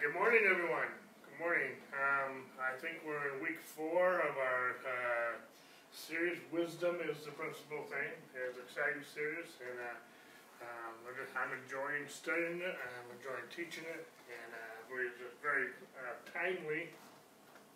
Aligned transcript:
good 0.00 0.16
morning, 0.16 0.40
everyone. 0.48 0.88
Good 1.28 1.36
morning. 1.36 1.76
Um, 1.92 2.48
I 2.56 2.72
think 2.80 3.04
we're 3.04 3.36
in 3.36 3.44
week 3.44 3.60
four 3.60 4.24
of 4.24 4.32
our 4.32 4.80
uh, 4.80 5.32
series. 5.92 6.40
Wisdom 6.48 7.04
is 7.04 7.20
the 7.28 7.36
principal 7.36 7.84
thing. 7.84 8.08
It's 8.32 8.56
an 8.56 8.64
exciting 8.64 9.04
series, 9.04 9.60
and 9.60 9.76
uh, 9.76 10.64
um, 10.64 10.96
I'm 11.36 11.52
enjoying 11.52 12.08
studying 12.08 12.64
it. 12.64 12.72
I'm 12.80 13.12
enjoying 13.12 13.44
teaching 13.52 13.84
it, 13.92 14.08
and 14.32 14.50
uh, 14.56 14.88
we're 14.88 15.12
just 15.20 15.36
very 15.44 15.68
uh, 16.00 16.16
timely. 16.32 16.88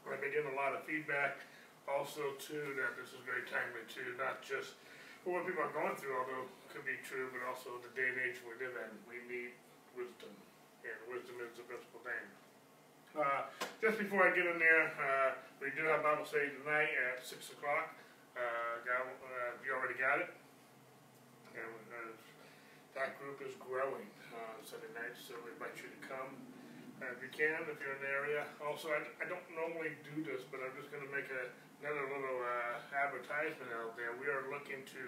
I've 0.08 0.16
been 0.24 0.32
getting 0.32 0.48
a 0.48 0.56
lot 0.56 0.72
of 0.72 0.80
feedback, 0.88 1.44
also 1.84 2.40
too, 2.40 2.72
that 2.80 2.96
this 2.96 3.12
is 3.12 3.20
very 3.28 3.44
timely 3.52 3.84
too, 3.84 4.16
not 4.16 4.40
just 4.40 4.80
what 5.28 5.44
people 5.44 5.60
are 5.60 5.76
going 5.76 5.92
through, 6.00 6.16
although 6.24 6.48
it 6.48 6.72
could 6.72 6.88
be 6.88 6.96
true, 7.04 7.28
but 7.36 7.44
also 7.44 7.84
the 7.84 7.92
day 7.92 8.08
and 8.08 8.16
age 8.24 8.40
we 8.48 8.56
live 8.56 8.72
in. 8.80 8.90
We 9.12 9.20
need 9.28 9.52
wisdom, 9.92 10.32
and 10.84 10.98
wisdom 11.08 11.40
is 11.42 11.52
the 11.56 11.64
principal 11.64 12.00
thing. 12.04 12.24
Uh, 13.16 13.48
just 13.80 13.98
before 13.98 14.26
I 14.26 14.34
get 14.36 14.46
in 14.46 14.58
there, 14.58 14.92
uh, 14.96 15.38
we 15.58 15.72
do 15.72 15.86
have 15.88 16.04
Bible 16.04 16.26
study 16.26 16.52
tonight 16.62 16.92
at 17.10 17.24
six 17.24 17.50
o'clock. 17.50 17.94
Uh, 18.34 18.82
uh, 18.84 19.50
you 19.64 19.70
already 19.72 19.96
got 19.96 20.20
it, 20.20 20.30
and 21.54 21.86
uh, 21.94 22.12
that 22.98 23.16
group 23.22 23.38
is 23.40 23.54
growing 23.62 24.10
Sunday 24.64 24.88
night, 24.96 25.12
so 25.14 25.36
we 25.44 25.52
invite 25.52 25.76
you 25.76 25.92
to 25.92 26.00
come 26.08 26.32
uh, 27.04 27.12
if 27.12 27.20
you 27.20 27.28
can, 27.28 27.60
if 27.68 27.76
you're 27.82 27.92
in 27.92 28.02
the 28.02 28.12
area. 28.12 28.48
Also, 28.64 28.88
I, 28.88 29.04
I 29.20 29.28
don't 29.28 29.44
normally 29.52 29.92
do 30.08 30.24
this, 30.24 30.40
but 30.48 30.64
I'm 30.64 30.72
just 30.78 30.88
going 30.88 31.04
to 31.04 31.12
make 31.12 31.28
a, 31.28 31.52
another 31.84 32.08
little 32.08 32.40
uh, 32.40 32.80
advertisement 32.96 33.68
out 33.76 33.92
there. 33.98 34.16
We 34.16 34.30
are 34.32 34.48
looking 34.48 34.80
to 34.96 35.02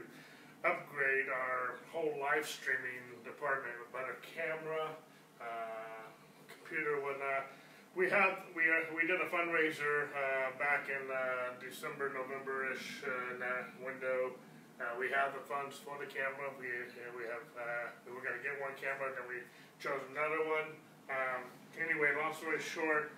upgrade 0.66 1.32
our 1.32 1.80
whole 1.88 2.20
live 2.20 2.45
streaming 2.45 3.01
department 3.24 3.73
with 3.80 3.88
better 3.96 4.20
camera, 4.20 4.93
uh, 5.40 6.06
computer, 6.48 7.00
whatnot. 7.00 7.52
We 7.96 8.12
have 8.12 8.45
we 8.52 8.68
are, 8.68 8.84
we 8.92 9.09
did 9.09 9.24
a 9.24 9.29
fundraiser 9.32 10.12
uh, 10.12 10.52
back 10.60 10.93
in 10.93 11.01
uh, 11.09 11.56
December, 11.56 12.12
November-ish 12.12 13.01
uh, 13.01 13.32
in 13.32 13.40
that 13.40 13.73
window. 13.80 14.37
Uh, 14.76 14.93
we 15.01 15.09
have 15.09 15.32
the 15.32 15.40
funds 15.48 15.80
for 15.80 15.96
the 15.96 16.04
camera. 16.04 16.52
We 16.60 16.68
uh, 16.68 17.09
we 17.16 17.24
have 17.24 17.46
uh, 17.56 17.96
we 18.04 18.12
were 18.12 18.20
to 18.20 18.43
get 18.45 18.60
one 18.60 18.76
camera, 18.76 19.09
and 19.09 19.16
then 19.16 19.24
we 19.24 19.40
chose 19.80 20.04
another 20.12 20.45
one. 20.45 20.76
Um, 21.09 21.48
anyway, 21.80 22.12
long 22.21 22.37
story 22.37 22.60
short, 22.60 23.16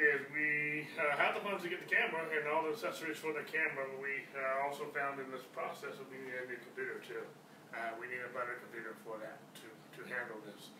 is 0.00 0.24
we 0.32 0.88
uh, 0.96 1.20
have 1.20 1.36
the 1.36 1.44
funds 1.44 1.60
to 1.60 1.68
get 1.68 1.84
the 1.84 1.92
camera 1.92 2.24
and 2.24 2.48
all 2.48 2.64
the 2.64 2.72
accessories 2.72 3.20
for 3.20 3.36
the 3.36 3.44
camera. 3.44 3.84
We 4.00 4.24
uh, 4.32 4.64
also 4.64 4.88
found 4.96 5.20
in 5.20 5.28
this 5.28 5.44
process 5.52 6.00
that 6.00 6.08
we 6.08 6.16
need 6.24 6.40
a 6.40 6.48
new 6.48 6.60
computer 6.72 7.04
too. 7.04 7.28
Uh, 7.76 8.00
we 8.00 8.08
need 8.08 8.24
a 8.24 8.32
better 8.32 8.56
computer 8.64 8.96
for 9.04 9.20
that 9.20 9.36
to 9.60 9.68
to 9.68 10.00
handle 10.08 10.40
this 10.48 10.72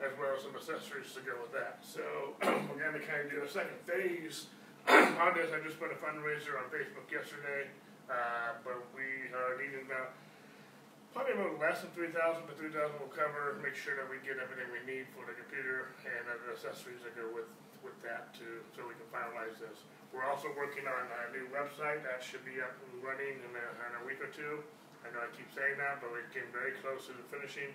as 0.00 0.12
well 0.20 0.36
as 0.36 0.44
some 0.44 0.52
accessories 0.52 1.12
to 1.16 1.24
go 1.24 1.32
with 1.40 1.52
that. 1.56 1.80
So 1.80 2.04
we're 2.68 2.80
going 2.80 2.96
to 2.96 3.04
kind 3.04 3.24
of 3.24 3.28
do 3.32 3.40
a 3.40 3.48
second 3.48 3.80
phase 3.88 4.52
on 4.88 5.32
this. 5.32 5.50
I 5.50 5.60
just 5.64 5.80
put 5.80 5.88
a 5.88 5.98
fundraiser 5.98 6.60
on 6.60 6.68
Facebook 6.68 7.08
yesterday, 7.08 7.72
uh, 8.12 8.60
but 8.60 8.76
we 8.92 9.32
are 9.32 9.56
needing 9.56 9.88
about 9.88 10.12
probably 11.16 11.32
about 11.32 11.56
less 11.56 11.80
than 11.80 11.88
three 11.96 12.12
thousand, 12.12 12.44
but 12.44 12.60
three 12.60 12.70
thousand 12.70 13.00
will 13.00 13.10
cover. 13.10 13.56
Make 13.64 13.74
sure 13.74 13.96
that 13.96 14.04
we 14.04 14.20
get 14.20 14.36
everything 14.36 14.68
we 14.68 14.84
need 14.84 15.08
for 15.16 15.24
the 15.24 15.32
computer 15.32 15.96
and 16.04 16.28
other 16.28 16.52
accessories 16.52 17.00
that 17.08 17.16
go 17.16 17.26
with 17.32 17.48
with 17.80 17.96
that 18.02 18.34
too, 18.36 18.66
so 18.74 18.82
we 18.84 18.98
can 18.98 19.08
finalize 19.14 19.56
this. 19.62 19.86
We're 20.10 20.26
also 20.26 20.50
working 20.58 20.84
on 20.90 21.06
a 21.06 21.22
new 21.30 21.46
website 21.54 22.02
that 22.02 22.18
should 22.18 22.42
be 22.42 22.58
up 22.58 22.74
and 22.74 22.98
running 22.98 23.38
in 23.38 23.52
a, 23.54 23.66
in 23.86 23.92
a 24.00 24.02
week 24.02 24.18
or 24.18 24.26
two. 24.34 24.58
I 25.06 25.14
know 25.14 25.22
I 25.22 25.30
keep 25.30 25.46
saying 25.54 25.78
that, 25.78 26.02
but 26.02 26.10
we 26.10 26.18
came 26.34 26.50
very 26.50 26.74
close 26.82 27.06
to 27.06 27.14
finishing. 27.30 27.70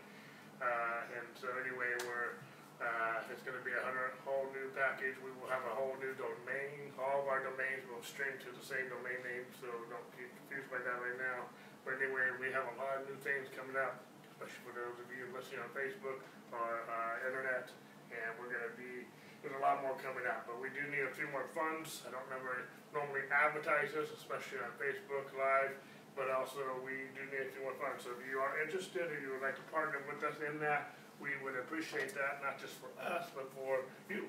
Uh, 0.61 1.17
and 1.17 1.25
so 1.33 1.49
anyway, 1.57 1.89
we're, 2.05 2.37
uh, 2.77 3.25
it's 3.33 3.41
gonna 3.41 3.61
be 3.65 3.73
a 3.73 3.81
hundred, 3.81 4.13
whole 4.21 4.45
new 4.53 4.69
package, 4.77 5.17
we 5.25 5.33
will 5.41 5.49
have 5.49 5.65
a 5.65 5.73
whole 5.73 5.97
new 5.97 6.13
domain, 6.13 6.93
all 7.01 7.25
of 7.25 7.27
our 7.27 7.41
domains 7.41 7.81
will 7.89 8.05
stream 8.05 8.37
to 8.45 8.49
the 8.53 8.61
same 8.61 8.85
domain 8.93 9.17
name, 9.25 9.45
so 9.57 9.65
don't 9.89 10.05
get 10.13 10.29
confused 10.45 10.69
by 10.69 10.77
that 10.85 10.97
right 11.01 11.17
now. 11.17 11.49
But 11.81 11.97
anyway, 11.97 12.29
we 12.37 12.53
have 12.53 12.69
a 12.69 12.75
lot 12.77 13.01
of 13.01 13.09
new 13.09 13.17
things 13.25 13.49
coming 13.57 13.73
up, 13.73 14.05
especially 14.29 14.61
for 14.61 14.73
those 14.77 15.01
of 15.01 15.09
you 15.09 15.33
listening 15.33 15.65
on 15.65 15.73
Facebook 15.73 16.21
or, 16.53 16.85
uh, 16.85 17.25
internet, 17.25 17.73
and 18.13 18.29
we're 18.37 18.53
gonna 18.53 18.77
be, 18.77 19.09
there's 19.41 19.57
a 19.57 19.63
lot 19.65 19.81
more 19.81 19.97
coming 19.97 20.29
out, 20.29 20.45
but 20.45 20.61
we 20.61 20.69
do 20.77 20.85
need 20.93 21.09
a 21.09 21.13
few 21.17 21.25
more 21.33 21.49
funds, 21.57 22.05
I 22.05 22.13
don't 22.13 22.21
remember, 22.29 22.69
normally 22.93 23.25
advertise 23.33 23.97
this, 23.97 24.13
especially 24.13 24.61
on 24.61 24.69
Facebook 24.77 25.25
Live, 25.33 25.73
but 26.15 26.27
also 26.29 26.59
we 26.83 27.07
do 27.15 27.23
need 27.31 27.51
few 27.55 27.63
more 27.63 27.77
funds. 27.79 28.03
So 28.03 28.11
if 28.15 28.21
you 28.27 28.39
are 28.39 28.59
interested 28.59 29.07
or 29.07 29.17
you 29.19 29.31
would 29.35 29.43
like 29.43 29.55
to 29.55 29.65
partner 29.71 30.03
with 30.07 30.23
us 30.23 30.35
in 30.43 30.59
that, 30.59 30.95
we 31.21 31.37
would 31.45 31.55
appreciate 31.55 32.13
that, 32.17 32.41
not 32.41 32.57
just 32.59 32.75
for 32.81 32.89
us, 32.97 33.29
but 33.31 33.47
for 33.53 33.85
you 34.09 34.27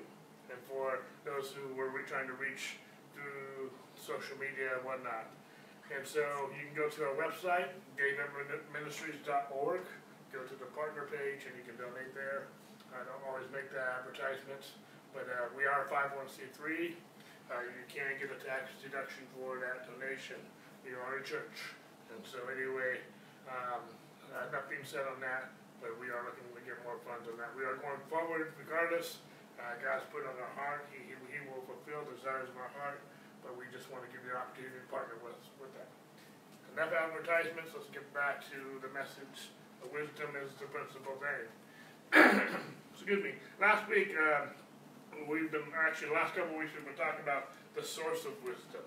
and 0.51 0.59
for 0.69 1.01
those 1.25 1.51
who 1.51 1.73
we're 1.73 2.05
trying 2.05 2.29
to 2.29 2.37
reach 2.37 2.77
through 3.17 3.73
social 3.97 4.37
media 4.37 4.77
and 4.77 4.83
whatnot. 4.85 5.27
And 5.91 6.05
so 6.05 6.23
you 6.53 6.63
can 6.69 6.75
go 6.77 6.87
to 6.87 6.99
our 7.09 7.15
website, 7.17 7.73
gaymenministries.org, 7.97 9.83
go 10.31 10.41
to 10.41 10.55
the 10.55 10.69
partner 10.73 11.09
page 11.09 11.45
and 11.49 11.53
you 11.57 11.65
can 11.65 11.75
donate 11.75 12.13
there. 12.15 12.47
I 12.93 13.01
don't 13.03 13.21
always 13.25 13.49
make 13.49 13.73
the 13.73 13.81
advertisements, 13.81 14.77
but 15.11 15.25
uh, 15.25 15.49
we 15.57 15.65
are 15.65 15.85
a 15.85 15.87
501c3. 15.89 16.93
Uh, 17.49 17.65
you 17.67 17.83
can 17.89 18.15
get 18.21 18.29
a 18.29 18.39
tax 18.39 18.69
deduction 18.79 19.25
for 19.35 19.59
that 19.59 19.85
donation 19.89 20.39
you 20.83 20.99
are 20.99 21.19
a 21.19 21.23
church. 21.23 21.73
And 22.11 22.21
so 22.27 22.43
anyway, 22.51 23.01
um, 23.49 23.83
uh, 24.29 24.51
enough 24.51 24.69
being 24.69 24.85
said 24.85 25.07
on 25.09 25.19
that, 25.23 25.51
but 25.81 25.95
we 25.97 26.11
are 26.11 26.23
looking 26.27 26.45
to 26.51 26.61
get 26.63 26.79
more 26.85 26.99
funds 27.03 27.25
on 27.27 27.35
that. 27.39 27.51
We 27.57 27.65
are 27.65 27.79
going 27.79 27.99
forward 28.07 28.53
regardless. 28.59 29.23
Uh, 29.57 29.77
God's 29.79 30.05
put 30.09 30.25
on 30.25 30.35
our 30.37 30.53
heart. 30.57 30.89
He, 30.91 30.99
he, 31.07 31.15
he 31.31 31.39
will 31.47 31.63
fulfill 31.65 32.03
the 32.07 32.17
desires 32.19 32.49
of 32.51 32.57
our 32.57 32.71
heart, 32.75 32.99
but 33.45 33.55
we 33.55 33.69
just 33.71 33.87
want 33.91 34.05
to 34.05 34.09
give 34.11 34.21
you 34.25 34.33
the 34.33 34.39
opportunity 34.39 34.77
to 34.77 34.89
partner 34.89 35.15
with 35.21 35.37
us 35.37 35.47
with 35.61 35.71
that. 35.77 35.89
Enough 36.73 36.89
advertisements. 36.89 37.69
Let's 37.71 37.89
get 37.93 38.05
back 38.17 38.41
to 38.49 38.81
the 38.81 38.89
message. 38.89 39.53
The 39.85 39.89
Wisdom 39.93 40.33
is 40.39 40.49
the 40.57 40.65
principal 40.73 41.13
thing. 41.21 41.45
Excuse 42.95 43.21
me. 43.21 43.37
Last 43.61 43.85
week, 43.85 44.15
uh, 44.17 44.49
we've 45.29 45.51
been 45.53 45.69
actually 45.75 46.09
the 46.09 46.17
last 46.17 46.33
couple 46.33 46.55
of 46.55 46.59
weeks 46.59 46.73
we've 46.73 46.87
been 46.87 46.97
talking 46.97 47.21
about 47.21 47.53
the 47.77 47.83
source 47.83 48.25
of 48.25 48.33
wisdom. 48.41 48.85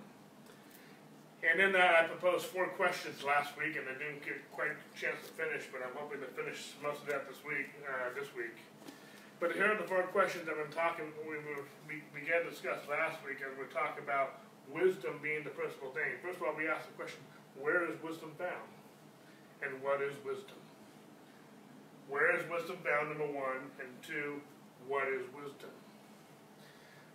And 1.44 1.60
then 1.60 1.76
uh, 1.76 2.00
I 2.00 2.08
proposed 2.08 2.47
four 2.48 2.66
questions 2.80 3.20
last 3.22 3.52
week, 3.60 3.76
and 3.76 3.84
I 3.84 3.92
didn't 4.00 4.24
get 4.24 4.41
quite 4.52 4.72
a 4.72 4.78
chance 4.97 5.20
to 5.28 5.30
finish, 5.36 5.69
but 5.69 5.84
I'm 5.84 5.92
hoping 5.92 6.24
to 6.24 6.30
finish 6.32 6.72
most 6.80 7.04
of 7.04 7.12
that 7.12 7.28
this 7.28 7.44
week. 7.44 7.69
Uh, 7.84 8.08
this 8.16 8.32
week. 8.32 8.56
But 9.36 9.52
here 9.52 9.69
are 9.69 9.76
the 9.76 9.84
four 9.84 10.00
questions 10.16 10.48
I've 10.48 10.56
been 10.56 10.72
talking. 10.72 11.12
We, 11.28 11.36
we 11.84 12.00
began 12.16 12.48
to 12.48 12.50
discuss 12.50 12.80
last 12.88 13.20
week, 13.20 13.44
as 13.44 13.52
we 13.60 13.69
talked 13.69 14.00
about 14.00 14.41
wisdom 14.72 15.20
being 15.20 15.44
the 15.44 15.52
principal 15.52 15.92
thing. 15.92 16.16
First 16.24 16.41
of 16.41 16.48
all, 16.48 16.56
we 16.56 16.72
asked 16.72 16.88
the 16.88 16.97
question: 16.97 17.20
Where 17.60 17.84
is 17.84 18.00
wisdom 18.00 18.32
found? 18.41 18.72
And 19.60 19.76
what 19.84 20.00
is 20.00 20.16
wisdom? 20.24 20.56
Where 22.08 22.32
is 22.32 22.48
wisdom 22.48 22.80
found? 22.80 23.12
Number 23.12 23.28
one, 23.28 23.68
and 23.76 23.92
two, 24.00 24.41
what 24.88 25.04
is 25.12 25.28
wisdom? 25.36 25.72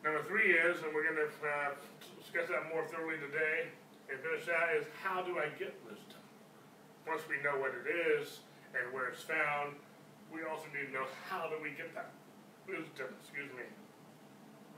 Number 0.05 0.21
three 0.29 0.53
is, 0.53 0.77
and 0.85 0.93
we're 0.93 1.09
going 1.09 1.25
to 1.25 1.29
uh, 1.41 1.73
discuss 2.21 2.49
that 2.53 2.69
more 2.69 2.85
thoroughly 2.85 3.17
today 3.17 3.73
and 4.11 4.19
finish 4.19 4.43
that 4.43 4.75
is 4.75 4.83
how 4.99 5.23
do 5.23 5.39
I 5.39 5.47
get 5.55 5.71
wisdom? 5.87 6.19
Once 7.07 7.23
we 7.31 7.39
know 7.39 7.55
what 7.55 7.71
it 7.71 7.87
is 7.87 8.43
and 8.75 8.91
where 8.91 9.07
it's 9.07 9.23
found, 9.23 9.79
we 10.27 10.43
also 10.43 10.67
need 10.75 10.91
to 10.91 10.93
know 10.93 11.07
how 11.31 11.47
do 11.47 11.55
we 11.63 11.71
get 11.71 11.95
that 11.95 12.11
wisdom, 12.67 13.15
excuse 13.23 13.47
me. 13.55 13.63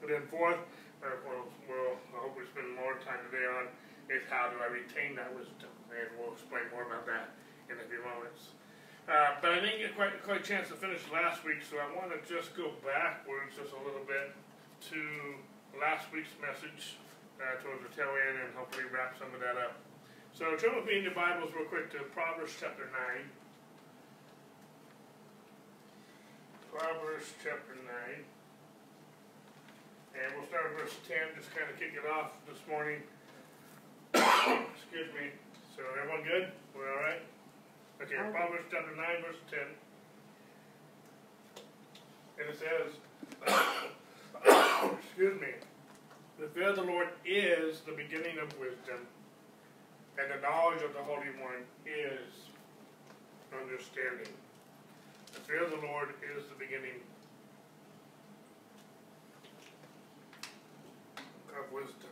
And 0.05 0.07
then 0.07 0.23
fourth, 0.29 0.61
uh, 1.01 1.17
we'll, 1.25 1.49
we'll, 1.65 1.97
I 2.13 2.29
hope 2.29 2.37
we 2.37 2.45
spend 2.45 2.77
more 2.77 3.01
time 3.01 3.25
today 3.33 3.43
on, 3.49 3.73
is 4.13 4.21
how 4.29 4.53
do 4.53 4.61
I 4.61 4.69
retain 4.69 5.17
that 5.17 5.33
wisdom? 5.33 5.73
And 5.89 6.13
we'll 6.15 6.37
explain 6.37 6.69
more 6.69 6.85
about 6.85 7.09
that 7.09 7.33
in 7.73 7.81
a 7.81 7.85
few 7.89 8.05
moments. 8.05 8.53
Uh, 9.09 9.35
but 9.41 9.51
I 9.51 9.59
didn't 9.59 9.81
get 9.81 9.97
quite, 9.97 10.15
quite 10.23 10.45
a 10.45 10.47
chance 10.47 10.69
to 10.69 10.77
finish 10.77 11.01
last 11.11 11.43
week, 11.43 11.65
so 11.65 11.81
I 11.81 11.89
want 11.91 12.13
to 12.13 12.21
just 12.23 12.55
go 12.55 12.71
backwards 12.85 13.57
just 13.57 13.73
a 13.75 13.81
little 13.81 14.05
bit 14.05 14.31
to 14.93 15.01
last 15.75 16.07
week's 16.13 16.31
message 16.39 17.02
uh, 17.43 17.59
towards 17.59 17.83
the 17.83 17.91
tail 17.91 18.07
end 18.07 18.39
and 18.39 18.55
hopefully 18.55 18.87
wrap 18.87 19.19
some 19.19 19.27
of 19.35 19.43
that 19.43 19.59
up. 19.59 19.75
So 20.31 20.55
turn 20.55 20.75
with 20.79 20.87
me 20.87 20.97
in 20.97 21.03
your 21.03 21.13
Bibles 21.13 21.51
real 21.51 21.67
quick 21.67 21.91
to 21.91 21.99
Proverbs 22.15 22.55
chapter 22.55 22.87
9. 22.87 22.95
Proverbs 26.71 27.35
chapter 27.43 27.75
9. 27.75 28.23
And 30.13 30.27
we'll 30.37 30.47
start 30.47 30.73
with 30.73 30.87
verse 30.87 30.97
10, 31.05 31.17
just 31.37 31.51
kind 31.53 31.69
of 31.69 31.75
kick 31.77 31.93
it 31.93 32.05
off 32.07 32.31
this 32.47 32.61
morning. 32.69 33.01
Excuse 34.13 35.09
me. 35.13 35.33
So 35.75 35.81
everyone 35.99 36.23
good? 36.23 36.53
We're 36.73 36.89
all 36.89 37.01
right? 37.01 37.21
Okay, 38.01 38.15
Okay. 38.15 38.31
Proverbs 38.31 38.65
chapter 38.71 38.95
9, 38.95 39.05
verse 39.21 39.41
10. 39.49 39.59
And 42.39 42.49
it 42.49 42.57
says, 42.57 42.89
excuse 45.13 45.39
me, 45.39 45.53
the 46.43 46.49
fear 46.49 46.71
of 46.71 46.75
the 46.75 46.83
Lord 46.83 47.07
is 47.23 47.79
the 47.87 47.93
beginning 47.93 48.37
of 48.37 48.51
wisdom, 48.59 49.07
and 50.19 50.27
the 50.27 50.43
knowledge 50.43 50.83
of 50.83 50.91
the 50.91 50.99
Holy 50.99 51.31
One 51.39 51.63
is 51.87 52.51
understanding. 53.55 54.27
The 55.31 55.39
fear 55.39 55.63
of 55.63 55.71
the 55.71 55.79
Lord 55.87 56.09
is 56.35 56.43
the 56.51 56.59
beginning 56.59 56.99
of 61.55 61.71
wisdom. 61.71 62.11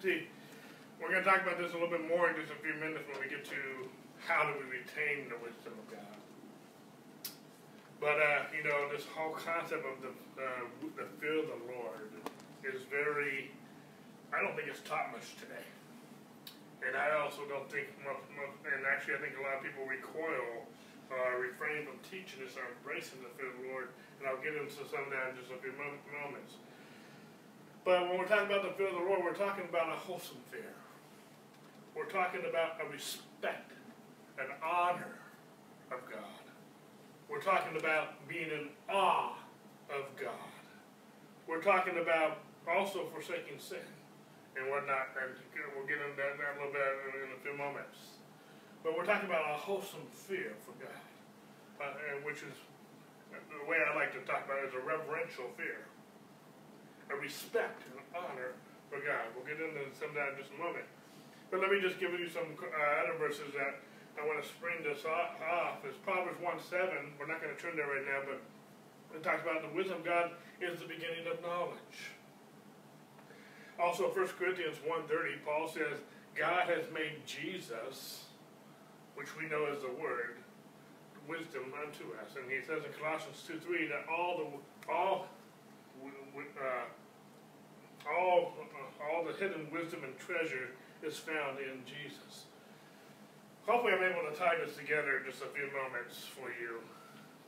See, 0.00 0.24
we're 0.98 1.12
going 1.12 1.22
to 1.22 1.28
talk 1.28 1.42
about 1.42 1.58
this 1.58 1.68
a 1.72 1.74
little 1.74 1.92
bit 1.92 2.08
more 2.08 2.30
in 2.30 2.36
just 2.40 2.48
a 2.48 2.56
few 2.64 2.72
minutes 2.80 3.04
when 3.12 3.20
we 3.20 3.28
get 3.28 3.44
to 3.44 3.60
how 4.24 4.48
do 4.48 4.56
we 4.56 4.80
retain 4.80 5.28
the 5.28 5.36
wisdom 5.44 5.76
of 5.76 5.86
God. 5.92 6.16
But, 8.00 8.16
uh, 8.16 8.48
you 8.56 8.64
know, 8.64 8.88
this 8.88 9.04
whole 9.04 9.36
concept 9.36 9.84
of 9.84 10.00
the, 10.00 10.16
uh, 10.40 10.64
the 10.96 11.04
fear 11.20 11.44
of 11.44 11.52
the 11.52 11.60
Lord 11.68 12.08
is 12.64 12.82
very. 12.88 13.52
I 14.32 14.42
don't 14.42 14.56
think 14.56 14.66
it's 14.66 14.82
taught 14.82 15.12
much 15.12 15.36
today, 15.36 15.66
and 16.82 16.96
I 16.96 17.14
also 17.20 17.46
don't 17.46 17.70
think 17.70 17.86
and 18.02 18.82
actually 18.88 19.14
I 19.14 19.20
think 19.22 19.38
a 19.38 19.44
lot 19.44 19.60
of 19.60 19.62
people 19.62 19.86
recoil, 19.86 20.66
uh, 21.12 21.38
refrain 21.38 21.86
from 21.86 22.00
teaching 22.02 22.42
this 22.42 22.56
or 22.58 22.66
embracing 22.66 23.22
the 23.22 23.30
fear 23.38 23.52
of 23.52 23.56
the 23.62 23.68
Lord, 23.70 23.94
and 24.18 24.26
I'll 24.26 24.42
get 24.42 24.56
into 24.56 24.82
some 24.88 25.06
of 25.06 25.10
that 25.14 25.32
in 25.32 25.38
just 25.38 25.52
a 25.52 25.58
few 25.60 25.72
moments. 25.76 26.58
But 27.84 28.08
when 28.08 28.18
we're 28.18 28.26
talking 28.26 28.48
about 28.48 28.64
the 28.64 28.74
fear 28.74 28.88
of 28.88 28.96
the 28.96 29.06
Lord, 29.06 29.22
we're 29.22 29.36
talking 29.36 29.68
about 29.68 29.92
a 29.92 29.98
wholesome 30.00 30.40
fear. 30.50 30.72
We're 31.94 32.10
talking 32.10 32.42
about 32.48 32.80
a 32.80 32.90
respect, 32.90 33.70
an 34.38 34.50
honor 34.64 35.20
of 35.92 36.00
God. 36.10 36.42
We're 37.28 37.42
talking 37.42 37.78
about 37.78 38.26
being 38.26 38.50
in 38.50 38.68
awe 38.88 39.36
of 39.90 40.04
God. 40.20 40.50
We're 41.46 41.62
talking 41.62 41.98
about 41.98 42.38
also 42.68 43.06
forsaking 43.12 43.60
sin 43.60 43.84
and 44.56 44.70
whatnot, 44.70 45.12
and 45.18 45.34
we'll 45.74 45.86
get 45.86 45.98
into 45.98 46.16
that, 46.16 46.38
that 46.38 46.54
a 46.54 46.56
little 46.62 46.72
bit 46.72 46.86
in 47.26 47.30
a 47.34 47.40
few 47.42 47.54
moments. 47.58 48.22
But 48.86 48.94
we're 48.96 49.08
talking 49.08 49.28
about 49.28 49.48
a 49.50 49.56
wholesome 49.56 50.06
fear 50.12 50.52
for 50.62 50.76
God, 50.76 51.04
uh, 51.80 52.20
which 52.22 52.44
is 52.44 52.54
the 53.32 53.64
way 53.66 53.80
I 53.82 53.96
like 53.96 54.12
to 54.14 54.22
talk 54.28 54.46
about 54.46 54.62
it 54.62 54.70
is 54.70 54.76
a 54.76 54.84
reverential 54.84 55.50
fear, 55.56 55.88
a 57.10 57.16
respect 57.16 57.82
and 57.90 57.98
honor 58.14 58.54
for 58.92 59.02
God. 59.02 59.32
We'll 59.34 59.48
get 59.48 59.58
into 59.58 59.90
some 59.96 60.14
of 60.14 60.16
that 60.20 60.36
in 60.36 60.44
just 60.44 60.54
a 60.54 60.60
moment. 60.60 60.86
But 61.50 61.64
let 61.64 61.72
me 61.72 61.82
just 61.82 61.98
give 61.98 62.14
you 62.14 62.28
some 62.30 62.54
uh, 62.60 63.02
other 63.02 63.18
verses 63.18 63.50
that 63.58 63.82
I 64.14 64.22
want 64.22 64.38
to 64.38 64.46
spring 64.46 64.86
this 64.86 65.02
off. 65.04 65.82
It's 65.82 65.98
Proverbs 66.06 66.38
1 66.38 66.60
7. 66.62 67.18
We're 67.18 67.26
not 67.26 67.42
going 67.42 67.54
to 67.54 67.60
turn 67.60 67.74
there 67.74 67.90
right 67.90 68.06
now, 68.06 68.22
but 68.22 68.38
it 69.16 69.22
talks 69.22 69.42
about 69.42 69.62
the 69.62 69.72
wisdom 69.74 70.02
of 70.02 70.04
God 70.06 70.36
is 70.62 70.78
the 70.78 70.86
beginning 70.86 71.26
of 71.26 71.42
knowledge. 71.42 72.14
Also, 73.78 74.04
1 74.04 74.26
Corinthians 74.38 74.76
1.30, 74.86 75.44
Paul 75.44 75.68
says, 75.68 75.98
God 76.34 76.68
has 76.68 76.84
made 76.92 77.26
Jesus, 77.26 78.24
which 79.14 79.36
we 79.36 79.48
know 79.48 79.66
as 79.66 79.82
the 79.82 79.90
Word, 80.00 80.36
wisdom 81.28 81.72
unto 81.78 82.12
us. 82.20 82.36
And 82.36 82.50
he 82.50 82.60
says 82.60 82.84
in 82.84 82.92
Colossians 82.98 83.42
2.3 83.48 83.88
that 83.88 84.04
all 84.10 84.38
the 84.38 84.46
all 84.92 85.26
uh, 86.04 86.86
all 88.10 88.52
uh, 88.60 89.04
all 89.04 89.24
the 89.24 89.32
hidden 89.32 89.66
wisdom 89.72 90.04
and 90.04 90.16
treasure 90.18 90.70
is 91.02 91.16
found 91.16 91.58
in 91.58 91.80
Jesus. 91.86 92.44
Hopefully 93.66 93.94
I'm 93.94 94.04
able 94.04 94.28
to 94.28 94.36
tie 94.36 94.56
this 94.60 94.76
together 94.76 95.18
in 95.18 95.24
just 95.24 95.42
a 95.42 95.48
few 95.56 95.70
moments 95.72 96.20
for 96.20 96.52
you. 96.60 96.84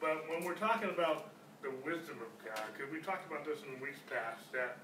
But 0.00 0.25
when 0.29 0.44
we're 0.44 0.56
talking 0.56 0.88
about 0.88 1.29
the 1.62 1.70
wisdom 1.84 2.17
of 2.25 2.32
God, 2.40 2.64
because 2.72 2.93
we 2.93 3.00
talked 3.00 3.29
about 3.29 3.44
this 3.44 3.61
in 3.69 3.81
weeks 3.81 4.00
past, 4.08 4.49
that 4.52 4.79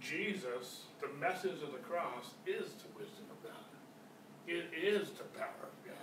Jesus, 0.00 0.84
the 1.00 1.08
message 1.20 1.62
of 1.62 1.72
the 1.72 1.78
cross, 1.78 2.34
is 2.46 2.72
the 2.82 2.90
wisdom 2.96 3.24
of 3.30 3.42
God. 3.42 3.68
It 4.46 4.66
is 4.72 5.10
the 5.10 5.24
power 5.36 5.62
of 5.62 5.76
God. 5.84 5.94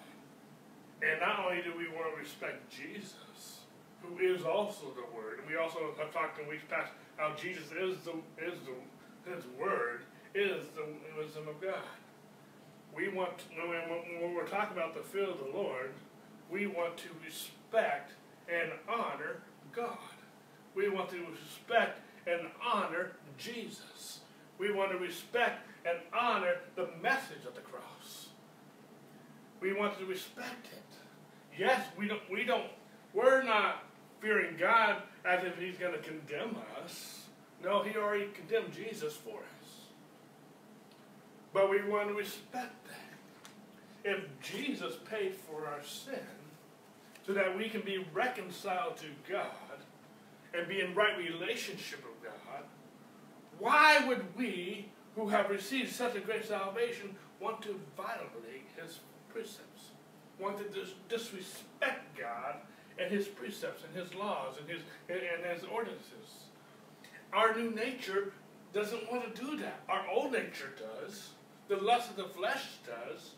And 1.01 1.19
not 1.19 1.39
only 1.39 1.61
do 1.61 1.77
we 1.77 1.87
want 1.87 2.13
to 2.13 2.19
respect 2.19 2.69
Jesus, 2.69 3.61
who 4.01 4.19
is 4.19 4.43
also 4.43 4.93
the 4.95 5.15
Word, 5.15 5.39
and 5.39 5.47
we 5.47 5.57
also 5.57 5.93
have 5.97 6.13
talked 6.13 6.39
in 6.39 6.47
weeks 6.47 6.63
past 6.69 6.91
how 7.17 7.33
Jesus 7.35 7.71
is 7.71 7.97
the 8.05 8.13
is 8.37 8.59
the 8.65 9.31
His 9.31 9.43
Word 9.59 10.01
is 10.35 10.65
the 10.75 10.85
wisdom 11.17 11.47
of 11.47 11.59
God 11.61 11.83
we 12.95 13.09
want, 13.09 13.43
when, 13.55 14.21
when 14.21 14.33
we're 14.33 14.47
talking 14.47 14.75
about 14.77 14.93
the 14.93 15.01
fear 15.01 15.29
of 15.29 15.37
the 15.39 15.57
Lord, 15.57 15.91
we 16.49 16.65
want 16.67 16.97
to 16.97 17.09
respect 17.23 18.13
and 18.47 18.71
honor 18.87 19.41
God. 19.75 19.97
We 20.73 20.89
want 20.89 21.09
to 21.09 21.17
respect 21.31 21.99
and 22.27 22.41
honor 22.63 23.11
Jesus. 23.37 24.19
We 24.57 24.71
want 24.71 24.91
to 24.91 24.97
respect 24.97 25.67
and 25.85 25.97
honor 26.13 26.55
the 26.75 26.89
message 27.01 27.45
of 27.47 27.55
the 27.55 27.61
cross. 27.61 28.29
We 29.61 29.73
want 29.73 29.97
to 29.99 30.05
respect 30.05 30.67
it. 30.71 31.57
Yes, 31.57 31.85
we 31.97 32.07
don't, 32.07 32.21
we 32.31 32.43
don't, 32.43 32.67
we're 33.13 33.43
not 33.43 33.83
fearing 34.19 34.57
God 34.57 35.01
as 35.25 35.43
if 35.43 35.57
he's 35.57 35.77
going 35.77 35.93
to 35.93 35.99
condemn 35.99 36.57
us. 36.83 37.21
No, 37.63 37.83
he 37.83 37.95
already 37.97 38.27
condemned 38.33 38.73
Jesus 38.73 39.13
for 39.13 39.37
us. 39.37 39.69
But 41.53 41.69
we 41.69 41.81
want 41.83 42.09
to 42.09 42.13
respect 42.13 42.73
that. 42.87 43.05
if 44.03 44.19
Jesus 44.41 44.95
paid 45.09 45.33
for 45.35 45.65
our 45.65 45.83
sin 45.83 46.19
so 47.25 47.33
that 47.33 47.57
we 47.57 47.69
can 47.69 47.81
be 47.81 48.05
reconciled 48.13 48.97
to 48.97 49.07
God 49.31 49.47
and 50.57 50.67
be 50.67 50.81
in 50.81 50.95
right 50.95 51.17
relationship 51.17 52.03
with 52.03 52.31
God, 52.31 52.63
why 53.59 54.05
would 54.07 54.23
we, 54.37 54.89
who 55.15 55.29
have 55.29 55.49
received 55.49 55.93
such 55.93 56.15
a 56.15 56.19
great 56.19 56.45
salvation, 56.45 57.15
want 57.39 57.61
to 57.63 57.79
violate 57.95 58.67
his 58.81 58.99
precepts? 59.29 59.91
Want 60.39 60.57
to 60.57 60.63
dis 60.65 60.89
disrespect 61.07 62.17
God 62.17 62.55
and 62.99 63.09
his 63.09 63.27
precepts 63.27 63.83
and 63.83 63.95
his 63.95 64.13
laws 64.15 64.55
and 64.59 64.69
his, 64.69 64.81
and 65.07 65.45
his 65.53 65.63
ordinances? 65.63 66.45
Our 67.31 67.55
new 67.55 67.71
nature 67.71 68.33
doesn't 68.73 69.09
want 69.09 69.33
to 69.33 69.41
do 69.41 69.57
that. 69.57 69.79
Our 69.87 70.05
old 70.09 70.33
nature 70.33 70.73
does. 70.77 71.29
The 71.69 71.77
lust 71.77 72.11
of 72.11 72.17
the 72.17 72.25
flesh 72.25 72.63
does. 72.85 73.31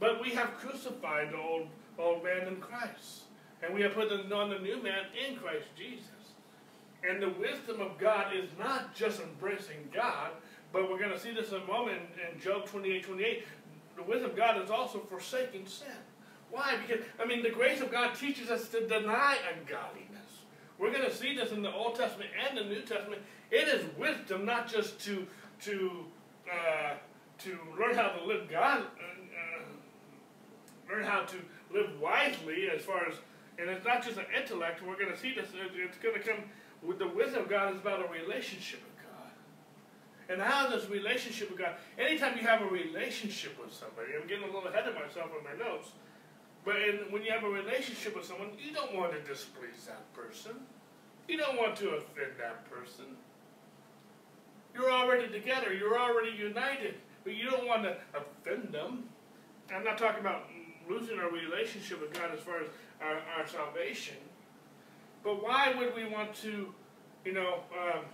But 0.00 0.20
we 0.22 0.30
have 0.30 0.56
crucified 0.56 1.30
the 1.30 1.38
old, 1.38 1.68
old 1.98 2.24
man 2.24 2.48
in 2.48 2.56
Christ. 2.56 3.22
And 3.62 3.74
we 3.74 3.82
have 3.82 3.94
put 3.94 4.10
on 4.10 4.50
the 4.50 4.58
new 4.58 4.82
man 4.82 5.04
in 5.28 5.36
Christ 5.36 5.66
Jesus. 5.76 6.19
And 7.08 7.22
the 7.22 7.30
wisdom 7.30 7.80
of 7.80 7.98
God 7.98 8.34
is 8.34 8.50
not 8.58 8.94
just 8.94 9.20
embracing 9.20 9.88
God, 9.92 10.30
but 10.72 10.90
we're 10.90 10.98
going 10.98 11.10
to 11.10 11.18
see 11.18 11.32
this 11.32 11.50
in 11.50 11.56
a 11.56 11.64
moment 11.64 12.00
in 12.30 12.40
Job 12.40 12.66
28, 12.66 13.04
28. 13.04 13.44
The 13.96 14.02
wisdom 14.02 14.30
of 14.30 14.36
God 14.36 14.62
is 14.62 14.70
also 14.70 14.98
forsaking 14.98 15.66
sin. 15.66 15.88
Why? 16.50 16.76
Because, 16.86 17.04
I 17.20 17.26
mean, 17.26 17.42
the 17.42 17.50
grace 17.50 17.80
of 17.80 17.90
God 17.90 18.14
teaches 18.14 18.50
us 18.50 18.68
to 18.68 18.86
deny 18.86 19.36
ungodliness. 19.56 20.10
We're 20.78 20.92
going 20.92 21.08
to 21.08 21.14
see 21.14 21.34
this 21.34 21.52
in 21.52 21.62
the 21.62 21.72
Old 21.72 21.94
Testament 21.94 22.30
and 22.48 22.56
the 22.56 22.64
New 22.64 22.82
Testament. 22.82 23.22
It 23.50 23.68
is 23.68 23.84
wisdom 23.98 24.44
not 24.44 24.68
just 24.68 25.00
to, 25.04 25.26
to, 25.62 26.04
uh, 26.50 26.94
to 27.38 27.58
learn 27.78 27.94
how 27.94 28.08
to 28.08 28.24
live 28.24 28.48
God, 28.50 28.84
learn 30.90 31.04
how 31.04 31.22
to 31.22 31.36
live 31.72 32.00
wisely 32.00 32.68
as 32.74 32.82
far 32.82 33.06
as, 33.06 33.14
and 33.58 33.68
it's 33.68 33.84
not 33.84 34.04
just 34.04 34.18
an 34.18 34.24
intellect, 34.36 34.82
we're 34.82 34.96
going 34.96 35.12
to 35.12 35.18
see 35.18 35.34
this, 35.34 35.48
it's 35.54 35.98
going 35.98 36.14
to 36.14 36.20
come 36.20 36.40
with 36.82 36.98
the 36.98 37.08
wisdom 37.08 37.42
of 37.42 37.50
God 37.50 37.74
is 37.74 37.80
about 37.80 38.00
a 38.00 38.08
relationship 38.12 38.80
with 38.82 39.04
God. 39.04 39.30
And 40.28 40.40
how 40.40 40.68
this 40.68 40.88
relationship 40.88 41.50
with 41.50 41.58
God, 41.58 41.74
anytime 41.98 42.36
you 42.36 42.46
have 42.46 42.62
a 42.62 42.66
relationship 42.66 43.58
with 43.60 43.72
somebody, 43.72 44.12
I'm 44.20 44.26
getting 44.28 44.44
a 44.44 44.46
little 44.46 44.68
ahead 44.68 44.88
of 44.88 44.94
myself 44.94 45.30
on 45.36 45.44
my 45.44 45.62
notes, 45.62 45.90
but 46.64 46.76
in, 46.76 47.10
when 47.10 47.22
you 47.22 47.32
have 47.32 47.44
a 47.44 47.48
relationship 47.48 48.14
with 48.14 48.24
someone, 48.24 48.50
you 48.58 48.72
don't 48.72 48.94
want 48.94 49.12
to 49.12 49.20
displease 49.20 49.86
that 49.86 50.12
person. 50.14 50.52
You 51.28 51.38
don't 51.38 51.56
want 51.56 51.76
to 51.76 51.90
offend 51.90 52.32
that 52.38 52.70
person. 52.70 53.16
You're 54.74 54.90
already 54.90 55.28
together. 55.28 55.72
You're 55.72 55.98
already 55.98 56.36
united. 56.36 56.96
But 57.24 57.34
you 57.34 57.50
don't 57.50 57.66
want 57.66 57.84
to 57.84 57.96
offend 58.14 58.72
them. 58.72 59.04
I'm 59.74 59.84
not 59.84 59.98
talking 59.98 60.20
about 60.20 60.44
losing 60.88 61.18
our 61.18 61.30
relationship 61.30 62.00
with 62.00 62.12
God 62.12 62.30
as 62.34 62.40
far 62.40 62.60
as 62.60 62.66
our, 63.00 63.20
our 63.36 63.46
salvation. 63.46 64.16
But 65.22 65.42
why 65.42 65.74
would 65.76 65.94
we 65.94 66.06
want 66.06 66.34
to, 66.36 66.72
you 67.24 67.32
know, 67.32 67.60
um, 67.72 68.04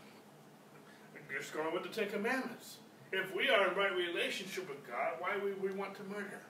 just 1.37 1.53
going 1.53 1.73
with 1.73 1.83
the 1.83 1.89
Ten 1.89 2.11
Commandments? 2.11 2.79
If 3.13 3.35
we 3.35 3.49
are 3.49 3.71
in 3.71 3.77
right 3.77 3.95
relationship 3.95 4.69
with 4.69 4.87
God, 4.87 5.15
why 5.19 5.37
would 5.37 5.63
we 5.63 5.71
want 5.73 5.95
to 5.97 6.03
murder? 6.05 6.43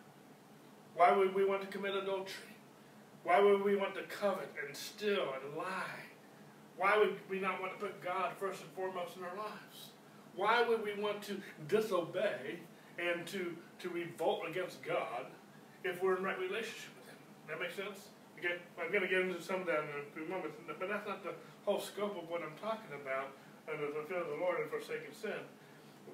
Why 0.94 1.12
would 1.12 1.34
we 1.34 1.44
want 1.44 1.60
to 1.62 1.68
commit 1.68 1.94
adultery? 1.94 2.56
Why 3.24 3.40
would 3.40 3.62
we 3.62 3.76
want 3.76 3.94
to 3.96 4.02
covet 4.04 4.50
and 4.66 4.74
steal 4.74 5.34
and 5.42 5.56
lie? 5.56 6.04
Why 6.76 6.96
would 6.96 7.16
we 7.28 7.40
not 7.40 7.60
want 7.60 7.78
to 7.78 7.86
put 7.86 8.02
God 8.02 8.32
first 8.38 8.62
and 8.62 8.70
foremost 8.70 9.16
in 9.16 9.24
our 9.24 9.36
lives? 9.36 9.90
Why 10.34 10.66
would 10.66 10.82
we 10.82 10.94
want 11.00 11.22
to 11.22 11.40
disobey 11.68 12.60
and 12.98 13.26
to, 13.26 13.54
to 13.80 13.88
revolt 13.88 14.42
against 14.48 14.82
God 14.82 15.26
if 15.84 16.02
we're 16.02 16.16
in 16.16 16.22
right 16.22 16.38
relationship 16.38 16.90
with 16.96 17.08
Him. 17.08 17.18
That 17.48 17.60
makes 17.60 17.76
sense? 17.76 18.08
Okay, 18.46 18.62
I'm 18.78 18.94
going 18.94 19.02
to 19.02 19.10
get 19.10 19.26
into 19.26 19.42
some 19.42 19.62
of 19.62 19.66
that 19.66 19.82
in 19.82 19.90
a 19.90 20.06
few 20.14 20.22
moments, 20.30 20.54
but 20.70 20.78
that's 20.78 21.02
not 21.02 21.26
the 21.26 21.34
whole 21.66 21.82
scope 21.82 22.14
of 22.14 22.30
what 22.30 22.46
I'm 22.46 22.54
talking 22.62 22.94
about 22.94 23.34
under 23.66 23.90
the 23.90 24.06
fear 24.06 24.22
of 24.22 24.30
the 24.30 24.38
Lord 24.38 24.62
and 24.62 24.70
forsaking 24.70 25.10
sin. 25.10 25.42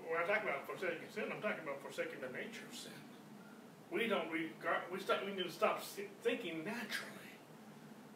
When 0.08 0.16
I 0.16 0.24
talk 0.24 0.40
about 0.40 0.64
forsaking 0.64 1.12
sin, 1.12 1.28
I'm 1.28 1.44
talking 1.44 1.60
about 1.60 1.84
forsaking 1.84 2.24
the 2.24 2.32
nature 2.32 2.64
of 2.64 2.72
sin. 2.72 2.96
We 3.92 4.08
don't 4.08 4.32
regard, 4.32 4.88
we, 4.88 4.96
start, 4.96 5.28
we 5.28 5.36
need 5.36 5.44
to 5.44 5.52
stop 5.52 5.84
thinking 6.24 6.64
naturally. 6.64 7.36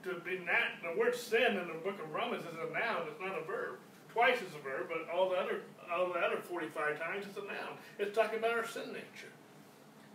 To 0.08 0.16
be 0.24 0.40
nat, 0.40 0.80
the 0.80 0.96
word 0.96 1.12
sin 1.12 1.60
in 1.60 1.68
the 1.68 1.76
book 1.84 2.00
of 2.00 2.08
Romans 2.08 2.48
is 2.48 2.56
a 2.56 2.72
noun, 2.72 3.12
it's 3.12 3.20
not 3.20 3.36
a 3.36 3.44
verb. 3.44 3.76
twice 4.08 4.40
as 4.40 4.56
a 4.56 4.62
verb, 4.64 4.88
but 4.88 5.12
all 5.12 5.28
the 5.28 5.36
other 5.36 5.60
all 5.92 6.08
the 6.08 6.18
other 6.18 6.40
45 6.40 6.72
times 6.98 7.26
it's 7.28 7.36
a 7.36 7.44
noun. 7.44 7.76
It's 7.98 8.16
talking 8.16 8.38
about 8.38 8.56
our 8.56 8.66
sin 8.66 8.96
nature. 8.96 9.34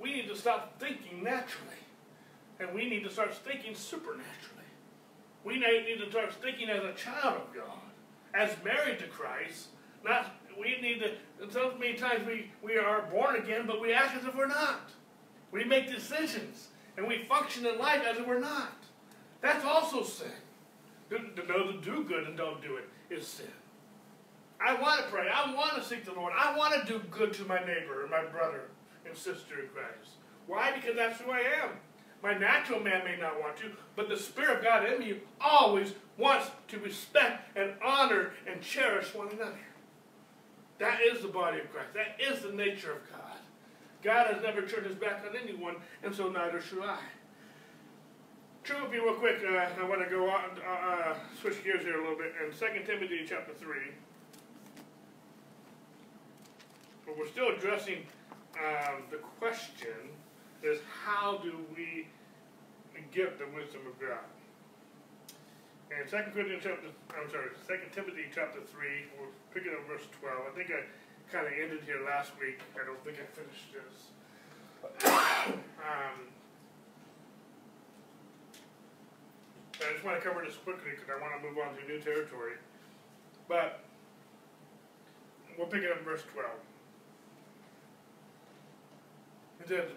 We 0.01 0.11
need 0.11 0.27
to 0.27 0.35
stop 0.35 0.79
thinking 0.79 1.21
naturally. 1.21 1.85
And 2.61 2.75
we 2.75 2.87
need 2.87 3.03
to 3.03 3.09
start 3.09 3.33
thinking 3.33 3.73
supernaturally. 3.73 4.27
We 5.43 5.57
need 5.57 5.97
to 5.97 6.09
start 6.11 6.31
thinking 6.33 6.69
as 6.69 6.83
a 6.83 6.93
child 6.93 7.41
of 7.41 7.55
God, 7.55 7.79
as 8.35 8.51
married 8.63 8.99
to 8.99 9.07
Christ. 9.07 9.69
Not 10.05 10.35
we 10.59 10.79
need 10.79 10.99
to 10.99 11.51
so 11.51 11.73
many 11.79 11.95
times 11.95 12.27
we, 12.27 12.51
we 12.61 12.77
are 12.77 13.01
born 13.03 13.35
again, 13.35 13.65
but 13.65 13.81
we 13.81 13.93
act 13.93 14.15
as 14.15 14.25
if 14.25 14.35
we're 14.35 14.47
not. 14.47 14.91
We 15.51 15.63
make 15.63 15.91
decisions 15.91 16.67
and 16.97 17.07
we 17.07 17.23
function 17.23 17.65
in 17.65 17.79
life 17.79 18.03
as 18.05 18.17
if 18.17 18.27
we're 18.27 18.39
not. 18.39 18.75
That's 19.41 19.65
also 19.65 20.03
sin. 20.03 20.27
To, 21.09 21.17
to 21.17 21.47
know 21.47 21.71
to 21.71 21.81
do 21.81 22.03
good 22.03 22.27
and 22.27 22.37
don't 22.37 22.61
do 22.61 22.77
it 22.77 22.87
is 23.09 23.27
sin. 23.27 23.47
I 24.63 24.79
want 24.79 25.03
to 25.03 25.07
pray. 25.07 25.27
I 25.33 25.53
want 25.55 25.75
to 25.75 25.83
seek 25.83 26.05
the 26.05 26.13
Lord. 26.13 26.33
I 26.37 26.55
want 26.55 26.79
to 26.79 26.93
do 26.93 27.01
good 27.09 27.33
to 27.33 27.45
my 27.45 27.59
neighbor 27.59 28.03
and 28.03 28.11
my 28.11 28.23
brother 28.25 28.69
and 29.05 29.17
sister 29.17 29.61
in 29.61 29.69
Christ. 29.69 30.17
Why? 30.45 30.71
Because 30.75 30.95
that's 30.95 31.19
who 31.19 31.31
I 31.31 31.39
am. 31.39 31.71
My 32.23 32.37
natural 32.37 32.79
man 32.79 33.03
may 33.03 33.17
not 33.17 33.41
want 33.41 33.57
to, 33.57 33.71
but 33.95 34.07
the 34.07 34.17
Spirit 34.17 34.57
of 34.57 34.63
God 34.63 34.87
in 34.87 34.99
me 34.99 35.19
always 35.39 35.93
wants 36.17 36.51
to 36.67 36.79
respect 36.79 37.57
and 37.57 37.73
honor 37.83 38.31
and 38.47 38.61
cherish 38.61 39.13
one 39.15 39.29
another. 39.29 39.57
That 40.77 40.99
is 41.01 41.21
the 41.21 41.27
body 41.27 41.59
of 41.59 41.71
Christ. 41.71 41.93
That 41.93 42.19
is 42.19 42.41
the 42.41 42.51
nature 42.51 42.91
of 42.91 43.11
God. 43.11 43.37
God 44.03 44.33
has 44.33 44.41
never 44.43 44.61
turned 44.61 44.85
his 44.85 44.95
back 44.95 45.23
on 45.27 45.35
anyone, 45.35 45.75
and 46.03 46.13
so 46.13 46.29
neither 46.29 46.61
should 46.61 46.83
I. 46.83 46.99
Turn 48.63 48.83
with 48.83 48.91
me 48.91 48.99
real 48.99 49.15
quick. 49.15 49.41
Uh, 49.43 49.81
I 49.81 49.83
want 49.87 50.03
to 50.03 50.09
go 50.09 50.29
on, 50.29 50.43
uh, 50.65 50.71
uh, 50.71 51.15
switch 51.39 51.63
gears 51.63 51.81
here 51.81 51.99
a 51.99 52.01
little 52.01 52.17
bit. 52.17 52.33
In 52.43 52.51
2 52.51 52.85
Timothy 52.85 53.25
chapter 53.27 53.53
3, 53.53 53.77
but 57.05 57.17
we're 57.17 57.27
still 57.27 57.49
addressing 57.49 58.05
um, 58.57 59.03
the 59.09 59.17
question 59.39 60.09
is 60.63 60.79
how 61.03 61.37
do 61.37 61.53
we 61.75 62.07
get 63.11 63.37
the 63.37 63.45
wisdom 63.55 63.81
of 63.87 63.99
God? 63.99 64.25
And 65.91 66.07
2 66.07 66.15
Corinthians 66.31 66.63
chapter, 66.63 66.87
I'm 67.11 67.29
sorry, 67.29 67.51
2 67.67 67.73
Timothy 67.91 68.31
chapter 68.33 68.61
3, 68.61 68.87
we're 69.19 69.27
picking 69.53 69.75
up 69.75 69.83
verse 69.87 70.07
12. 70.21 70.39
I 70.47 70.55
think 70.55 70.71
I 70.71 70.87
kind 71.31 71.47
of 71.47 71.53
ended 71.53 71.83
here 71.85 71.99
last 72.05 72.31
week. 72.39 72.59
I 72.79 72.85
don't 72.85 73.01
think 73.03 73.17
I 73.19 73.27
finished 73.35 73.75
this. 73.75 74.11
um, 75.83 76.31
I 79.81 79.93
just 79.93 80.05
want 80.05 80.21
to 80.21 80.23
cover 80.23 80.45
this 80.45 80.55
quickly 80.63 80.95
because 80.95 81.09
I 81.09 81.19
want 81.19 81.35
to 81.35 81.41
move 81.43 81.57
on 81.59 81.75
to 81.75 81.81
new 81.87 81.99
territory. 81.99 82.55
But 83.49 83.83
we'll 85.57 85.67
pick 85.67 85.83
it 85.83 85.91
up 85.91 86.03
verse 86.05 86.23
12. 86.31 86.47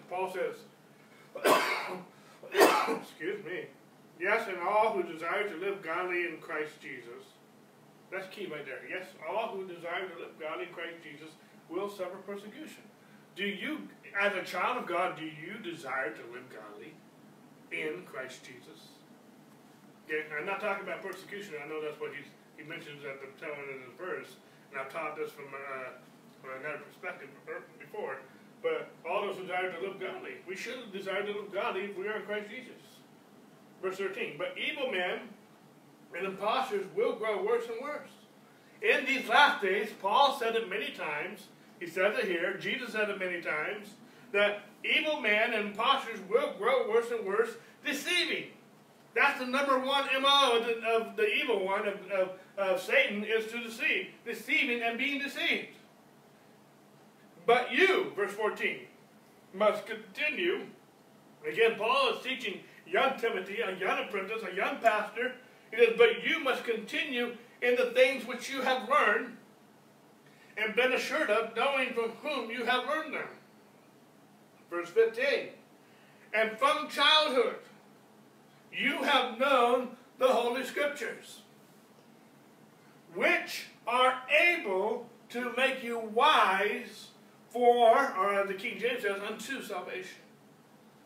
Paul 0.09 0.33
says, 0.33 0.55
excuse 2.97 3.43
me, 3.43 3.65
yes, 4.19 4.47
and 4.47 4.57
all 4.59 4.93
who 4.93 5.03
desire 5.03 5.47
to 5.49 5.55
live 5.57 5.81
godly 5.81 6.25
in 6.25 6.37
Christ 6.41 6.81
Jesus. 6.81 7.35
That's 8.11 8.27
key 8.33 8.45
right 8.45 8.65
there. 8.65 8.81
Yes, 8.89 9.07
all 9.27 9.49
who 9.49 9.67
desire 9.67 10.07
to 10.07 10.19
live 10.19 10.39
godly 10.39 10.67
in 10.67 10.73
Christ 10.73 10.97
Jesus 11.03 11.33
will 11.69 11.89
suffer 11.89 12.17
persecution. 12.25 12.83
Do 13.35 13.43
you, 13.43 13.89
as 14.19 14.33
a 14.35 14.43
child 14.43 14.77
of 14.77 14.87
God, 14.87 15.17
do 15.17 15.25
you 15.25 15.59
desire 15.59 16.11
to 16.11 16.23
live 16.31 16.47
godly 16.47 16.93
in 17.71 18.03
Christ 18.05 18.43
Jesus? 18.45 18.95
I'm 20.07 20.45
not 20.45 20.61
talking 20.61 20.85
about 20.85 21.01
persecution. 21.01 21.55
I 21.57 21.67
know 21.67 21.81
that's 21.81 21.99
what 21.99 22.13
he's, 22.13 22.29
he 22.55 22.63
mentions 22.63 23.03
at 23.03 23.19
the 23.19 23.27
end 23.27 23.81
of 23.81 23.89
the 23.89 23.97
verse, 23.97 24.37
and 24.71 24.79
I've 24.79 24.93
taught 24.93 25.17
this 25.17 25.31
from, 25.31 25.49
uh, 25.49 25.97
from 26.39 26.61
another 26.61 26.85
perspective 26.85 27.27
before. 27.79 28.21
But 28.65 28.89
all 29.07 29.21
those 29.21 29.37
desire 29.37 29.71
to 29.71 29.79
live 29.79 29.99
godly. 29.99 30.31
We 30.47 30.55
should 30.55 30.91
desire 30.91 31.21
to 31.21 31.31
live 31.31 31.53
godly 31.53 31.81
if 31.81 31.95
we 31.95 32.07
are 32.07 32.17
in 32.17 32.23
Christ 32.23 32.49
Jesus. 32.49 32.81
Verse 33.79 33.97
13. 33.97 34.39
But 34.39 34.55
evil 34.57 34.91
men 34.91 35.19
and 36.17 36.25
impostors 36.25 36.83
will 36.95 37.13
grow 37.13 37.45
worse 37.45 37.65
and 37.71 37.79
worse. 37.79 38.09
In 38.81 39.05
these 39.05 39.29
last 39.29 39.61
days, 39.61 39.89
Paul 40.01 40.35
said 40.39 40.55
it 40.55 40.67
many 40.67 40.89
times. 40.89 41.41
He 41.79 41.85
says 41.85 42.17
it 42.17 42.25
here. 42.25 42.57
Jesus 42.57 42.93
said 42.93 43.07
it 43.07 43.19
many 43.19 43.39
times. 43.39 43.89
That 44.31 44.63
evil 44.83 45.21
men 45.21 45.53
and 45.53 45.67
impostors 45.67 46.19
will 46.27 46.55
grow 46.57 46.89
worse 46.89 47.11
and 47.11 47.23
worse, 47.23 47.51
deceiving. 47.85 48.45
That's 49.13 49.39
the 49.39 49.45
number 49.45 49.77
one 49.77 50.05
MO 50.19 50.57
of 50.57 50.65
the, 50.65 50.87
of 50.87 51.15
the 51.15 51.27
evil 51.35 51.63
one, 51.63 51.87
of, 51.87 51.99
of, 52.11 52.29
of 52.57 52.81
Satan, 52.81 53.23
is 53.25 53.45
to 53.51 53.61
deceive. 53.61 54.07
Deceiving 54.25 54.81
and 54.81 54.97
being 54.97 55.21
deceived. 55.21 55.67
But 57.45 57.71
you, 57.71 58.11
verse 58.15 58.31
14, 58.31 58.79
must 59.53 59.85
continue. 59.85 60.61
Again, 61.47 61.75
Paul 61.77 62.13
is 62.13 62.23
teaching 62.23 62.61
young 62.87 63.17
Timothy, 63.19 63.61
a 63.61 63.75
young 63.77 64.05
apprentice, 64.05 64.41
a 64.51 64.55
young 64.55 64.77
pastor. 64.77 65.33
He 65.71 65.77
says, 65.77 65.95
But 65.97 66.23
you 66.23 66.39
must 66.39 66.63
continue 66.63 67.37
in 67.61 67.75
the 67.75 67.91
things 67.91 68.25
which 68.25 68.49
you 68.49 68.61
have 68.61 68.89
learned 68.89 69.37
and 70.57 70.75
been 70.75 70.93
assured 70.93 71.29
of, 71.29 71.55
knowing 71.55 71.93
from 71.93 72.11
whom 72.23 72.49
you 72.49 72.65
have 72.65 72.85
learned 72.85 73.13
them. 73.13 73.27
Verse 74.69 74.89
15. 74.89 75.49
And 76.33 76.57
from 76.57 76.89
childhood 76.89 77.55
you 78.71 79.03
have 79.03 79.39
known 79.39 79.89
the 80.17 80.27
Holy 80.27 80.63
Scriptures, 80.63 81.41
which 83.13 83.67
are 83.87 84.21
able 84.41 85.07
to 85.29 85.53
make 85.55 85.83
you 85.83 85.99
wise 85.99 87.09
for, 87.55 88.13
or 88.17 88.33
as 88.33 88.49
the 88.49 88.53
King 88.53 88.77
James 88.77 89.03
says, 89.03 89.21
unto 89.25 89.63
salvation. 89.63 90.17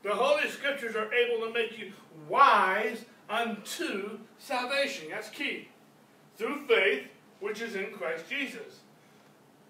The 0.01 0.15
Holy 0.15 0.49
Scriptures 0.49 0.95
are 0.95 1.13
able 1.13 1.45
to 1.45 1.53
make 1.53 1.77
you 1.77 1.91
wise 2.27 3.05
unto 3.29 4.17
salvation. 4.39 5.09
That's 5.11 5.29
key. 5.29 5.67
Through 6.37 6.65
faith, 6.65 7.03
which 7.39 7.61
is 7.61 7.75
in 7.75 7.91
Christ 7.91 8.25
Jesus. 8.27 8.79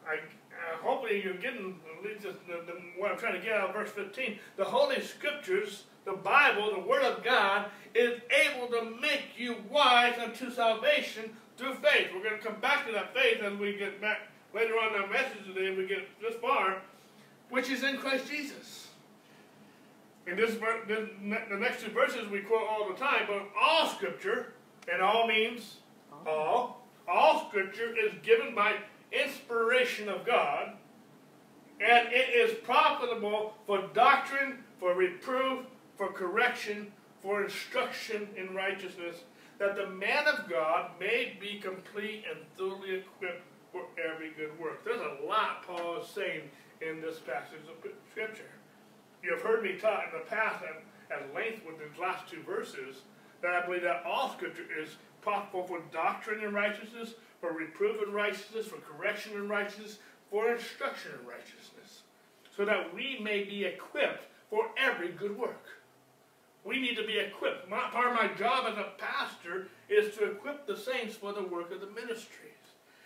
I, 0.07 0.15
uh, 0.15 0.77
hopefully 0.81 1.21
you're 1.21 1.33
getting 1.33 1.75
the, 2.01 2.29
the, 2.47 2.73
what 2.97 3.11
I'm 3.11 3.17
trying 3.17 3.33
to 3.33 3.45
get 3.45 3.57
out 3.57 3.69
of 3.69 3.75
verse 3.75 3.91
15. 3.91 4.39
The 4.55 4.63
Holy 4.63 5.01
Scriptures, 5.01 5.83
the 6.05 6.13
Bible, 6.13 6.71
the 6.71 6.87
Word 6.87 7.03
of 7.03 7.25
God, 7.25 7.65
is 7.93 8.21
able 8.47 8.67
to 8.67 8.95
make 9.01 9.37
you 9.37 9.57
wise 9.69 10.17
unto 10.17 10.49
salvation 10.49 11.31
through 11.57 11.73
faith. 11.73 12.07
We're 12.15 12.23
going 12.23 12.39
to 12.39 12.47
come 12.47 12.61
back 12.61 12.85
to 12.85 12.93
that 12.93 13.13
faith 13.13 13.41
as 13.43 13.57
we 13.57 13.75
get 13.75 13.99
back 13.99 14.29
later 14.53 14.73
on 14.73 14.95
in 14.95 15.01
our 15.01 15.07
message 15.07 15.45
today, 15.45 15.75
we 15.75 15.87
get 15.87 16.07
this 16.21 16.35
far, 16.35 16.81
which 17.49 17.69
is 17.69 17.83
in 17.83 17.97
Christ 17.97 18.29
Jesus. 18.29 18.87
In 20.27 20.35
this, 20.35 20.55
the 20.55 21.57
next 21.57 21.83
two 21.83 21.91
verses 21.91 22.29
we 22.29 22.41
quote 22.41 22.67
all 22.69 22.87
the 22.87 22.95
time, 22.95 23.23
but 23.27 23.47
all 23.59 23.87
Scripture, 23.89 24.53
and 24.91 25.01
all 25.01 25.27
means 25.27 25.77
all, 26.27 26.85
all 27.07 27.47
Scripture 27.49 27.95
is 27.97 28.13
given 28.23 28.53
by 28.53 28.75
inspiration 29.11 30.09
of 30.09 30.25
God, 30.25 30.73
and 31.79 32.07
it 32.11 32.29
is 32.29 32.57
profitable 32.59 33.53
for 33.65 33.87
doctrine, 33.93 34.59
for 34.79 34.93
reproof, 34.93 35.65
for 35.97 36.11
correction, 36.11 36.91
for 37.21 37.43
instruction 37.43 38.27
in 38.37 38.53
righteousness, 38.53 39.23
that 39.57 39.75
the 39.75 39.87
man 39.87 40.27
of 40.27 40.49
God 40.49 40.91
may 40.99 41.37
be 41.39 41.59
complete 41.59 42.23
and 42.29 42.39
thoroughly 42.55 42.95
equipped 42.95 43.43
for 43.71 43.83
every 43.97 44.31
good 44.31 44.57
work. 44.59 44.83
There's 44.83 45.01
a 45.01 45.25
lot 45.25 45.65
Paul 45.65 46.01
is 46.01 46.07
saying 46.07 46.49
in 46.81 47.01
this 47.01 47.19
passage 47.19 47.59
of 47.69 47.91
Scripture. 48.11 48.49
You 49.23 49.31
have 49.33 49.41
heard 49.41 49.63
me 49.63 49.77
talk 49.77 50.05
in 50.11 50.19
the 50.19 50.25
past 50.25 50.63
at, 50.63 51.15
at 51.15 51.33
length 51.33 51.65
with 51.65 51.79
these 51.79 51.99
last 51.99 52.29
two 52.29 52.41
verses 52.43 53.01
that 53.41 53.51
I 53.51 53.65
believe 53.65 53.83
that 53.83 54.03
all 54.05 54.31
Scripture 54.31 54.65
is 54.81 54.95
profitable 55.21 55.63
for 55.63 55.81
doctrine 55.91 56.43
and 56.43 56.53
righteousness, 56.53 57.13
for 57.41 57.53
reproof 57.53 58.01
and 58.01 58.13
righteousness, 58.13 58.67
for 58.67 58.77
correction 58.77 59.33
and 59.35 59.49
righteousness, 59.49 59.99
for 60.29 60.51
instruction 60.51 61.11
in 61.19 61.27
righteousness, 61.27 62.03
so 62.55 62.65
that 62.65 62.93
we 62.93 63.19
may 63.21 63.43
be 63.43 63.65
equipped 63.65 64.25
for 64.49 64.67
every 64.77 65.09
good 65.09 65.37
work. 65.37 65.65
We 66.63 66.79
need 66.79 66.95
to 66.97 67.05
be 67.05 67.17
equipped. 67.17 67.69
My, 67.69 67.89
part 67.91 68.07
of 68.07 68.15
my 68.15 68.27
job 68.37 68.65
as 68.67 68.77
a 68.77 68.91
pastor 68.97 69.67
is 69.87 70.15
to 70.15 70.31
equip 70.31 70.67
the 70.67 70.77
saints 70.77 71.15
for 71.15 71.33
the 71.33 71.43
work 71.43 71.71
of 71.71 71.81
the 71.81 71.87
ministry. 71.87 72.48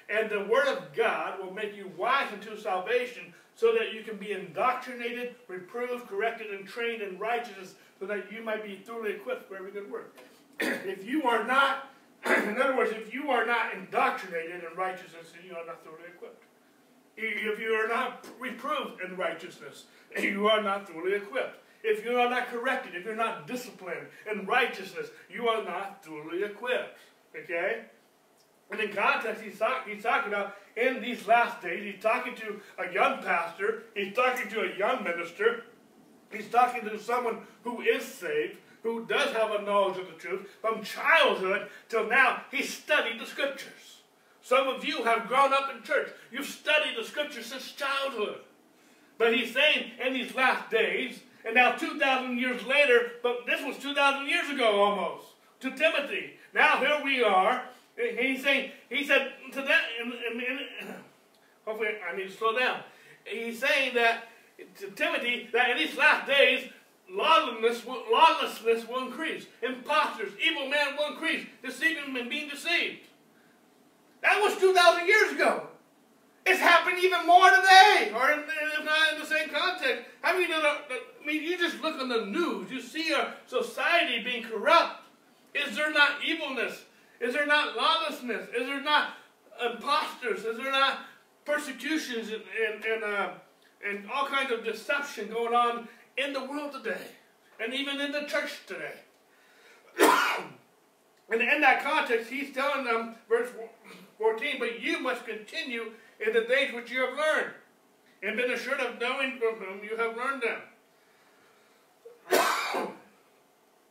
And 0.10 0.30
the 0.30 0.46
Word 0.46 0.68
of 0.68 0.94
God 0.94 1.40
will 1.40 1.54
make 1.54 1.76
you 1.76 1.92
wise 1.98 2.32
unto 2.32 2.58
salvation 2.58 3.34
so 3.56 3.74
that 3.74 3.94
you 3.94 4.04
can 4.04 4.18
be 4.18 4.32
indoctrinated, 4.32 5.36
reproved, 5.48 6.08
corrected, 6.08 6.52
and 6.52 6.68
trained 6.68 7.02
in 7.02 7.18
righteousness 7.18 7.76
so 8.00 8.06
that 8.06 8.32
you 8.32 8.44
might 8.44 8.64
be 8.64 8.76
thoroughly 8.76 9.12
equipped 9.12 9.48
for 9.48 9.56
every 9.56 9.72
good 9.72 9.90
work. 9.92 10.16
if 10.60 11.06
you 11.06 11.24
are 11.24 11.46
not, 11.46 11.90
in 12.26 12.60
other 12.62 12.76
words, 12.76 12.92
if 12.92 13.14
you 13.14 13.30
are 13.30 13.46
not 13.46 13.74
indoctrinated 13.74 14.64
in 14.64 14.78
righteousness, 14.78 15.32
then 15.34 15.48
you 15.48 15.56
are 15.56 15.66
not 15.66 15.84
thoroughly 15.84 16.10
equipped. 16.14 16.44
If 17.16 17.60
you 17.60 17.74
are 17.74 17.88
not 17.88 18.26
reproved 18.40 19.02
in 19.02 19.16
righteousness, 19.16 19.86
you 20.20 20.48
are 20.48 20.62
not 20.62 20.88
thoroughly 20.88 21.14
equipped. 21.14 21.60
If 21.84 22.06
you 22.06 22.18
are 22.18 22.30
not 22.30 22.48
corrected, 22.48 22.96
if 22.96 23.06
you're 23.06 23.16
not 23.16 23.46
disciplined 23.46 24.08
in 24.32 24.46
righteousness, 24.46 25.10
you 25.30 25.48
are 25.50 25.64
not 25.64 26.04
thoroughly 26.04 26.44
equipped. 26.44 26.98
Okay? 27.36 27.84
And 28.72 28.80
in 28.80 28.94
context, 28.94 29.44
he's, 29.44 29.60
talk, 29.60 29.88
he's 29.88 30.04
talking 30.04 30.34
about 30.34 30.56
in 30.76 31.02
these 31.02 31.28
last 31.28 31.62
days, 31.62 31.94
he's 31.94 32.02
talking 32.02 32.36
to 32.36 32.60
a 32.80 32.92
young 32.92 33.22
pastor, 33.22 33.84
he's 33.96 34.16
talking 34.16 34.50
to 34.50 34.62
a 34.62 34.78
young 34.78 35.04
minister, 35.04 35.66
he's 36.32 36.50
talking 36.50 36.84
to 36.84 37.00
someone 37.00 37.40
who 37.64 37.82
is 37.82 38.04
saved, 38.04 38.58
who 38.82 39.06
does 39.06 39.32
have 39.36 39.52
a 39.52 39.62
knowledge 39.62 40.00
of 40.00 40.08
the 40.08 40.14
truth. 40.14 40.48
From 40.62 40.84
childhood 40.84 41.70
till 41.90 42.08
now, 42.08 42.44
he 42.52 42.64
studied 42.64 43.20
the 43.20 43.26
scriptures. 43.26 44.02
Some 44.42 44.68
of 44.68 44.84
you 44.84 45.04
have 45.04 45.28
grown 45.28 45.54
up 45.54 45.72
in 45.74 45.84
church. 45.84 46.10
You've 46.32 46.46
studied 46.46 46.98
the 46.98 47.06
scriptures 47.06 47.46
since 47.46 47.72
childhood. 47.72 48.40
But 49.18 49.34
he's 49.34 49.54
saying 49.54 49.92
in 50.06 50.14
these 50.14 50.36
last 50.36 50.70
days, 50.70 51.20
and 51.46 51.56
now 51.56 51.76
2,000 51.76 52.38
years 52.38 52.66
later, 52.66 53.12
but 53.22 53.46
this 53.46 53.64
was 53.64 53.78
2,000 53.78 54.28
years 54.28 54.50
ago 54.50 54.82
almost, 54.82 55.28
to 55.62 55.72
Timothy. 55.72 56.34
Now 56.54 56.78
here 56.80 57.00
we 57.04 57.24
are. 57.24 57.64
He's 57.96 58.44
saying, 58.44 58.72
he 58.90 59.06
said 59.06 59.34
to 59.52 59.62
that, 59.62 59.84
and, 60.02 60.14
and, 60.14 60.42
and, 60.82 60.90
hopefully 61.66 61.90
I 62.12 62.16
need 62.16 62.30
to 62.30 62.32
slow 62.32 62.58
down. 62.58 62.80
He's 63.24 63.60
saying 63.60 63.94
that 63.96 64.26
to 64.80 64.90
Timothy 64.92 65.50
that 65.54 65.72
in 65.72 65.78
these 65.78 65.96
last 65.96 66.28
days, 66.28 66.70
lawlessness 67.10 67.86
will, 67.86 68.04
lawlessness 68.12 68.88
will 68.88 69.06
increase. 69.06 69.46
Imposters, 69.62 70.32
evil 70.44 70.68
men 70.68 70.96
will 70.98 71.14
increase, 71.14 71.46
deceiving 71.64 72.16
and 72.18 72.30
being 72.30 72.50
deceived. 72.50 73.00
That 74.22 74.42
was 74.42 74.58
2,000 74.58 75.08
years 75.08 75.34
ago. 75.34 75.68
It's 76.46 76.60
happening 76.60 77.00
even 77.04 77.26
more 77.26 77.50
today, 77.50 78.12
or 78.14 78.32
in, 78.32 78.40
if 78.40 78.86
not 78.86 79.14
in 79.14 79.20
the 79.20 79.26
same 79.26 79.50
context. 79.50 80.04
I 80.24 80.38
mean, 80.38 80.50
I 80.52 80.78
mean, 81.26 81.42
you 81.42 81.58
just 81.58 81.82
look 81.82 82.00
on 82.02 82.10
the 82.10 82.26
news, 82.26 82.70
you 82.70 82.82
see 82.82 83.14
our 83.14 83.34
society 83.46 84.22
being 84.24 84.44
corrupt. 84.44 85.02
Is 85.54 85.76
there 85.76 85.94
not 85.94 86.24
evilness? 86.26 86.84
Is 87.24 87.34
there 87.34 87.48
not 87.48 87.78
lawlessness? 87.78 88.50
Is 88.50 88.68
there 88.68 88.82
not 88.82 89.14
imposters? 89.66 90.44
Is 90.44 90.58
there 90.58 90.72
not 90.72 91.00
persecutions 91.46 92.30
and, 92.30 92.44
and, 92.68 92.84
and, 92.84 93.04
uh, 93.04 93.30
and 93.88 94.04
all 94.14 94.28
kinds 94.28 94.52
of 94.52 94.66
deception 94.66 95.30
going 95.30 95.54
on 95.54 95.88
in 96.18 96.34
the 96.34 96.44
world 96.44 96.74
today? 96.74 97.08
And 97.64 97.74
even 97.74 98.02
in 98.02 98.12
the 98.12 98.24
church 98.24 98.60
today. 98.68 98.96
and 100.02 101.42
in 101.42 101.62
that 101.62 101.82
context, 101.82 102.30
he's 102.30 102.54
telling 102.54 102.84
them, 102.84 103.16
verse 103.30 103.48
14, 104.18 104.56
but 104.60 104.82
you 104.82 105.00
must 105.00 105.26
continue 105.26 105.94
in 106.26 106.34
the 106.34 106.42
things 106.42 106.74
which 106.74 106.92
you 106.92 107.06
have 107.06 107.18
learned, 107.18 107.54
and 108.22 108.36
been 108.36 108.52
assured 108.52 108.82
of 108.82 109.00
knowing 109.00 109.40
from 109.40 109.56
whom 109.66 109.82
you 109.82 109.96
have 109.96 110.18
learned 110.18 110.44
them. 110.44 110.60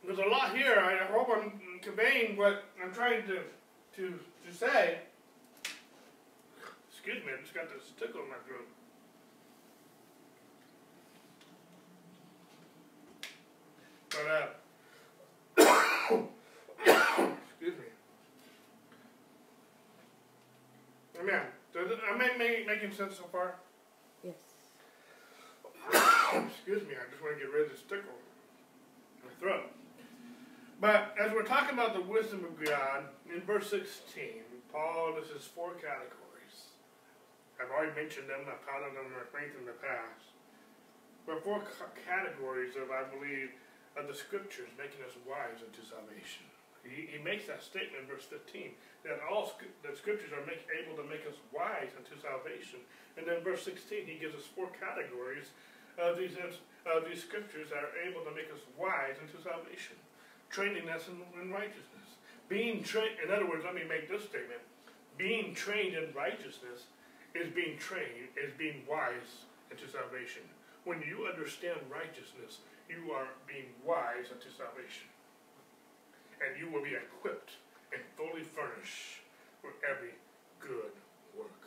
There's 0.05 0.19
a 0.19 0.29
lot 0.29 0.55
here. 0.55 0.75
I 0.77 0.97
hope 1.11 1.29
I'm 1.31 1.62
conveying 1.83 2.37
what 2.37 2.63
I'm 2.81 2.93
trying 2.93 3.27
to, 3.27 3.39
to, 3.95 4.19
to 4.47 4.53
say. 4.53 4.99
Excuse 6.89 7.23
me, 7.25 7.31
I 7.37 7.41
just 7.41 7.53
got 7.53 7.65
this 7.69 7.91
tickle 7.99 8.21
in 8.21 8.29
my 8.29 8.35
throat. 8.47 8.67
But, 14.09 14.27
uh, 15.59 16.23
excuse 17.49 17.77
me. 17.77 17.85
Amen. 21.19 21.41
Does 21.73 21.91
it, 21.91 21.99
am 22.09 22.21
I 22.21 22.37
make, 22.37 22.67
making 22.67 22.93
sense 22.93 23.17
so 23.17 23.23
far? 23.31 23.55
Yes. 24.23 24.35
Excuse 26.47 26.83
me, 26.87 26.93
I 26.95 27.09
just 27.11 27.21
want 27.21 27.35
to 27.37 27.43
get 27.43 27.51
rid 27.51 27.65
of 27.65 27.71
this 27.71 27.81
tickle 27.81 28.13
in 29.17 29.27
my 29.27 29.33
throat. 29.39 29.71
But 30.79 31.15
as 31.19 31.31
we're 31.31 31.47
talking 31.47 31.73
about 31.73 31.93
the 31.93 32.01
wisdom 32.01 32.45
of 32.45 32.57
God, 32.57 33.05
in 33.29 33.41
verse 33.41 33.69
16, 33.69 34.43
Paul 34.71 35.15
lists 35.15 35.47
four 35.47 35.77
categories. 35.77 36.73
I've 37.61 37.69
already 37.69 37.93
mentioned 37.93 38.29
them, 38.29 38.49
I've 38.49 38.63
taught 38.65 38.81
them 38.81 38.97
at 38.97 39.29
length 39.31 39.55
in 39.59 39.65
the 39.69 39.77
past. 39.77 40.33
But 41.29 41.43
four 41.45 41.63
categories 42.03 42.75
of, 42.75 42.91
I 42.91 43.07
believe, 43.07 43.55
of 43.95 44.09
the 44.09 44.17
scriptures 44.17 44.73
making 44.75 45.05
us 45.05 45.15
wise 45.23 45.61
unto 45.63 45.85
salvation. 45.85 46.49
He, 46.83 47.15
he 47.15 47.19
makes 47.23 47.47
that 47.47 47.63
statement 47.63 48.03
in 48.03 48.11
verse 48.11 48.27
15 48.27 48.75
that 49.07 49.23
all 49.23 49.55
that 49.87 49.95
scriptures 49.95 50.35
are 50.35 50.43
make, 50.43 50.67
able 50.75 50.99
to 50.99 51.05
make 51.07 51.23
us 51.23 51.39
wise 51.55 51.95
unto 51.95 52.19
salvation. 52.19 52.83
And 53.15 53.23
then 53.23 53.39
verse 53.39 53.63
16, 53.63 54.03
he 54.03 54.19
gives 54.19 54.35
us 54.35 54.43
four 54.51 54.67
categories 54.75 55.55
of 55.95 56.19
these, 56.19 56.35
of 56.35 57.07
these 57.07 57.23
scriptures 57.23 57.71
that 57.71 57.87
are 57.87 57.95
able 58.03 58.27
to 58.27 58.35
make 58.35 58.51
us 58.51 58.59
wise 58.75 59.15
unto 59.21 59.39
salvation 59.39 59.95
training 60.53 60.87
us 60.87 61.09
in, 61.09 61.17
in 61.41 61.51
righteousness. 61.51 62.13
Being 62.47 62.83
trained, 62.85 63.17
in 63.25 63.33
other 63.33 63.49
words, 63.49 63.65
let 63.65 63.73
me 63.73 63.81
make 63.89 64.07
this 64.07 64.21
statement. 64.29 64.61
Being 65.17 65.57
trained 65.57 65.97
in 65.97 66.13
righteousness 66.13 66.85
is 67.33 67.49
being 67.49 67.81
trained, 67.81 68.29
is 68.37 68.53
being 68.53 68.85
wise 68.85 69.49
into 69.73 69.89
salvation. 69.89 70.45
When 70.85 71.01
you 71.01 71.25
understand 71.25 71.81
righteousness, 71.89 72.61
you 72.85 73.11
are 73.11 73.33
being 73.49 73.73
wise 73.81 74.29
unto 74.29 74.53
salvation. 74.53 75.09
And 76.37 76.53
you 76.61 76.69
will 76.69 76.85
be 76.85 76.93
equipped 76.93 77.57
and 77.89 78.01
fully 78.13 78.45
furnished 78.45 79.25
for 79.61 79.73
every 79.81 80.13
good 80.59 80.93
work. 81.33 81.61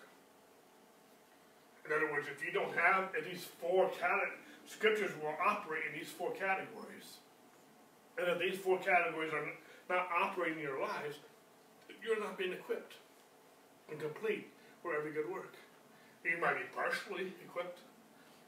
In 1.83 1.90
other 1.90 2.12
words, 2.12 2.29
if 2.31 2.44
you 2.44 2.53
don't 2.53 2.75
have 2.77 3.11
these 3.27 3.46
four 3.59 3.90
categories, 3.99 4.38
scriptures 4.66 5.11
will 5.22 5.35
operate 5.42 5.83
in 5.90 5.99
these 5.99 6.11
four 6.11 6.31
categories. 6.33 7.18
And 8.19 8.29
if 8.29 8.39
these 8.39 8.59
four 8.59 8.79
categories 8.79 9.33
are 9.33 9.45
not 9.89 10.09
operating 10.11 10.59
in 10.59 10.65
your 10.65 10.81
lives, 10.81 11.17
you're 12.03 12.21
not 12.21 12.39
being 12.39 12.53
equipped 12.53 12.95
and 13.91 14.01
complete 14.01 14.49
for 14.83 14.95
every 14.97 15.13
good 15.13 15.31
work. 15.31 15.55
You 16.25 16.39
might 16.41 16.55
be 16.55 16.67
partially 16.75 17.33
equipped. 17.45 17.81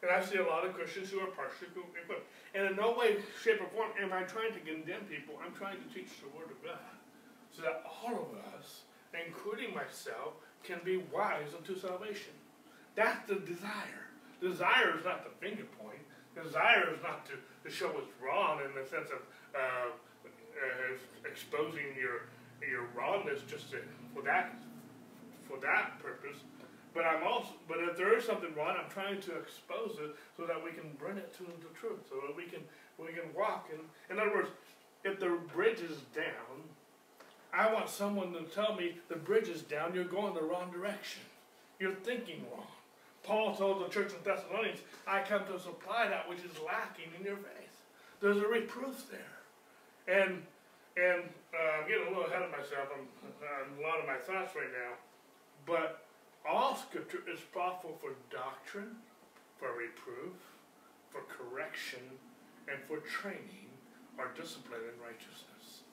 And 0.03 0.11
I 0.11 0.25
see 0.25 0.39
a 0.39 0.47
lot 0.47 0.65
of 0.65 0.75
Christians 0.75 1.11
who 1.11 1.21
are 1.21 1.31
partially 1.35 1.69
equipped. 1.75 2.27
And 2.55 2.71
in 2.71 2.77
no 2.77 2.95
way, 2.97 3.19
shape, 3.43 3.61
or 3.61 3.69
form 3.75 3.91
am 4.01 4.13
I 4.13 4.23
trying 4.23 4.53
to 4.53 4.61
condemn 4.61 5.03
people. 5.11 5.35
I'm 5.45 5.55
trying 5.55 5.77
to 5.79 5.95
teach 5.95 6.21
the 6.23 6.31
Word 6.39 6.51
of 6.51 6.63
God. 6.63 6.95
So 7.51 7.63
that 7.63 7.83
all 7.87 8.15
of 8.15 8.31
us, 8.55 8.83
including 9.15 9.75
myself, 9.75 10.39
can 10.63 10.79
be 10.85 11.03
wise 11.13 11.55
unto 11.57 11.79
salvation. 11.79 12.33
That's 12.95 13.27
the 13.29 13.37
desire. 13.37 14.07
Desire 14.41 14.99
is 14.99 15.05
not 15.05 15.25
the 15.25 15.35
finger 15.45 15.67
point. 15.79 15.99
Desire 16.35 16.95
is 16.95 17.03
not 17.03 17.27
to, 17.27 17.33
to 17.65 17.75
show 17.75 17.89
what's 17.89 18.11
wrong 18.23 18.61
in 18.63 18.71
the 18.81 18.89
sense 18.89 19.11
of 19.11 19.19
uh, 19.55 19.91
uh, 19.91 21.29
exposing 21.29 21.95
your 21.99 22.29
your 22.61 22.89
rawness 22.95 23.41
just 23.49 23.71
to, 23.71 23.79
for 24.15 24.23
that 24.23 24.55
for 25.49 25.59
that 25.61 25.99
purpose. 26.03 26.39
But 26.95 27.05
I'm 27.05 27.23
also, 27.23 27.51
but 27.69 27.79
if 27.79 27.97
there 27.97 28.17
is 28.17 28.25
something 28.25 28.55
wrong, 28.55 28.77
I'm 28.83 28.91
trying 28.91 29.21
to 29.23 29.37
expose 29.37 29.99
it 30.01 30.17
so 30.37 30.47
that 30.47 30.63
we 30.63 30.73
can 30.73 30.91
bring 30.99 31.17
it 31.17 31.33
to 31.37 31.45
the 31.45 31.79
truth, 31.79 32.01
so 32.09 32.17
that 32.27 32.37
we 32.37 32.45
can 32.45 32.61
we 32.99 33.13
can 33.13 33.33
walk. 33.37 33.71
In, 33.73 33.81
in 34.15 34.21
other 34.21 34.35
words, 34.35 34.49
if 35.05 35.21
the 35.21 35.39
bridge 35.55 35.81
is 35.81 35.99
down, 36.15 36.65
I 37.53 37.73
want 37.73 37.89
someone 37.89 38.33
to 38.33 38.43
tell 38.43 38.75
me 38.75 38.97
the 39.09 39.17
bridge 39.17 39.49
is 39.49 39.63
down. 39.63 39.95
You're 39.95 40.05
going 40.05 40.35
the 40.35 40.43
wrong 40.43 40.71
direction. 40.71 41.23
You're 41.79 41.95
thinking 41.95 42.45
wrong. 42.51 42.67
Paul 43.23 43.55
told 43.55 43.85
the 43.85 43.89
church 43.89 44.13
of 44.13 44.25
Thessalonians, 44.25 44.81
"I 45.07 45.23
come 45.23 45.45
to 45.47 45.61
supply 45.61 46.09
that 46.09 46.29
which 46.29 46.41
is 46.41 46.59
lacking 46.67 47.13
in 47.19 47.25
your 47.25 47.37
faith." 47.37 47.85
There's 48.21 48.39
a 48.39 48.49
reproof 48.49 49.09
there. 49.11 49.38
And 50.09 50.43
and 50.97 51.23
uh, 51.55 51.79
I'm 51.79 51.89
getting 51.89 52.09
a 52.09 52.11
little 52.11 52.27
ahead 52.27 52.43
of 52.43 52.51
myself. 52.51 52.89
I'm 52.91 53.07
on 53.45 53.79
a 53.79 53.83
lot 53.87 54.01
of 54.01 54.07
my 54.09 54.17
thoughts 54.17 54.57
right 54.57 54.73
now. 54.73 54.99
But 55.67 56.03
all 56.49 56.75
Scripture 56.75 57.23
is 57.31 57.39
profitable 57.53 57.97
for 58.01 58.17
doctrine, 58.35 58.97
for 59.59 59.69
reproof, 59.77 60.35
for 61.11 61.21
correction, 61.29 62.01
and 62.67 62.81
for 62.89 62.99
training 63.07 63.71
or 64.19 64.33
discipline 64.35 64.81
in 64.81 64.97
righteousness. 65.01 65.85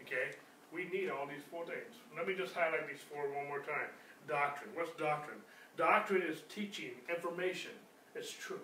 Okay? 0.00 0.36
We 0.72 0.88
need 0.88 1.10
all 1.10 1.26
these 1.26 1.44
four 1.50 1.66
things. 1.66 2.00
Let 2.16 2.26
me 2.26 2.34
just 2.34 2.54
highlight 2.54 2.88
these 2.88 3.02
four 3.02 3.28
one 3.34 3.46
more 3.46 3.60
time. 3.60 3.92
Doctrine. 4.26 4.70
What's 4.74 4.96
doctrine? 4.98 5.38
Doctrine 5.76 6.22
is 6.22 6.42
teaching, 6.48 6.92
information. 7.10 7.72
It's 8.14 8.30
truth. 8.30 8.60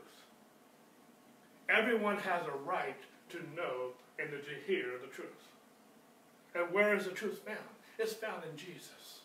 Everyone 1.69 2.17
has 2.19 2.47
a 2.47 2.57
right 2.65 2.99
to 3.31 3.39
know 3.55 3.93
and 4.21 4.31
to 4.31 4.73
hear 4.73 4.99
the 5.01 5.09
truth. 5.09 5.29
And 6.55 6.73
where 6.73 6.95
is 6.97 7.05
the 7.05 7.13
truth 7.13 7.41
found? 7.47 7.59
It's 7.99 8.13
found 8.13 8.43
in 8.51 8.57
Jesus. 8.57 9.21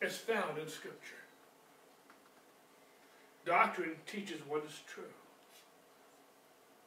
It's 0.00 0.16
found 0.16 0.58
in 0.58 0.68
Scripture. 0.68 1.14
Doctrine 3.44 3.92
teaches 4.06 4.40
what 4.48 4.64
is 4.64 4.80
true. 4.92 5.04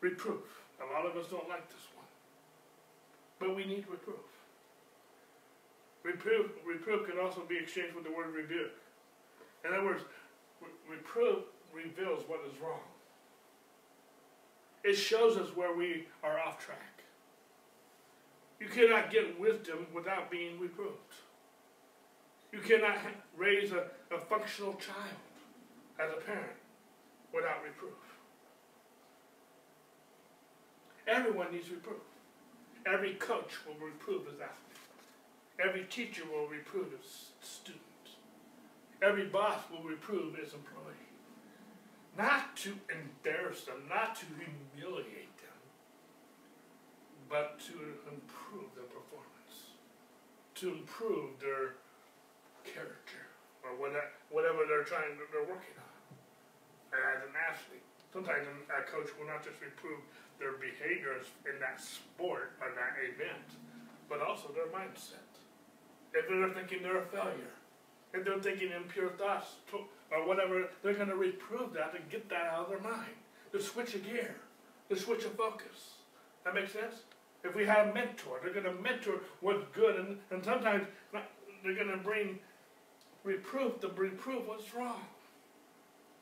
Reproof. 0.02 0.64
A 0.82 0.94
lot 0.94 1.06
of 1.06 1.16
us 1.16 1.30
don't 1.30 1.48
like 1.50 1.68
this 1.70 1.88
one. 1.96 2.06
But 3.40 3.56
we 3.56 3.66
need 3.66 3.86
reproof. 3.90 4.18
Reproof, 6.04 6.52
reproof 6.66 7.08
can 7.10 7.20
also 7.20 7.42
be 7.48 7.58
exchanged 7.58 7.96
with 7.96 8.04
the 8.04 8.12
word 8.12 8.34
rebuke. 8.34 8.72
In 9.66 9.74
other 9.74 9.86
words, 9.86 10.04
reproof 10.90 11.40
reveals 11.74 12.24
what 12.28 12.40
is 12.48 12.60
wrong. 12.62 12.80
It 14.84 14.96
shows 14.96 15.38
us 15.38 15.56
where 15.56 15.76
we 15.76 16.08
are 16.24 16.40
off 16.40 16.64
track. 16.64 16.89
You 18.60 18.68
cannot 18.68 19.10
get 19.10 19.40
wisdom 19.40 19.88
without 19.94 20.30
being 20.30 20.60
reproved. 20.60 20.98
You 22.52 22.60
cannot 22.60 22.98
raise 23.38 23.72
a, 23.72 23.86
a 24.12 24.20
functional 24.20 24.74
child 24.74 25.20
as 26.00 26.12
a 26.12 26.22
parent 26.22 26.58
without 27.34 27.64
reproof. 27.64 27.94
Everyone 31.08 31.52
needs 31.52 31.70
reproof. 31.70 31.98
Every 32.86 33.14
coach 33.16 33.54
will 33.66 33.76
reprove 33.86 34.26
his 34.26 34.40
athlete. 34.42 34.70
Every 35.64 35.86
teacher 35.86 36.24
will 36.32 36.48
reprove 36.48 36.92
his 36.92 37.32
student. 37.42 37.82
Every 39.02 39.26
boss 39.26 39.64
will 39.72 39.84
reprove 39.84 40.36
his 40.36 40.54
employee. 40.54 40.94
Not 42.18 42.56
to 42.58 42.74
embarrass 42.90 43.62
them, 43.62 43.84
not 43.90 44.16
to 44.18 44.26
humiliate 44.26 45.29
but 47.30 47.60
to 47.70 47.78
improve 48.10 48.74
their 48.74 48.90
performance, 48.90 49.78
to 50.56 50.74
improve 50.74 51.38
their 51.40 51.78
character, 52.66 53.30
or 53.64 53.78
whatever 53.78 54.66
they're 54.68 54.84
trying, 54.84 55.14
they're 55.32 55.46
working 55.46 55.78
on. 55.78 55.94
And 56.92 57.02
as 57.06 57.22
an 57.30 57.38
athlete, 57.38 57.86
sometimes 58.12 58.50
a 58.74 58.82
coach 58.90 59.14
will 59.18 59.30
not 59.30 59.46
just 59.46 59.62
reprove 59.62 60.02
their 60.42 60.58
behaviors 60.58 61.30
in 61.46 61.60
that 61.62 61.80
sport 61.80 62.58
or 62.62 62.74
that 62.74 62.98
event, 62.98 63.46
but 64.10 64.22
also 64.22 64.50
their 64.50 64.68
mindset. 64.74 65.30
If 66.14 66.28
they're 66.28 66.50
thinking 66.50 66.82
they're 66.82 67.04
a 67.04 67.06
failure, 67.06 67.54
if 68.14 68.26
they're 68.26 68.42
thinking 68.42 68.72
impure 68.72 69.10
thoughts 69.12 69.62
or 69.72 70.26
whatever, 70.26 70.66
they're 70.82 70.96
going 70.96 71.10
to 71.10 71.16
reprove 71.16 71.74
that 71.74 71.94
and 71.94 72.10
get 72.10 72.28
that 72.30 72.48
out 72.48 72.66
of 72.66 72.70
their 72.70 72.82
mind. 72.82 73.14
To 73.52 73.62
switch 73.62 73.94
a 73.94 74.00
gear, 74.00 74.36
to 74.90 74.96
switch 74.96 75.26
a 75.26 75.30
focus. 75.30 75.94
That 76.46 76.56
makes 76.56 76.74
sense? 76.74 77.04
If 77.44 77.56
we 77.56 77.66
have 77.66 77.88
a 77.88 77.94
mentor, 77.94 78.40
they're 78.42 78.54
going 78.54 78.66
to 78.66 78.82
mentor 78.82 79.22
what's 79.42 79.64
good, 79.74 79.96
and, 79.96 80.18
and 80.32 80.44
sometimes 80.44 80.86
they're 81.64 81.76
going 81.76 81.92
to 81.92 81.98
bring 81.98 82.40
reproof 83.24 83.80
to 83.82 83.88
reprove 83.90 84.48
what's 84.48 84.74
wrong. 84.74 85.02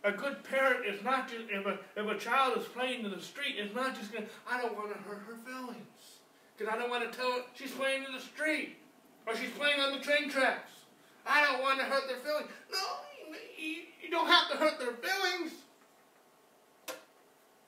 A 0.03 0.12
good 0.12 0.43
parent 0.43 0.86
is 0.86 1.03
not 1.03 1.27
just, 1.30 1.45
if 1.49 1.65
a, 1.65 1.80
if 1.95 2.08
a 2.08 2.17
child 2.17 2.58
is 2.58 2.65
playing 2.65 3.03
in 3.03 3.12
the 3.12 3.19
street, 3.19 3.56
it's 3.58 3.73
not 3.75 3.97
just 3.97 4.12
going, 4.12 4.25
to, 4.25 4.30
I 4.49 4.62
don't 4.62 4.75
want 4.75 4.93
to 4.93 4.99
hurt 4.99 5.23
her 5.27 5.36
feelings. 5.45 6.21
Because 6.56 6.73
I 6.73 6.77
don't 6.77 6.89
want 6.89 7.12
to 7.12 7.17
tell 7.17 7.32
her 7.32 7.41
she's 7.56 7.71
playing 7.71 8.03
in 8.03 8.13
the 8.13 8.19
street. 8.19 8.77
Or 9.25 9.36
she's 9.36 9.49
playing 9.51 9.80
on 9.80 9.91
the 9.91 9.99
train 9.99 10.30
tracks. 10.30 10.71
I 11.25 11.45
don't 11.45 11.62
want 11.62 11.80
to 11.80 11.86
hurt 11.86 12.08
their 12.08 12.17
feelings. 12.17 12.47
No, 12.71 12.77
you 13.58 14.10
don't 14.10 14.27
have 14.27 14.49
to 14.51 14.58
hurt 14.58 14.80
their 14.80 14.93
feelings. 14.93 15.51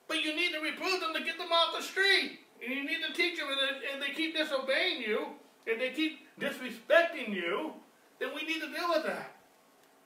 But 0.08 0.24
you 0.24 0.34
need 0.34 0.52
to 0.52 0.60
reprove 0.60 1.00
them 1.00 1.12
to 1.14 1.22
get 1.22 1.36
them 1.36 1.52
off 1.52 1.76
the 1.76 1.82
street. 1.82 2.40
And 2.62 2.74
you 2.74 2.84
need 2.84 2.98
to 3.06 3.12
teach 3.12 3.38
them, 3.38 3.48
and 3.92 4.02
they 4.02 4.12
keep 4.12 4.36
disobeying 4.36 5.02
you, 5.02 5.26
and 5.66 5.80
they 5.80 5.90
keep 5.90 6.26
disrespecting 6.38 7.32
you, 7.32 7.72
then 8.18 8.30
we 8.34 8.42
need 8.42 8.60
to 8.60 8.68
deal 8.72 8.88
with 8.94 9.04
that. 9.06 9.32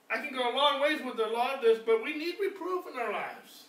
I 0.09 0.17
can 0.17 0.33
go 0.33 0.53
a 0.53 0.55
long 0.55 0.81
ways 0.81 1.01
with 1.03 1.19
a 1.19 1.27
lot 1.27 1.55
of 1.55 1.61
this, 1.61 1.79
but 1.85 2.03
we 2.03 2.15
need 2.15 2.35
reproof 2.39 2.85
in 2.91 2.99
our 2.99 3.11
lives. 3.11 3.63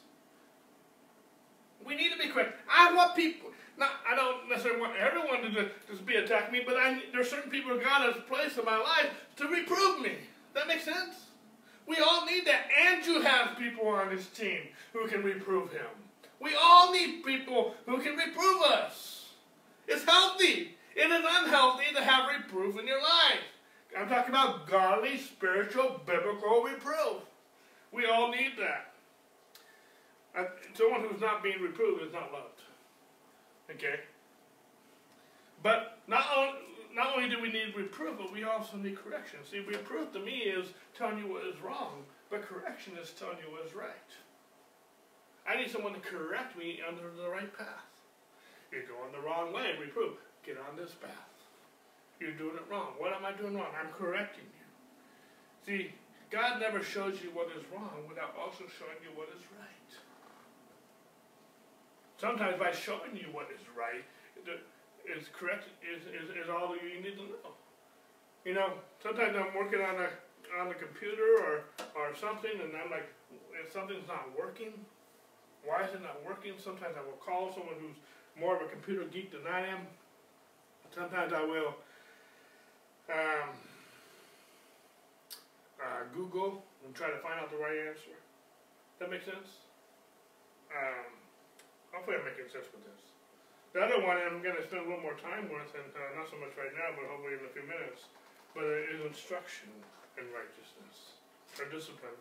We 1.84 1.96
need 1.96 2.12
to 2.12 2.18
be 2.18 2.28
quick. 2.28 2.52
I 2.70 2.94
want 2.94 3.16
people, 3.16 3.50
not, 3.78 3.90
I 4.08 4.14
don't 4.14 4.48
necessarily 4.48 4.80
want 4.80 4.96
everyone 4.96 5.42
to 5.42 5.70
just 5.88 6.04
be 6.04 6.16
attacking 6.16 6.52
me, 6.52 6.62
but 6.66 6.76
I, 6.76 7.02
there's 7.12 7.30
certain 7.30 7.50
people 7.50 7.76
God 7.76 8.12
has 8.12 8.22
placed 8.28 8.58
in 8.58 8.64
my 8.64 8.78
life 8.78 9.10
to 9.36 9.48
reprove 9.48 10.00
me. 10.00 10.12
That 10.54 10.68
makes 10.68 10.84
sense? 10.84 11.26
We 11.86 11.96
all 11.98 12.26
need 12.26 12.46
that. 12.46 12.66
And 12.76 12.98
Andrew 12.98 13.20
has 13.22 13.56
people 13.56 13.86
on 13.88 14.10
his 14.10 14.26
team 14.28 14.60
who 14.92 15.06
can 15.06 15.22
reprove 15.22 15.72
him. 15.72 15.86
We 16.40 16.54
all 16.54 16.92
need 16.92 17.24
people 17.24 17.74
who 17.86 17.98
can 17.98 18.16
reprove 18.16 18.62
us. 18.62 19.26
It's 19.88 20.04
healthy. 20.04 20.76
It 20.94 21.10
is 21.10 21.24
unhealthy 21.28 21.94
to 21.94 22.02
have 22.02 22.28
reproof 22.28 22.78
in 22.78 22.86
your 22.86 23.00
life. 23.00 23.44
I'm 23.96 24.08
talking 24.08 24.30
about 24.30 24.66
godly, 24.68 25.18
spiritual, 25.18 26.00
biblical 26.04 26.62
reproof. 26.62 27.22
We 27.92 28.06
all 28.06 28.30
need 28.30 28.52
that. 28.58 28.92
Uh, 30.36 30.44
someone 30.74 31.02
who's 31.02 31.20
not 31.20 31.42
being 31.42 31.62
reproved 31.62 32.02
is 32.02 32.12
not 32.12 32.32
loved. 32.32 32.60
Okay? 33.70 34.00
But 35.62 35.98
not 36.06 36.24
not 36.94 37.14
only 37.14 37.28
do 37.28 37.40
we 37.40 37.52
need 37.52 37.74
reproof, 37.76 38.16
but 38.18 38.32
we 38.32 38.44
also 38.44 38.78
need 38.78 38.96
correction. 38.96 39.40
See, 39.48 39.60
reproof 39.60 40.12
to 40.14 40.18
me 40.18 40.38
is 40.38 40.68
telling 40.96 41.18
you 41.18 41.26
what 41.26 41.44
is 41.46 41.60
wrong, 41.60 42.04
but 42.30 42.42
correction 42.42 42.94
is 43.00 43.10
telling 43.10 43.36
you 43.44 43.52
what 43.52 43.66
is 43.66 43.74
right. 43.74 43.90
I 45.48 45.56
need 45.56 45.70
someone 45.70 45.94
to 45.94 46.00
correct 46.00 46.58
me 46.58 46.80
under 46.86 47.02
the 47.10 47.28
right 47.30 47.50
path. 47.56 47.86
You're 48.72 48.82
going 48.82 49.12
the 49.12 49.22
wrong 49.26 49.52
way, 49.52 49.74
reproof. 49.80 50.18
Get 50.44 50.58
on 50.58 50.76
this 50.76 50.92
path. 50.92 51.30
You're 52.20 52.32
doing 52.32 52.56
it 52.56 52.66
wrong. 52.70 52.94
What 52.98 53.12
am 53.12 53.24
I 53.24 53.32
doing 53.32 53.54
wrong? 53.54 53.70
I'm 53.78 53.92
correcting 53.92 54.44
you. 54.44 54.66
See, 55.66 55.92
God 56.30 56.60
never 56.60 56.82
shows 56.82 57.22
you 57.22 57.30
what 57.30 57.48
is 57.54 57.62
wrong 57.72 58.06
without 58.08 58.34
also 58.38 58.64
showing 58.78 58.98
you 59.02 59.10
what 59.14 59.28
is 59.36 59.42
right. 59.58 59.90
Sometimes 62.18 62.58
by 62.58 62.72
showing 62.72 63.14
you 63.14 63.28
what 63.32 63.48
is 63.52 63.60
right, 63.76 64.02
is 65.06 65.28
correct 65.32 65.66
is, 65.84 66.02
is, 66.10 66.30
is 66.34 66.50
all 66.50 66.74
you 66.74 67.00
need 67.02 67.14
to 67.16 67.26
know. 67.30 67.54
You 68.44 68.54
know, 68.54 68.72
sometimes 69.02 69.36
I'm 69.36 69.54
working 69.54 69.80
on 69.80 69.96
a 69.96 70.08
on 70.60 70.68
the 70.68 70.74
computer 70.74 71.42
or 71.42 71.64
or 71.94 72.14
something, 72.14 72.50
and 72.50 72.70
I'm 72.76 72.90
like, 72.90 73.06
if 73.60 73.72
something's 73.72 74.06
not 74.06 74.30
working, 74.38 74.72
why 75.66 75.82
is 75.82 75.90
it 75.92 76.00
not 76.00 76.22
working? 76.22 76.54
Sometimes 76.62 76.94
I 76.94 77.02
will 77.02 77.18
call 77.18 77.50
someone 77.50 77.74
who's 77.82 77.98
more 78.38 78.54
of 78.54 78.62
a 78.62 78.70
computer 78.70 79.04
geek 79.10 79.34
than 79.34 79.42
I 79.50 79.66
am. 79.66 79.82
Sometimes 80.94 81.34
I 81.34 81.42
will 81.42 81.74
um, 83.10 83.50
uh, 85.82 86.06
Google 86.14 86.62
and 86.86 86.94
try 86.94 87.10
to 87.10 87.18
find 87.18 87.42
out 87.42 87.50
the 87.50 87.58
right 87.58 87.90
answer. 87.90 88.14
That 89.02 89.10
makes 89.10 89.26
sense? 89.26 89.66
Um, 90.70 91.10
hopefully 91.90 92.16
I'm 92.16 92.24
making 92.24 92.48
sense 92.48 92.70
with 92.70 92.86
this. 92.86 93.02
The 93.74 93.82
other 93.82 94.00
one 94.00 94.16
I'm 94.16 94.40
going 94.40 94.56
to 94.56 94.64
spend 94.64 94.86
a 94.86 94.88
little 94.88 95.04
more 95.04 95.18
time 95.18 95.52
with, 95.52 95.68
and 95.76 95.90
uh, 95.92 96.16
not 96.16 96.30
so 96.30 96.40
much 96.40 96.56
right 96.56 96.72
now, 96.72 96.96
but 96.96 97.10
hopefully 97.12 97.36
in 97.36 97.44
a 97.44 97.52
few 97.52 97.66
minutes, 97.68 98.08
but 98.56 98.64
it 98.64 98.96
is 98.96 99.04
instruction 99.04 99.68
in 100.16 100.24
righteousness, 100.32 101.20
or 101.60 101.68
discipline. 101.68 102.16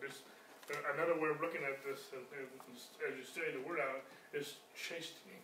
Another 0.74 1.14
way 1.14 1.30
of 1.30 1.38
looking 1.40 1.62
at 1.62 1.78
this, 1.86 2.10
as 2.10 3.12
you 3.14 3.24
study 3.24 3.54
the 3.54 3.62
word 3.62 3.78
out, 3.78 4.02
is 4.34 4.58
chastening, 4.74 5.42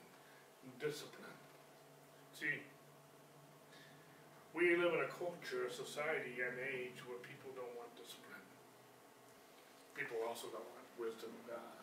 discipline. 0.83 1.39
See, 2.35 2.59
we 4.53 4.77
live 4.77 4.93
in 4.93 5.03
a 5.07 5.13
culture, 5.17 5.65
a 5.65 5.73
society, 5.73 6.43
an 6.43 6.59
age 6.61 7.01
where 7.09 7.17
people 7.23 7.55
don't 7.55 7.73
want 7.79 7.95
discipline. 7.95 8.45
People 9.97 10.21
also 10.27 10.51
don't 10.51 10.67
want 10.77 10.87
wisdom 10.99 11.33
of 11.33 11.57
God. 11.57 11.77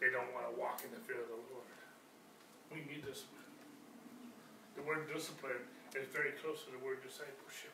They 0.00 0.08
don't 0.12 0.32
want 0.32 0.48
to 0.48 0.54
walk 0.56 0.80
in 0.86 0.92
the 0.92 1.02
fear 1.04 1.20
of 1.20 1.28
the 1.28 1.40
Lord. 1.52 1.68
We 2.72 2.86
need 2.88 3.04
discipline. 3.04 3.52
The 4.76 4.84
word 4.84 5.08
discipline 5.08 5.64
is 5.92 6.08
very 6.12 6.36
close 6.40 6.64
to 6.68 6.70
the 6.72 6.80
word 6.80 7.00
discipleship. 7.04 7.72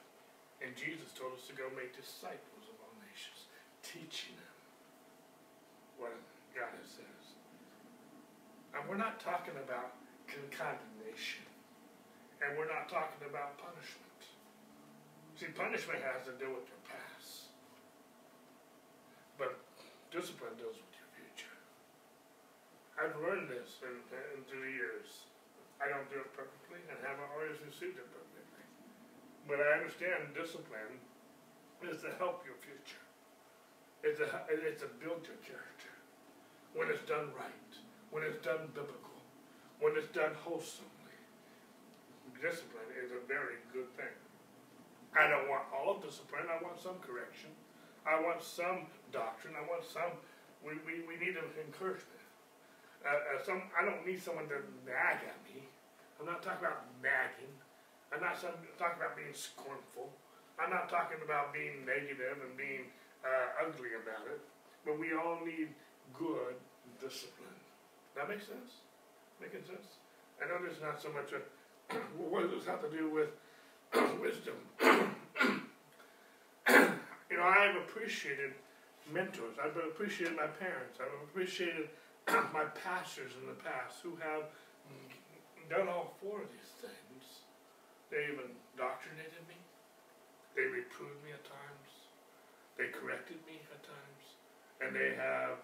And 0.63 0.75
Jesus 0.79 1.11
told 1.15 1.35
us 1.39 1.47
to 1.51 1.55
go 1.59 1.67
make 1.75 1.95
disciples 1.95 2.67
of 2.71 2.79
all 2.79 2.95
nations, 3.03 3.51
teaching 3.83 4.39
God 6.53 6.77
says. 6.85 7.25
And 8.73 8.89
we're 8.89 9.01
not 9.01 9.21
talking 9.21 9.57
about 9.61 9.97
condemnation. 10.29 11.45
And 12.41 12.59
we're 12.59 12.69
not 12.69 12.89
talking 12.89 13.25
about 13.29 13.61
punishment. 13.61 14.21
See, 15.37 15.53
punishment 15.53 16.01
has 16.03 16.27
to 16.29 16.35
do 16.37 16.51
with 16.53 16.67
your 16.69 16.83
past. 16.89 17.53
But 19.39 19.61
discipline 20.11 20.57
deals 20.59 20.77
with 20.77 20.93
your 20.97 21.11
future. 21.15 21.57
I've 22.99 23.17
learned 23.23 23.49
this 23.49 23.81
in, 23.85 23.95
in 24.35 24.45
through 24.49 24.65
the 24.67 24.75
years. 24.75 25.29
I 25.79 25.89
don't 25.91 26.07
do 26.11 26.21
it 26.21 26.31
perfectly 26.35 26.83
and 26.91 26.97
haven't 27.03 27.31
always 27.33 27.59
received 27.63 27.99
it 27.99 28.09
perfectly. 28.11 28.65
But 29.47 29.59
I 29.59 29.83
understand 29.83 30.35
discipline 30.35 31.01
is 31.83 32.03
to 32.07 32.11
help 32.19 32.47
your 32.47 32.59
future. 32.63 33.03
It's 34.03 34.19
to, 34.19 34.27
it's 34.51 34.83
to 34.83 34.91
build 34.99 35.27
your 35.27 35.39
character. 35.43 35.92
When 36.75 36.89
it's 36.89 37.05
done 37.05 37.29
right. 37.37 37.71
When 38.11 38.25
it's 38.25 38.41
done 38.45 38.73
biblical. 38.75 39.17
When 39.81 39.97
it's 39.97 40.09
done 40.13 40.33
wholesomely. 40.41 40.89
Discipline 42.41 42.91
is 42.99 43.13
a 43.13 43.21
very 43.29 43.61
good 43.73 43.89
thing. 43.97 44.17
I 45.13 45.29
don't 45.29 45.49
want 45.49 45.69
all 45.71 46.01
discipline. 46.01 46.49
I 46.49 46.63
want 46.65 46.81
some 46.81 46.97
correction. 47.05 47.53
I 48.09 48.19
want 48.19 48.43
some 48.43 48.89
doctrine. 49.13 49.55
I 49.55 49.63
want 49.69 49.85
some. 49.85 50.17
We, 50.65 50.81
we, 50.83 51.05
we 51.05 51.21
need 51.21 51.37
encouragement. 51.37 52.23
Uh, 53.05 53.11
uh, 53.11 53.39
some 53.43 53.63
I 53.75 53.85
don't 53.85 54.07
need 54.07 54.23
someone 54.23 54.49
to 54.49 54.63
nag 54.87 55.21
at 55.27 55.39
me. 55.51 55.67
I'm 56.19 56.27
not 56.27 56.43
talking 56.43 56.65
about 56.65 56.87
nagging. 57.03 57.51
I'm 58.15 58.23
not 58.23 58.39
some, 58.39 58.55
talking 58.79 59.03
about 59.03 59.19
being 59.19 59.35
scornful. 59.35 60.11
I'm 60.57 60.71
not 60.71 60.87
talking 60.89 61.19
about 61.25 61.51
being 61.51 61.83
negative 61.83 62.39
and 62.41 62.55
being 62.55 62.95
uh, 63.27 63.67
ugly 63.67 63.99
about 63.99 64.27
it. 64.31 64.39
But 64.87 64.99
we 64.99 65.15
all 65.15 65.43
need 65.43 65.75
good 66.13 66.57
discipline. 67.01 67.59
That 68.17 68.29
makes 68.29 68.47
sense? 68.47 68.83
Making 69.41 69.65
sense? 69.65 69.99
I 70.43 70.49
know 70.49 70.59
there's 70.63 70.81
not 70.83 71.01
so 71.01 71.09
much 71.11 71.33
a. 71.33 71.41
what 72.19 72.43
does 72.43 72.51
this 72.51 72.67
have 72.67 72.83
to 72.83 72.91
do 72.91 73.11
with 73.11 73.31
wisdom. 74.21 74.57
You 77.33 77.41
know, 77.41 77.49
I've 77.49 77.77
appreciated 77.77 78.53
mentors. 79.09 79.57
I've 79.57 79.73
appreciated 79.77 80.37
my 80.37 80.53
parents. 80.61 81.01
I've 81.01 81.17
appreciated 81.25 81.89
my 82.29 82.69
pastors 82.85 83.33
in 83.41 83.49
the 83.49 83.57
past 83.57 84.05
who 84.05 84.21
have 84.21 84.53
done 85.73 85.89
all 85.89 86.13
four 86.21 86.45
of 86.45 86.49
these 86.53 86.73
things. 86.85 87.25
They 88.13 88.29
even 88.29 88.53
indoctrinated 88.77 89.49
me. 89.49 89.57
They 90.53 90.69
reproved 90.69 91.25
me 91.25 91.33
at 91.33 91.41
times. 91.49 91.89
They 92.77 92.93
corrected 92.93 93.41
me 93.49 93.65
at 93.73 93.81
times. 93.81 94.25
And 94.85 94.93
they 94.93 95.17
have 95.17 95.57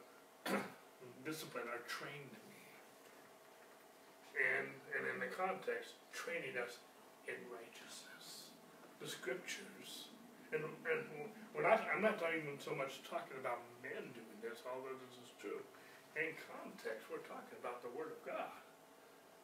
disciplined 1.28 1.68
are 1.68 1.84
trained 1.84 2.32
me. 2.48 2.60
And, 4.38 4.68
and 4.96 5.02
in 5.12 5.16
the 5.20 5.30
context, 5.34 5.98
training 6.12 6.56
us 6.56 6.80
in 7.28 7.36
righteousness. 7.52 8.54
The 9.02 9.08
scriptures. 9.08 10.08
And, 10.54 10.64
and 10.64 11.00
we're 11.52 11.66
not, 11.66 11.84
I'm 11.92 12.00
not 12.00 12.16
even 12.32 12.56
so 12.56 12.72
much 12.72 13.04
talking 13.04 13.36
about 13.36 13.60
men 13.84 14.08
doing 14.16 14.38
this, 14.40 14.64
although 14.64 14.96
this 14.96 15.20
is 15.20 15.30
true. 15.36 15.60
In 16.16 16.32
context, 16.48 17.06
we're 17.12 17.24
talking 17.28 17.58
about 17.60 17.84
the 17.84 17.92
Word 17.92 18.14
of 18.14 18.20
God. 18.24 18.58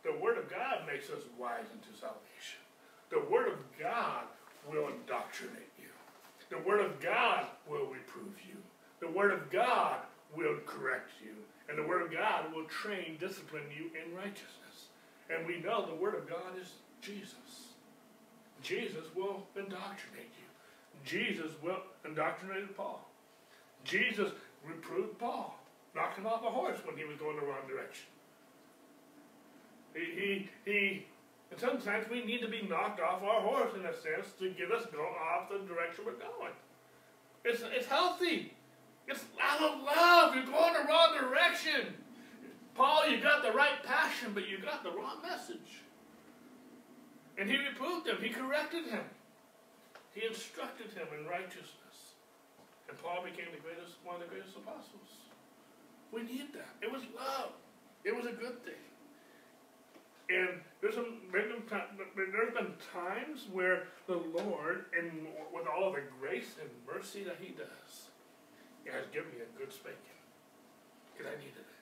The 0.02 0.16
Word 0.16 0.38
of 0.38 0.48
God 0.48 0.88
makes 0.88 1.10
us 1.10 1.28
wise 1.36 1.68
unto 1.68 1.92
salvation. 1.92 2.64
The 3.10 3.20
Word 3.28 3.52
of 3.52 3.60
God 3.76 4.24
will 4.64 4.88
indoctrinate 4.88 5.72
you. 5.76 5.92
The 6.48 6.62
Word 6.64 6.80
of 6.80 7.00
God 7.00 7.46
will 7.68 7.86
reprove 7.86 8.40
you. 8.46 8.56
The 9.00 9.10
Word 9.10 9.32
of 9.32 9.50
God 9.50 10.00
will 10.36 10.56
correct 10.66 11.10
you. 11.22 11.32
And 11.68 11.78
the 11.78 11.86
Word 11.86 12.02
of 12.02 12.12
God 12.12 12.52
will 12.54 12.64
train, 12.64 13.16
discipline 13.18 13.64
you 13.74 13.90
in 13.98 14.14
righteousness. 14.14 14.88
And 15.30 15.46
we 15.46 15.60
know 15.60 15.86
the 15.86 15.94
Word 15.94 16.14
of 16.14 16.28
God 16.28 16.58
is 16.60 16.72
Jesus. 17.00 17.72
Jesus 18.62 19.04
will 19.14 19.42
indoctrinate 19.56 20.32
you. 20.38 20.48
Jesus 21.04 21.52
will 21.62 21.82
indoctrinate 22.04 22.76
Paul. 22.76 23.06
Jesus 23.84 24.30
reproved 24.66 25.18
Paul, 25.18 25.58
knocked 25.94 26.18
him 26.18 26.26
off 26.26 26.42
a 26.42 26.50
horse 26.50 26.78
when 26.84 26.96
he 26.96 27.04
was 27.04 27.16
going 27.18 27.36
the 27.36 27.42
wrong 27.42 27.66
direction. 27.68 28.06
He, 29.94 30.48
he, 30.64 30.70
he 30.70 31.06
and 31.54 31.60
sometimes 31.60 32.10
we 32.10 32.24
need 32.24 32.40
to 32.40 32.48
be 32.48 32.62
knocked 32.62 33.00
off 33.00 33.22
our 33.22 33.40
horse 33.40 33.74
in 33.78 33.86
a 33.86 33.92
sense 33.92 34.32
to 34.40 34.50
get 34.50 34.72
us 34.72 34.86
go 34.92 35.02
off 35.02 35.48
the 35.48 35.58
direction 35.72 36.04
we're 36.04 36.12
going. 36.12 36.52
It's, 37.44 37.62
it's 37.72 37.86
healthy. 37.86 38.54
It's 39.06 39.24
out 39.40 39.60
of 39.60 39.82
love. 39.82 40.34
You're 40.34 40.44
going 40.44 40.72
the 40.72 40.88
wrong 40.88 41.16
direction. 41.20 41.94
Paul, 42.74 43.08
you 43.08 43.20
got 43.20 43.42
the 43.42 43.52
right 43.52 43.82
passion, 43.84 44.32
but 44.34 44.48
you 44.48 44.58
got 44.58 44.82
the 44.82 44.90
wrong 44.90 45.22
message. 45.22 45.82
And 47.38 47.50
he 47.50 47.56
reproved 47.56 48.06
him. 48.06 48.18
He 48.20 48.30
corrected 48.30 48.86
him. 48.86 49.04
He 50.12 50.26
instructed 50.26 50.90
him 50.92 51.06
in 51.18 51.26
righteousness. 51.26 52.14
And 52.88 52.98
Paul 52.98 53.24
became 53.24 53.50
the 53.52 53.60
greatest, 53.60 53.94
one 54.04 54.16
of 54.16 54.22
the 54.22 54.28
greatest 54.28 54.56
apostles. 54.56 55.10
We 56.12 56.22
need 56.22 56.52
that. 56.54 56.74
It 56.80 56.92
was 56.92 57.02
love. 57.16 57.50
It 58.04 58.14
was 58.14 58.26
a 58.26 58.32
good 58.32 58.64
thing. 58.64 58.74
And 60.30 60.60
there's 60.80 60.94
been, 60.94 61.06
there's 61.30 62.54
been 62.54 62.72
times 62.92 63.46
where 63.52 63.88
the 64.06 64.16
Lord, 64.16 64.86
and 64.98 65.26
with 65.52 65.66
all 65.66 65.88
of 65.88 65.94
the 65.94 66.02
grace 66.20 66.54
and 66.60 66.70
mercy 66.86 67.24
that 67.24 67.36
He 67.40 67.52
does, 67.52 68.08
He 68.84 68.90
has 68.92 69.08
given 69.12 69.32
me 69.32 69.40
a 69.40 69.50
good 69.58 69.72
spanking. 69.72 70.20
Because 71.12 71.32
I 71.32 71.36
needed 71.40 71.64
it. 71.64 71.80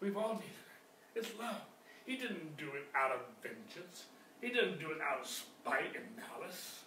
We've 0.00 0.16
all 0.16 0.38
needed 0.38 0.62
it. 0.62 1.18
It's 1.18 1.30
love. 1.38 1.66
He 2.06 2.16
didn't 2.16 2.56
do 2.56 2.72
it 2.78 2.86
out 2.94 3.12
of 3.12 3.20
vengeance. 3.42 4.06
He 4.40 4.48
didn't 4.48 4.78
do 4.80 4.90
it 4.90 4.98
out 5.02 5.20
of 5.20 5.26
spite 5.26 5.94
and 5.94 6.06
malice. 6.16 6.82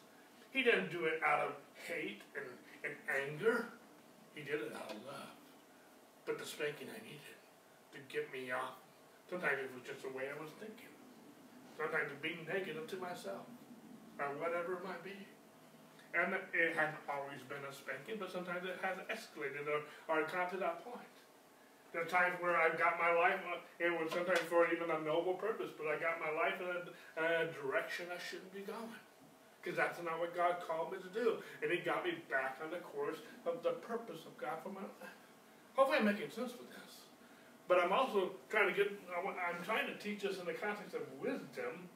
He 0.52 0.64
didn't 0.64 0.92
do 0.92 1.06
it 1.06 1.22
out 1.24 1.48
of 1.48 1.52
hate 1.88 2.22
and, 2.36 2.48
and 2.84 2.96
anger. 3.12 3.68
He 4.34 4.42
did 4.42 4.62
it 4.62 4.74
out 4.76 4.92
of 4.92 4.98
love. 5.06 5.36
But 6.26 6.40
the 6.40 6.46
spanking 6.46 6.88
I 6.90 7.00
needed 7.04 7.38
to 7.94 8.00
get 8.12 8.32
me 8.34 8.52
off 8.52 8.80
Sometimes 9.30 9.58
it 9.58 9.74
was 9.74 9.82
just 9.82 10.06
the 10.06 10.14
way 10.14 10.30
I 10.30 10.38
was 10.38 10.54
thinking. 10.62 10.94
Sometimes 11.78 12.14
being 12.22 12.46
negative 12.46 12.86
to 12.94 12.98
myself, 12.98 13.50
or 14.22 14.30
whatever 14.38 14.78
it 14.78 14.84
might 14.86 15.04
be. 15.04 15.18
And 16.16 16.32
it 16.32 16.72
hasn't 16.80 17.04
always 17.12 17.44
been 17.52 17.60
a 17.68 17.74
spanking, 17.76 18.16
but 18.16 18.32
sometimes 18.32 18.64
it 18.64 18.80
has 18.80 18.96
escalated 19.12 19.68
or, 19.68 19.84
or 20.08 20.24
come 20.32 20.48
to 20.56 20.58
that 20.64 20.80
point. 20.88 21.12
There 21.92 22.04
are 22.04 22.08
times 22.08 22.40
where 22.40 22.56
I've 22.56 22.80
got 22.80 22.96
my 23.00 23.12
life, 23.12 23.40
uh, 23.48 23.60
it 23.80 23.92
was 23.92 24.12
sometimes 24.12 24.40
for 24.48 24.68
even 24.72 24.92
a 24.92 25.00
noble 25.04 25.36
purpose, 25.36 25.72
but 25.76 25.88
I 25.88 26.00
got 26.00 26.24
my 26.24 26.32
life 26.32 26.60
in 26.60 26.68
a, 26.72 26.80
a 27.20 27.52
direction 27.52 28.08
I 28.12 28.20
shouldn't 28.20 28.52
be 28.56 28.64
going. 28.64 29.00
Because 29.60 29.76
that's 29.76 30.00
not 30.04 30.20
what 30.20 30.36
God 30.36 30.64
called 30.64 30.92
me 30.92 31.00
to 31.04 31.12
do. 31.12 31.40
And 31.64 31.72
He 31.72 31.80
got 31.80 32.04
me 32.04 32.20
back 32.32 32.60
on 32.64 32.72
the 32.72 32.80
course 32.80 33.20
of 33.44 33.64
the 33.64 33.80
purpose 33.84 34.24
of 34.24 34.36
God 34.40 34.60
for 34.64 34.70
my 34.70 34.84
life. 35.04 35.20
Hopefully 35.76 36.00
I'm 36.00 36.06
making 36.06 36.32
sense 36.32 36.52
with 36.56 36.72
this. 36.72 37.08
But 37.68 37.84
I'm 37.84 37.92
also 37.92 38.32
trying 38.50 38.70
to 38.70 38.76
get, 38.76 38.92
I'm 39.12 39.64
trying 39.64 39.88
to 39.88 39.96
teach 39.98 40.24
us 40.24 40.40
in 40.40 40.46
the 40.46 40.54
context 40.54 40.96
of 40.96 41.02
wisdom 41.20 41.90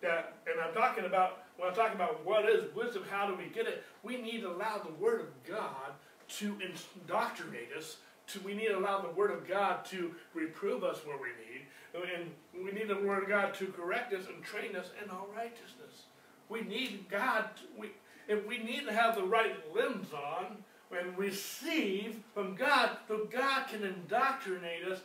that, 0.00 0.36
and 0.46 0.60
I'm 0.60 0.74
talking 0.74 1.04
about, 1.04 1.41
when 1.56 1.68
I'm 1.68 1.74
talking 1.74 1.94
about 1.94 2.24
what 2.24 2.48
is 2.48 2.74
wisdom, 2.74 3.04
how 3.10 3.26
do 3.26 3.34
we 3.34 3.46
get 3.46 3.66
it, 3.66 3.84
we 4.02 4.16
need 4.16 4.40
to 4.40 4.50
allow 4.50 4.78
the 4.78 4.92
Word 4.92 5.20
of 5.20 5.44
God 5.48 5.92
to 6.38 6.56
indoctrinate 6.60 7.68
us, 7.76 7.98
to, 8.28 8.40
we 8.40 8.54
need 8.54 8.68
to 8.68 8.78
allow 8.78 9.00
the 9.00 9.10
Word 9.10 9.30
of 9.30 9.46
God 9.46 9.84
to 9.86 10.14
reprove 10.34 10.82
us 10.84 10.98
where 11.04 11.18
we 11.18 11.28
need, 11.28 11.66
and 11.94 12.64
we 12.64 12.72
need 12.72 12.88
the 12.88 13.06
Word 13.06 13.24
of 13.24 13.28
God 13.28 13.54
to 13.54 13.66
correct 13.66 14.12
us 14.14 14.24
and 14.26 14.42
train 14.42 14.76
us 14.76 14.90
in 15.02 15.10
all 15.10 15.28
righteousness. 15.36 16.04
We 16.48 16.62
need 16.62 17.08
God, 17.10 17.44
to, 17.56 17.62
we, 17.78 17.90
if 18.28 18.46
we 18.46 18.58
need 18.58 18.86
to 18.86 18.92
have 18.92 19.14
the 19.14 19.24
right 19.24 19.54
lens 19.74 20.08
on, 20.12 20.56
and 20.98 21.16
receive 21.16 22.16
from 22.34 22.54
God 22.54 22.90
so 23.08 23.26
God 23.30 23.66
can 23.68 23.82
indoctrinate 23.82 24.84
us. 24.84 25.00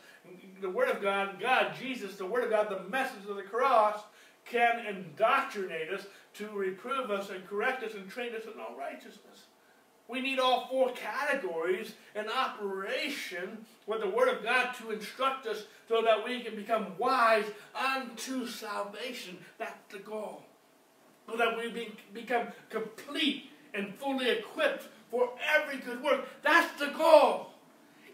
The 0.60 0.68
Word 0.68 0.88
of 0.88 1.00
God, 1.00 1.40
God, 1.40 1.72
Jesus, 1.80 2.16
the 2.16 2.26
Word 2.26 2.44
of 2.44 2.50
God, 2.50 2.68
the 2.68 2.88
message 2.90 3.28
of 3.28 3.36
the 3.36 3.42
cross 3.42 4.00
can 4.50 4.84
indoctrinate 4.86 5.90
us 5.90 6.06
to 6.34 6.48
reprove 6.50 7.10
us 7.10 7.30
and 7.30 7.46
correct 7.48 7.82
us 7.82 7.94
and 7.94 8.08
train 8.08 8.34
us 8.34 8.44
in 8.44 8.60
all 8.60 8.76
righteousness. 8.78 9.46
We 10.08 10.22
need 10.22 10.38
all 10.38 10.66
four 10.68 10.92
categories 10.92 11.92
in 12.14 12.28
operation 12.28 13.66
with 13.86 14.00
the 14.00 14.08
Word 14.08 14.28
of 14.28 14.42
God 14.42 14.72
to 14.78 14.90
instruct 14.90 15.46
us 15.46 15.64
so 15.86 16.00
that 16.02 16.24
we 16.24 16.40
can 16.40 16.56
become 16.56 16.94
wise 16.96 17.44
unto 17.74 18.46
salvation. 18.46 19.38
That's 19.58 19.92
the 19.92 19.98
goal. 19.98 20.44
So 21.28 21.36
that 21.36 21.58
we 21.58 21.68
be, 21.70 21.94
become 22.14 22.48
complete 22.70 23.50
and 23.74 23.94
fully 23.96 24.30
equipped 24.30 24.88
for 25.10 25.30
every 25.54 25.78
good 25.78 26.02
work. 26.02 26.26
That's 26.42 26.78
the 26.80 26.86
goal. 26.96 27.50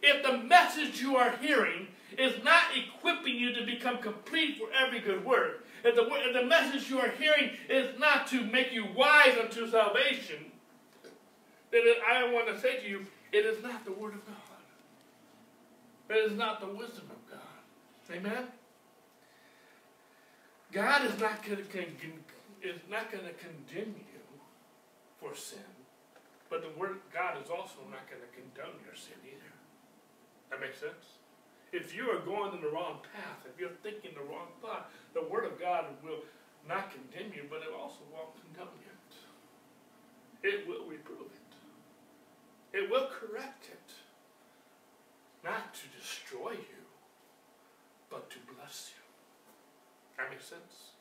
If 0.02 0.24
the 0.24 0.38
message 0.38 1.00
you 1.00 1.16
are 1.16 1.36
hearing 1.36 1.88
is 2.18 2.42
not 2.42 2.64
equipping 2.74 3.36
you 3.36 3.54
to 3.54 3.64
become 3.64 3.98
complete 3.98 4.58
for 4.58 4.68
every 4.76 5.00
good 5.00 5.24
work, 5.24 5.63
if 5.84 5.94
the, 5.94 6.40
the 6.40 6.46
message 6.46 6.88
you 6.88 6.98
are 6.98 7.10
hearing 7.10 7.50
is 7.68 7.98
not 7.98 8.26
to 8.28 8.42
make 8.44 8.72
you 8.72 8.86
wise 8.96 9.36
unto 9.38 9.70
salvation, 9.70 10.46
then 11.70 11.82
I 12.08 12.32
want 12.32 12.48
to 12.48 12.58
say 12.58 12.80
to 12.80 12.88
you, 12.88 13.04
it 13.32 13.44
is 13.44 13.62
not 13.62 13.84
the 13.84 13.92
Word 13.92 14.14
of 14.14 14.24
God. 14.26 14.36
It 16.08 16.30
is 16.30 16.38
not 16.38 16.60
the 16.60 16.66
wisdom 16.66 17.10
of 17.10 17.30
God. 17.30 18.16
Amen? 18.16 18.46
God 20.72 21.04
is 21.04 21.18
not 21.18 21.44
going 21.44 21.58
to 21.58 21.64
condemn 21.64 21.96
you 22.12 22.12
for 25.20 25.34
sin. 25.34 25.58
But 26.48 26.62
the 26.62 26.70
Word 26.78 27.00
God 27.12 27.42
is 27.42 27.50
also 27.50 27.80
not 27.90 28.08
going 28.08 28.22
to 28.22 28.28
condone 28.32 28.80
your 28.84 28.94
sin 28.94 29.16
either. 29.24 29.52
That 30.50 30.60
makes 30.60 30.78
sense? 30.78 31.18
If 31.74 31.90
you 31.90 32.08
are 32.08 32.20
going 32.20 32.54
in 32.54 32.60
the 32.62 32.70
wrong 32.70 33.02
path, 33.10 33.42
if 33.50 33.58
you're 33.58 33.74
thinking 33.82 34.14
the 34.14 34.22
wrong 34.30 34.46
thought, 34.62 34.92
the 35.12 35.26
Word 35.26 35.44
of 35.44 35.58
God 35.58 35.86
will 36.04 36.22
not 36.68 36.94
condemn 36.94 37.34
you, 37.34 37.50
but 37.50 37.66
it 37.66 37.74
also 37.74 37.98
won't 38.14 38.30
condone 38.38 38.78
it. 38.78 39.10
It 40.46 40.68
will 40.68 40.86
reprove 40.86 41.34
it. 41.34 42.78
It 42.78 42.88
will 42.88 43.10
correct 43.10 43.66
it. 43.72 43.90
Not 45.42 45.74
to 45.74 45.98
destroy 45.98 46.52
you, 46.52 46.86
but 48.08 48.30
to 48.30 48.36
bless 48.54 48.92
you. 48.94 49.02
That 50.16 50.30
makes 50.30 50.46
sense? 50.46 50.94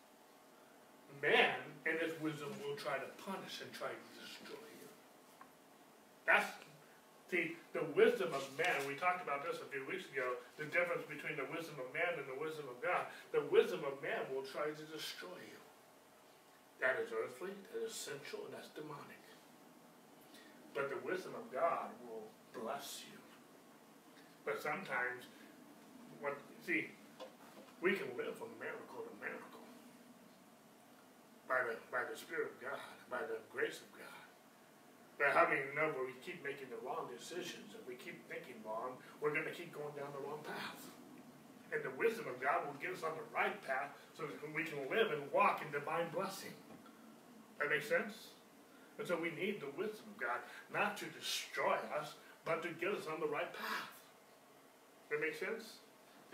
Man, 1.22 1.54
in 1.86 2.02
his 2.02 2.20
wisdom, 2.20 2.50
will 2.66 2.76
try 2.76 2.98
to 2.98 3.06
punish 3.22 3.62
and 3.62 3.72
try 3.72 3.94
to 3.94 4.10
destroy 4.18 4.58
you. 4.58 4.90
that's 6.26 6.50
the, 7.34 7.50
the 7.74 7.82
wisdom 7.98 8.30
of 8.30 8.46
man. 8.54 8.78
We 8.86 8.94
talked 8.94 9.26
about 9.26 9.42
this 9.42 9.58
a 9.58 9.66
few 9.74 9.82
weeks 9.90 10.06
ago, 10.14 10.38
the 10.62 10.70
difference 10.70 11.02
between 11.10 11.34
the 11.34 11.50
wisdom 11.50 11.82
of 11.82 11.90
man 11.90 12.22
and 12.22 12.30
the 12.30 12.38
wisdom 12.38 12.70
of 12.70 12.78
God. 12.78 13.10
The 13.34 13.42
wisdom 13.50 13.82
of 13.82 13.98
man 14.06 14.22
will 14.30 14.46
try 14.46 14.70
to 14.70 14.86
destroy 14.94 15.42
you. 15.42 15.58
That 16.78 17.02
is 17.02 17.10
earthly, 17.10 17.58
that 17.74 17.82
is 17.82 17.98
sensual, 17.98 18.46
and 18.46 18.54
that's 18.54 18.70
demonic. 18.78 19.18
But 20.78 20.94
the 20.94 21.02
wisdom 21.02 21.34
of 21.34 21.50
God 21.50 21.90
will 22.06 22.30
bless 22.54 23.02
you. 23.02 23.18
But 24.46 24.62
sometimes, 24.62 25.26
what 26.22 26.38
see, 26.62 26.94
we 27.82 27.98
can 27.98 28.14
live 28.14 28.38
from 28.38 28.54
miracle 28.62 29.10
to 29.10 29.14
miracle 29.18 29.66
by 31.50 31.66
the 31.66 31.82
by 31.90 32.06
the 32.06 32.18
Spirit 32.18 32.54
of 32.54 32.58
God, 32.62 32.82
by 33.10 33.26
the 33.26 33.42
grace 33.50 33.82
of 33.82 33.90
God. 33.98 34.13
But 35.18 35.32
how 35.32 35.46
many 35.46 35.62
know 35.78 35.94
when 35.94 36.10
we 36.10 36.18
keep 36.26 36.42
making 36.42 36.74
the 36.74 36.82
wrong 36.82 37.06
decisions 37.08 37.78
and 37.78 37.84
we 37.86 37.96
keep 37.96 38.18
thinking 38.26 38.58
wrong, 38.66 38.98
we're 39.22 39.34
going 39.34 39.46
to 39.46 39.54
keep 39.54 39.72
going 39.72 39.94
down 39.94 40.10
the 40.12 40.24
wrong 40.26 40.42
path. 40.42 40.90
And 41.74 41.82
the 41.82 41.94
wisdom 41.98 42.30
of 42.30 42.38
God 42.42 42.66
will 42.66 42.78
get 42.78 42.94
us 42.94 43.02
on 43.02 43.18
the 43.18 43.28
right 43.34 43.58
path 43.66 43.94
so 44.14 44.30
that 44.30 44.38
we 44.54 44.66
can 44.66 44.86
live 44.90 45.14
and 45.14 45.26
walk 45.34 45.62
in 45.66 45.70
divine 45.74 46.10
blessing. 46.14 46.54
That 47.58 47.70
makes 47.70 47.90
sense? 47.90 48.34
And 48.98 49.08
so 49.08 49.18
we 49.18 49.34
need 49.34 49.58
the 49.58 49.74
wisdom 49.74 50.06
of 50.14 50.18
God, 50.22 50.40
not 50.70 50.98
to 51.02 51.06
destroy 51.18 51.78
us, 51.98 52.14
but 52.46 52.62
to 52.62 52.70
get 52.78 52.94
us 52.94 53.10
on 53.10 53.18
the 53.18 53.30
right 53.30 53.50
path. 53.50 53.94
That 55.10 55.22
makes 55.22 55.42
sense? 55.42 55.82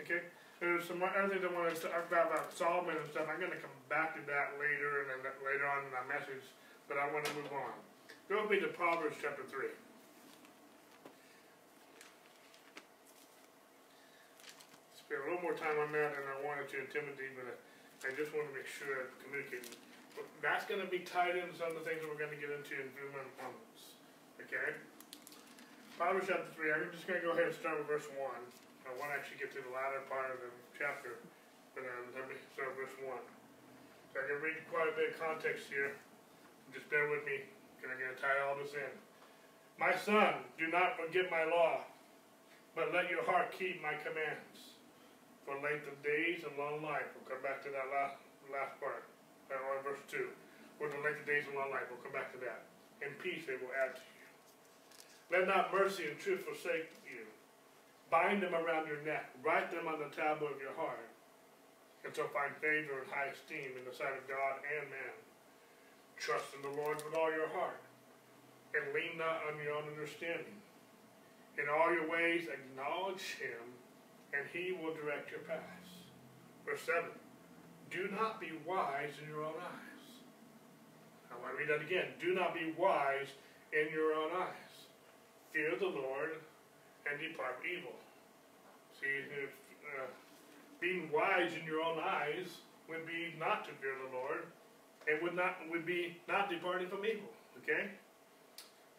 Okay? 0.00 0.28
There's 0.60 0.84
some 0.84 1.00
other 1.00 1.32
things 1.32 1.40
I 1.40 1.48
want 1.56 1.72
to 1.72 1.80
talk 1.80 2.04
about, 2.04 2.28
about 2.28 2.52
Solomon 2.52 3.00
and 3.00 3.08
stuff. 3.08 3.24
I'm 3.32 3.40
going 3.40 3.52
to 3.52 3.62
come 3.64 3.72
back 3.88 4.12
to 4.12 4.22
that 4.28 4.60
later 4.60 5.08
and 5.08 5.24
then 5.24 5.32
later 5.40 5.64
on 5.64 5.88
in 5.88 5.92
my 5.92 6.04
message, 6.04 6.44
but 6.84 7.00
I 7.00 7.08
want 7.08 7.24
to 7.24 7.32
move 7.32 7.48
on. 7.48 7.72
Go 8.30 8.46
with 8.46 8.54
me 8.54 8.62
to 8.62 8.70
Proverbs 8.70 9.18
chapter 9.18 9.42
3. 9.42 9.74
Spend 14.94 15.18
a 15.18 15.24
little 15.26 15.42
more 15.42 15.58
time 15.58 15.74
on 15.82 15.90
that 15.90 16.14
than 16.14 16.22
I 16.30 16.38
wanted 16.46 16.70
to 16.70 16.78
in 16.78 16.86
Timothy, 16.94 17.26
but 17.34 17.58
I 18.06 18.14
just 18.14 18.30
want 18.30 18.46
to 18.46 18.54
make 18.54 18.70
sure 18.70 18.86
I'm 19.02 19.10
communicating. 19.26 19.74
That's 20.38 20.62
going 20.70 20.78
to 20.78 20.86
be 20.86 21.02
tied 21.02 21.42
into 21.42 21.58
some 21.58 21.74
of 21.74 21.82
the 21.82 21.86
things 21.90 21.98
that 21.98 22.06
we're 22.06 22.22
going 22.22 22.30
to 22.30 22.38
get 22.38 22.54
into 22.54 22.78
in 22.78 22.86
a 22.86 22.94
few 22.94 23.10
moments. 23.10 23.98
Okay? 24.38 24.78
Proverbs 25.98 26.30
chapter 26.30 26.54
3, 26.54 26.70
I'm 26.70 26.86
just 26.94 27.10
going 27.10 27.18
to 27.18 27.26
go 27.26 27.34
ahead 27.34 27.50
and 27.50 27.56
start 27.58 27.82
with 27.82 27.90
verse 27.90 28.06
1. 28.14 28.22
I 28.22 28.94
want 28.94 29.10
to 29.10 29.18
actually 29.18 29.42
get 29.42 29.50
to 29.58 29.60
the 29.66 29.74
latter 29.74 30.06
part 30.06 30.30
of 30.30 30.38
the 30.38 30.54
chapter, 30.78 31.18
but 31.74 31.82
um, 31.82 32.14
let 32.14 32.30
me 32.30 32.38
start 32.54 32.78
with 32.78 32.94
verse 32.94 32.94
1. 33.10 33.10
So 34.14 34.22
I 34.22 34.24
can 34.30 34.38
read 34.38 34.62
quite 34.70 34.86
a 34.86 34.94
bit 34.94 35.18
of 35.18 35.18
context 35.18 35.66
here. 35.66 35.98
Just 36.70 36.86
bear 36.94 37.10
with 37.10 37.26
me 37.26 37.50
and 37.82 37.92
I'm 37.92 37.98
going 37.98 38.12
to 38.12 38.20
tie 38.20 38.40
all 38.44 38.56
this 38.56 38.76
in. 38.76 38.92
My 39.80 39.96
son, 39.96 40.44
do 40.60 40.68
not 40.68 41.00
forget 41.00 41.32
my 41.32 41.48
law, 41.48 41.80
but 42.76 42.92
let 42.92 43.08
your 43.08 43.24
heart 43.24 43.52
keep 43.52 43.80
my 43.80 43.96
commands. 43.96 44.76
For 45.48 45.56
length 45.58 45.88
of 45.88 45.96
days 46.04 46.44
and 46.44 46.52
long 46.60 46.84
life. 46.84 47.08
We'll 47.16 47.26
come 47.26 47.42
back 47.42 47.64
to 47.64 47.72
that 47.72 47.88
last, 47.90 48.20
last 48.52 48.76
part, 48.78 49.08
or 49.50 49.82
verse 49.82 50.04
2. 50.12 50.28
For 50.78 50.86
the 50.86 51.00
length 51.00 51.24
of 51.24 51.26
days 51.26 51.48
and 51.48 51.56
long 51.56 51.72
life. 51.72 51.88
We'll 51.88 52.04
come 52.04 52.14
back 52.14 52.30
to 52.36 52.40
that. 52.44 52.68
And 53.00 53.16
peace 53.18 53.48
they 53.48 53.56
will 53.56 53.72
add 53.72 53.96
to 53.96 54.04
you. 54.04 54.26
Let 55.32 55.48
not 55.48 55.72
mercy 55.72 56.06
and 56.06 56.20
truth 56.20 56.44
forsake 56.44 56.92
you. 57.08 57.24
Bind 58.12 58.42
them 58.42 58.54
around 58.54 58.86
your 58.86 59.00
neck. 59.02 59.32
Write 59.42 59.72
them 59.72 59.88
on 59.88 59.98
the 59.98 60.12
tablet 60.12 60.52
of 60.52 60.60
your 60.60 60.76
heart. 60.76 61.08
And 62.04 62.14
so 62.14 62.28
find 62.34 62.52
favor 62.60 63.00
and 63.00 63.08
high 63.08 63.32
esteem 63.32 63.76
in 63.78 63.84
the 63.86 63.94
sight 63.94 64.16
of 64.18 64.26
God 64.28 64.60
and 64.60 64.86
man. 64.90 65.16
Trust 66.20 66.52
in 66.52 66.60
the 66.60 66.76
Lord 66.76 67.00
with 67.00 67.16
all 67.16 67.32
your 67.32 67.48
heart, 67.48 67.80
and 68.76 68.92
lean 68.92 69.16
not 69.16 69.40
on 69.48 69.56
your 69.56 69.72
own 69.72 69.88
understanding. 69.88 70.60
In 71.56 71.64
all 71.64 71.88
your 71.88 72.12
ways 72.12 72.44
acknowledge 72.44 73.40
him, 73.40 73.64
and 74.36 74.44
he 74.52 74.76
will 74.76 74.92
direct 74.92 75.30
your 75.32 75.40
paths. 75.40 76.04
Verse 76.68 76.84
7 76.84 77.08
Do 77.88 78.12
not 78.12 78.38
be 78.38 78.52
wise 78.68 79.16
in 79.16 79.32
your 79.32 79.42
own 79.42 79.56
eyes. 79.56 80.04
I 81.32 81.40
want 81.40 81.56
to 81.56 81.58
read 81.58 81.72
that 81.72 81.80
again. 81.80 82.12
Do 82.20 82.34
not 82.34 82.52
be 82.52 82.74
wise 82.76 83.32
in 83.72 83.88
your 83.88 84.12
own 84.12 84.28
eyes. 84.36 84.76
Fear 85.54 85.72
the 85.80 85.88
Lord 85.88 86.36
and 87.08 87.16
depart 87.16 87.64
evil. 87.64 87.96
See, 89.00 89.24
if, 89.24 89.48
uh, 89.96 90.04
being 90.82 91.08
wise 91.10 91.56
in 91.56 91.64
your 91.64 91.80
own 91.80 91.96
eyes 91.98 92.60
would 92.90 93.06
be 93.06 93.32
not 93.40 93.64
to 93.64 93.70
fear 93.80 93.96
the 94.04 94.14
Lord 94.14 94.44
and 95.08 95.22
would 95.22 95.36
not 95.36 95.56
would 95.70 95.86
be 95.86 96.18
not 96.28 96.50
departing 96.50 96.88
from 96.88 97.04
evil. 97.04 97.30
Okay? 97.62 97.88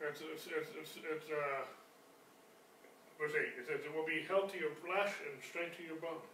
It's, 0.02 0.22
it's, 0.22 0.50
it's, 0.50 0.72
it's, 0.74 0.94
it's 0.98 1.30
uh, 1.30 1.62
verse 3.22 3.38
8. 3.38 3.62
It 3.62 3.66
says, 3.70 3.86
It 3.86 3.94
will 3.94 4.06
be 4.06 4.26
health 4.26 4.50
to 4.54 4.58
your 4.58 4.74
flesh 4.82 5.14
and 5.22 5.38
strength 5.38 5.78
to 5.78 5.86
your 5.86 6.02
bones. 6.02 6.26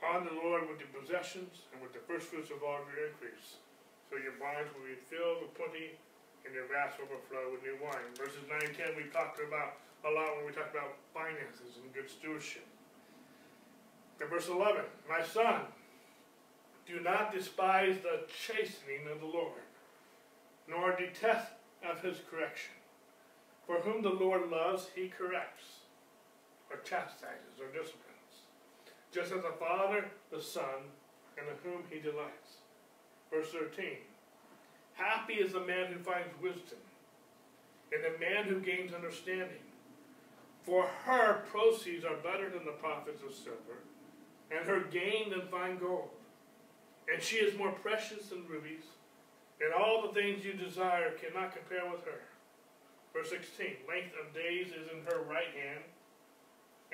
Honor 0.00 0.32
the 0.32 0.40
Lord 0.40 0.64
with 0.64 0.80
your 0.80 0.88
possessions 0.96 1.68
and 1.76 1.84
with 1.84 1.92
the 1.92 2.00
first 2.08 2.32
fruits 2.32 2.48
of 2.48 2.64
all 2.64 2.80
your 2.88 3.12
increase. 3.12 3.60
So 4.08 4.16
your 4.16 4.32
barns 4.40 4.72
will 4.72 4.88
be 4.88 4.96
filled 4.96 5.44
with 5.44 5.52
plenty 5.52 6.00
and 6.48 6.56
your 6.56 6.64
vats 6.72 6.96
will 6.96 7.12
overflow 7.12 7.52
with 7.52 7.60
new 7.60 7.76
wine. 7.76 8.08
Verses 8.16 8.40
9 8.48 8.56
and 8.56 8.72
10 8.72 8.96
we 8.96 9.12
talked 9.12 9.36
about 9.44 9.76
a 10.08 10.10
lot 10.10 10.40
when 10.40 10.48
we 10.48 10.56
talked 10.56 10.72
about 10.72 10.96
finances 11.12 11.76
and 11.76 11.92
good 11.92 12.08
stewardship. 12.08 12.64
In 14.16 14.32
verse 14.32 14.48
11, 14.48 14.88
My 15.04 15.20
son, 15.20 15.68
do 16.90 17.00
not 17.00 17.32
despise 17.32 17.98
the 18.02 18.22
chastening 18.28 19.06
of 19.10 19.20
the 19.20 19.26
Lord, 19.26 19.62
nor 20.68 20.96
detest 20.96 21.52
of 21.88 22.02
his 22.02 22.18
correction. 22.30 22.74
For 23.66 23.76
whom 23.76 24.02
the 24.02 24.10
Lord 24.10 24.50
loves, 24.50 24.88
he 24.94 25.08
corrects, 25.08 25.64
or 26.70 26.78
chastises, 26.78 27.60
or 27.60 27.66
disciplines, 27.66 28.42
just 29.12 29.32
as 29.32 29.42
the 29.42 29.54
Father, 29.58 30.06
the 30.32 30.42
Son, 30.42 30.90
and 31.38 31.46
in 31.46 31.54
whom 31.62 31.82
he 31.88 32.00
delights. 32.00 32.58
Verse 33.32 33.52
13 33.52 33.98
Happy 34.94 35.34
is 35.34 35.52
the 35.52 35.60
man 35.60 35.92
who 35.92 35.98
finds 36.00 36.28
wisdom, 36.42 36.78
and 37.92 38.02
the 38.02 38.18
man 38.18 38.44
who 38.44 38.60
gains 38.60 38.92
understanding. 38.92 39.62
For 40.62 40.86
her 41.04 41.44
proceeds 41.50 42.04
are 42.04 42.16
better 42.16 42.50
than 42.50 42.64
the 42.64 42.72
profits 42.72 43.22
of 43.22 43.32
silver, 43.32 43.80
and 44.50 44.66
her 44.66 44.80
gain 44.80 45.30
than 45.30 45.48
fine 45.48 45.78
gold 45.78 46.10
and 47.12 47.22
she 47.22 47.36
is 47.36 47.58
more 47.58 47.72
precious 47.72 48.28
than 48.28 48.46
rubies, 48.46 48.84
and 49.60 49.74
all 49.74 50.02
the 50.02 50.14
things 50.14 50.44
you 50.44 50.52
desire 50.52 51.12
cannot 51.12 51.54
compare 51.54 51.90
with 51.90 52.04
her. 52.04 52.22
Verse 53.12 53.30
16 53.30 53.66
Length 53.88 54.14
of 54.14 54.34
days 54.34 54.68
is 54.68 54.88
in 54.92 55.02
her 55.10 55.22
right 55.28 55.50
hand, 55.50 55.84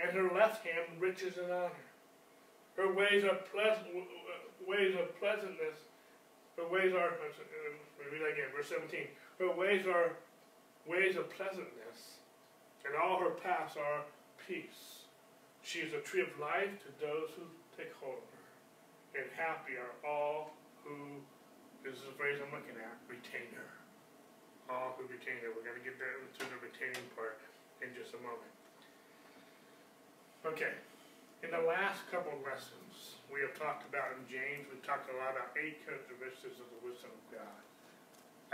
and 0.03 0.17
her 0.17 0.35
left 0.35 0.65
hand 0.65 0.87
riches 0.99 1.37
and 1.37 1.53
honor. 1.53 1.85
Her 2.77 2.93
ways 2.93 3.25
are 3.25 3.39
pleasant, 3.53 3.87
ways 4.67 4.95
of 4.95 5.19
pleasantness. 5.19 5.77
Her 6.57 6.69
ways 6.69 6.93
are, 6.93 7.13
read 8.13 8.23
that 8.23 8.33
again, 8.33 8.49
verse 8.55 8.69
17. 8.69 9.01
Her 9.39 9.55
ways 9.55 9.87
are 9.87 10.13
ways 10.87 11.17
of 11.17 11.29
pleasantness, 11.31 12.21
and 12.85 12.95
all 12.97 13.19
her 13.21 13.31
paths 13.31 13.77
are 13.77 14.03
peace. 14.49 15.05
She 15.63 15.81
is 15.81 15.93
a 15.93 16.01
tree 16.01 16.23
of 16.23 16.29
life 16.41 16.81
to 16.85 17.05
those 17.05 17.31
who 17.37 17.45
take 17.77 17.93
hold 18.01 18.17
of 18.17 18.31
her 18.31 18.36
and 19.17 19.33
happy 19.33 19.81
are 19.81 19.97
all 20.05 20.53
who, 20.85 21.25
this 21.81 21.97
is 21.97 22.05
the 22.05 22.17
phrase 22.21 22.37
I'm 22.37 22.53
looking 22.53 22.77
at, 22.77 22.95
retain 23.09 23.49
her. 23.57 23.73
All 24.69 24.93
who 25.01 25.09
retain 25.09 25.41
her. 25.41 25.57
We're 25.57 25.65
going 25.65 25.81
to 25.81 25.87
get 25.87 25.97
there 25.97 26.21
to 26.21 26.45
the 26.45 26.59
retaining 26.61 27.09
part 27.17 27.41
in 27.81 27.97
just 27.97 28.13
a 28.13 28.21
moment. 28.21 28.53
Okay, 30.45 30.77
in 31.43 31.51
the 31.51 31.65
last 31.65 32.07
couple 32.13 32.31
of 32.31 32.41
lessons, 32.45 33.19
we 33.33 33.43
have 33.43 33.57
talked 33.57 33.89
about 33.89 34.15
in 34.15 34.23
James, 34.31 34.69
we 34.71 34.79
talked 34.85 35.11
a 35.11 35.17
lot 35.19 35.35
about 35.35 35.57
eight 35.59 35.83
characteristics 35.83 36.61
of 36.61 36.69
the 36.71 36.81
wisdom 36.87 37.11
of 37.11 37.25
God. 37.41 37.61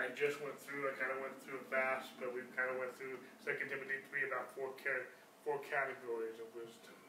I 0.00 0.08
just 0.16 0.40
went 0.40 0.56
through, 0.56 0.88
I 0.88 0.96
kind 0.96 1.12
of 1.12 1.20
went 1.20 1.36
through 1.44 1.60
fast, 1.68 2.08
but 2.16 2.32
we 2.32 2.40
kind 2.56 2.72
of 2.72 2.80
went 2.80 2.96
through 2.96 3.20
2 3.44 3.68
Timothy 3.68 4.00
3 4.08 4.32
about 4.32 4.48
four, 4.56 4.72
four 5.44 5.60
categories 5.68 6.40
of 6.40 6.48
wisdom 6.56 7.01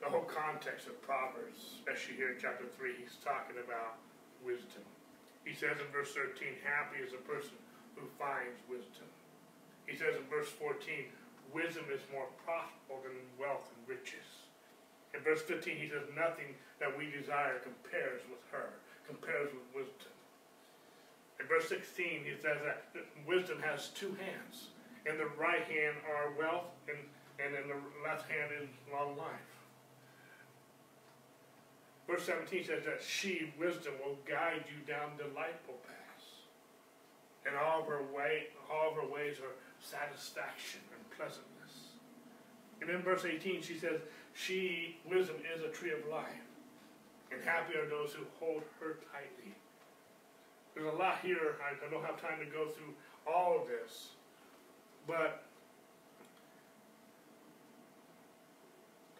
the 0.00 0.06
whole 0.06 0.26
context 0.26 0.86
of 0.86 1.00
Proverbs, 1.02 1.78
especially 1.78 2.14
here 2.14 2.30
in 2.30 2.38
chapter 2.38 2.66
3, 2.78 2.94
he's 2.98 3.18
talking 3.18 3.58
about 3.58 3.98
wisdom. 4.44 4.86
He 5.42 5.54
says 5.54 5.80
in 5.80 5.88
verse 5.90 6.14
13, 6.14 6.60
Happy 6.62 7.02
is 7.02 7.12
a 7.12 7.22
person 7.26 7.58
who 7.98 8.06
finds 8.18 8.62
wisdom. 8.70 9.10
He 9.86 9.96
says 9.96 10.14
in 10.14 10.26
verse 10.30 10.48
14, 10.54 11.10
Wisdom 11.50 11.88
is 11.88 12.04
more 12.12 12.28
profitable 12.44 13.00
than 13.00 13.16
wealth 13.40 13.72
and 13.72 13.80
riches. 13.88 14.44
In 15.16 15.24
verse 15.24 15.40
15, 15.42 15.80
he 15.80 15.88
says, 15.88 16.04
Nothing 16.12 16.52
that 16.78 16.92
we 16.92 17.08
desire 17.08 17.58
compares 17.64 18.20
with 18.28 18.44
her, 18.52 18.76
compares 19.08 19.48
with 19.50 19.66
wisdom. 19.72 20.12
In 21.40 21.46
verse 21.48 21.68
16, 21.72 22.28
he 22.28 22.36
says 22.36 22.60
that 22.60 22.92
wisdom 23.26 23.58
has 23.64 23.88
two 23.96 24.12
hands. 24.20 24.68
In 25.06 25.16
the 25.16 25.32
right 25.40 25.64
hand 25.64 25.96
are 26.04 26.36
wealth, 26.36 26.68
and, 26.84 27.00
and 27.40 27.56
in 27.56 27.66
the 27.72 27.80
left 28.04 28.28
hand 28.28 28.52
is 28.52 28.68
long 28.92 29.16
life. 29.16 29.57
Verse 32.08 32.24
17 32.24 32.64
says 32.64 32.84
that 32.86 33.02
she, 33.04 33.52
wisdom, 33.60 33.92
will 34.02 34.16
guide 34.26 34.64
you 34.64 34.80
down 34.88 35.12
delightful 35.18 35.76
paths. 35.84 36.24
And 37.44 37.54
all 37.54 37.82
of 37.82 37.86
her 37.86 38.02
way, 38.16 38.48
all 38.72 38.90
of 38.90 38.96
her 38.96 39.06
ways 39.06 39.36
are 39.44 39.52
satisfaction 39.78 40.80
and 40.96 41.04
pleasantness. 41.16 41.92
And 42.80 42.88
in 42.88 43.02
verse 43.02 43.26
18 43.26 43.60
she 43.60 43.76
says, 43.76 44.00
She, 44.32 44.96
wisdom, 45.04 45.36
is 45.54 45.62
a 45.62 45.68
tree 45.68 45.92
of 45.92 46.00
life. 46.10 46.48
And 47.30 47.44
happy 47.44 47.76
are 47.76 47.86
those 47.86 48.12
who 48.12 48.24
hold 48.40 48.62
her 48.80 48.96
tightly. 49.12 49.52
There's 50.74 50.88
a 50.88 50.96
lot 50.96 51.18
here. 51.22 51.56
I 51.60 51.90
don't 51.90 52.04
have 52.04 52.20
time 52.20 52.38
to 52.40 52.46
go 52.46 52.68
through 52.68 52.94
all 53.26 53.60
of 53.60 53.68
this. 53.68 54.16
But 55.06 55.44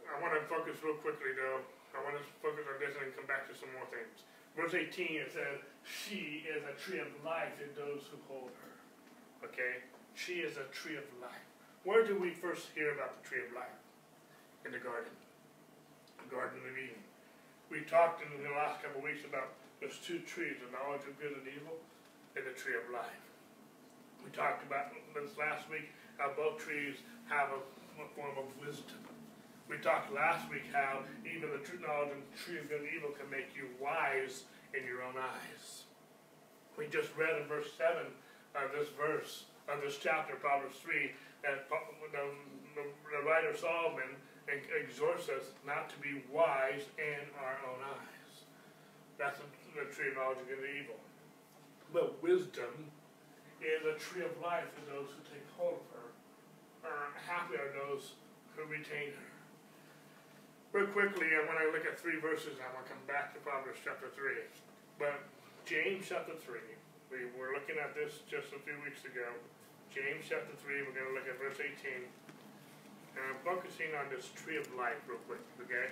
I 0.09 0.23
want 0.23 0.41
to 0.41 0.47
focus 0.49 0.77
real 0.83 0.95
quickly, 0.95 1.37
though, 1.37 1.61
I 1.99 2.07
want 2.07 2.15
to 2.15 2.25
focus 2.39 2.63
on 2.71 2.79
this 2.79 2.95
and 2.95 3.11
come 3.19 3.27
back 3.27 3.51
to 3.51 3.55
some 3.59 3.75
more 3.75 3.91
things. 3.91 4.23
Verse 4.55 4.75
18, 4.75 5.19
it 5.19 5.35
says, 5.35 5.59
she 5.83 6.47
is 6.47 6.63
a 6.63 6.75
tree 6.79 7.03
of 7.03 7.11
life 7.27 7.59
in 7.59 7.75
those 7.75 8.07
who 8.07 8.19
hold 8.31 8.55
her. 8.63 8.75
Okay? 9.43 9.83
She 10.15 10.47
is 10.47 10.59
a 10.59 10.67
tree 10.71 10.95
of 10.95 11.07
life. 11.19 11.47
Where 11.83 12.07
do 12.07 12.19
we 12.19 12.31
first 12.31 12.71
hear 12.75 12.95
about 12.95 13.19
the 13.19 13.23
tree 13.27 13.43
of 13.43 13.51
life? 13.55 13.79
In 14.67 14.71
the 14.71 14.83
garden. 14.83 15.15
The 16.23 16.31
Garden 16.31 16.59
of 16.63 16.75
Eden. 16.75 17.03
We 17.71 17.87
talked 17.87 18.23
in 18.23 18.31
the 18.43 18.55
last 18.55 18.83
couple 18.83 18.99
of 18.99 19.07
weeks 19.07 19.23
about 19.27 19.55
those 19.81 19.99
two 20.03 20.19
trees, 20.27 20.59
the 20.59 20.71
knowledge 20.75 21.07
of 21.07 21.15
good 21.19 21.35
and 21.39 21.47
evil, 21.47 21.79
and 22.35 22.43
the 22.43 22.55
tree 22.55 22.75
of 22.75 22.87
life. 22.91 23.23
We 24.25 24.31
talked 24.31 24.67
about 24.67 24.91
this 25.15 25.39
last 25.39 25.71
week 25.71 25.91
how 26.19 26.35
both 26.35 26.59
trees 26.59 26.99
have 27.31 27.51
a, 27.55 27.61
a 28.03 28.07
form 28.19 28.35
of 28.37 28.47
wisdom. 28.59 28.99
We 29.69 29.77
talked 29.85 30.13
last 30.17 30.49
week 30.49 30.65
how 30.73 31.05
even 31.29 31.53
the 31.53 31.61
true 31.61 31.79
knowledge 31.79 32.17
of 32.17 32.25
the 32.25 32.33
tree 32.41 32.59
of 32.59 32.73
good 32.73 32.81
and 32.81 32.89
evil 32.89 33.13
can 33.13 33.29
make 33.29 33.53
you 33.53 33.69
wise 33.77 34.49
in 34.73 34.89
your 34.89 35.05
own 35.05 35.21
eyes. 35.21 35.85
We 36.81 36.89
just 36.89 37.13
read 37.21 37.37
in 37.37 37.45
verse 37.47 37.69
7 37.77 38.09
of 38.57 38.73
this 38.73 38.89
verse, 38.97 39.45
of 39.69 39.85
this 39.85 40.01
chapter, 40.01 40.41
Proverbs 40.41 40.81
3, 40.81 41.13
that 41.45 41.69
the, 41.69 42.25
the, 42.81 43.21
writer 43.29 43.53
Solomon 43.53 44.17
exhorts 44.49 45.29
us 45.29 45.53
not 45.67 45.93
to 45.93 45.97
be 46.01 46.25
wise 46.33 46.89
in 46.97 47.29
our 47.37 47.61
own 47.69 47.85
eyes. 47.85 48.49
That's 49.21 49.37
the, 49.37 49.85
the 49.85 49.93
tree 49.93 50.09
of 50.09 50.17
knowledge 50.17 50.41
of 50.41 50.49
good 50.49 50.65
and 50.65 50.81
evil. 50.81 50.97
But 51.93 52.23
wisdom 52.23 52.89
is 53.61 53.85
a 53.85 54.01
tree 54.01 54.25
of 54.25 54.33
life 54.41 54.73
for 54.73 54.85
those 54.89 55.13
who 55.13 55.21
take 55.29 55.45
hold 55.61 55.77
of 55.77 55.87
her. 55.93 56.09
Or 56.89 57.13
happy 57.29 57.61
are 57.61 57.75
those 57.77 58.17
who 58.57 58.65
retain 58.65 59.13
her. 59.13 59.38
Real 60.69 60.85
quickly, 60.93 61.33
and 61.33 61.49
when 61.49 61.57
I 61.57 61.65
look 61.73 61.89
at 61.89 61.97
three 61.97 62.21
verses, 62.21 62.61
I'm 62.61 62.69
going 62.77 62.85
to 62.85 62.93
come 62.93 63.05
back 63.09 63.33
to 63.33 63.41
Proverbs 63.41 63.81
chapter 63.81 64.13
3. 64.13 64.37
But 65.01 65.17
James 65.65 66.05
chapter 66.05 66.37
3, 66.37 66.61
we 67.09 67.25
were 67.41 67.57
looking 67.57 67.81
at 67.81 67.97
this 67.97 68.21
just 68.29 68.53
a 68.53 68.61
few 68.61 68.77
weeks 68.85 69.01
ago. 69.09 69.33
James 69.89 70.29
chapter 70.29 70.53
3, 70.61 70.85
we're 70.85 70.93
going 70.93 71.09
to 71.09 71.17
look 71.17 71.25
at 71.25 71.41
verse 71.41 71.57
18. 71.57 71.73
And 73.17 73.23
I'm 73.25 73.41
focusing 73.41 73.97
on 73.97 74.13
this 74.13 74.29
tree 74.37 74.61
of 74.61 74.69
life 74.77 75.01
real 75.09 75.25
quick, 75.25 75.41
okay? 75.65 75.89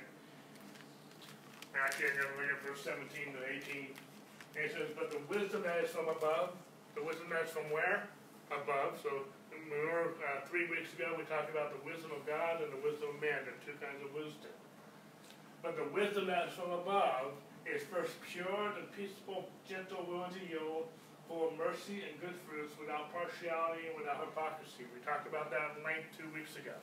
Actually, 1.72 2.12
I'm 2.12 2.28
going 2.36 2.36
to 2.36 2.36
look 2.44 2.52
at 2.52 2.60
verse 2.60 2.84
17 2.84 3.32
to 3.32 3.40
18. 3.48 3.96
And 3.96 4.60
it 4.60 4.76
says, 4.76 4.92
But 4.92 5.08
the 5.08 5.24
wisdom 5.24 5.64
that 5.64 5.88
is 5.88 5.88
from 5.88 6.12
above, 6.12 6.52
the 6.92 7.00
wisdom 7.00 7.32
that 7.32 7.48
is 7.48 7.52
from 7.56 7.72
where? 7.72 8.12
Above. 8.52 9.00
So 9.00 9.24
remember, 9.56 10.20
uh, 10.20 10.44
three 10.52 10.68
weeks 10.68 10.92
ago 10.92 11.16
we 11.16 11.24
talked 11.24 11.48
about 11.48 11.72
the 11.72 11.80
wisdom 11.80 12.12
of 12.12 12.28
God 12.28 12.60
and 12.60 12.68
the 12.68 12.82
wisdom 12.84 13.16
of 13.16 13.24
man. 13.24 13.40
There 13.48 13.56
are 13.56 13.64
two 13.64 13.76
kinds 13.80 14.04
of 14.04 14.12
wisdom. 14.12 14.52
But 15.66 15.74
the 15.74 15.90
wisdom 15.90 16.30
that 16.30 16.46
is 16.46 16.54
from 16.54 16.70
above 16.70 17.34
is 17.66 17.82
first 17.90 18.14
pure 18.22 18.70
and 18.78 18.86
peaceable, 18.94 19.50
gentle, 19.66 20.06
willing 20.06 20.30
to 20.38 20.42
yield, 20.46 20.86
full 21.26 21.50
of 21.50 21.58
mercy 21.58 22.06
and 22.06 22.14
good 22.22 22.38
fruits, 22.46 22.70
without 22.78 23.10
partiality 23.10 23.90
and 23.90 23.98
without 23.98 24.22
hypocrisy. 24.22 24.86
We 24.94 25.02
talked 25.02 25.26
about 25.26 25.50
that 25.50 25.82
length 25.82 26.14
two 26.14 26.30
weeks 26.30 26.54
ago. 26.54 26.78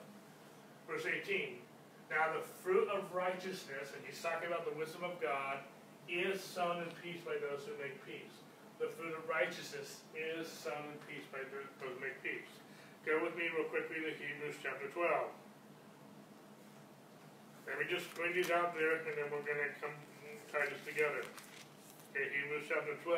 Verse 0.84 1.08
18. 1.08 1.64
Now 2.12 2.36
the 2.36 2.44
fruit 2.60 2.92
of 2.92 3.08
righteousness, 3.16 3.96
and 3.96 4.04
he's 4.04 4.20
talking 4.20 4.52
about 4.52 4.68
the 4.68 4.76
wisdom 4.76 5.08
of 5.08 5.16
God, 5.24 5.64
is 6.12 6.44
sown 6.44 6.84
in 6.84 6.92
peace 7.00 7.24
by 7.24 7.40
those 7.40 7.64
who 7.64 7.80
make 7.80 7.96
peace. 8.04 8.36
The 8.84 8.92
fruit 8.92 9.16
of 9.16 9.24
righteousness 9.32 10.04
is 10.12 10.52
sown 10.52 10.92
in 10.92 11.00
peace 11.08 11.24
by 11.32 11.40
those 11.40 11.72
who 11.80 11.88
make 12.04 12.20
peace. 12.20 12.52
Go 13.08 13.24
with 13.24 13.40
me 13.40 13.48
real 13.48 13.72
quickly 13.72 14.04
to 14.04 14.12
Hebrews 14.12 14.60
chapter 14.60 14.92
12. 14.92 15.08
Let 17.68 17.80
me 17.80 17.86
just 17.88 18.14
bring 18.16 18.34
these 18.34 18.52
out 18.52 18.76
there, 18.76 19.00
and 19.00 19.16
then 19.16 19.32
we're 19.32 19.46
going 19.48 19.64
to 19.64 19.72
come 19.80 19.96
tie 20.52 20.68
this 20.68 20.84
together. 20.84 21.24
Okay, 22.12 22.28
Hebrews 22.30 22.68
chapter 22.68 22.96
12. 23.04 23.16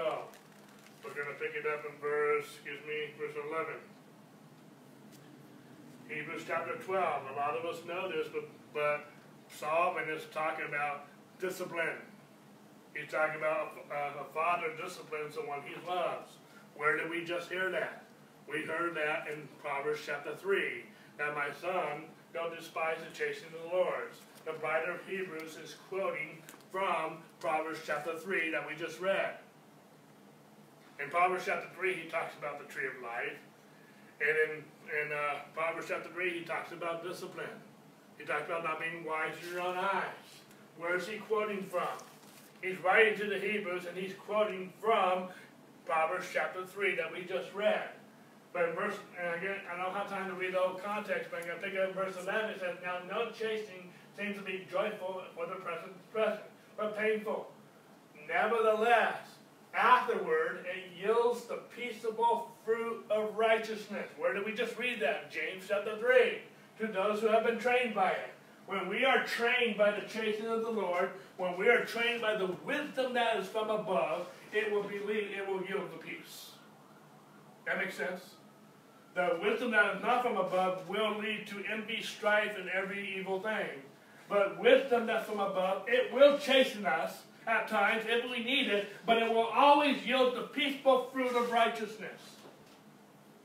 We're 1.03 1.17
going 1.17 1.33
to 1.33 1.39
pick 1.41 1.57
it 1.57 1.65
up 1.65 1.85
in 1.85 1.93
verse, 1.99 2.45
excuse 2.45 2.81
me, 2.85 3.13
verse 3.17 3.33
11. 3.33 3.73
Hebrews 6.09 6.43
chapter 6.47 6.77
12. 6.77 6.93
A 6.93 7.35
lot 7.35 7.57
of 7.57 7.65
us 7.65 7.81
know 7.85 8.09
this, 8.09 8.27
but, 8.31 8.45
but 8.73 9.09
Solomon 9.49 10.09
is 10.09 10.23
talking 10.31 10.65
about 10.69 11.09
discipline. 11.39 11.99
He's 12.93 13.11
talking 13.11 13.41
about 13.41 13.73
uh, 13.91 14.21
a 14.21 14.33
father 14.33 14.71
disciplines 14.81 15.35
the 15.35 15.41
one 15.41 15.61
he 15.65 15.75
loves. 15.89 16.37
Where 16.77 16.97
did 16.97 17.09
we 17.09 17.25
just 17.25 17.49
hear 17.49 17.69
that? 17.71 18.03
We 18.47 18.61
heard 18.61 18.95
that 18.95 19.27
in 19.27 19.47
Proverbs 19.59 20.01
chapter 20.05 20.35
3. 20.35 20.85
That 21.17 21.33
my 21.33 21.49
son, 21.59 22.05
don't 22.33 22.55
despise 22.55 22.97
the 22.99 23.11
chastening 23.17 23.51
of 23.55 23.71
the 23.71 23.75
Lord. 23.75 24.11
The 24.45 24.53
writer 24.61 24.91
of 24.91 24.99
Hebrews 25.07 25.57
is 25.57 25.75
quoting 25.89 26.37
from 26.71 27.17
Proverbs 27.39 27.79
chapter 27.83 28.15
3 28.15 28.51
that 28.51 28.67
we 28.67 28.75
just 28.75 28.99
read. 28.99 29.37
In 31.03 31.09
Proverbs 31.09 31.45
chapter 31.47 31.67
3, 31.75 31.93
he 31.95 32.09
talks 32.09 32.37
about 32.37 32.59
the 32.59 32.71
tree 32.71 32.85
of 32.85 32.93
life. 33.01 33.39
And 34.21 34.29
in, 34.29 34.57
in 35.01 35.11
uh, 35.11 35.39
Proverbs 35.55 35.87
chapter 35.89 36.09
3, 36.09 36.29
he 36.29 36.45
talks 36.45 36.71
about 36.71 37.03
discipline. 37.03 37.57
He 38.19 38.25
talks 38.25 38.45
about 38.45 38.63
not 38.63 38.79
being 38.79 39.03
wise 39.03 39.33
in 39.43 39.53
your 39.53 39.61
own 39.61 39.77
eyes. 39.77 40.29
Where 40.77 40.95
is 40.95 41.07
he 41.07 41.17
quoting 41.17 41.63
from? 41.63 41.97
He's 42.61 42.77
writing 42.83 43.17
to 43.17 43.25
the 43.25 43.39
Hebrews 43.39 43.85
and 43.87 43.97
he's 43.97 44.13
quoting 44.13 44.71
from 44.79 45.29
Proverbs 45.87 46.27
chapter 46.31 46.67
3 46.67 46.95
that 46.97 47.11
we 47.11 47.23
just 47.23 47.51
read. 47.55 47.89
But 48.53 48.69
in 48.69 48.75
verse, 48.75 48.95
and 49.19 49.35
again, 49.41 49.57
I 49.73 49.75
don't 49.75 49.93
have 49.93 50.07
time 50.07 50.29
to 50.29 50.35
read 50.35 50.53
the 50.53 50.59
whole 50.59 50.79
context, 50.79 51.29
but 51.31 51.41
I'm 51.41 51.47
going 51.47 51.59
to 51.59 51.67
pick 51.67 51.79
up 51.79 51.95
verse 51.95 52.15
11. 52.21 52.51
It 52.51 52.59
says, 52.59 52.77
Now 52.83 52.99
no 53.09 53.31
chasing 53.31 53.91
seems 54.17 54.37
to 54.37 54.43
be 54.43 54.65
joyful 54.71 55.21
for 55.35 55.45
the 55.45 55.55
present, 55.55 55.93
present 56.11 56.41
but 56.77 56.97
painful. 56.97 57.47
Nevertheless, 58.27 59.17
afterward 59.73 60.65
it 60.65 60.97
yields 61.01 61.45
the 61.45 61.59
peaceable 61.75 62.51
fruit 62.63 63.05
of 63.09 63.35
righteousness. 63.37 64.07
Where 64.17 64.33
did 64.33 64.45
we 64.45 64.53
just 64.53 64.77
read 64.77 64.99
that? 65.01 65.31
James 65.31 65.65
chapter 65.67 65.97
3. 65.97 66.39
To 66.79 66.91
those 66.91 67.21
who 67.21 67.27
have 67.27 67.45
been 67.45 67.59
trained 67.59 67.93
by 67.93 68.11
it. 68.11 68.33
When 68.67 68.89
we 68.89 69.05
are 69.05 69.23
trained 69.25 69.77
by 69.77 69.91
the 69.91 70.07
chastening 70.07 70.51
of 70.51 70.61
the 70.61 70.71
Lord, 70.71 71.11
when 71.37 71.57
we 71.57 71.69
are 71.69 71.85
trained 71.85 72.21
by 72.21 72.35
the 72.35 72.47
wisdom 72.65 73.13
that 73.13 73.37
is 73.37 73.47
from 73.47 73.69
above, 73.69 74.27
it 74.51 74.71
will 74.71 74.83
be 74.83 74.95
it 74.95 75.47
will 75.47 75.63
yield 75.63 75.91
the 75.91 76.03
peace. 76.03 76.51
That 77.65 77.77
makes 77.77 77.95
sense? 77.95 78.21
The 79.13 79.39
wisdom 79.41 79.71
that 79.71 79.95
is 79.95 80.01
not 80.01 80.23
from 80.23 80.37
above 80.37 80.89
will 80.89 81.17
lead 81.17 81.47
to 81.47 81.63
envy, 81.71 82.01
strife, 82.01 82.57
and 82.59 82.69
every 82.69 83.15
evil 83.17 83.39
thing. 83.39 83.81
But 84.27 84.59
wisdom 84.59 85.05
that's 85.05 85.27
from 85.27 85.39
above, 85.39 85.83
it 85.87 86.13
will 86.13 86.37
chasten 86.37 86.85
us 86.85 87.21
at 87.47 87.67
times 87.67 88.03
if 88.07 88.29
we 88.29 88.43
need 88.43 88.67
it, 88.67 88.87
but 89.05 89.21
it 89.21 89.29
will 89.31 89.45
always 89.45 90.03
yield 90.03 90.35
the 90.35 90.41
peaceful 90.41 91.09
fruit 91.13 91.35
of 91.35 91.51
righteousness. 91.51 92.19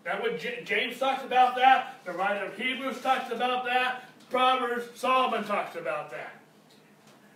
That 0.05 0.23
what 0.23 0.41
J 0.41 0.63
James 0.65 0.99
talks 0.99 1.25
about 1.25 1.55
that, 1.57 1.97
the 2.05 2.13
writer 2.13 2.47
of 2.47 2.57
Hebrews 2.57 3.03
talks 3.03 3.31
about 3.31 3.67
that, 3.67 4.05
Proverbs, 4.31 4.87
Solomon 4.95 5.45
talks 5.45 5.77
about 5.77 6.11
that. 6.13 6.41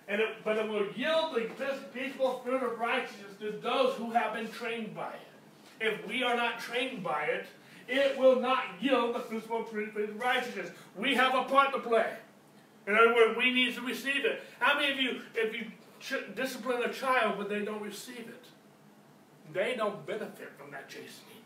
And 0.08 0.20
it, 0.20 0.28
but 0.44 0.56
it 0.56 0.68
will 0.68 0.86
yield 0.94 1.34
the 1.34 1.50
peaceful 1.92 2.40
fruit 2.44 2.62
of 2.62 2.78
righteousness 2.78 3.32
to 3.40 3.52
those 3.52 3.94
who 3.96 4.10
have 4.12 4.34
been 4.34 4.48
trained 4.48 4.94
by 4.94 5.10
it. 5.10 5.84
If 5.86 6.06
we 6.06 6.22
are 6.22 6.36
not 6.36 6.60
trained 6.60 7.02
by 7.02 7.24
it, 7.24 7.46
it 7.88 8.18
will 8.18 8.40
not 8.40 8.64
yield 8.80 9.14
the 9.14 9.20
peaceful 9.20 9.64
fruit 9.64 9.94
of 9.96 10.18
righteousness. 10.18 10.70
We 10.96 11.14
have 11.14 11.34
a 11.34 11.44
part 11.44 11.72
to 11.72 11.80
play. 11.80 12.12
In 12.86 12.94
other 12.94 13.14
words, 13.14 13.36
we 13.36 13.52
need 13.52 13.74
to 13.74 13.80
receive 13.80 14.24
it. 14.24 14.42
How 14.58 14.78
many 14.78 14.92
of 14.92 14.98
you, 14.98 15.20
if 15.34 15.54
you 15.54 15.66
discipline 16.34 16.82
a 16.82 16.92
child 16.92 17.36
but 17.38 17.48
they 17.48 17.64
don't 17.64 17.82
receive 17.82 18.28
it, 18.28 18.44
they 19.52 19.74
don't 19.76 20.04
benefit 20.06 20.52
from 20.58 20.70
that 20.72 20.88
chastening? 20.88 21.42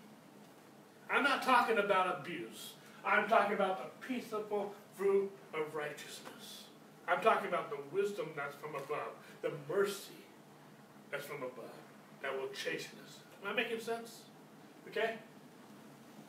I'm 1.10 1.22
not 1.22 1.42
talking 1.42 1.78
about 1.78 2.20
abuse. 2.20 2.72
I'm 3.04 3.28
talking 3.28 3.54
about 3.54 3.78
the 3.78 4.06
peaceable 4.06 4.74
fruit 4.94 5.30
of 5.54 5.74
righteousness. 5.74 6.64
I'm 7.06 7.20
talking 7.22 7.48
about 7.48 7.70
the 7.70 7.78
wisdom 7.92 8.26
that's 8.36 8.54
from 8.56 8.74
above, 8.74 9.14
the 9.40 9.52
mercy 9.68 10.12
that's 11.10 11.24
from 11.24 11.38
above, 11.38 11.64
that 12.20 12.38
will 12.38 12.48
chasten 12.48 12.98
us. 13.06 13.20
Am 13.42 13.52
I 13.52 13.54
making 13.54 13.80
sense? 13.80 14.22
Okay? 14.88 15.14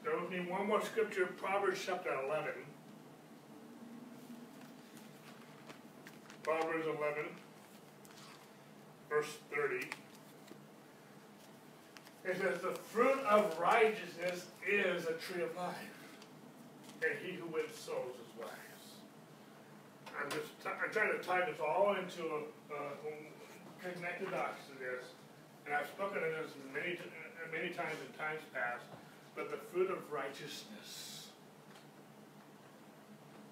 There 0.03 0.17
will 0.17 0.29
be 0.29 0.39
one 0.39 0.67
more 0.67 0.81
scripture, 0.81 1.25
Proverbs 1.25 1.81
chapter 1.85 2.11
11. 2.27 2.51
Proverbs 6.43 6.85
11, 6.85 7.25
verse 9.09 9.37
30. 9.51 9.87
It 12.25 12.37
says, 12.37 12.61
The 12.61 12.75
fruit 12.75 13.19
of 13.27 13.57
righteousness 13.59 14.45
is 14.67 15.05
a 15.05 15.13
tree 15.13 15.43
of 15.43 15.55
life, 15.55 15.75
and 17.01 17.17
he 17.23 17.33
who 17.33 17.47
wins 17.47 17.75
souls 17.75 18.15
is 18.15 18.39
wise. 18.39 18.49
I'm 20.19 20.29
just 20.29 20.51
I'm 20.65 20.91
trying 20.91 21.17
to 21.17 21.23
tie 21.23 21.45
this 21.45 21.59
all 21.59 21.95
into 21.95 22.23
a, 22.23 22.41
connected 23.81 24.31
dots 24.31 24.59
to 24.67 24.75
this, 24.77 25.15
and 25.65 25.73
I've 25.73 25.87
spoken 25.87 26.17
of 26.17 26.23
this 26.23 26.51
many 26.73 26.99
uh, 26.99 27.51
many 27.51 27.69
times 27.73 27.95
in 28.05 28.11
times 28.19 28.41
past. 28.53 28.83
But 29.35 29.49
the 29.49 29.57
fruit 29.71 29.89
of 29.89 30.11
righteousness. 30.11 31.27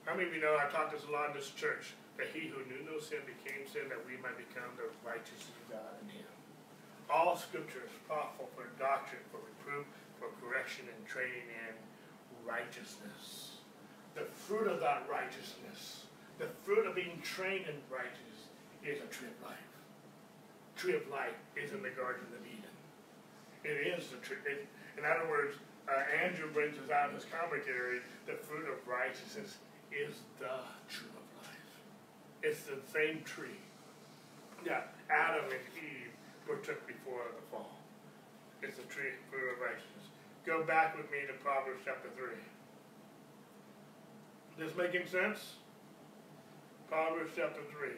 How 0.04 0.16
many 0.16 0.28
of 0.28 0.36
you 0.36 0.42
know 0.42 0.58
I 0.58 0.70
taught 0.70 0.92
this 0.92 1.04
a 1.08 1.12
lot 1.12 1.30
in 1.30 1.36
this 1.36 1.52
church? 1.52 1.94
That 2.18 2.34
he 2.34 2.50
who 2.50 2.66
knew 2.66 2.82
no 2.82 2.98
sin 2.98 3.22
became 3.30 3.62
sin 3.70 3.86
that 3.94 4.02
we 4.06 4.18
might 4.20 4.38
become 4.38 4.74
the 4.74 4.90
righteousness 5.06 5.54
of 5.54 5.78
God 5.78 5.94
in 6.02 6.10
him. 6.22 6.32
all 7.10 7.38
scripture 7.38 7.86
is 7.86 7.94
profitable 8.10 8.50
for 8.58 8.68
doctrine, 8.82 9.22
for 9.32 9.40
reproof, 9.40 9.86
for 10.20 10.34
correction, 10.42 10.90
and 10.90 11.00
training 11.06 11.46
in 11.46 11.74
righteousness. 12.44 13.62
The 14.18 14.26
fruit 14.26 14.68
of 14.68 14.82
that 14.82 15.06
righteousness, 15.06 16.10
the 16.42 16.50
fruit 16.66 16.90
of 16.90 16.98
being 16.98 17.22
trained 17.22 17.70
in 17.70 17.78
righteousness, 17.88 18.50
is 18.82 18.98
a 18.98 19.08
tree 19.14 19.30
of 19.30 19.40
life. 19.46 19.72
Tree 20.76 20.98
of 20.98 21.06
life 21.08 21.38
is 21.56 21.72
in 21.72 21.86
the 21.86 21.94
Garden 21.94 22.26
of 22.34 22.42
Eden. 22.42 22.76
It 23.64 23.94
is 23.94 24.10
the 24.10 24.18
tree. 24.18 24.42
It, 24.46 24.66
in 24.98 25.06
other 25.06 25.30
words, 25.30 25.56
uh, 25.86 26.02
Andrew 26.26 26.50
brings 26.52 26.78
us 26.82 26.90
out 26.90 27.10
in 27.10 27.16
his 27.16 27.26
commentary, 27.30 28.02
the 28.26 28.34
fruit 28.34 28.66
of 28.66 28.82
righteousness 28.90 29.58
is 29.94 30.18
the 30.42 30.66
tree. 30.90 31.17
It's 32.44 32.64
the 32.64 32.78
same 32.94 33.24
tree 33.24 33.60
that 34.66 34.94
Adam 35.10 35.46
and 35.46 35.66
Eve 35.76 36.14
partook 36.46 36.86
before 36.88 37.24
the 37.36 37.42
fall. 37.52 37.78
It's 38.62 38.78
the 38.78 38.84
tree 38.84 39.14
of 39.32 39.60
righteousness. 39.62 40.10
Go 40.46 40.64
back 40.64 40.96
with 40.98 41.12
me 41.12 41.28
to 41.28 41.34
Proverbs 41.44 41.82
chapter 41.84 42.10
3. 42.16 42.30
This 44.58 44.76
making 44.76 45.06
sense? 45.06 45.60
Proverbs 46.90 47.36
chapter 47.36 47.62
3. 47.68 47.90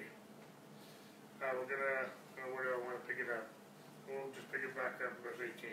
Uh, 1.40 1.56
we're 1.56 1.70
going 1.72 1.80
to, 1.80 2.12
where 2.52 2.68
do 2.68 2.70
I 2.76 2.82
want 2.84 3.00
to 3.00 3.06
pick 3.08 3.22
it 3.24 3.32
up? 3.32 3.48
We'll 4.10 4.34
just 4.36 4.52
pick 4.52 4.66
it 4.66 4.76
back 4.76 5.00
up, 5.00 5.16
verse 5.24 5.40
18. 5.40 5.72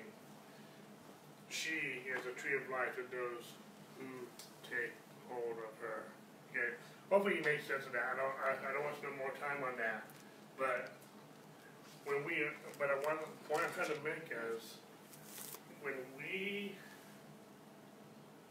She 1.49 2.07
is 2.07 2.23
a 2.29 2.35
tree 2.39 2.55
of 2.55 2.69
life 2.71 2.95
to 3.01 3.05
those 3.11 3.57
who 3.99 4.29
take 4.63 4.95
hold 5.27 5.59
of 5.59 5.75
her. 5.83 6.07
Okay? 6.53 6.77
Hopefully 7.11 7.39
you 7.39 7.45
make 7.47 7.63
sense 7.63 7.87
of 7.87 7.93
that. 7.95 8.13
I 8.13 8.15
don't, 8.19 8.35
I, 8.43 8.51
I 8.59 8.71
don't 8.75 8.83
want 8.83 8.95
to 8.99 9.01
spend 9.01 9.17
more 9.17 9.35
time 9.39 9.63
on 9.63 9.79
that. 9.79 10.07
But 10.59 10.95
when 12.05 12.25
we, 12.27 12.47
but 12.79 12.91
I 12.91 12.97
want, 13.07 13.23
point 13.47 13.63
I'm 13.63 13.73
trying 13.75 13.95
to 13.95 14.03
make 14.03 14.27
is, 14.31 14.79
when 15.83 15.95
we 16.19 16.75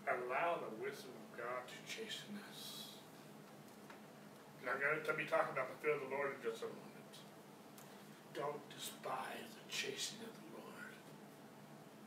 allow 0.07 0.61
the 0.61 0.71
wisdom 0.79 1.11
of 1.11 1.27
God 1.35 1.61
to 1.67 1.77
chasten 1.89 2.37
us. 2.51 2.93
Now, 4.63 4.77
I'm 4.77 4.81
going 4.81 5.01
to 5.01 5.13
be 5.13 5.29
talking 5.29 5.53
about 5.53 5.69
the 5.69 5.77
fear 5.81 5.93
of 5.97 6.01
the 6.05 6.11
Lord 6.13 6.37
in 6.37 6.39
just 6.41 6.61
a 6.61 6.69
moment. 6.69 7.13
Don't 8.33 8.61
despise 8.73 9.49
the 9.53 9.65
chastening 9.69 10.25
of 10.25 10.33
the 10.33 10.49
Lord. 10.61 10.93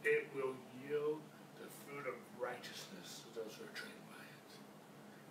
It 0.07 0.31
will 0.35 0.55
yield 0.83 1.23
the 1.59 1.71
fruit 1.87 2.07
of 2.07 2.17
righteousness 2.39 3.23
to 3.27 3.29
those 3.35 3.55
who 3.59 3.67
are 3.67 3.75
trained 3.75 4.05
by 4.11 4.23
it. 4.23 4.51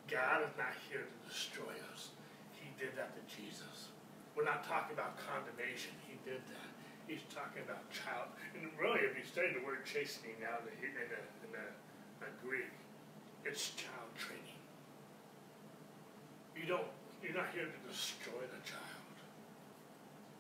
God 0.07 0.47
is 0.47 0.55
not 0.55 0.71
here 0.87 1.03
to 1.03 1.15
destroy 1.27 1.75
us. 1.91 2.15
He 2.55 2.71
did 2.79 2.95
that 2.95 3.11
to 3.11 3.21
Jesus. 3.27 3.91
We're 4.35 4.47
not 4.47 4.63
talking 4.63 4.95
about 4.95 5.19
condemnation. 5.19 5.91
He 6.07 6.15
did 6.23 6.39
that. 6.47 6.69
He's 7.11 7.23
talking 7.31 7.63
about 7.63 7.83
child. 7.91 8.31
And 8.55 8.71
really, 8.79 9.03
if 9.03 9.15
you 9.19 9.23
study 9.23 9.51
the 9.51 9.63
word 9.63 9.83
chastening 9.83 10.39
now 10.39 10.63
in 10.63 10.71
the, 10.71 11.59
in 12.23 12.31
Greek, 12.43 12.71
it's 13.43 13.75
child 13.75 14.11
training. 14.15 14.59
You 16.55 16.67
don't, 16.67 16.87
you're 17.23 17.35
not 17.35 17.51
here 17.53 17.67
to 17.67 17.79
destroy 17.87 18.43
the 18.47 18.61
child. 18.63 19.15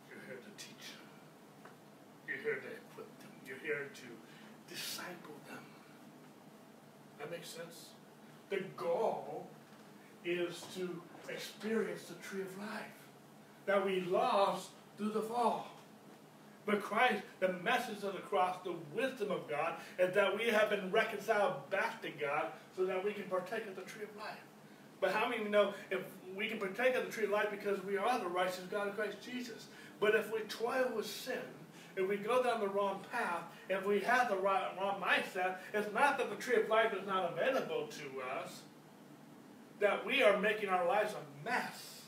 You're 0.07 0.23
here 0.27 0.39
to 0.39 0.51
teach 0.55 0.95
them. 0.95 1.07
You're 2.27 2.41
here 2.43 2.59
to 2.63 2.71
equip 2.71 3.11
them. 3.19 3.31
You're 3.45 3.63
here 3.63 3.91
to 3.91 4.07
disciple 4.67 5.37
them. 5.47 5.63
That 7.19 7.31
makes 7.31 7.49
sense? 7.49 7.97
The 8.49 8.63
goal 8.75 9.36
is 10.27 10.63
to 10.75 11.01
experience 11.29 12.03
the 12.03 12.15
tree 12.15 12.41
of 12.41 12.57
life 12.59 12.83
that 13.65 13.85
we 13.85 14.01
lost 14.01 14.69
through 14.97 15.11
the 15.11 15.21
fall. 15.21 15.67
But 16.65 16.81
Christ, 16.81 17.23
the 17.39 17.53
message 17.63 18.03
of 18.03 18.13
the 18.13 18.19
cross, 18.19 18.57
the 18.65 18.75
wisdom 18.93 19.31
of 19.31 19.49
God, 19.49 19.75
is 19.97 20.13
that 20.15 20.37
we 20.37 20.47
have 20.47 20.69
been 20.69 20.91
reconciled 20.91 21.69
back 21.69 22.01
to 22.01 22.09
God 22.09 22.47
so 22.75 22.85
that 22.85 23.03
we 23.03 23.13
can 23.13 23.23
partake 23.23 23.67
of 23.67 23.75
the 23.77 23.83
tree 23.83 24.03
of 24.03 24.15
life. 24.17 24.43
But 24.99 25.11
how 25.11 25.29
many 25.29 25.45
know 25.45 25.73
if 25.91 26.01
we 26.35 26.47
can 26.47 26.59
partake 26.59 26.95
of 26.95 27.05
the 27.05 27.11
tree 27.11 27.23
of 27.23 27.29
life 27.29 27.49
because 27.51 27.81
we 27.85 27.97
are 27.97 28.19
the 28.19 28.27
righteous 28.27 28.65
God 28.69 28.89
of 28.89 28.95
Christ 28.95 29.17
Jesus? 29.23 29.67
But 29.99 30.13
if 30.15 30.31
we 30.33 30.39
toil 30.41 30.91
with 30.93 31.05
sin, 31.05 31.39
if 31.95 32.07
we 32.07 32.17
go 32.17 32.43
down 32.43 32.59
the 32.59 32.67
wrong 32.67 32.99
path, 33.11 33.43
if 33.69 33.85
we 33.85 33.99
have 34.01 34.29
the 34.29 34.37
wrong, 34.37 34.63
wrong 34.79 35.01
mindset, 35.01 35.57
it's 35.73 35.91
not 35.93 36.17
that 36.17 36.29
the 36.29 36.35
tree 36.35 36.61
of 36.61 36.69
life 36.69 36.93
is 36.93 37.05
not 37.07 37.31
available 37.31 37.87
to 37.87 38.21
us, 38.41 38.61
that 39.79 40.05
we 40.05 40.23
are 40.23 40.37
making 40.39 40.69
our 40.69 40.87
lives 40.87 41.13
a 41.13 41.45
mess. 41.47 42.01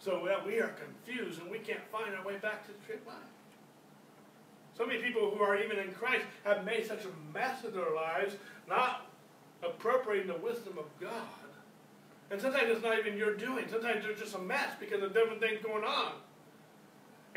So 0.00 0.22
that 0.26 0.46
we 0.46 0.60
are 0.60 0.68
confused 0.68 1.40
and 1.40 1.50
we 1.50 1.58
can't 1.58 1.84
find 1.90 2.14
our 2.14 2.24
way 2.24 2.36
back 2.36 2.64
to 2.66 2.72
the 2.72 2.78
tree 2.86 3.00
line. 3.06 3.16
So 4.76 4.86
many 4.86 5.02
people 5.02 5.30
who 5.30 5.42
are 5.42 5.60
even 5.60 5.78
in 5.78 5.92
Christ 5.92 6.24
have 6.44 6.64
made 6.64 6.86
such 6.86 7.04
a 7.04 7.36
mess 7.36 7.64
of 7.64 7.74
their 7.74 7.92
lives, 7.94 8.36
not 8.68 9.06
appropriating 9.62 10.28
the 10.28 10.38
wisdom 10.38 10.78
of 10.78 10.84
God. 11.00 11.10
And 12.30 12.40
sometimes 12.40 12.70
it's 12.70 12.82
not 12.82 12.98
even 12.98 13.18
your 13.18 13.34
doing. 13.34 13.66
Sometimes 13.68 14.04
there's 14.04 14.20
just 14.20 14.36
a 14.36 14.38
mess 14.38 14.68
because 14.78 15.02
of 15.02 15.12
different 15.14 15.40
things 15.40 15.58
going 15.64 15.82
on. 15.82 16.12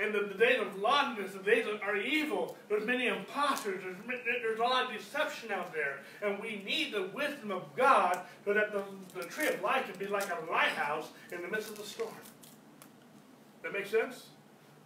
And 0.01 0.13
the, 0.15 0.21
the 0.21 0.33
days 0.33 0.59
of 0.59 0.79
lawlessness, 0.79 1.33
the 1.33 1.43
days 1.43 1.65
are 1.83 1.95
evil. 1.95 2.57
There's 2.69 2.85
many 2.85 3.07
imposters. 3.07 3.83
There's, 3.83 4.19
there's 4.25 4.59
a 4.59 4.63
lot 4.63 4.85
of 4.85 4.97
deception 4.97 5.51
out 5.51 5.71
there. 5.73 5.99
And 6.23 6.41
we 6.41 6.63
need 6.65 6.91
the 6.91 7.03
wisdom 7.13 7.51
of 7.51 7.63
God 7.75 8.19
so 8.43 8.53
that 8.53 8.71
the, 8.71 8.83
the 9.13 9.27
tree 9.27 9.47
of 9.47 9.61
life 9.61 9.85
can 9.85 9.99
be 9.99 10.07
like 10.07 10.25
a 10.25 10.51
lighthouse 10.51 11.09
in 11.31 11.43
the 11.43 11.47
midst 11.47 11.69
of 11.69 11.77
the 11.77 11.83
storm. 11.83 12.09
That 13.61 13.73
makes 13.73 13.91
sense? 13.91 14.27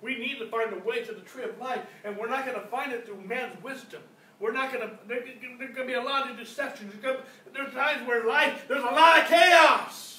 We 0.01 0.18
need 0.18 0.39
to 0.39 0.47
find 0.47 0.74
a 0.74 0.80
way 0.80 1.03
to 1.05 1.13
the 1.13 1.22
tree 1.22 1.43
of 1.43 1.57
life, 1.59 1.82
and 2.03 2.18
we're 2.18 2.30
not 2.30 2.45
going 2.45 2.59
to 2.59 2.68
find 2.68 2.91
it 2.91 3.05
through 3.05 3.22
man's 3.22 3.61
wisdom. 3.63 4.01
We're 4.41 4.51
not 4.51 4.74
going 4.74 4.88
to, 4.88 4.97
there's 5.07 5.24
going 5.39 5.76
to 5.76 5.86
be 5.86 5.93
a 5.93 6.01
lot 6.01 6.30
of 6.30 6.38
deception. 6.38 6.91
There's, 7.01 7.22
there's 7.53 7.74
times 7.74 8.05
where 8.05 8.28
life, 8.28 8.66
there's 8.68 8.84
a 8.84 8.88
lot 8.88 9.20
of 9.20 9.28
chaos. 9.28 10.14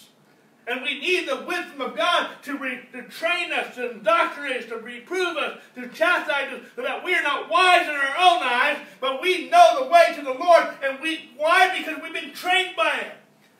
And 0.66 0.82
we 0.82 0.98
need 0.98 1.28
the 1.28 1.44
wisdom 1.46 1.80
of 1.80 1.96
God 1.96 2.30
to, 2.42 2.58
re, 2.58 2.80
to 2.92 3.02
train 3.04 3.52
us, 3.52 3.74
to 3.76 3.92
indoctrinate 3.92 4.64
us, 4.64 4.68
to 4.70 4.78
reprove 4.78 5.36
us, 5.36 5.58
to 5.76 5.88
chastise 5.88 6.52
us, 6.52 6.60
so 6.74 6.82
that 6.82 7.04
we 7.04 7.14
are 7.14 7.22
not 7.22 7.48
wise 7.48 7.82
in 7.82 7.94
our 7.94 8.16
own 8.18 8.42
eyes, 8.42 8.78
but 9.00 9.22
we 9.22 9.48
know 9.48 9.84
the 9.84 9.90
way 9.90 10.12
to 10.16 10.22
the 10.22 10.34
Lord. 10.34 10.66
And 10.82 11.00
we, 11.00 11.30
why? 11.36 11.76
Because 11.78 12.02
we've 12.02 12.12
been 12.12 12.32
trained 12.32 12.74
by 12.76 12.96
it. 12.96 13.12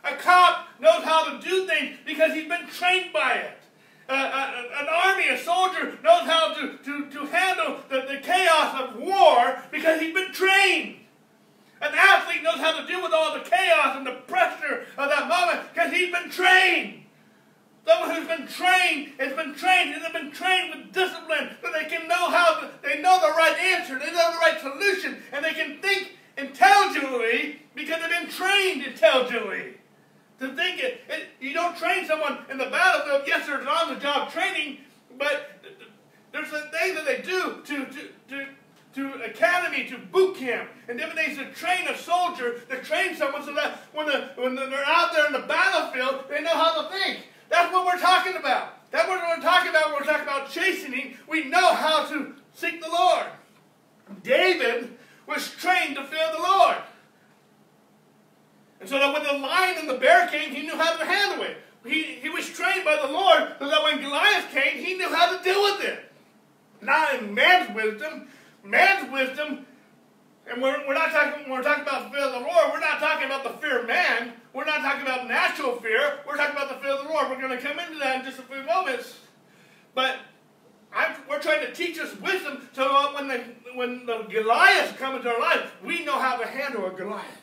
A 0.03 0.17
cop 0.17 0.69
knows 0.81 1.05
how 1.05 1.31
to 1.31 1.49
do 1.49 1.67
things 1.67 1.97
because 2.05 2.35
he's 2.35 2.49
been 2.49 2.67
trained 2.69 3.13
by 3.13 3.35
it 3.35 3.59
an 4.09 4.87
army, 4.89 5.29
a 5.29 5.39
soldier 5.39 5.99
knows 6.03 6.23
how 6.23 6.55
to, 6.55 6.79
to, 6.79 7.11
to 7.11 7.27
handle 7.27 7.79
the, 7.89 8.07
the 8.09 8.19
chaos 8.23 8.81
of 8.81 8.97
war 8.97 9.63
because 9.71 10.01
he's 10.01 10.15
been 10.15 10.33
trained. 10.33 10.97
An 11.81 11.93
athlete 11.95 12.43
knows 12.43 12.59
how 12.59 12.81
to 12.81 12.87
deal 12.87 13.03
with 13.03 13.13
all 13.13 13.35
the 13.35 13.45
chaos 13.45 13.97
and 13.97 14.07
the 14.07 14.21
pressure 14.27 14.87
of 14.97 15.11
that 15.11 15.29
moment 15.29 15.69
because 15.73 15.93
he's 15.93 16.13
been 16.13 16.31
trained. 16.31 17.03
Someone 17.87 18.17
who's 18.17 18.27
been 18.27 18.49
trained 18.49 19.13
has 19.21 19.33
been 19.35 19.55
trained, 19.55 19.95
has 19.95 20.13
been 20.13 20.33
trained 20.33 20.75
with 20.75 20.93
discipline, 20.93 21.51
so 21.63 21.71
they 21.73 21.89
can 21.89 22.09
know 22.09 22.31
how 22.31 22.61
to, 22.61 22.71
they 22.83 23.01
know 23.01 23.21
the 23.21 23.37
right 23.37 23.57
answer, 23.59 23.99
they 23.99 24.11
know 24.11 24.33
the 24.33 24.39
right 24.39 24.59
solution, 24.61 25.19
and 25.33 25.45
they 25.45 25.53
can 25.53 25.81
think 25.81 26.17
intelligently 26.37 27.63
because 27.75 28.01
they've 28.01 28.11
been 28.11 28.29
trained 28.29 28.83
intelligently. 28.83 29.75
To 30.41 30.49
think 30.55 30.81
it, 30.81 31.01
it, 31.09 31.29
you 31.41 31.55
don't 31.55 31.77
train 31.77 32.07
someone 32.07 32.39
in 32.51 32.59
the 32.59 32.67
battlefield. 32.67 33.23
Yes, 33.27 33.47
there's 33.47 33.67
on-the-job 33.67 34.33
training, 34.33 34.79
but 35.17 35.63
there's 36.33 36.53
a 36.53 36.69
thing 36.71 36.95
that 36.95 37.07
they 37.07 37.23
do 37.23 37.63
to, 37.65 37.85
to, 37.87 38.09
to, 38.29 38.47
to 38.97 39.13
academy, 39.23 39.87
to 39.89 39.99
boot 39.99 40.37
camp, 40.37 40.69
and 40.89 40.99
different 40.99 41.21
things 41.21 41.39
to 41.39 41.45
train 41.53 41.87
a 41.87 41.97
soldier, 41.97 42.61
to 42.71 42.79
train 42.79 43.15
someone 43.15 43.45
so 43.45 43.55
that 43.55 43.83
when, 43.93 44.07
the, 44.07 44.31
when 44.37 44.57
they're 44.57 44.85
out 44.87 45.13
there 45.13 45.27
in 45.27 45.33
the 45.33 45.47
battlefield, 45.47 46.25
they 46.29 46.43
know 46.43 46.55
how 46.55 46.83
to 46.83 46.91
think. 46.91 47.21
That's 47.51 47.73
what 47.73 47.87
we're 47.87 48.01
talking 48.01 48.37
about. 48.37 48.91
That's 48.91 49.07
what 49.07 49.21
we're 49.21 49.43
talking 49.43 49.71
about 49.71 49.93
when 49.93 50.01
we're 50.01 50.07
talking 50.07 50.23
about 50.23 50.51
chastening. 50.51 51.17
We 51.29 51.45
know 51.45 51.75
how 51.75 52.07
to 52.09 52.35
seek 52.55 52.83
the 52.83 52.89
Lord. 52.89 53.27
David 54.23 54.97
was 55.27 55.51
trained 55.51 55.97
to 55.97 56.05
fear 56.05 56.29
the 56.35 56.43
Lord. 56.43 56.77
And 58.81 58.89
so 58.89 58.99
that 58.99 59.13
when 59.13 59.23
the 59.23 59.47
lion 59.47 59.77
and 59.79 59.89
the 59.89 59.99
bear 59.99 60.27
came, 60.29 60.55
he 60.55 60.63
knew 60.63 60.77
how 60.77 60.97
to 60.97 61.05
handle 61.05 61.45
it. 61.45 61.59
He, 61.85 62.03
he 62.03 62.31
was 62.31 62.49
trained 62.49 62.85
by 62.85 62.99
the 63.05 63.13
Lord 63.13 63.53
so 63.59 63.69
that 63.69 63.83
when 63.83 64.01
Goliath 64.01 64.51
came, 64.51 64.83
he 64.83 64.95
knew 64.95 65.15
how 65.15 65.37
to 65.37 65.45
deal 65.45 65.63
with 65.63 65.85
it. 65.85 66.11
Not 66.81 67.15
in 67.15 67.35
man's 67.35 67.75
wisdom. 67.75 68.29
Man's 68.67 69.11
wisdom, 69.13 69.67
and 70.49 70.63
we're, 70.63 70.87
we're 70.87 70.95
not 70.95 71.11
talking, 71.11 71.43
when 71.43 71.59
we're 71.59 71.63
talking 71.63 71.83
about 71.83 72.05
the 72.05 72.11
fear 72.17 72.27
of 72.27 72.33
the 72.33 72.41
Lord, 72.41 72.73
we're 72.73 72.81
not 72.81 73.01
talking 73.01 73.27
about 73.27 73.43
the 73.45 73.51
fear 73.61 73.81
of 73.81 73.87
man. 73.87 74.33
We're 74.53 74.65
not 74.65 74.81
talking 74.81 75.03
about 75.03 75.29
natural 75.29 75.77
fear. 75.77 76.21
We're 76.27 76.37
talking 76.37 76.57
about 76.57 76.69
the 76.69 76.77
fear 76.77 76.93
of 76.93 77.05
the 77.05 77.09
Lord. 77.09 77.31
We're 77.31 77.41
going 77.41 77.57
to 77.57 77.63
come 77.63 77.79
into 77.79 77.99
that 77.99 78.21
in 78.21 78.25
just 78.25 78.39
a 78.39 78.43
few 78.43 78.63
moments. 78.63 79.19
But 79.95 80.17
I'm, 80.93 81.15
we're 81.29 81.41
trying 81.41 81.67
to 81.67 81.73
teach 81.73 81.99
us 81.99 82.19
wisdom 82.21 82.69
so 82.73 83.15
when 83.15 83.29
the, 83.29 83.41
when 83.75 84.07
the 84.07 84.27
Goliaths 84.31 84.97
come 84.99 85.17
into 85.17 85.29
our 85.29 85.41
life, 85.41 85.73
we 85.85 86.05
know 86.05 86.19
how 86.19 86.37
to 86.37 86.47
handle 86.47 86.87
a 86.87 86.91
Goliath. 86.91 87.43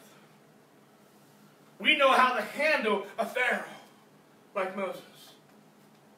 We 1.79 1.97
know 1.97 2.11
how 2.11 2.35
to 2.35 2.41
handle 2.41 3.05
a 3.19 3.25
Pharaoh 3.25 3.65
like 4.55 4.75
Moses. 4.75 5.01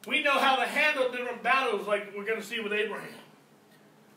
We 0.06 0.22
know 0.22 0.38
how 0.38 0.56
to 0.56 0.66
handle 0.66 1.10
different 1.10 1.42
battles 1.42 1.86
like 1.86 2.14
we're 2.16 2.24
going 2.24 2.40
to 2.40 2.46
see 2.46 2.60
with 2.60 2.72
Abraham. 2.72 3.15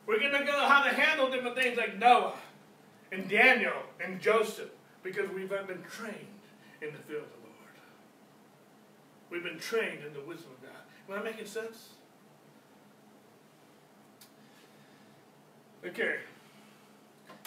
We're 0.09 0.19
going 0.19 0.31
to 0.31 0.43
know 0.43 0.65
how 0.65 0.81
to 0.81 0.89
handle 0.89 1.29
different 1.29 1.55
things 1.55 1.77
like 1.77 1.99
Noah 1.99 2.33
and 3.11 3.29
Daniel 3.29 3.83
and 4.03 4.19
Joseph 4.19 4.71
because 5.03 5.29
we've 5.29 5.47
been 5.47 5.83
trained 5.87 6.39
in 6.81 6.91
the 6.93 6.97
fear 6.97 7.19
of 7.19 7.29
the 7.29 7.37
Lord. 7.43 7.75
We've 9.29 9.43
been 9.43 9.59
trained 9.59 10.03
in 10.03 10.11
the 10.11 10.21
wisdom 10.21 10.49
of 10.53 10.63
God. 10.63 11.15
Am 11.15 11.21
I 11.21 11.23
making 11.29 11.45
sense? 11.45 11.89
Okay. 15.85 16.15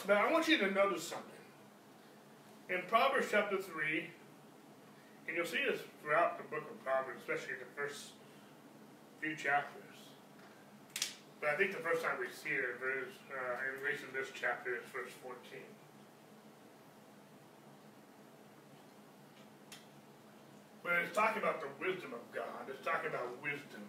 Now 0.07 0.29
I 0.29 0.31
want 0.31 0.47
you 0.47 0.59
to 0.59 0.71
notice 0.71 1.03
something. 1.03 1.31
In 2.71 2.83
Proverbs 2.87 3.27
chapter 3.29 3.59
3, 3.59 4.07
and 5.27 5.37
you'll 5.37 5.47
see 5.47 5.65
this 5.69 5.81
throughout 6.01 6.39
the 6.39 6.45
book 6.45 6.71
of 6.71 6.85
Proverbs, 6.85 7.23
especially 7.23 7.55
the 7.55 7.83
first 7.83 8.11
few 9.21 9.35
chapters. 9.35 9.82
But 11.43 11.51
I 11.51 11.57
think 11.57 11.73
the 11.73 11.83
first 11.83 12.05
time 12.05 12.15
we 12.21 12.31
see 12.31 12.55
it 12.55 12.79
is 12.79 13.11
uh, 13.35 13.67
in 13.67 13.83
relation 13.83 14.07
to 14.07 14.15
this 14.15 14.31
chapter 14.33 14.79
is 14.79 14.87
verse 14.95 15.11
14. 15.27 15.59
When 20.83 20.95
it's 21.03 21.11
talking 21.11 21.43
about 21.43 21.59
the 21.61 21.67
wisdom 21.83 22.15
of 22.15 22.23
God, 22.33 22.71
it's 22.71 22.87
talking 22.87 23.11
about 23.11 23.27
wisdom. 23.43 23.83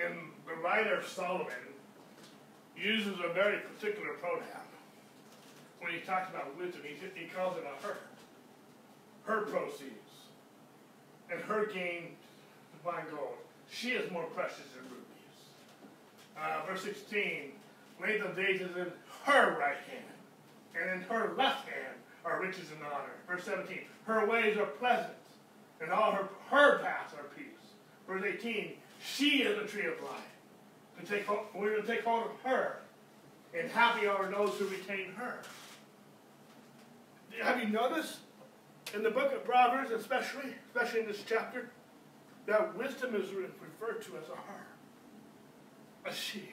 And 0.00 0.32
the 0.48 0.56
writer 0.64 1.04
Solomon 1.04 1.76
uses 2.74 3.20
a 3.20 3.28
very 3.34 3.60
particular 3.60 4.16
pronoun. 4.16 4.72
When 5.80 5.92
he 5.92 6.00
talks 6.00 6.30
about 6.30 6.56
wisdom, 6.56 6.80
he, 6.88 6.96
he 7.20 7.28
calls 7.28 7.58
it 7.58 7.64
a 7.68 7.86
her. 7.86 7.96
Her 9.24 9.42
proceeds. 9.42 9.92
And 11.30 11.40
her 11.40 11.66
gain 11.66 12.16
fine 12.82 13.04
gold. 13.10 13.36
She 13.70 13.90
is 13.90 14.10
more 14.10 14.24
precious 14.32 14.64
than. 14.74 14.95
Uh, 16.38 16.66
verse 16.66 16.82
16, 16.82 17.52
length 18.00 18.24
of 18.24 18.36
days 18.36 18.60
is 18.60 18.76
in 18.76 18.92
her 19.24 19.58
right 19.58 19.76
hand, 19.88 20.04
and 20.78 20.90
in 20.90 21.08
her 21.08 21.34
left 21.36 21.68
hand 21.68 21.94
are 22.24 22.40
riches 22.40 22.70
and 22.70 22.82
honor. 22.82 23.12
Verse 23.26 23.44
17, 23.44 23.80
her 24.04 24.26
ways 24.26 24.56
are 24.58 24.66
pleasant, 24.66 25.14
and 25.80 25.90
all 25.90 26.12
her, 26.12 26.28
her 26.50 26.78
paths 26.80 27.14
are 27.14 27.24
peace. 27.36 27.46
Verse 28.06 28.22
18, 28.24 28.72
she 29.02 29.42
is 29.42 29.58
a 29.58 29.66
tree 29.66 29.86
of 29.86 30.00
life. 30.02 30.20
To 31.00 31.06
take 31.06 31.28
we're 31.54 31.70
going 31.70 31.82
to 31.82 31.86
take 31.86 32.04
hold 32.04 32.24
of 32.24 32.50
her, 32.50 32.78
and 33.58 33.70
happy 33.70 34.06
are 34.06 34.30
those 34.30 34.54
who 34.58 34.66
retain 34.66 35.12
her. 35.16 35.34
Have 37.42 37.60
you 37.62 37.68
noticed 37.68 38.18
in 38.94 39.02
the 39.02 39.10
book 39.10 39.32
of 39.32 39.44
Proverbs, 39.44 39.90
especially, 39.90 40.54
especially 40.68 41.00
in 41.00 41.06
this 41.06 41.22
chapter, 41.26 41.70
that 42.46 42.76
wisdom 42.76 43.14
is 43.14 43.28
referred 43.30 44.02
to 44.02 44.16
as 44.16 44.28
a 44.28 44.36
her, 44.36 44.65
a 46.06 46.14
she. 46.14 46.50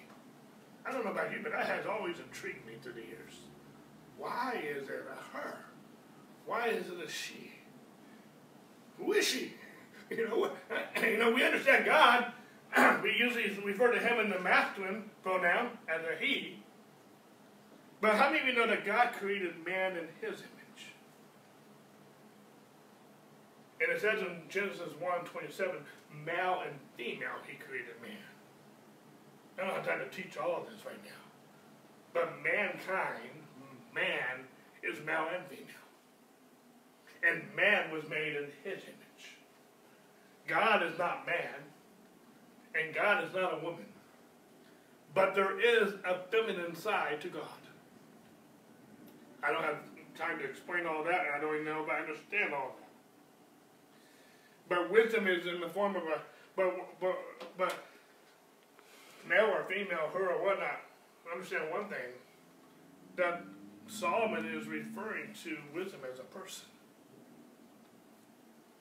I 0.85 0.91
don't 0.91 1.05
know 1.05 1.11
about 1.11 1.31
you, 1.31 1.39
but 1.41 1.51
that 1.51 1.65
has 1.65 1.85
always 1.85 2.19
intrigued 2.19 2.65
me 2.65 2.73
through 2.81 2.93
the 2.93 3.01
years. 3.01 3.33
Why 4.17 4.61
is 4.63 4.89
it 4.89 5.05
a 5.09 5.37
her? 5.37 5.57
Why 6.45 6.67
is 6.67 6.87
it 6.87 7.03
a 7.03 7.09
she? 7.09 7.51
Who 8.97 9.13
is 9.13 9.25
she? 9.25 9.53
You 10.09 10.27
know, 10.27 10.51
you 11.01 11.17
know, 11.17 11.31
we 11.31 11.43
understand 11.43 11.85
God. 11.85 12.31
we 13.03 13.15
usually 13.17 13.49
refer 13.63 13.91
to 13.91 13.99
him 13.99 14.19
in 14.19 14.29
the 14.29 14.39
masculine 14.39 15.09
pronoun 15.21 15.69
as 15.87 16.01
a 16.01 16.23
he. 16.23 16.59
But 18.01 18.15
how 18.15 18.29
many 18.29 18.41
of 18.41 18.47
you 18.47 18.53
know 18.53 18.67
that 18.67 18.85
God 18.85 19.13
created 19.13 19.65
man 19.65 19.93
in 19.93 20.07
his 20.19 20.39
image? 20.39 20.93
And 23.81 23.91
it 23.91 24.01
says 24.01 24.19
in 24.19 24.41
Genesis 24.49 24.93
1 24.99 25.25
27, 25.25 25.75
male 26.25 26.63
and 26.65 26.75
female, 26.97 27.39
he 27.47 27.55
created 27.55 27.95
man. 28.01 28.32
I 29.57 29.61
don't 29.61 29.75
have 29.75 29.85
time 29.85 29.99
to 29.99 30.09
teach 30.09 30.37
all 30.37 30.61
of 30.61 30.65
this 30.65 30.85
right 30.85 31.03
now. 31.03 31.11
But 32.13 32.43
mankind, 32.43 33.29
man, 33.93 34.45
is 34.83 34.99
male 35.05 35.27
and 35.35 35.45
female. 35.47 35.67
And 37.27 37.43
man 37.55 37.91
was 37.91 38.07
made 38.09 38.35
in 38.35 38.45
his 38.63 38.83
image. 38.83 39.37
God 40.47 40.83
is 40.83 40.97
not 40.97 41.25
man, 41.25 41.55
and 42.75 42.93
God 42.93 43.23
is 43.23 43.33
not 43.33 43.53
a 43.53 43.63
woman. 43.63 43.85
But 45.13 45.35
there 45.35 45.59
is 45.59 45.93
a 46.03 46.17
feminine 46.31 46.75
side 46.75 47.21
to 47.21 47.29
God. 47.29 47.43
I 49.43 49.51
don't 49.51 49.63
have 49.63 49.77
time 50.17 50.39
to 50.39 50.45
explain 50.45 50.85
all 50.85 51.03
that, 51.03 51.25
and 51.25 51.35
I 51.35 51.39
don't 51.39 51.53
even 51.53 51.65
know 51.65 51.83
if 51.83 51.89
I 51.89 51.99
understand 51.99 52.53
all 52.53 52.75
that. 52.79 52.83
But 54.69 54.91
wisdom 54.91 55.27
is 55.27 55.45
in 55.45 55.61
the 55.61 55.69
form 55.69 55.95
of 55.95 56.03
a, 56.03 56.21
but, 56.55 56.73
but, 56.99 57.17
but 57.57 57.75
male 59.27 59.45
or 59.45 59.63
female, 59.63 60.09
her 60.13 60.31
or 60.31 60.43
whatnot, 60.43 60.81
understand 61.31 61.71
one 61.71 61.87
thing, 61.89 62.13
that 63.15 63.43
Solomon 63.87 64.45
is 64.45 64.67
referring 64.67 65.33
to 65.43 65.57
wisdom 65.73 66.01
as 66.11 66.19
a 66.19 66.23
person, 66.23 66.67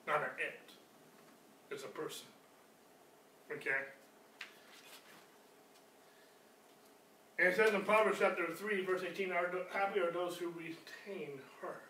not 0.07 0.21
an 0.21 0.29
it. 0.37 0.71
It's 1.71 1.83
a 1.83 1.87
person. 1.87 2.27
Okay? 3.51 3.69
And 7.39 7.47
it 7.47 7.55
says 7.55 7.73
in 7.73 7.81
Proverbs 7.81 8.17
chapter 8.19 8.53
3, 8.53 8.85
verse 8.85 9.01
18, 9.07 9.31
happy 9.71 9.99
are 9.99 10.11
those 10.11 10.37
who 10.37 10.49
retain 10.49 11.39
her. 11.61 11.81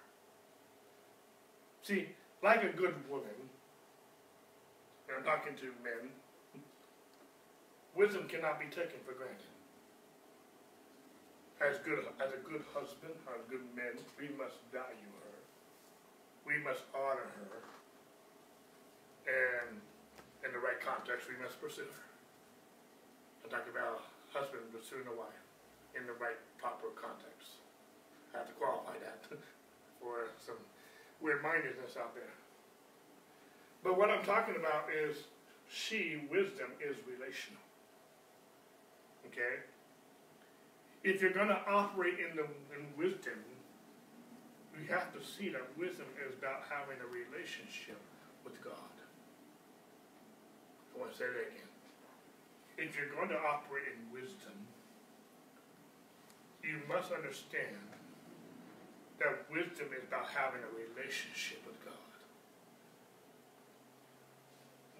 See, 1.81 2.07
like 2.41 2.63
a 2.63 2.69
good 2.69 2.95
woman, 3.09 3.27
and 5.07 5.17
I'm 5.17 5.23
talking 5.23 5.55
to 5.57 5.65
men, 5.83 6.09
wisdom 7.95 8.27
cannot 8.27 8.59
be 8.59 8.65
taken 8.67 8.99
for 9.05 9.13
granted. 9.13 9.53
As 11.61 11.79
good 11.85 12.03
as 12.19 12.33
a 12.33 12.41
good 12.43 12.65
husband, 12.73 13.15
as 13.31 13.41
good 13.47 13.63
men, 13.71 13.95
we 14.19 14.27
must 14.35 14.59
value 14.73 15.13
her. 15.23 15.35
We 16.43 16.59
must 16.59 16.83
honor 16.91 17.29
her. 17.39 17.63
And 19.23 19.79
in 20.43 20.51
the 20.51 20.59
right 20.59 20.81
context, 20.83 21.31
we 21.31 21.39
must 21.39 21.55
pursue 21.61 21.87
her. 21.87 22.05
I'm 23.45 23.49
talking 23.49 23.71
about 23.71 24.03
a 24.03 24.03
husband 24.35 24.67
pursuing 24.75 25.07
a 25.07 25.15
wife 25.15 25.43
in 25.95 26.03
the 26.03 26.17
right 26.19 26.35
proper 26.59 26.91
context. 26.99 27.63
I 28.35 28.43
have 28.43 28.49
to 28.51 28.57
qualify 28.59 28.99
that 28.99 29.23
for 30.03 30.27
some 30.43 30.59
weird-mindedness 31.21 31.95
out 31.95 32.11
there. 32.11 32.35
But 33.83 33.95
what 33.95 34.09
I'm 34.09 34.25
talking 34.25 34.55
about 34.59 34.91
is 34.91 35.31
she, 35.71 36.27
wisdom, 36.27 36.75
is 36.83 36.99
relational. 37.07 37.62
Okay? 39.27 39.63
If 41.03 41.21
you're 41.21 41.33
going 41.33 41.49
to 41.49 41.59
operate 41.67 42.15
in, 42.19 42.35
the, 42.35 42.43
in 42.75 42.87
wisdom, 42.97 43.39
you 44.79 44.87
have 44.89 45.13
to 45.13 45.19
see 45.23 45.49
that 45.49 45.61
wisdom 45.77 46.07
is 46.27 46.33
about 46.37 46.63
having 46.69 46.97
a 47.03 47.09
relationship 47.11 47.99
with 48.43 48.63
God. 48.63 48.93
I 50.95 50.99
want 50.99 51.11
to 51.11 51.17
say 51.17 51.25
that 51.25 51.47
again. 51.51 51.71
If 52.77 52.97
you're 52.97 53.13
going 53.13 53.29
to 53.29 53.37
operate 53.37 53.83
in 53.93 53.99
wisdom, 54.13 54.53
you 56.63 56.79
must 56.87 57.11
understand 57.11 57.77
that 59.19 59.45
wisdom 59.51 59.87
is 59.95 60.03
about 60.07 60.27
having 60.27 60.61
a 60.61 60.71
relationship 60.73 61.61
with 61.65 61.77
God. 61.85 61.93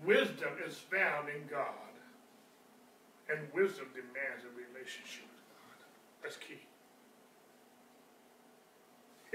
Wisdom 0.05 0.53
is 0.67 0.77
found 0.77 1.29
in 1.29 1.47
God, 1.47 1.92
and 3.29 3.39
wisdom 3.53 3.87
demands 3.93 4.43
a 4.43 4.49
relationship 4.55 5.23
with 5.23 5.49
God. 5.49 5.87
That's 6.21 6.37
key. 6.37 6.61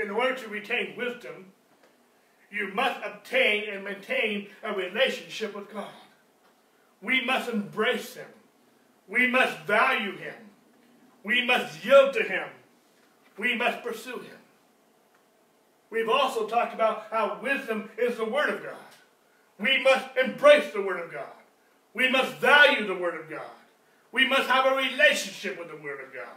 In 0.03 0.11
order 0.11 0.35
to 0.35 0.49
retain 0.49 0.97
wisdom, 0.97 1.53
you 2.51 2.73
must 2.73 3.01
obtain 3.05 3.65
and 3.71 3.85
maintain 3.85 4.49
a 4.63 4.73
relationship 4.73 5.55
with 5.55 5.73
God. 5.73 5.91
We 7.03 7.25
must 7.25 7.49
embrace 7.49 8.15
Him. 8.15 8.29
We 9.09 9.27
must 9.27 9.59
value 9.61 10.17
Him. 10.17 10.35
We 11.25 11.45
must 11.45 11.85
yield 11.85 12.15
to 12.15 12.23
Him. 12.23 12.49
We 13.37 13.55
must 13.55 13.83
pursue 13.83 14.19
Him. 14.19 14.39
We've 15.91 16.09
also 16.09 16.47
talked 16.47 16.75
about 16.75 17.07
how 17.11 17.39
wisdom 17.43 17.91
is 17.99 18.17
the 18.17 18.25
Word 18.25 18.51
of 18.51 18.63
God. 18.63 18.75
We 19.59 19.83
must 19.83 20.07
embrace 20.17 20.73
the 20.73 20.83
Word 20.83 21.01
of 21.01 21.13
God. 21.13 21.27
We 21.95 22.11
must 22.11 22.35
value 22.35 22.87
the 22.87 22.95
Word 22.95 23.19
of 23.19 23.29
God. 23.29 23.41
We 24.13 24.27
must 24.27 24.49
have 24.49 24.67
a 24.67 24.77
relationship 24.77 25.59
with 25.59 25.69
the 25.69 25.77
Word 25.77 26.01
of 26.01 26.13
God. 26.15 26.29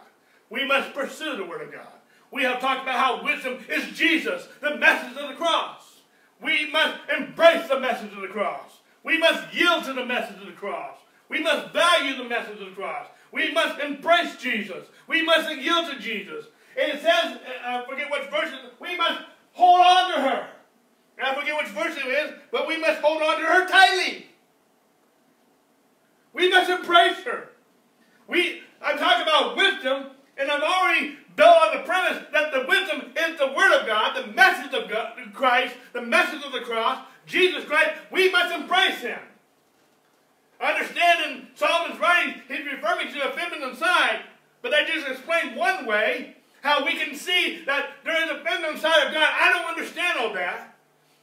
We 0.49 0.65
must 0.65 0.93
pursue 0.93 1.37
the 1.37 1.45
Word 1.45 1.61
of 1.61 1.71
God. 1.71 1.87
We 2.31 2.43
have 2.43 2.59
talked 2.59 2.83
about 2.83 2.99
how 2.99 3.23
wisdom 3.23 3.59
is 3.69 3.97
Jesus, 3.97 4.47
the 4.61 4.77
message 4.77 5.17
of 5.17 5.29
the 5.29 5.35
cross. 5.35 6.01
We 6.41 6.69
must 6.71 6.97
embrace 7.15 7.67
the 7.67 7.79
message 7.79 8.13
of 8.13 8.21
the 8.21 8.27
cross. 8.27 8.79
We 9.03 9.17
must 9.17 9.53
yield 9.53 9.83
to 9.85 9.93
the 9.93 10.05
message 10.05 10.39
of 10.39 10.45
the 10.45 10.53
cross. 10.53 10.97
We 11.29 11.41
must 11.41 11.71
value 11.71 12.17
the 12.17 12.29
message 12.29 12.59
of 12.59 12.69
the 12.69 12.75
cross. 12.75 13.07
We 13.31 13.53
must 13.53 13.79
embrace 13.79 14.35
Jesus. 14.37 14.87
We 15.07 15.23
must 15.23 15.49
yield 15.55 15.91
to 15.91 15.99
Jesus. 15.99 16.45
And 16.77 16.91
it 16.91 17.01
says, 17.01 17.37
uh, 17.37 17.37
I 17.63 17.85
forget 17.87 18.09
what 18.09 18.29
verse, 18.29 18.51
we 18.79 18.97
must 18.97 19.21
hold 19.53 19.81
on 19.81 20.13
to 20.13 20.21
her. 20.21 20.47
And 21.17 21.27
I 21.27 21.35
forget 21.35 21.57
which 21.57 21.67
verse 21.67 21.95
it 21.97 22.07
is, 22.07 22.33
but 22.51 22.67
we 22.67 22.77
must 22.77 23.01
hold 23.01 23.21
on 23.21 23.39
to 23.39 23.45
her 23.45 23.67
tightly. 23.67 24.27
We 26.33 26.49
must 26.49 26.69
embrace 26.69 27.23
her. 27.25 27.50
We, 28.31 28.63
I'm 28.81 28.97
talking 28.97 29.23
about 29.23 29.57
wisdom, 29.57 30.05
and 30.37 30.49
I'm 30.49 30.63
already 30.63 31.17
built 31.35 31.49
on 31.49 31.77
the 31.77 31.83
premise 31.83 32.23
that 32.31 32.53
the 32.53 32.65
wisdom 32.65 33.11
is 33.13 33.37
the 33.37 33.47
Word 33.47 33.77
of 33.77 33.85
God, 33.85 34.15
the 34.15 34.31
message 34.31 34.73
of 34.73 34.89
God, 34.89 35.17
Christ, 35.33 35.75
the 35.91 36.01
message 36.01 36.41
of 36.45 36.53
the 36.53 36.61
cross, 36.61 37.05
Jesus 37.25 37.65
Christ. 37.65 37.91
We 38.09 38.31
must 38.31 38.55
embrace 38.55 38.99
Him. 38.99 39.19
Understand 40.61 41.19
in 41.29 41.47
Solomon's 41.55 41.99
writings, 41.99 42.37
he's 42.47 42.65
referring 42.65 43.09
to 43.09 43.19
the 43.19 43.33
feminine 43.35 43.75
side, 43.75 44.21
but 44.61 44.71
that 44.71 44.87
just 44.87 45.09
explains 45.09 45.57
one 45.57 45.85
way 45.85 46.37
how 46.61 46.85
we 46.85 46.95
can 46.95 47.13
see 47.15 47.63
that 47.65 47.89
there 48.05 48.23
is 48.23 48.29
a 48.29 48.43
feminine 48.45 48.79
side 48.79 49.07
of 49.07 49.13
God. 49.13 49.29
I 49.29 49.51
don't 49.51 49.77
understand 49.77 50.19
all 50.19 50.33
that 50.35 50.73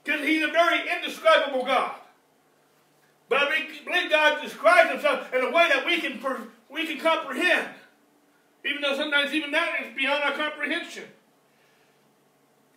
because 0.04 0.20
he's 0.26 0.42
a 0.42 0.48
very 0.48 0.80
indescribable 0.94 1.64
God. 1.64 1.92
But 3.30 3.38
I 3.38 3.66
believe 3.84 4.10
God 4.10 4.42
describes 4.42 4.90
himself 4.90 5.32
in 5.32 5.42
a 5.42 5.50
way 5.50 5.68
that 5.70 5.86
we 5.86 6.00
can 6.00 6.18
we 6.70 6.86
can 6.86 6.98
comprehend. 6.98 7.68
Even 8.64 8.82
though 8.82 8.96
sometimes 8.96 9.32
even 9.32 9.50
that 9.52 9.74
is 9.84 9.96
beyond 9.96 10.24
our 10.24 10.32
comprehension. 10.32 11.04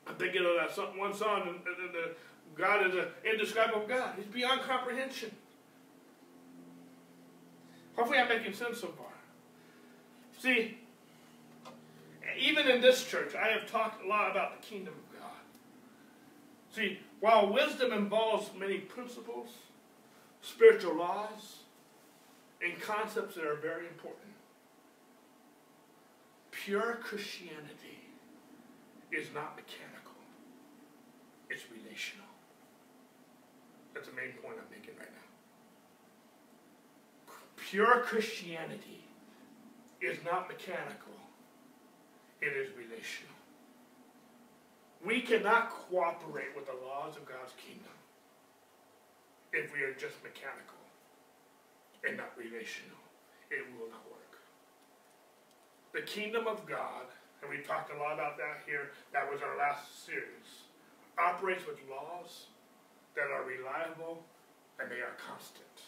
I'm 0.08 0.16
thinking 0.16 0.46
of 0.46 0.56
that 0.56 0.98
one 0.98 1.14
song, 1.14 1.60
the, 1.64 1.72
the, 1.92 2.12
God 2.56 2.88
is 2.88 2.96
an 2.96 3.06
indescribable 3.30 3.86
God. 3.88 4.14
He's 4.18 4.26
beyond 4.26 4.62
comprehension. 4.62 5.32
Hopefully 7.96 8.20
I'm 8.20 8.30
making 8.30 8.54
sense 8.54 8.80
so 8.80 8.88
far. 8.88 9.08
See, 10.40 10.78
even 12.40 12.68
in 12.68 12.82
this 12.82 13.06
church, 13.06 13.36
I 13.36 13.48
have 13.50 13.70
talked 13.70 14.04
a 14.04 14.08
lot 14.08 14.32
about 14.32 14.60
the 14.60 14.68
kingdom 14.68 14.94
of 14.94 15.20
God. 15.20 15.30
See, 16.74 17.00
while 17.20 17.52
wisdom 17.52 17.92
involves 17.92 18.50
many 18.58 18.80
principles, 18.80 19.50
spiritual 20.42 20.96
laws, 20.96 21.61
and 22.64 22.80
concepts 22.80 23.36
that 23.36 23.46
are 23.46 23.56
very 23.56 23.88
important, 23.88 24.34
pure 26.52 27.00
Christianity 27.02 28.00
is 29.12 29.28
not 29.34 29.56
mechanical, 29.56 30.14
it's 31.50 31.64
relational. 31.72 32.28
That's 33.94 34.08
the 34.08 34.16
main 34.16 34.34
point 34.42 34.56
I'm 34.58 34.70
making 34.72 34.96
right 34.98 35.10
now. 35.12 35.18
Pure 37.58 38.04
Christianity 38.06 39.04
is 40.02 40.18
not 40.24 40.48
mechanical, 40.48 41.18
it 42.42 42.54
is 42.54 42.70
relational. 42.78 43.36
We 45.04 45.22
cannot 45.22 45.72
cooperate 45.72 46.56
with 46.56 46.68
the 46.68 46.78
laws 46.86 47.18
of 47.18 47.26
God's 47.26 47.54
kingdom 47.58 47.92
if 49.52 49.74
we 49.74 49.82
are 49.82 49.94
just 49.94 50.22
mechanical 50.24 50.81
and 52.08 52.18
not 52.18 52.32
relational. 52.38 53.00
It 53.50 53.68
will 53.78 53.90
not 53.90 54.04
work 54.10 54.22
the 55.94 56.02
kingdom 56.02 56.48
of 56.48 56.66
God, 56.66 57.12
and 57.42 57.50
we 57.50 57.64
talked 57.64 57.92
a 57.94 57.98
lot 57.98 58.14
about 58.14 58.38
that 58.38 58.64
here, 58.66 58.92
that 59.14 59.30
was 59.30 59.42
our 59.42 59.58
last 59.58 60.06
series, 60.06 60.68
operates 61.20 61.66
with 61.68 61.78
laws 61.90 62.48
that 63.16 63.28
are 63.28 63.44
reliable 63.44 64.24
and 64.80 64.90
they 64.90 65.04
are 65.04 65.16
constant. 65.20 65.84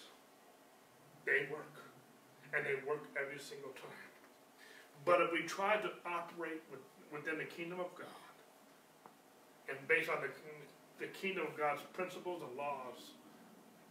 They 1.26 1.48
work. 1.52 1.80
And 2.54 2.66
they 2.66 2.76
work 2.88 3.08
every 3.18 3.40
single 3.40 3.72
time. 3.72 4.12
But 5.06 5.22
if 5.22 5.32
we 5.32 5.42
try 5.42 5.78
to 5.78 5.90
operate 6.06 6.62
with, 6.70 6.82
within 7.12 7.40
the 7.40 7.46
kingdom 7.46 7.80
of 7.80 7.90
God, 7.96 8.22
and 9.70 9.78
based 9.88 10.10
on 10.10 10.18
the, 10.22 10.30
the 11.00 11.12
kingdom 11.12 11.48
of 11.48 11.58
God's 11.58 11.82
principles 11.94 12.44
and 12.46 12.56
laws, 12.56 13.18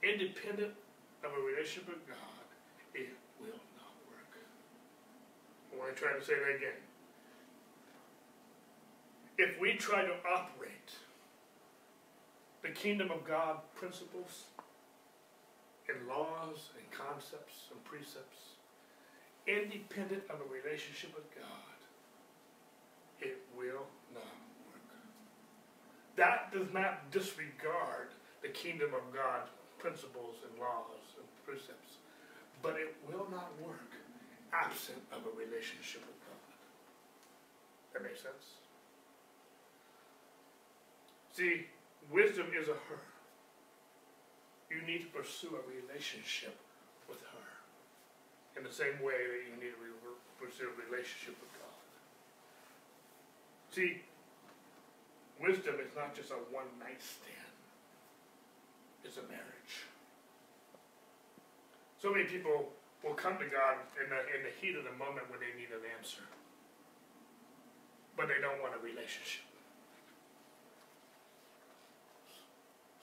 independent 0.04 0.72
of 1.24 1.30
a 1.32 1.40
relationship 1.40 1.88
with 1.88 2.06
God, 2.06 2.46
it 2.94 3.10
will 3.40 3.62
not 3.78 3.94
work. 4.08 4.32
I 5.72 5.78
want 5.78 5.94
to 5.94 6.00
try 6.00 6.12
to 6.12 6.24
say 6.24 6.34
that 6.34 6.56
again. 6.56 6.80
If 9.38 9.60
we 9.60 9.74
try 9.74 10.02
to 10.04 10.14
operate 10.28 10.92
the 12.62 12.70
kingdom 12.70 13.10
of 13.10 13.24
God 13.24 13.58
principles 13.74 14.44
and 15.88 16.06
laws 16.06 16.70
and 16.78 16.90
concepts 16.90 17.68
and 17.72 17.82
precepts 17.84 18.56
independent 19.46 20.22
of 20.30 20.38
a 20.38 20.52
relationship 20.52 21.14
with 21.14 21.28
God, 21.34 21.78
it 23.20 23.38
will 23.56 23.86
not 24.14 24.36
work. 24.66 24.86
That 26.16 26.52
does 26.52 26.72
not 26.72 27.10
disregard 27.10 28.14
the 28.42 28.48
kingdom 28.48 28.90
of 28.94 29.12
God 29.14 29.48
principles 29.78 30.36
and 30.48 30.60
laws 30.60 31.11
precepts, 31.44 31.98
but 32.62 32.76
it 32.76 32.94
will 33.08 33.26
not 33.30 33.50
work 33.60 33.90
absent 34.52 35.00
of 35.12 35.24
a 35.26 35.32
relationship 35.36 36.02
with 36.06 36.18
God. 36.28 36.42
That 37.92 38.02
makes 38.02 38.22
sense? 38.22 38.60
See, 41.32 41.66
wisdom 42.10 42.46
is 42.58 42.68
a 42.68 42.76
her. 42.88 43.00
You 44.70 44.80
need 44.86 45.02
to 45.02 45.10
pursue 45.12 45.56
a 45.56 45.64
relationship 45.68 46.56
with 47.08 47.20
her 47.20 47.48
in 48.56 48.64
the 48.64 48.72
same 48.72 49.00
way 49.02 49.16
that 49.16 49.40
you 49.48 49.56
need 49.56 49.72
to 49.72 49.80
pursue 50.40 50.68
a 50.68 50.76
relationship 50.88 51.36
with 51.40 51.52
God. 51.56 51.82
See, 53.70 54.02
wisdom 55.40 55.76
is 55.80 55.94
not 55.96 56.14
just 56.14 56.30
a 56.30 56.40
one 56.52 56.68
night 56.78 57.00
stand, 57.00 57.52
it's 59.04 59.16
a 59.16 59.22
marriage. 59.22 59.88
So 62.02 62.10
many 62.10 62.24
people 62.24 62.66
will 63.04 63.14
come 63.14 63.38
to 63.38 63.46
God 63.46 63.78
in 64.02 64.10
the, 64.10 64.18
in 64.34 64.42
the 64.42 64.50
heat 64.58 64.74
of 64.74 64.82
the 64.82 64.90
moment 64.98 65.30
when 65.30 65.38
they 65.38 65.54
need 65.54 65.70
an 65.70 65.86
answer. 65.96 66.26
But 68.16 68.26
they 68.26 68.42
don't 68.42 68.58
want 68.58 68.74
a 68.74 68.82
relationship. 68.82 69.46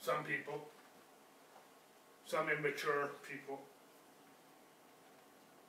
Some 0.04 0.22
people, 0.22 0.68
some 2.26 2.52
immature 2.52 3.16
people, 3.24 3.64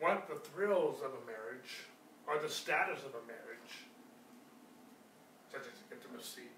want 0.04 0.28
the 0.28 0.36
thrills 0.52 1.00
of 1.00 1.16
a 1.16 1.24
marriage 1.24 1.88
or 2.28 2.36
the 2.36 2.52
status 2.52 3.00
of 3.08 3.16
a 3.16 3.24
marriage, 3.24 3.88
such 5.48 5.72
as 5.72 5.80
intimacy 5.88 6.52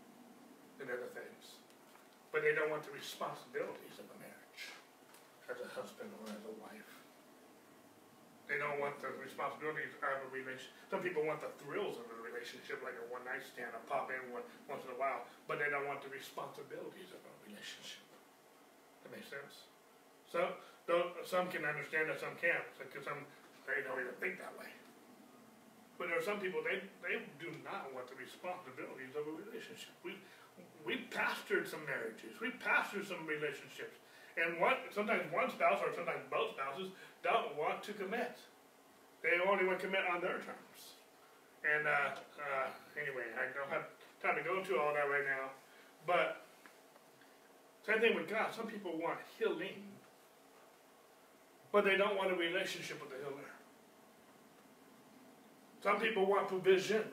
and 0.82 0.90
other 0.90 1.14
things. 1.14 1.54
But 2.32 2.42
they 2.42 2.58
don't 2.58 2.72
want 2.72 2.82
the 2.82 2.98
responsibilities 2.98 4.02
of 4.02 4.10
a 4.10 4.18
marriage 4.18 4.33
as 5.52 5.58
a 5.60 5.70
husband 5.72 6.12
or 6.22 6.30
as 6.32 6.44
a 6.48 6.54
wife. 6.62 6.92
They 8.48 8.60
don't 8.60 8.78
want 8.78 9.00
the 9.00 9.10
responsibilities 9.24 9.96
of 9.96 10.04
a 10.04 10.30
relationship. 10.30 10.76
Some 10.92 11.00
people 11.00 11.24
want 11.24 11.40
the 11.40 11.52
thrills 11.64 11.96
of 11.96 12.06
a 12.12 12.18
relationship, 12.20 12.84
like 12.84 13.00
a 13.00 13.06
one 13.08 13.24
night 13.24 13.42
stand, 13.42 13.72
a 13.72 13.82
pop 13.88 14.12
in 14.12 14.20
one, 14.36 14.44
once 14.68 14.84
in 14.84 14.92
a 14.92 15.00
while, 15.00 15.24
but 15.48 15.64
they 15.64 15.72
don't 15.72 15.88
want 15.88 16.04
the 16.04 16.12
responsibilities 16.12 17.16
of 17.16 17.24
a 17.24 17.34
relationship. 17.48 18.04
That 19.08 19.16
makes 19.16 19.32
sense. 19.32 19.72
So, 20.28 20.60
some 21.24 21.48
can 21.48 21.64
understand 21.64 22.12
that, 22.12 22.20
some 22.20 22.36
can't, 22.36 22.68
because 22.76 23.08
some 23.08 23.24
they 23.64 23.80
don't 23.88 24.00
even 24.02 24.18
think 24.20 24.44
that 24.44 24.52
way. 24.60 24.68
But 25.96 26.12
there 26.12 26.20
are 26.20 26.26
some 26.26 26.44
people 26.44 26.60
they 26.66 26.84
they 27.00 27.24
do 27.40 27.54
not 27.64 27.94
want 27.96 28.12
the 28.12 28.20
responsibilities 28.20 29.16
of 29.16 29.24
a 29.24 29.34
relationship. 29.40 29.96
We 30.04 30.20
we 30.84 31.08
pastored 31.14 31.64
some 31.64 31.86
marriages, 31.88 32.36
we 32.44 32.52
pastored 32.60 33.08
some 33.08 33.24
relationships, 33.24 34.03
and 34.38 34.60
one 34.60 34.76
sometimes 34.94 35.24
one 35.32 35.50
spouse 35.50 35.80
or 35.82 35.94
sometimes 35.94 36.22
both 36.30 36.58
spouses 36.58 36.92
don't 37.24 37.56
want 37.58 37.84
to 37.84 37.94
commit. 37.94 38.38
They 39.22 39.40
only 39.48 39.66
want 39.66 39.80
to 39.80 39.86
commit 39.86 40.02
on 40.10 40.22
their 40.22 40.42
terms. 40.44 41.00
And 41.64 41.88
uh, 41.88 42.20
uh, 42.20 42.68
anyway, 43.00 43.32
I 43.40 43.48
don't 43.56 43.70
have 43.72 43.88
time 44.22 44.36
to 44.36 44.44
go 44.44 44.60
into 44.60 44.78
all 44.78 44.94
that 44.94 45.08
right 45.08 45.24
now. 45.24 45.52
But 46.06 46.44
same 47.86 48.00
thing 48.00 48.16
with 48.16 48.30
God. 48.30 48.54
Some 48.54 48.68
people 48.68 48.98
want 48.98 49.20
healing, 49.40 49.88
but 51.72 51.86
they 51.86 51.96
don't 51.96 52.18
want 52.18 52.32
a 52.32 52.36
relationship 52.36 53.00
with 53.02 53.12
the 53.12 53.18
healer. 53.18 53.48
Some 55.82 56.00
people 56.00 56.26
want 56.26 56.48
provision, 56.48 57.04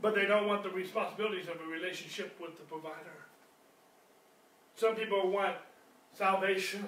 but 0.00 0.14
they 0.14 0.26
don't 0.26 0.46
want 0.46 0.62
the 0.62 0.70
responsibilities 0.70 1.48
of 1.48 1.60
a 1.60 1.70
relationship 1.70 2.38
with 2.40 2.56
the 2.56 2.64
provider. 2.64 3.26
Some 4.74 4.94
people 4.94 5.30
want 5.30 5.56
salvation, 6.12 6.86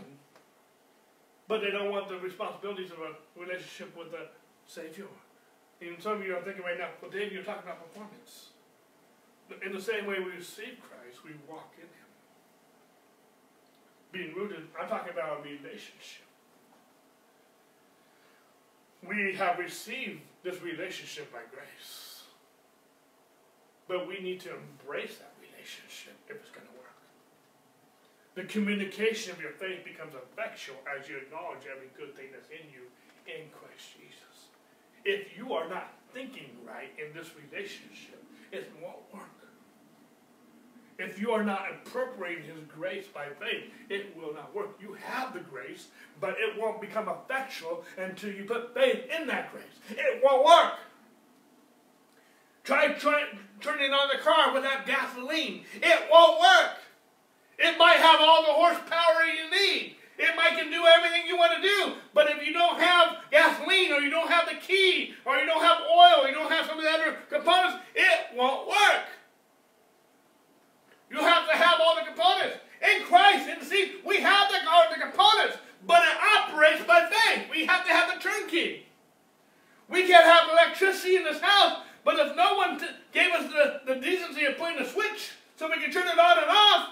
but 1.49 1.61
they 1.61 1.71
don't 1.71 1.91
want 1.91 2.09
the 2.09 2.19
responsibilities 2.19 2.91
of 2.91 2.99
a 2.99 3.41
relationship 3.41 3.97
with 3.97 4.11
the 4.13 4.29
Savior. 4.67 5.07
And 5.81 6.03
some 6.03 6.13
of 6.13 6.27
you 6.27 6.35
are 6.37 6.43
thinking 6.43 6.63
right 6.63 6.79
now, 6.79 6.89
well, 7.03 7.11
David, 7.11 7.33
you're 7.33 7.43
talking 7.43 7.65
about 7.65 7.83
performance. 7.83 8.51
In 9.65 9.73
the 9.73 9.81
same 9.81 10.07
way 10.07 10.19
we 10.19 10.33
receive 10.33 10.79
Christ, 10.81 11.25
we 11.25 11.33
walk 11.49 11.75
in 11.77 11.83
Him. 11.83 12.09
Being 14.13 14.35
rooted, 14.35 14.69
I'm 14.81 14.89
talking 14.89 15.13
about 15.13 15.41
a 15.41 15.43
relationship. 15.43 16.25
We 19.07 19.35
have 19.37 19.59
received 19.59 20.23
this 20.43 20.63
relationship 20.63 21.31
by 21.31 21.41
grace. 21.53 22.23
But 23.87 24.09
we 24.09 24.21
need 24.21 24.41
to 24.41 24.51
embrace 24.51 25.19
that 25.19 25.35
relationship 25.41 26.15
if 26.29 26.37
it's 26.37 26.51
going 26.51 26.67
to 26.67 26.74
the 28.35 28.45
communication 28.45 29.33
of 29.33 29.41
your 29.41 29.53
faith 29.53 29.85
becomes 29.85 30.15
effectual 30.15 30.77
as 30.91 31.09
you 31.09 31.17
acknowledge 31.17 31.67
every 31.71 31.89
good 31.97 32.17
thing 32.17 32.27
that's 32.33 32.49
in 32.49 32.67
you 32.73 32.83
in 33.27 33.49
Christ 33.51 33.95
Jesus. 33.97 34.51
If 35.05 35.37
you 35.37 35.53
are 35.53 35.69
not 35.69 35.93
thinking 36.13 36.51
right 36.67 36.91
in 36.99 37.17
this 37.17 37.31
relationship, 37.37 38.23
it 38.53 38.71
won't 38.83 38.97
work. 39.13 39.23
if 40.97 41.21
you 41.21 41.33
are 41.33 41.43
not 41.43 41.67
appropriating 41.71 42.45
His 42.45 42.65
grace 42.69 43.07
by 43.13 43.27
faith, 43.41 43.65
it 43.89 44.17
will 44.17 44.33
not 44.33 44.55
work. 44.55 44.79
You 44.81 44.95
have 44.95 45.33
the 45.33 45.41
grace, 45.41 45.89
but 46.21 46.37
it 46.39 46.59
won't 46.59 46.81
become 46.81 47.09
effectual 47.09 47.85
until 47.99 48.33
you 48.33 48.45
put 48.45 48.75
faith 48.75 49.05
in 49.19 49.27
that 49.27 49.53
grace. 49.53 49.65
It 49.91 50.23
won't 50.23 50.45
work. 50.45 50.75
Try, 52.63 52.95
try 52.95 53.25
turning 53.61 53.93
on 53.93 54.09
the 54.09 54.23
car 54.23 54.55
without 54.55 54.87
gasoline. 54.87 55.65
It 55.83 56.09
won't 56.11 56.41
work. 56.41 56.79
It 57.59 57.79
might 57.79 57.97
have 57.97 58.21
all 58.21 58.43
the 58.43 58.53
horsepower 58.53 59.25
you 59.25 59.51
need. 59.51 59.97
It 60.17 60.37
might 60.37 60.55
can 60.57 60.71
do 60.71 60.85
everything 60.87 61.27
you 61.27 61.37
want 61.37 61.53
to 61.57 61.63
do, 61.63 61.95
but 62.15 62.31
if 62.31 62.47
you 62.47 62.53
don't 62.53 62.81
have 62.81 63.17
gasoline, 63.31 63.93
or 63.93 63.99
you 63.99 64.11
don't 64.11 64.31
have 64.31 64.49
the 64.49 64.55
key, 64.55 65.15
or 65.25 65.37
you 65.37 65.47
don't 65.47 65.63
have 65.63 65.79
oil, 65.81 66.25
or 66.25 66.29
you 66.29 66.35
don't 66.35 66.51
have 66.51 66.67
some 66.67 66.79
of 66.79 66.85
the 66.85 66.91
other 66.91 67.17
components, 67.29 67.79
it 67.95 68.37
won't 68.37 68.69
work. 68.69 69.07
You 71.11 71.19
have 71.19 71.49
to 71.49 71.57
have 71.57 71.81
all 71.81 71.97
the 71.97 72.07
components. 72.07 72.59
In 72.81 73.05
Christ, 73.05 73.49
and 73.49 73.63
see, 73.63 73.97
we 74.05 74.21
have 74.21 74.51
the, 74.51 74.59
all 74.71 74.85
the 74.89 75.01
components, 75.01 75.59
but 75.87 76.03
it 76.03 76.17
operates 76.39 76.85
by 76.85 77.11
faith. 77.11 77.47
We 77.51 77.67
have 77.67 77.85
to 77.85 77.93
have 77.93 78.15
the 78.15 78.21
turnkey. 78.21 78.87
We 79.89 80.07
can't 80.07 80.25
have 80.25 80.51
electricity 80.51 81.17
in 81.17 81.25
this 81.25 81.41
house, 81.41 81.79
but 82.05 82.19
if 82.19 82.37
no 82.37 82.55
one 82.55 82.81
gave 83.13 83.33
us 83.33 83.51
the, 83.51 83.95
the 83.95 84.01
decency 84.01 84.45
of 84.45 84.59
putting 84.59 84.79
a 84.79 84.89
switch 84.89 85.33
so 85.57 85.69
we 85.69 85.83
can 85.83 85.91
turn 85.91 86.07
it 86.07 86.19
on 86.19 86.39
and 86.39 86.51
off, 86.51 86.89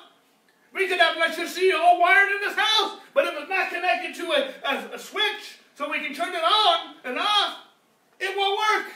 we 0.74 0.88
could 0.88 0.98
have 0.98 1.16
electricity 1.16 1.72
all 1.72 2.00
wired 2.00 2.32
in 2.32 2.40
this 2.40 2.56
house, 2.56 2.98
but 3.14 3.26
if 3.26 3.34
it's 3.38 3.50
not 3.50 3.68
connected 3.70 4.14
to 4.16 4.32
a, 4.32 4.68
a, 4.68 4.94
a 4.94 4.98
switch 4.98 5.58
so 5.74 5.90
we 5.90 6.00
can 6.00 6.14
turn 6.14 6.34
it 6.34 6.42
on 6.42 6.94
and 7.04 7.18
off, 7.18 7.58
it 8.18 8.36
won't 8.36 8.58
work. 8.58 8.92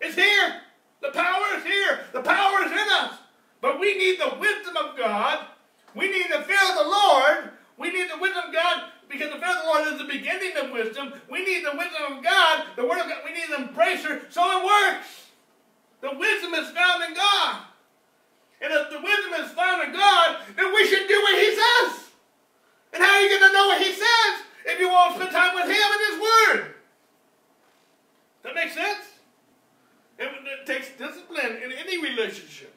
It's 0.00 0.16
here. 0.16 0.62
The 1.00 1.10
power 1.10 1.58
is 1.58 1.64
here. 1.64 2.00
The 2.12 2.22
power 2.22 2.64
is 2.64 2.72
in 2.72 2.88
us. 3.00 3.14
But 3.60 3.78
we 3.78 3.96
need 3.96 4.18
the 4.18 4.36
wisdom 4.40 4.76
of 4.76 4.96
God. 4.96 5.46
We 5.94 6.10
need 6.10 6.26
the 6.32 6.42
fear 6.42 6.58
of 6.70 6.76
the 6.76 6.90
Lord. 6.90 7.50
We 7.78 7.90
need 7.90 8.10
the 8.10 8.18
wisdom 8.18 8.44
of 8.48 8.52
God 8.52 8.84
because 9.08 9.30
the 9.30 9.38
fear 9.38 9.50
of 9.50 9.62
the 9.62 9.68
Lord 9.68 9.92
is 9.92 9.98
the 9.98 10.04
beginning 10.04 10.56
of 10.56 10.70
wisdom. 10.70 11.12
We 11.30 11.44
need 11.44 11.64
the 11.64 11.76
wisdom 11.76 12.16
of 12.16 12.24
God, 12.24 12.64
the 12.76 12.84
Word 12.84 13.00
of 13.00 13.08
God. 13.08 13.18
We 13.24 13.32
need 13.32 13.50
the 13.50 13.68
embracer 13.68 14.22
so 14.30 14.42
it 14.58 14.64
works. 14.64 15.26
The 16.00 16.18
wisdom 16.18 16.54
is 16.54 16.70
found 16.70 17.04
in 17.04 17.14
God. 17.14 17.62
And 18.62 18.72
if 18.72 18.90
the 18.90 19.00
wisdom 19.00 19.44
is 19.44 19.50
found 19.52 19.82
in 19.82 19.92
God, 19.92 20.36
then 20.56 20.72
we 20.72 20.86
should 20.86 21.08
do 21.08 21.20
what 21.22 21.34
He 21.38 21.50
says. 21.50 22.10
And 22.94 23.02
how 23.02 23.10
are 23.10 23.20
you 23.20 23.28
going 23.28 23.50
to 23.50 23.52
know 23.52 23.66
what 23.66 23.82
He 23.82 23.92
says 23.92 24.32
if 24.66 24.78
you 24.78 24.88
won't 24.88 25.16
spend 25.16 25.32
time 25.32 25.54
with 25.54 25.64
Him 25.64 25.82
and 25.82 26.12
His 26.12 26.20
Word? 26.22 26.74
That 28.44 28.54
makes 28.54 28.74
sense? 28.74 29.04
It, 30.18 30.28
it 30.28 30.66
takes 30.66 30.90
discipline 30.96 31.60
in 31.64 31.72
any 31.72 32.00
relationship. 32.00 32.72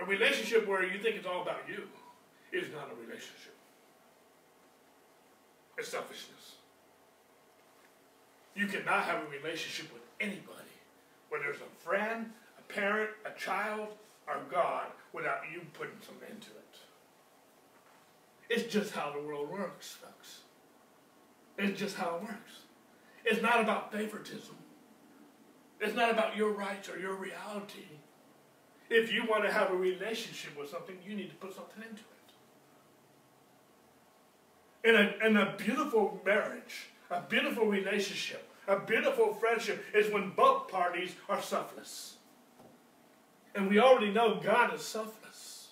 A 0.00 0.04
relationship 0.04 0.66
where 0.68 0.84
you 0.84 0.98
think 0.98 1.16
it's 1.16 1.26
all 1.26 1.42
about 1.42 1.60
you 1.66 1.84
is 2.52 2.70
not 2.72 2.90
a 2.90 3.00
relationship. 3.00 3.54
It's 5.78 5.88
selfishness. 5.88 6.56
You 8.54 8.66
cannot 8.66 9.04
have 9.04 9.22
a 9.22 9.30
relationship 9.30 9.90
with 9.92 10.02
anybody, 10.20 10.74
whether 11.30 11.46
it's 11.46 11.60
a 11.60 11.84
friend, 11.84 12.30
parent, 12.74 13.10
a 13.24 13.38
child, 13.38 13.88
or 14.26 14.40
God, 14.50 14.86
without 15.12 15.40
you 15.52 15.62
putting 15.72 15.96
some 16.04 16.16
into 16.28 16.50
it. 16.50 16.76
It's 18.48 18.72
just 18.72 18.92
how 18.92 19.12
the 19.12 19.20
world 19.20 19.48
works, 19.50 19.96
folks. 20.02 20.40
It's 21.58 21.78
just 21.78 21.96
how 21.96 22.16
it 22.16 22.22
works. 22.22 22.62
It's 23.24 23.42
not 23.42 23.60
about 23.60 23.92
favoritism. 23.92 24.56
It's 25.80 25.94
not 25.94 26.10
about 26.10 26.36
your 26.36 26.52
rights 26.52 26.88
or 26.88 26.98
your 26.98 27.14
reality. 27.14 27.86
If 28.90 29.12
you 29.12 29.24
want 29.28 29.44
to 29.44 29.52
have 29.52 29.70
a 29.70 29.76
relationship 29.76 30.58
with 30.58 30.70
something, 30.70 30.96
you 31.04 31.14
need 31.14 31.30
to 31.30 31.36
put 31.36 31.54
something 31.54 31.82
into 31.82 32.02
it. 34.84 34.88
In 34.88 34.96
a, 34.96 35.26
in 35.26 35.36
a 35.36 35.54
beautiful 35.56 36.20
marriage, 36.24 36.88
a 37.10 37.20
beautiful 37.22 37.66
relationship, 37.66 38.48
a 38.68 38.78
beautiful 38.78 39.34
friendship 39.34 39.84
is 39.94 40.12
when 40.12 40.30
both 40.30 40.68
parties 40.68 41.14
are 41.28 41.40
selfless. 41.40 42.16
And 43.54 43.68
we 43.68 43.78
already 43.78 44.10
know 44.10 44.40
God 44.42 44.74
is 44.74 44.82
selfless. 44.82 45.68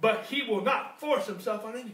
But 0.00 0.26
he 0.26 0.42
will 0.42 0.62
not 0.62 1.00
force 1.00 1.26
himself 1.26 1.64
on 1.64 1.72
anyone. 1.72 1.92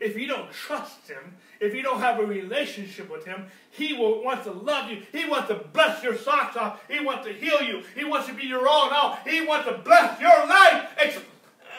If 0.00 0.18
you 0.18 0.26
don't 0.26 0.50
trust 0.52 1.08
him, 1.08 1.36
if 1.60 1.74
you 1.74 1.82
don't 1.82 2.00
have 2.00 2.18
a 2.18 2.26
relationship 2.26 3.10
with 3.10 3.24
him, 3.24 3.46
he 3.70 3.94
will 3.94 4.22
want 4.22 4.44
to 4.44 4.50
love 4.50 4.90
you. 4.90 5.02
He 5.12 5.26
wants 5.28 5.48
to 5.48 5.54
bless 5.54 6.02
your 6.02 6.16
socks 6.16 6.56
off. 6.56 6.80
He 6.88 7.00
wants 7.00 7.26
to 7.26 7.32
heal 7.32 7.62
you. 7.62 7.82
He 7.96 8.04
wants 8.04 8.26
to 8.26 8.34
be 8.34 8.46
your 8.46 8.68
all 8.68 8.88
in 8.88 8.94
all. 8.94 9.18
He 9.26 9.46
wants 9.46 9.68
to 9.68 9.78
bless 9.78 10.20
your 10.20 10.46
life. 10.46 11.26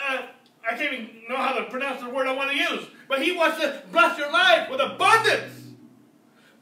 Uh, 0.10 0.22
I 0.68 0.76
can't 0.76 0.94
even 0.94 1.10
know 1.30 1.38
how 1.38 1.54
to 1.54 1.66
pronounce 1.66 2.02
the 2.02 2.10
word 2.10 2.28
I 2.28 2.34
want 2.34 2.52
to 2.52 2.58
use. 2.58 2.88
But 3.08 3.22
he 3.22 3.34
wants 3.34 3.60
to 3.60 3.84
bless 3.92 4.18
your 4.18 4.32
life 4.32 4.70
with 4.70 4.80
abundance. 4.80 5.55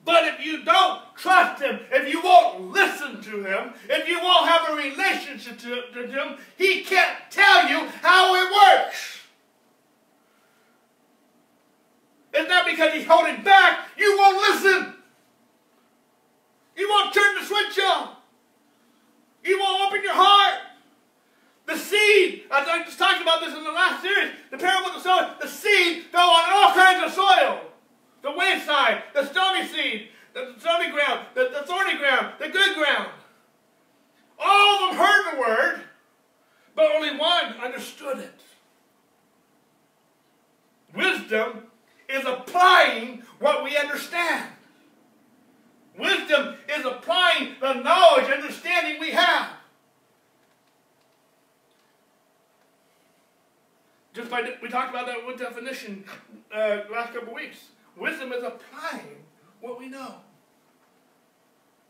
But 0.06 0.26
if 0.26 0.46
you 0.46 0.64
don't 0.64 1.02
trust 1.16 1.62
him, 1.62 1.80
if 1.92 2.12
you 2.12 2.22
won't 2.22 2.72
listen 2.72 3.22
to 3.22 3.44
him, 3.44 3.74
if 3.90 4.08
you 4.08 4.20
won't 4.22 4.50
have 4.50 4.70
a 4.70 4.76
relationship 4.76 5.58
to, 5.60 6.04
him, 6.04 6.38
he 6.58 6.82
can't 6.82 7.18
tell 7.30 7.70
you 7.70 7.88
how 8.02 8.36
it 8.36 8.52
works. 8.52 9.20
It's 12.34 12.50
not 12.50 12.66
because 12.66 12.94
he's 12.94 13.06
holding 13.06 13.44
back. 13.44 13.88
You 13.98 14.18
won't 14.18 14.38
listen. 14.38 14.94
You 16.76 16.90
won't 16.90 17.14
turn 17.14 17.36
the 17.40 17.46
switch 17.46 17.80
on. 17.80 18.10
You 19.44 19.60
won't 19.60 19.88
open 19.88 20.04
your 20.04 20.16
heart. 20.16 20.62
The 21.66 21.78
seed, 21.78 22.44
I 22.52 22.84
just 22.84 23.00
talked 23.00 23.22
about 23.22 23.40
this 23.40 23.56
in 23.56 23.64
the 23.64 23.72
last 23.72 24.02
series, 24.02 24.32
the 24.52 24.58
parable 24.58 24.90
of 24.90 24.96
the 24.96 25.00
sower, 25.00 25.36
the 25.40 25.48
seed 25.48 26.04
fell 26.12 26.28
on 26.28 26.44
all 26.52 26.74
kinds 26.74 27.06
of 27.06 27.14
soil. 27.14 27.73
The 28.24 28.32
wayside, 28.32 29.04
the 29.14 29.26
stony 29.26 29.68
seed, 29.68 30.08
the 30.34 30.56
stony 30.58 30.90
ground, 30.92 31.28
the, 31.36 31.50
the 31.54 31.68
thorny 31.68 31.98
ground, 31.98 32.34
the 32.40 32.50
good 32.50 32.76
ground. 32.76 33.10
All 34.40 34.76
of 34.76 34.90
them 34.90 35.06
heard 35.06 35.34
the 35.34 35.40
word, 35.40 35.82
but 36.74 36.92
only 36.92 37.16
one 37.18 37.54
understood 37.62 38.20
it. 38.20 38.40
Wisdom 40.96 41.64
is 42.08 42.26
applying 42.26 43.24
what 43.40 43.64
we 43.64 43.76
understand. 43.76 44.50
Wisdom 45.98 46.56
is 46.70 46.86
applying 46.86 47.56
the 47.60 47.74
knowledge, 47.74 48.32
understanding 48.32 49.00
we 49.00 49.12
have. 49.12 49.50
Just 54.14 54.30
by 54.30 54.44
we 54.62 54.70
talked 54.70 54.92
about 54.92 55.08
that 55.08 55.26
with 55.26 55.40
definition 55.40 56.06
uh, 56.54 56.82
last 56.92 57.14
couple 57.14 57.30
of 57.30 57.34
weeks. 57.34 57.58
Wisdom 57.98 58.34
is 58.34 58.44
applying 58.44 59.24
what 59.62 59.80
we 59.80 59.88
know. 59.88 60.16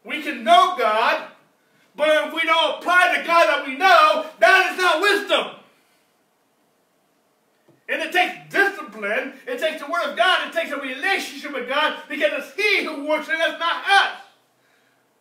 We 0.04 0.22
can 0.22 0.44
know 0.44 0.76
God, 0.78 1.28
but 1.96 2.28
if 2.28 2.34
we 2.34 2.42
don't 2.42 2.80
apply 2.80 3.18
the 3.18 3.26
God 3.26 3.48
that 3.48 3.66
we 3.66 3.78
know, 3.78 4.26
that 4.40 4.72
is 4.72 4.78
not 4.78 5.02
wisdom. 5.02 5.60
And 7.88 8.02
it 8.02 8.12
takes 8.12 8.36
discipline. 8.50 9.34
It 9.46 9.60
takes 9.60 9.82
the 9.82 9.92
Word 9.92 10.12
of 10.12 10.18
God. 10.18 10.48
It 10.48 10.54
takes 10.54 10.72
a 10.72 10.78
relationship 10.78 11.54
with 11.54 11.68
God 11.68 12.00
because 12.10 12.32
it's 12.34 12.56
He 12.56 12.84
who 12.84 13.08
works 13.08 13.30
in 13.30 13.36
us, 13.36 13.60
not 13.60 13.84
us. 13.88 14.18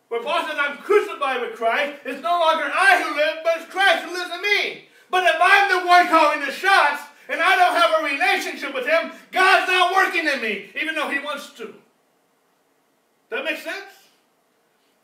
When 0.09 0.23
Paul 0.23 0.45
says, 0.47 0.57
I'm 0.57 0.77
crucified 0.77 1.41
with 1.41 1.55
Christ, 1.55 1.99
it's 2.05 2.21
no 2.21 2.39
longer 2.39 2.65
I 2.65 3.03
who 3.03 3.15
live, 3.15 3.37
but 3.43 3.57
it's 3.57 3.71
Christ 3.71 4.05
who 4.05 4.13
lives 4.13 4.31
in 4.33 4.41
me. 4.41 4.85
But 5.09 5.23
if 5.23 5.35
I'm 5.39 5.69
the 5.69 5.87
one 5.87 6.07
calling 6.07 6.39
the 6.45 6.51
shots 6.51 7.03
and 7.29 7.41
I 7.41 7.55
don't 7.55 7.75
have 7.75 8.01
a 8.01 8.13
relationship 8.13 8.73
with 8.73 8.87
Him, 8.87 9.11
God's 9.31 9.71
not 9.71 9.95
working 9.95 10.27
in 10.27 10.41
me, 10.41 10.69
even 10.79 10.95
though 10.95 11.09
He 11.09 11.19
wants 11.19 11.51
to. 11.53 11.65
Does 11.65 11.73
that 13.31 13.45
makes 13.45 13.63
sense? 13.63 13.85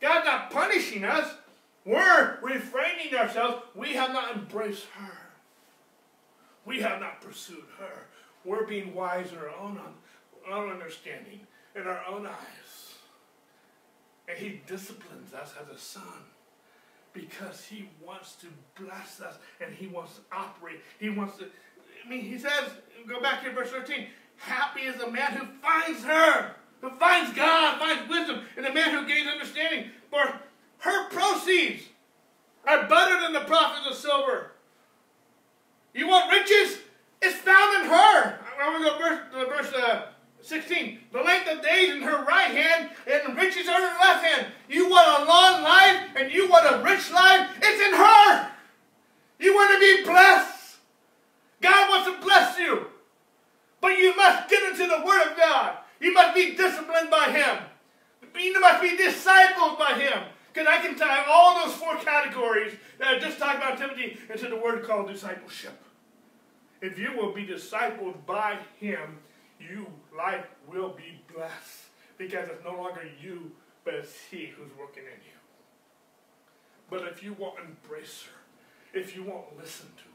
God's 0.00 0.26
not 0.26 0.50
punishing 0.50 1.04
us. 1.04 1.34
We're 1.84 2.38
refraining 2.42 3.14
ourselves. 3.14 3.62
We 3.74 3.94
have 3.94 4.12
not 4.12 4.36
embraced 4.36 4.86
her. 4.96 5.18
We 6.64 6.80
have 6.80 7.00
not 7.00 7.20
pursued 7.20 7.64
her. 7.78 8.06
We're 8.44 8.66
being 8.66 8.94
wise 8.94 9.32
in 9.32 9.38
our 9.38 9.50
own, 9.60 9.78
own 10.50 10.70
understanding, 10.70 11.40
in 11.74 11.82
our 11.82 12.02
own 12.08 12.26
eyes. 12.26 12.94
And 14.28 14.38
he 14.38 14.60
disciplines 14.66 15.34
us 15.34 15.52
as 15.60 15.74
a 15.74 15.78
son 15.78 16.02
because 17.12 17.64
he 17.64 17.88
wants 18.04 18.36
to 18.36 18.46
bless 18.80 19.20
us 19.20 19.36
and 19.60 19.74
he 19.74 19.86
wants 19.86 20.14
to 20.14 20.20
operate. 20.32 20.80
He 20.98 21.10
wants 21.10 21.38
to, 21.38 21.46
I 22.04 22.08
mean, 22.08 22.22
he 22.22 22.38
says, 22.38 22.70
go 23.08 23.20
back 23.20 23.42
to 23.44 23.52
verse 23.52 23.70
13, 23.70 24.06
happy 24.36 24.80
is 24.80 24.96
the 24.96 25.10
man 25.10 25.32
who 25.32 25.46
finds 25.62 26.04
her, 26.04 26.54
who 26.80 26.90
finds 26.90 27.32
God, 27.34 27.78
finds 27.78 28.08
wisdom, 28.08 28.42
and 28.56 28.64
the 28.64 28.72
man 28.72 28.90
who 28.90 29.06
gains 29.06 29.28
understanding. 29.28 29.90
For 30.10 30.40
her 30.78 31.08
proceeds 31.10 31.84
are 32.66 32.88
better 32.88 33.20
than 33.20 33.32
the 33.32 33.40
profits 33.40 33.86
of 33.88 33.94
silver 33.96 34.52
you 35.94 36.08
want 36.08 36.30
riches? 36.30 36.78
It's 37.20 37.36
found 37.36 37.84
in 37.84 37.90
her. 37.90 38.38
I'm 38.60 38.80
going 38.80 38.92
to 38.92 38.98
go 39.32 39.46
verse, 39.48 39.70
verse 39.70 39.74
uh, 39.74 40.06
16. 40.40 40.98
The 41.12 41.20
length 41.20 41.50
of 41.50 41.62
days 41.62 41.90
in 41.90 42.02
her 42.02 42.24
right 42.24 42.50
hand 42.50 42.90
and 43.10 43.36
riches 43.36 43.68
are 43.68 43.76
in 43.76 43.88
her 43.88 43.98
left 44.00 44.24
hand. 44.24 44.46
You 44.68 44.88
want 44.88 45.22
a 45.22 45.24
long 45.26 45.62
life 45.62 46.08
and 46.16 46.32
you 46.32 46.48
want 46.48 46.74
a 46.74 46.82
rich 46.82 47.10
life? 47.10 47.50
It's 47.60 47.88
in 47.88 47.94
her. 47.94 48.50
You 49.38 49.54
want 49.54 49.74
to 49.74 49.80
be 49.80 50.04
God 51.60 51.90
wants 51.90 52.10
to 52.10 52.24
bless 52.24 52.58
you. 52.58 52.86
But 53.80 53.98
you 53.98 54.14
must 54.16 54.48
get 54.48 54.62
into 54.70 54.86
the 54.86 55.04
Word 55.04 55.30
of 55.30 55.36
God. 55.36 55.76
You 56.00 56.12
must 56.12 56.34
be 56.34 56.54
disciplined 56.54 57.10
by 57.10 57.30
Him. 57.30 57.58
You 58.38 58.60
must 58.60 58.82
be 58.82 58.96
discipled 58.96 59.78
by 59.78 59.94
Him. 59.94 60.22
Because 60.52 60.68
I 60.68 60.78
can 60.78 60.96
tie 60.96 61.24
all 61.28 61.64
those 61.64 61.76
four 61.76 61.96
categories 61.96 62.74
that 62.98 63.08
I 63.08 63.18
just 63.18 63.38
talked 63.38 63.56
about 63.56 63.78
Timothy 63.78 64.18
into 64.28 64.48
the 64.48 64.56
word 64.56 64.84
called 64.84 65.08
discipleship. 65.08 65.78
If 66.82 66.98
you 66.98 67.16
will 67.16 67.32
be 67.32 67.46
discipled 67.46 68.26
by 68.26 68.58
Him, 68.78 69.18
you 69.60 69.86
life 70.16 70.46
will 70.66 70.90
be 70.90 71.20
blessed. 71.32 71.84
Because 72.18 72.48
it's 72.48 72.64
no 72.64 72.76
longer 72.76 73.02
you, 73.22 73.52
but 73.84 73.94
it's 73.94 74.14
He 74.30 74.46
who's 74.46 74.70
working 74.78 75.04
in 75.04 75.20
you. 75.24 75.38
But 76.90 77.06
if 77.12 77.22
you 77.22 77.34
won't 77.34 77.60
embrace 77.60 78.24
her, 78.24 78.98
if 78.98 79.14
you 79.14 79.22
won't 79.22 79.56
listen 79.56 79.86
to 79.86 80.09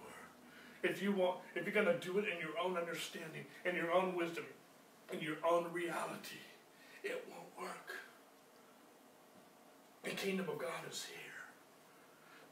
if 0.86 1.02
you 1.02 1.12
won't, 1.12 1.38
if 1.56 1.66
you're 1.66 1.74
going 1.74 1.86
to 1.88 2.06
do 2.06 2.18
it 2.20 2.26
in 2.26 2.40
your 2.40 2.58
own 2.62 2.78
understanding, 2.78 3.46
in 3.66 3.76
your 3.76 3.92
own 3.92 4.16
wisdom, 4.16 4.46
in 5.12 5.20
your 5.20 5.38
own 5.50 5.66
reality, 5.72 6.42
it 7.04 7.26
won't 7.30 7.70
work. 7.70 7.92
The 10.04 10.12
kingdom 10.12 10.50
of 10.50 10.60
God 10.60 10.86
is 10.90 11.06
here. 11.06 11.26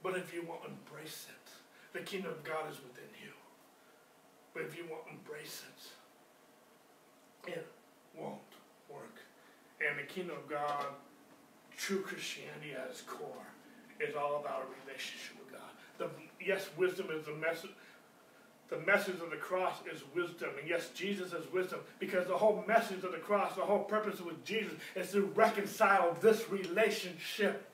But 0.01 0.17
if 0.17 0.33
you 0.33 0.43
won't 0.47 0.65
embrace 0.65 1.27
it, 1.29 1.97
the 1.97 2.03
kingdom 2.03 2.31
of 2.31 2.43
God 2.43 2.69
is 2.69 2.77
within 2.77 3.09
you. 3.23 3.31
But 4.53 4.63
if 4.63 4.77
you 4.77 4.85
won't 4.89 5.03
embrace 5.09 5.63
it, 7.45 7.51
it 7.51 7.67
won't 8.17 8.39
work. 8.89 9.17
And 9.79 9.99
the 9.99 10.03
kingdom 10.03 10.37
of 10.37 10.49
God, 10.49 10.85
true 11.77 12.01
Christianity 12.01 12.73
at 12.73 12.89
its 12.89 13.01
core, 13.01 13.47
is 13.99 14.15
all 14.15 14.41
about 14.41 14.63
a 14.63 14.87
relationship 14.87 15.37
with 15.39 15.51
God. 15.51 15.71
The, 15.97 16.09
yes, 16.43 16.69
wisdom 16.77 17.07
is 17.11 17.25
the 17.25 17.33
message. 17.33 17.71
The 18.69 18.77
message 18.79 19.21
of 19.21 19.29
the 19.29 19.37
cross 19.37 19.75
is 19.91 20.01
wisdom. 20.15 20.49
And 20.59 20.67
yes, 20.67 20.89
Jesus 20.95 21.33
is 21.33 21.51
wisdom 21.51 21.79
because 21.99 22.27
the 22.27 22.37
whole 22.37 22.63
message 22.67 23.03
of 23.03 23.11
the 23.11 23.17
cross, 23.17 23.55
the 23.55 23.61
whole 23.61 23.83
purpose 23.83 24.19
with 24.21 24.43
Jesus 24.45 24.73
is 24.95 25.11
to 25.11 25.21
reconcile 25.21 26.17
this 26.21 26.49
relationship. 26.49 27.69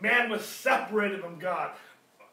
Man 0.00 0.30
was 0.30 0.44
separated 0.44 1.20
from 1.20 1.38
God, 1.38 1.72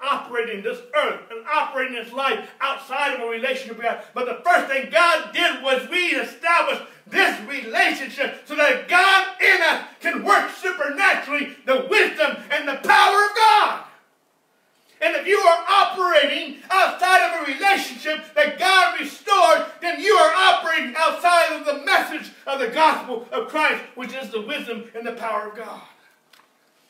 operating 0.01 0.61
this 0.61 0.79
earth 0.95 1.21
and 1.31 1.45
operating 1.51 1.95
his 2.03 2.11
life 2.11 2.49
outside 2.59 3.13
of 3.13 3.21
a 3.21 3.25
relationship 3.25 3.77
with 3.77 3.85
God. 3.85 4.03
But 4.13 4.25
the 4.25 4.43
first 4.43 4.67
thing 4.67 4.89
God 4.91 5.33
did 5.33 5.63
was 5.63 5.89
we 5.89 6.07
established 6.09 6.83
this 7.07 7.39
relationship 7.47 8.41
so 8.45 8.55
that 8.55 8.87
God 8.87 9.27
in 9.41 9.61
us 9.61 9.85
can 10.01 10.23
work 10.23 10.51
supernaturally 10.51 11.55
the 11.65 11.87
wisdom 11.89 12.37
and 12.51 12.67
the 12.67 12.87
power 12.87 13.25
of 13.25 13.35
God. 13.35 13.83
And 15.03 15.17
if 15.17 15.27
you 15.27 15.37
are 15.37 15.65
operating 15.67 16.59
outside 16.69 17.27
of 17.27 17.41
a 17.41 17.51
relationship 17.51 18.33
that 18.35 18.57
God 18.57 18.97
restored, 18.97 19.65
then 19.81 19.99
you 19.99 20.13
are 20.13 20.33
operating 20.33 20.93
outside 20.97 21.59
of 21.59 21.65
the 21.65 21.83
message 21.83 22.31
of 22.47 22.59
the 22.59 22.69
gospel 22.69 23.27
of 23.33 23.49
Christ, 23.49 23.83
which 23.95 24.13
is 24.13 24.29
the 24.29 24.41
wisdom 24.41 24.85
and 24.95 25.05
the 25.05 25.11
power 25.11 25.49
of 25.49 25.57
God. 25.57 25.81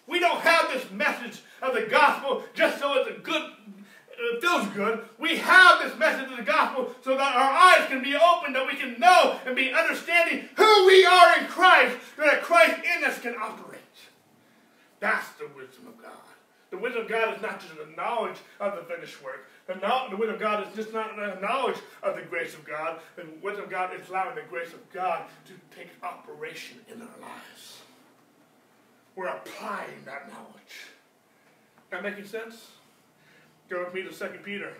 We 0.05 0.20
don't 0.20 0.41
have 0.41 0.72
this 0.72 0.91
message 0.91 1.41
of 1.64 1.74
the 1.74 1.88
gospel 1.89 2.43
just 2.53 2.78
so 2.78 2.93
it's 2.99 3.09
a 3.09 3.20
good, 3.20 3.51
it 4.20 4.41
feels 4.41 4.68
good. 4.68 5.05
We 5.18 5.38
have 5.38 5.82
this 5.82 5.97
message 5.97 6.30
of 6.30 6.38
the 6.38 6.43
gospel 6.43 6.93
so 7.01 7.18
that 7.18 7.36
our 7.36 7.51
eyes 7.51 7.88
can 7.88 8.03
be 8.03 8.16
open, 8.16 8.53
that 8.53 8.68
we 8.68 8.76
can 8.78 8.99
know 8.99 9.39
and 9.43 9.55
be 9.55 9.74
understanding 9.74 10.49
who 10.55 10.86
we 10.86 11.03
are 11.03 11.39
in 11.39 11.47
Christ, 11.47 11.97
that 12.20 12.43
Christ 12.43 12.76
in 12.95 13.05
us 13.05 13.20
can 13.20 13.34
operate. 13.41 13.80
That's 14.99 15.30
the 15.39 15.47
wisdom. 15.55 15.92
The 16.74 16.80
wisdom 16.80 17.03
of 17.03 17.07
God 17.07 17.36
is 17.36 17.39
not 17.39 17.59
just 17.59 17.74
a 17.74 17.95
knowledge 17.95 18.38
of 18.59 18.76
the 18.76 18.82
finished 18.91 19.24
work. 19.24 19.47
The, 19.67 19.76
the 19.76 20.17
wisdom 20.17 20.34
of 20.34 20.39
God 20.39 20.67
is 20.67 20.76
just 20.76 20.91
not 20.91 21.19
a 21.19 21.39
knowledge 21.39 21.78
of 22.01 22.15
the 22.15 22.24
grace 22.24 22.55
of 22.55 22.65
God. 22.65 22.99
The 23.15 23.28
wisdom 23.43 23.65
of 23.65 23.69
God 23.69 23.91
is 23.93 24.09
allowing 24.09 24.34
the 24.34 24.41
grace 24.49 24.74
of 24.74 24.91
God 24.91 25.21
to 25.45 25.53
take 25.78 25.89
operation 26.01 26.80
in 26.91 26.99
our 26.99 27.15
lives. 27.21 27.82
We're 29.15 29.28
applying 29.28 30.03
that 30.05 30.32
knowledge. 30.32 30.88
That 31.91 32.01
making 32.01 32.26
sense? 32.26 32.71
Go 33.69 33.84
with 33.84 33.93
me 33.93 34.01
to 34.01 34.09
2 34.09 34.39
Peter. 34.43 34.74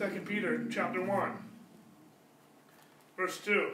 2 0.00 0.20
Peter 0.26 0.66
chapter 0.68 1.00
1. 1.00 1.32
Verse 3.16 3.38
2. 3.38 3.70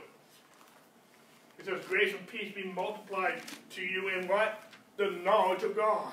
Says, 1.66 1.80
Grace 1.88 2.14
and 2.14 2.24
peace 2.28 2.54
be 2.54 2.62
multiplied 2.62 3.42
to 3.70 3.82
you 3.82 4.06
in 4.10 4.28
what? 4.28 4.62
The 4.98 5.10
knowledge 5.24 5.64
of 5.64 5.74
God. 5.74 6.12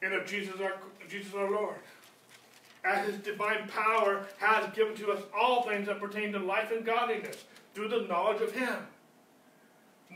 And 0.00 0.14
of 0.14 0.26
Jesus 0.26 0.60
our, 0.60 0.74
Jesus 1.08 1.34
our 1.34 1.50
Lord. 1.50 1.74
As 2.84 3.04
his 3.08 3.16
divine 3.16 3.66
power 3.66 4.26
has 4.38 4.72
given 4.76 4.94
to 4.98 5.10
us 5.10 5.24
all 5.36 5.64
things 5.64 5.88
that 5.88 5.98
pertain 5.98 6.30
to 6.34 6.38
life 6.38 6.70
and 6.70 6.86
godliness 6.86 7.44
through 7.74 7.88
the 7.88 8.02
knowledge 8.02 8.40
of 8.40 8.52
him. 8.52 8.76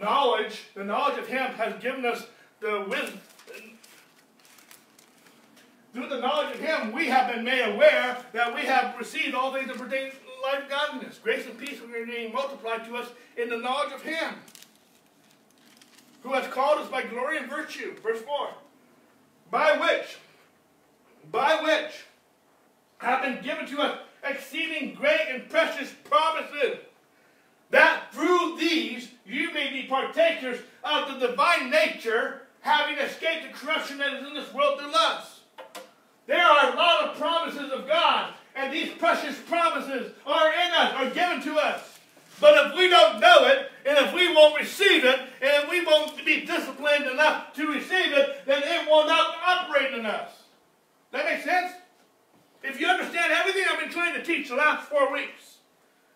Knowledge, 0.00 0.66
the 0.74 0.84
knowledge 0.84 1.18
of 1.18 1.26
him 1.26 1.50
has 1.54 1.82
given 1.82 2.06
us 2.06 2.24
the 2.60 2.86
wisdom. 2.88 3.20
Through 5.92 6.08
the 6.08 6.20
knowledge 6.20 6.54
of 6.54 6.60
him, 6.60 6.92
we 6.92 7.08
have 7.08 7.34
been 7.34 7.44
made 7.44 7.74
aware 7.74 8.24
that 8.32 8.54
we 8.54 8.60
have 8.62 8.96
received 8.96 9.34
all 9.34 9.52
things 9.52 9.66
that 9.66 9.76
pertain 9.76 10.12
life 10.42 10.68
godliness. 10.68 11.18
Grace 11.22 11.46
and 11.46 11.58
peace 11.58 11.80
are 11.80 12.06
being 12.06 12.32
multiplied 12.32 12.84
to 12.86 12.96
us 12.96 13.08
in 13.36 13.48
the 13.48 13.56
knowledge 13.56 13.92
of 13.92 14.02
Him 14.02 14.34
who 16.22 16.32
has 16.32 16.46
called 16.52 16.80
us 16.80 16.88
by 16.88 17.02
glory 17.02 17.38
and 17.38 17.48
virtue. 17.48 17.94
Verse 18.02 18.20
4. 18.20 18.48
By 19.50 19.76
which, 19.78 20.18
by 21.30 21.60
which 21.62 22.04
have 22.98 23.22
been 23.22 23.42
given 23.42 23.66
to 23.66 23.80
us 23.80 23.98
exceeding 24.24 24.94
great 24.94 25.28
and 25.30 25.48
precious 25.48 25.92
promises, 26.04 26.78
that 27.70 28.12
through 28.12 28.56
these 28.58 29.10
you 29.26 29.52
may 29.52 29.70
be 29.70 29.88
partakers 29.88 30.58
of 30.84 31.08
the 31.08 31.26
divine 31.26 31.70
nature, 31.70 32.42
having 32.60 32.96
escaped 32.98 33.42
the 33.42 33.58
corruption 33.58 33.98
that 33.98 34.12
is 34.14 34.26
in 34.26 34.34
this 34.34 34.52
world 34.54 34.78
through 34.78 34.92
lust. 34.92 35.40
There 36.26 36.44
are 36.44 36.72
a 36.72 36.76
lot 36.76 37.08
of 37.08 37.18
promises 37.18 37.72
of 37.72 37.88
God 37.88 38.34
and 38.54 38.72
these 38.72 38.90
precious 38.90 39.38
promises 39.40 40.12
are 40.26 40.52
in 40.52 40.70
us, 40.72 40.94
are 40.94 41.10
given 41.10 41.42
to 41.42 41.58
us. 41.58 41.98
But 42.40 42.66
if 42.66 42.76
we 42.76 42.88
don't 42.88 43.20
know 43.20 43.46
it, 43.46 43.70
and 43.86 43.98
if 43.98 44.14
we 44.14 44.34
won't 44.34 44.58
receive 44.58 45.04
it, 45.04 45.20
and 45.20 45.64
if 45.64 45.70
we 45.70 45.84
won't 45.84 46.16
be 46.24 46.44
disciplined 46.44 47.06
enough 47.06 47.52
to 47.54 47.66
receive 47.68 48.12
it, 48.12 48.44
then 48.46 48.62
it 48.64 48.90
will 48.90 49.06
not 49.06 49.36
operate 49.46 49.94
in 49.94 50.04
us. 50.04 50.30
That 51.12 51.24
makes 51.24 51.44
sense? 51.44 51.72
If 52.64 52.80
you 52.80 52.86
understand 52.86 53.32
everything 53.32 53.64
I've 53.70 53.80
been 53.80 53.90
trying 53.90 54.14
to 54.14 54.22
teach 54.24 54.48
the 54.48 54.56
last 54.56 54.88
four 54.88 55.12
weeks, 55.12 55.58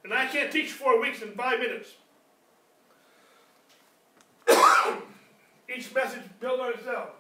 and 0.05 0.13
I 0.13 0.27
can't 0.27 0.51
teach 0.51 0.73
four 0.73 1.01
weeks 1.01 1.23
in 1.23 1.33
five 1.33 1.59
minutes. 1.59 1.91
Each 5.77 5.93
message 5.95 6.23
built 6.41 6.61
on 6.61 6.73
itself. 6.73 7.11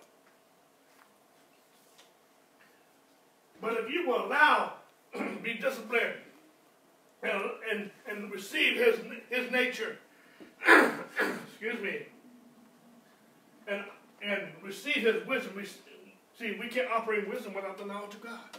But 3.60 3.74
if 3.74 3.90
you 3.90 4.08
will 4.08 4.26
allow 4.26 4.74
be 5.42 5.54
disciplined 5.54 6.14
and, 7.22 7.42
and, 7.70 7.90
and 8.08 8.32
receive 8.32 8.76
his, 8.76 8.98
his 9.30 9.50
nature. 9.50 9.96
Excuse 10.66 11.80
me. 11.82 12.06
And, 13.68 13.84
and 14.22 14.42
receive 14.62 15.02
his 15.02 15.26
wisdom. 15.26 15.54
We, 15.56 15.66
see, 16.38 16.56
we 16.60 16.68
can't 16.68 16.90
operate 16.90 17.28
wisdom 17.28 17.54
without 17.54 17.78
the 17.78 17.84
knowledge 17.84 18.14
of 18.14 18.22
God. 18.22 18.58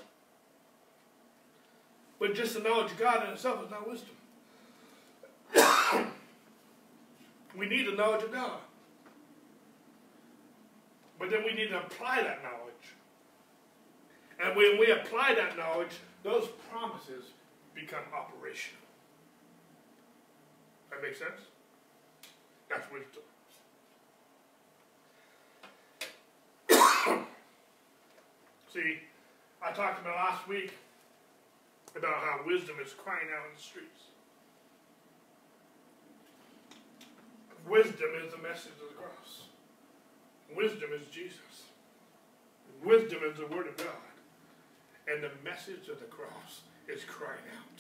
But 2.20 2.34
just 2.34 2.56
the 2.56 2.62
knowledge 2.62 2.92
of 2.92 2.98
God 2.98 3.26
in 3.26 3.34
itself 3.34 3.64
is 3.64 3.72
not 3.72 3.88
wisdom. 3.88 4.16
we 7.58 7.70
need 7.70 7.88
the 7.88 7.92
knowledge 7.92 8.24
of 8.24 8.32
God. 8.32 8.60
But 11.20 11.32
then 11.32 11.44
we 11.44 11.54
need 11.54 11.70
to 11.70 11.80
apply 11.80 12.22
that 12.24 12.44
knowledge. 12.44 12.74
And 14.40 14.56
when 14.56 14.80
we 14.80 14.92
apply 14.92 15.36
that 15.36 15.58
knowledge, 15.58 15.94
those 16.28 16.50
promises 16.70 17.32
become 17.74 18.04
operational. 18.14 18.82
That 20.92 21.02
makes 21.02 21.20
sense? 21.20 21.40
That's 22.70 22.86
wisdom. 22.92 23.24
See, 28.74 29.00
I 29.62 29.72
talked 29.72 30.02
about 30.02 30.18
last 30.18 30.46
week 30.50 30.74
about 31.96 32.16
how 32.16 32.42
wisdom 32.46 32.76
is 32.86 32.92
crying 32.92 33.28
out 33.34 33.46
in 33.48 33.56
the 33.56 33.62
streets. 33.62 34.02
Wisdom 37.66 38.10
is 38.22 38.34
the 38.34 38.38
message 38.40 38.74
of 38.84 38.90
the 38.90 38.96
cross. 38.96 39.44
Wisdom 40.54 40.90
is 40.94 41.08
Jesus. 41.08 41.40
Wisdom 42.84 43.20
is 43.24 43.38
the 43.38 43.48
Word 43.48 43.68
of 43.68 43.78
God. 43.78 44.17
And 45.08 45.24
the 45.24 45.32
message 45.44 45.88
of 45.88 46.00
the 46.00 46.12
cross 46.12 46.68
is 46.88 47.06
crying 47.06 47.48
out 47.56 47.80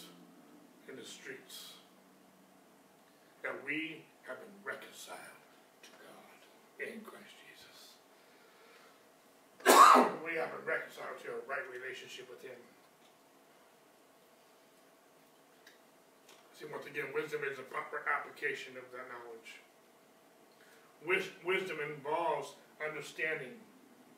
in 0.88 0.95
the 0.95 1.03
streets 1.03 1.73
that 3.43 3.51
we 3.65 4.03
have 4.23 4.39
been 4.39 4.55
reconciled 4.63 5.19
to 5.84 5.89
God 5.99 6.39
in 6.80 7.03
Christ 7.03 7.36
Jesus. 7.43 7.99
we 10.23 10.39
have 10.39 10.55
been 10.55 10.63
reconciled 10.63 11.19
to 11.28 11.36
a 11.36 11.43
right 11.51 11.67
relationship 11.67 12.32
with 12.32 12.39
Him. 12.41 12.55
See, 16.55 16.65
once 16.71 16.88
again, 16.88 17.11
wisdom 17.13 17.41
is 17.43 17.59
a 17.59 17.67
proper 17.67 18.07
application 18.07 18.80
of 18.80 18.88
that 18.95 19.05
knowledge. 19.11 19.59
Wis- 21.03 21.36
wisdom 21.43 21.78
involves 21.84 22.55
understanding, 22.80 23.59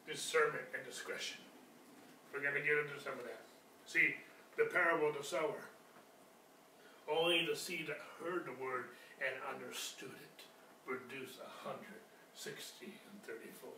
discernment, 0.08 0.70
and 0.78 0.86
discretion. 0.86 1.42
We're 2.34 2.42
going 2.42 2.56
to 2.56 2.62
get 2.62 2.78
into 2.78 3.02
some 3.02 3.18
of 3.18 3.26
that. 3.26 3.42
See, 3.86 4.16
the 4.58 4.70
parable 4.70 5.10
of 5.10 5.18
the 5.18 5.24
sower. 5.24 5.66
Only 7.10 7.46
the 7.50 7.58
seed 7.58 7.88
that 7.88 7.98
heard 8.22 8.46
the 8.46 8.54
word 8.62 8.94
and 9.18 9.34
understood 9.50 10.14
it 10.14 10.40
produced 10.86 11.42
a 11.42 11.50
hundred, 11.66 12.02
sixty, 12.34 12.94
and 13.10 13.18
thirty-fold. 13.26 13.74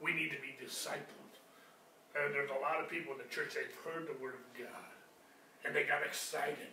We 0.00 0.12
need 0.12 0.30
to 0.36 0.40
be 0.44 0.52
discipled. 0.60 1.32
And 2.12 2.32
there's 2.32 2.52
a 2.52 2.60
lot 2.60 2.80
of 2.80 2.88
people 2.88 3.12
in 3.12 3.18
the 3.18 3.28
church, 3.32 3.56
they've 3.56 3.80
heard 3.84 4.08
the 4.08 4.16
word 4.22 4.36
of 4.36 4.44
God, 4.56 4.92
and 5.64 5.76
they 5.76 5.84
got 5.84 6.04
excited. 6.04 6.72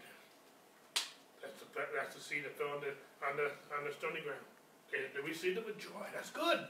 That's 1.42 1.60
the, 1.60 1.68
that's 1.96 2.16
the 2.16 2.22
seed 2.22 2.44
that 2.44 2.56
fell 2.56 2.72
on 2.76 2.80
the, 2.80 2.96
on 3.24 3.36
the, 3.36 3.52
on 3.76 3.84
the 3.88 3.92
stony 3.92 4.24
ground. 4.24 4.44
They, 4.92 5.04
they 5.12 5.24
received 5.26 5.58
it 5.58 5.66
with 5.66 5.80
joy. 5.80 6.08
That's 6.14 6.32
good. 6.32 6.68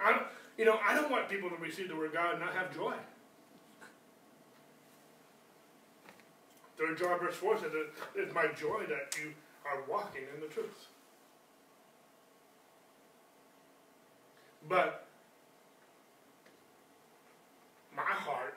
I 0.00 0.12
don't, 0.12 0.28
you 0.56 0.64
know, 0.64 0.78
I 0.86 0.94
don't 0.94 1.10
want 1.10 1.28
people 1.28 1.50
to 1.50 1.56
receive 1.56 1.88
the 1.88 1.96
word 1.96 2.06
of 2.06 2.12
God 2.12 2.32
and 2.32 2.40
not 2.40 2.54
have 2.54 2.74
joy. 2.74 2.94
Third 6.78 6.98
John 6.98 7.18
verse 7.20 7.36
4 7.36 7.58
says, 7.58 7.72
It's 8.14 8.34
my 8.34 8.46
joy 8.48 8.84
that 8.88 9.16
you 9.18 9.32
are 9.64 9.82
walking 9.88 10.22
in 10.34 10.40
the 10.40 10.48
truth. 10.48 10.88
But 14.68 15.06
my 17.94 18.02
heart 18.02 18.54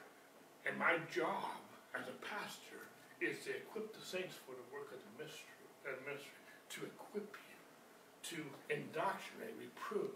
and 0.68 0.78
my 0.78 0.98
job 1.12 1.58
as 1.94 2.08
a 2.08 2.18
pastor 2.26 2.88
is 3.22 3.44
to 3.46 3.52
equip 3.52 3.94
the 3.94 4.06
saints 4.06 4.36
for 4.46 4.54
the 4.54 4.68
work 4.74 4.92
of 4.94 5.00
the 5.00 5.24
ministry, 5.24 5.50
uh, 5.86 5.94
ministry 6.06 6.38
to 6.70 6.86
equip 6.86 7.36
you, 7.36 7.58
to 8.24 8.40
indoctrinate, 8.74 9.56
reprove, 9.60 10.16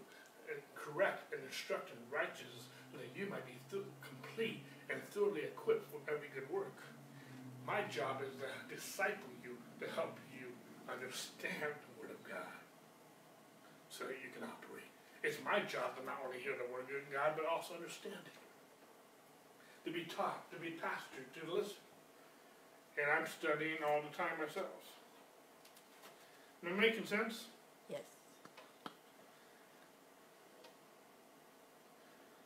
and 0.52 0.60
correct, 0.76 1.32
and 1.32 1.40
instruct 1.42 1.88
in 1.90 1.98
righteousness, 2.12 2.68
that 2.92 3.08
you 3.16 3.26
might 3.32 3.44
be 3.48 3.56
complete 4.04 4.60
and 4.92 5.00
thoroughly 5.08 5.48
equipped 5.48 5.88
for 5.88 5.98
every 6.12 6.28
good 6.36 6.44
work. 6.52 6.76
My 7.64 7.80
job 7.88 8.20
is 8.20 8.36
to 8.36 8.50
disciple 8.68 9.32
you, 9.40 9.56
to 9.80 9.88
help 9.96 10.20
you 10.28 10.52
understand 10.90 11.72
the 11.72 11.92
Word 11.96 12.12
of 12.12 12.20
God, 12.28 12.60
so 13.88 14.04
that 14.04 14.20
you 14.20 14.28
can 14.34 14.44
operate. 14.44 14.90
It's 15.24 15.40
my 15.40 15.64
job 15.64 15.96
to 15.96 16.04
not 16.04 16.20
only 16.26 16.42
hear 16.42 16.52
the 16.58 16.68
Word 16.68 16.90
of 16.92 17.06
God, 17.08 17.32
but 17.38 17.48
also 17.48 17.74
understand 17.74 18.20
it 18.28 18.36
to 19.84 19.90
be 19.90 20.04
taught, 20.04 20.50
to 20.52 20.58
be 20.58 20.78
pastored, 20.78 21.26
to 21.34 21.42
listen. 21.54 21.80
And 22.98 23.06
I'm 23.10 23.26
studying 23.26 23.82
all 23.82 24.02
the 24.02 24.14
time 24.14 24.36
myself. 24.38 24.68
Am 26.64 26.76
I 26.76 26.80
making 26.80 27.06
sense? 27.06 27.46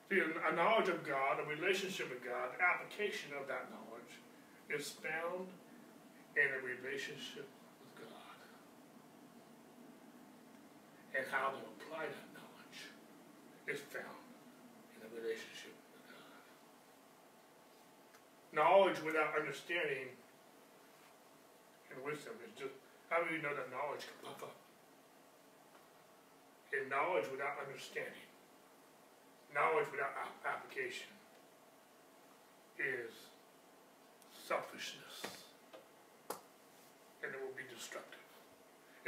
See, 0.08 0.22
a 0.22 0.54
knowledge 0.54 0.88
of 0.88 1.02
God, 1.02 1.42
a 1.42 1.46
relationship 1.50 2.10
with 2.10 2.22
God, 2.22 2.54
application 2.62 3.34
of 3.34 3.48
that 3.48 3.66
knowledge 3.74 4.14
is 4.70 4.94
found 5.02 5.50
in 6.38 6.46
a 6.46 6.60
relationship 6.62 7.50
with 7.82 8.06
God. 8.06 8.36
And 11.18 11.26
how 11.26 11.50
to 11.50 11.60
apply 11.74 12.06
that 12.06 12.28
knowledge 12.38 12.80
is 13.66 13.82
found 13.90 14.22
in 14.94 15.02
a 15.02 15.10
relationship 15.10 15.74
with 15.90 16.06
God. 16.06 16.38
knowledge 18.54 19.02
without 19.02 19.34
understanding 19.34 20.14
and 21.90 21.98
wisdom 22.04 22.38
is 22.46 22.54
just 22.54 22.78
how 23.10 23.22
do 23.22 23.34
you 23.34 23.42
know 23.42 23.54
that 23.54 23.70
knowledge 23.74 24.06
can 24.06 24.18
puff 24.22 24.42
up? 24.42 24.56
And 26.74 26.90
knowledge 26.90 27.30
without 27.30 27.58
understanding, 27.62 28.26
knowledge 29.56 29.88
without 29.88 30.12
application 30.44 31.08
is 32.76 33.32
selfishness. 34.36 35.24
And 37.24 37.32
it 37.32 37.40
will 37.40 37.56
be 37.56 37.64
destructive. 37.72 38.20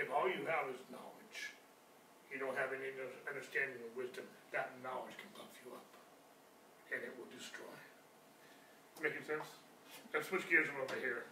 If 0.01 0.09
all 0.09 0.25
you 0.25 0.49
have 0.49 0.73
is 0.73 0.81
knowledge, 0.89 1.53
you 2.33 2.41
don't 2.41 2.57
have 2.57 2.73
any 2.73 2.89
understanding 3.29 3.77
or 3.85 3.93
wisdom, 3.93 4.25
that 4.57 4.73
knowledge 4.81 5.21
can 5.21 5.29
puff 5.37 5.53
you 5.61 5.77
up. 5.77 5.85
And 6.89 7.05
it 7.05 7.13
will 7.21 7.29
destroy. 7.29 7.77
Making 9.05 9.29
sense? 9.29 9.45
Let's 10.17 10.33
switch 10.33 10.49
gears 10.49 10.65
a 10.67 10.73
little 10.73 10.89
bit 10.89 11.05
here. 11.05 11.29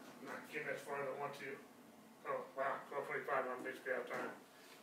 I'm 0.00 0.32
not 0.32 0.40
getting 0.48 0.72
as 0.72 0.80
far 0.80 0.96
as 0.96 1.04
I 1.04 1.14
want 1.20 1.36
to. 1.44 1.52
Oh, 2.24 2.40
wow, 2.56 2.80
twelve 2.88 3.04
twenty-five, 3.04 3.44
I'm 3.44 3.60
basically 3.60 3.92
out 3.92 4.08
of 4.08 4.12
time. 4.12 4.32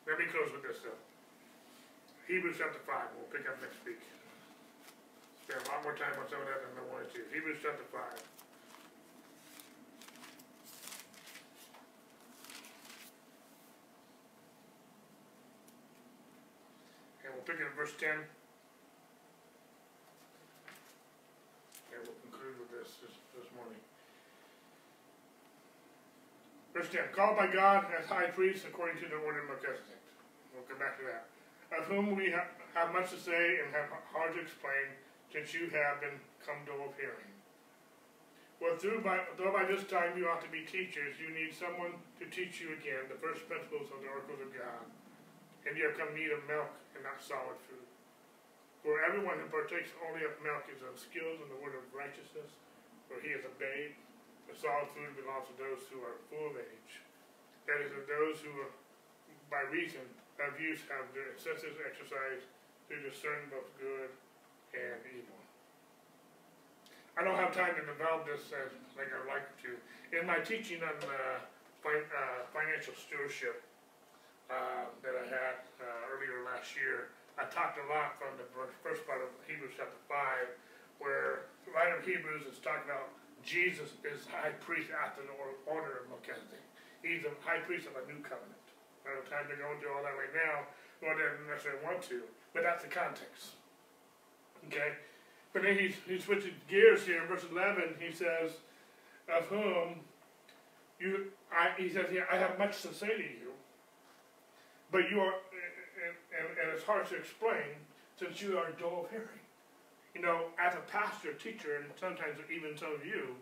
Let 0.05 0.21
me 0.21 0.29
close 0.29 0.53
with 0.53 0.61
this 0.61 0.85
though. 0.85 1.01
Hebrews 2.27 2.59
chapter 2.59 2.83
five, 2.83 3.07
we'll 3.15 3.31
pick 3.31 3.47
up 3.47 3.55
next 3.63 3.79
week. 3.87 4.03
Spend 5.47 5.63
a 5.63 5.71
lot 5.71 5.79
more 5.79 5.95
time 5.95 6.11
on 6.19 6.27
some 6.27 6.43
of 6.43 6.47
that 6.51 6.59
than 6.59 6.75
I 6.75 6.83
wanted 6.91 7.07
to. 7.15 7.23
Hebrews 7.31 7.63
chapter 7.63 7.87
five. 7.87 8.19
And 17.23 17.31
we'll 17.31 17.47
pick 17.47 17.63
it 17.63 17.71
at 17.71 17.75
verse 17.79 17.95
ten. 17.95 18.27
And 21.95 22.03
we'll 22.03 22.19
conclude 22.27 22.59
with 22.59 22.75
this 22.75 22.91
this 22.99 23.47
morning. 23.55 23.79
Verse 26.75 26.91
10, 26.91 27.15
called 27.15 27.37
by 27.37 27.47
God 27.47 27.87
as 27.97 28.05
high 28.05 28.27
priest 28.27 28.65
according 28.67 29.01
to 29.01 29.07
the 29.07 29.15
order 29.15 29.41
of 29.41 29.47
Melchizedek. 29.47 30.03
We'll 30.53 30.67
come 30.67 30.77
back 30.77 30.99
to 30.99 31.05
that. 31.07 31.25
Of 31.67 31.83
whom 31.91 32.15
we 32.15 32.31
have, 32.31 32.47
have 32.73 32.93
much 32.95 33.11
to 33.11 33.19
say 33.19 33.59
and 33.59 33.73
have 33.75 33.91
hard 34.13 34.35
to 34.35 34.39
explain, 34.39 34.95
since 35.27 35.51
you 35.51 35.67
have 35.75 35.99
been 35.99 36.15
come 36.39 36.63
dull 36.63 36.87
of 36.87 36.95
hearing. 36.95 37.27
Well, 38.57 38.79
through 38.79 39.03
by, 39.05 39.21
though 39.37 39.53
by 39.53 39.69
this 39.69 39.85
time 39.85 40.17
you 40.17 40.25
ought 40.31 40.41
to 40.41 40.49
be 40.49 40.65
teachers, 40.65 41.19
you 41.21 41.29
need 41.29 41.53
someone 41.53 41.99
to 42.17 42.25
teach 42.31 42.57
you 42.57 42.73
again 42.73 43.05
the 43.05 43.19
first 43.21 43.45
principles 43.45 43.91
of 43.93 44.01
the 44.01 44.09
oracles 44.09 44.41
of 44.41 44.49
God. 44.49 44.87
And 45.67 45.75
you 45.75 45.85
have 45.91 45.99
come 45.99 46.15
need 46.15 46.31
of 46.31 46.41
milk 46.47 46.71
and 46.95 47.03
not 47.03 47.19
solid 47.19 47.59
food. 47.67 47.85
For 48.81 49.03
everyone 49.03 49.37
who 49.37 49.51
partakes 49.51 49.91
only 50.07 50.23
of 50.23 50.39
milk 50.39 50.65
is 50.71 50.79
unskilled 50.79 51.43
in 51.43 51.51
the 51.51 51.59
word 51.59 51.75
of 51.75 51.85
righteousness, 51.91 52.55
for 53.11 53.19
he 53.19 53.35
is 53.35 53.43
a 53.43 53.53
babe. 53.59 53.93
The 54.47 54.55
solid 54.55 54.87
food 54.95 55.11
belongs 55.19 55.51
to 55.51 55.55
those 55.59 55.83
who 55.91 55.99
are 56.07 56.23
full 56.31 56.55
of 56.55 56.55
age. 56.55 57.03
That 57.67 57.83
is, 57.83 57.91
of 57.91 58.07
those 58.07 58.39
who, 58.39 58.55
are, 58.63 58.73
by 59.51 59.67
reason 59.67 60.07
of 60.45 60.61
use, 60.61 60.85
have 60.93 61.09
their 61.17 61.33
senses 61.33 61.77
exercised 61.81 62.45
to 62.89 62.93
discern 63.01 63.49
both 63.49 63.67
good 63.81 64.13
and 64.77 65.01
evil. 65.09 65.37
I 67.17 67.25
don't 67.25 67.39
have 67.41 67.49
time 67.49 67.73
to 67.73 67.83
develop 67.83 68.29
this 68.29 68.53
as 68.53 68.69
like 68.93 69.09
I'd 69.09 69.25
like 69.25 69.49
to. 69.65 69.73
In 70.13 70.29
my 70.29 70.37
teaching 70.45 70.85
on 70.85 70.93
uh, 71.01 71.41
uh, 71.41 72.45
financial 72.53 72.93
stewardship 72.93 73.65
uh, 74.53 74.93
that 75.01 75.17
I 75.17 75.25
had 75.25 75.57
uh, 75.81 76.13
earlier 76.13 76.45
last 76.45 76.77
year, 76.77 77.09
I 77.41 77.49
talked 77.49 77.81
a 77.81 77.85
lot 77.89 78.21
from 78.21 78.37
the 78.37 78.45
first 78.85 79.01
part 79.09 79.25
of 79.25 79.33
Hebrews 79.49 79.73
chapter 79.77 79.97
5, 80.09 81.01
where 81.01 81.49
the 81.65 81.73
writer 81.73 81.97
of 81.97 82.05
Hebrews 82.05 82.45
is 82.49 82.61
talking 82.61 82.85
about 82.85 83.13
Jesus 83.41 83.93
is 84.05 84.25
high 84.29 84.53
priest 84.61 84.89
after 84.93 85.21
the 85.25 85.33
order 85.69 86.05
of 86.05 86.09
Melchizedek. 86.09 86.65
He's 87.01 87.25
a 87.25 87.33
high 87.45 87.61
priest 87.65 87.85
of 87.89 87.97
a 87.97 88.03
new 88.09 88.21
covenant. 88.25 88.56
I 89.07 89.15
don't 89.15 89.23
have 89.23 89.31
time 89.31 89.47
to 89.49 89.55
go 89.55 89.71
into 89.71 89.87
all 89.87 90.03
that 90.03 90.19
right 90.19 90.35
now, 90.35 90.67
nor 91.01 91.15
don't 91.15 91.47
necessarily 91.47 91.79
want 91.83 92.03
to, 92.11 92.21
but 92.53 92.63
that's 92.63 92.83
the 92.83 92.89
context. 92.89 93.55
Okay? 94.67 94.99
But 95.53 95.63
then 95.63 95.77
he, 95.77 95.95
he 96.05 96.19
switches 96.19 96.51
gears 96.67 97.05
here 97.05 97.21
in 97.21 97.27
verse 97.27 97.45
11. 97.49 97.95
He 97.99 98.11
says, 98.11 98.51
Of 99.31 99.45
whom 99.47 100.03
you, 100.99 101.31
I, 101.51 101.71
he 101.79 101.89
says 101.89 102.11
here, 102.11 102.27
I 102.31 102.35
have 102.35 102.59
much 102.59 102.81
to 102.81 102.93
say 102.93 103.07
to 103.07 103.23
you, 103.23 103.55
but 104.91 105.09
you 105.09 105.21
are, 105.21 105.33
and, 105.33 106.15
and, 106.35 106.47
and 106.59 106.71
it's 106.73 106.83
hard 106.83 107.07
to 107.07 107.15
explain 107.15 107.79
since 108.19 108.41
you 108.41 108.57
are 108.57 108.71
dull 108.71 109.05
of 109.05 109.11
hearing 109.11 109.39
you 110.17 110.25
know, 110.25 110.49
as 110.57 110.73
a 110.73 110.81
pastor, 110.89 111.33
teacher, 111.33 111.77
and 111.77 111.85
sometimes 111.99 112.37
even 112.49 112.75
some 112.75 112.91
of 112.91 113.05
you, 113.05 113.37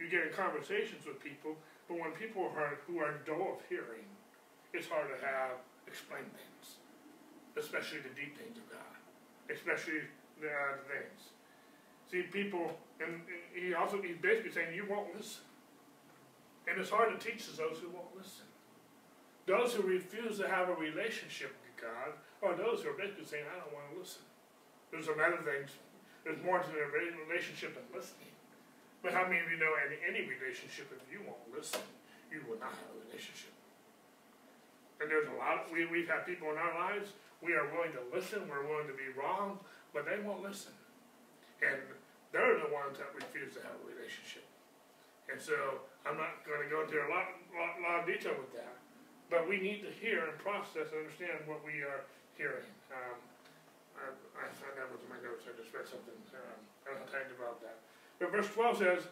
you 0.00 0.10
get 0.10 0.26
in 0.26 0.32
conversations 0.32 1.06
with 1.06 1.22
people, 1.22 1.54
but 1.86 1.98
when 1.98 2.10
people 2.10 2.42
are 2.42 2.78
who 2.86 2.98
are 2.98 3.22
dull 3.24 3.54
of 3.54 3.62
hearing, 3.68 4.02
it's 4.78 4.86
hard 4.86 5.10
to 5.10 5.18
have 5.26 5.58
explain 5.90 6.22
things, 6.30 6.78
especially 7.58 7.98
the 7.98 8.14
deep 8.14 8.38
things 8.38 8.54
of 8.54 8.66
God, 8.70 8.94
especially 9.50 10.06
the 10.38 10.46
uh, 10.46 10.78
other 10.78 10.86
things. 10.86 11.34
See, 12.06 12.22
people, 12.30 12.78
and 13.02 13.26
he 13.52 13.74
also 13.74 14.00
he's 14.00 14.22
basically 14.22 14.54
saying 14.54 14.70
you 14.78 14.86
won't 14.86 15.10
listen, 15.18 15.42
and 16.70 16.78
it's 16.78 16.94
hard 16.94 17.10
to 17.10 17.18
teach 17.18 17.50
to 17.50 17.56
those 17.58 17.82
who 17.82 17.90
won't 17.90 18.14
listen. 18.14 18.46
Those 19.50 19.74
who 19.74 19.82
refuse 19.82 20.38
to 20.38 20.46
have 20.46 20.68
a 20.70 20.76
relationship 20.78 21.56
with 21.66 21.74
God, 21.82 22.14
or 22.40 22.54
those 22.54 22.86
who 22.86 22.94
are 22.94 22.98
basically 23.00 23.26
saying, 23.26 23.50
"I 23.50 23.58
don't 23.58 23.74
want 23.74 23.90
to 23.92 23.98
listen." 23.98 24.22
There's 24.94 25.10
some 25.10 25.18
other 25.18 25.42
things 25.42 25.74
there's 26.24 26.40
more 26.44 26.60
to 26.60 26.70
the 26.70 26.86
relationship 27.26 27.74
than 27.74 27.84
listening. 27.90 28.30
But 29.02 29.12
how 29.12 29.26
many 29.26 29.40
of 29.40 29.50
you 29.50 29.58
know 29.58 29.72
in 29.80 29.96
any 30.04 30.28
relationship, 30.28 30.92
if 30.92 31.00
you 31.10 31.24
won't 31.24 31.40
listen, 31.54 31.80
you 32.30 32.42
will 32.46 32.58
not 32.58 32.70
have 32.70 32.92
a 32.94 33.06
relationship? 33.08 33.57
And 35.00 35.10
there's 35.10 35.28
a 35.30 35.36
lot, 35.38 35.62
of, 35.62 35.70
we, 35.70 35.86
we've 35.86 36.08
had 36.08 36.26
people 36.26 36.50
in 36.50 36.58
our 36.58 36.74
lives, 36.74 37.14
we 37.42 37.54
are 37.54 37.70
willing 37.70 37.94
to 37.94 38.02
listen, 38.10 38.50
we're 38.50 38.66
willing 38.66 38.90
to 38.90 38.98
be 38.98 39.14
wrong, 39.14 39.58
but 39.94 40.02
they 40.04 40.18
won't 40.18 40.42
listen. 40.42 40.74
And 41.62 41.78
they're 42.34 42.58
the 42.58 42.70
ones 42.74 42.98
that 42.98 43.14
refuse 43.14 43.54
to 43.54 43.62
have 43.62 43.78
a 43.78 43.84
relationship. 43.86 44.44
And 45.30 45.38
so 45.38 45.86
I'm 46.02 46.16
not 46.16 46.42
going 46.42 46.64
to 46.64 46.68
go 46.72 46.82
into 46.82 46.98
a 46.98 47.08
lot, 47.08 47.30
lot, 47.54 47.78
lot 47.78 47.96
of 48.02 48.04
detail 48.08 48.34
with 48.34 48.50
that. 48.58 48.74
But 49.30 49.44
we 49.44 49.60
need 49.60 49.84
to 49.84 49.92
hear 49.92 50.24
and 50.24 50.34
process 50.40 50.88
and 50.90 51.04
understand 51.04 51.44
what 51.44 51.60
we 51.60 51.84
are 51.84 52.08
hearing. 52.34 52.64
Um, 52.88 53.18
I, 53.98 54.08
I 54.40 54.46
found 54.56 54.74
that 54.80 54.88
was 54.88 55.04
my 55.06 55.20
notes. 55.20 55.44
I 55.44 55.52
just 55.54 55.68
read 55.74 55.84
something. 55.84 56.16
Um, 56.32 56.58
I 56.86 56.96
don't 56.96 57.00
have 57.04 57.12
time 57.12 57.28
to 57.28 57.34
develop 57.36 57.60
that. 57.60 57.76
But 58.18 58.32
verse 58.32 58.48
12 58.50 58.78
says, 58.78 59.02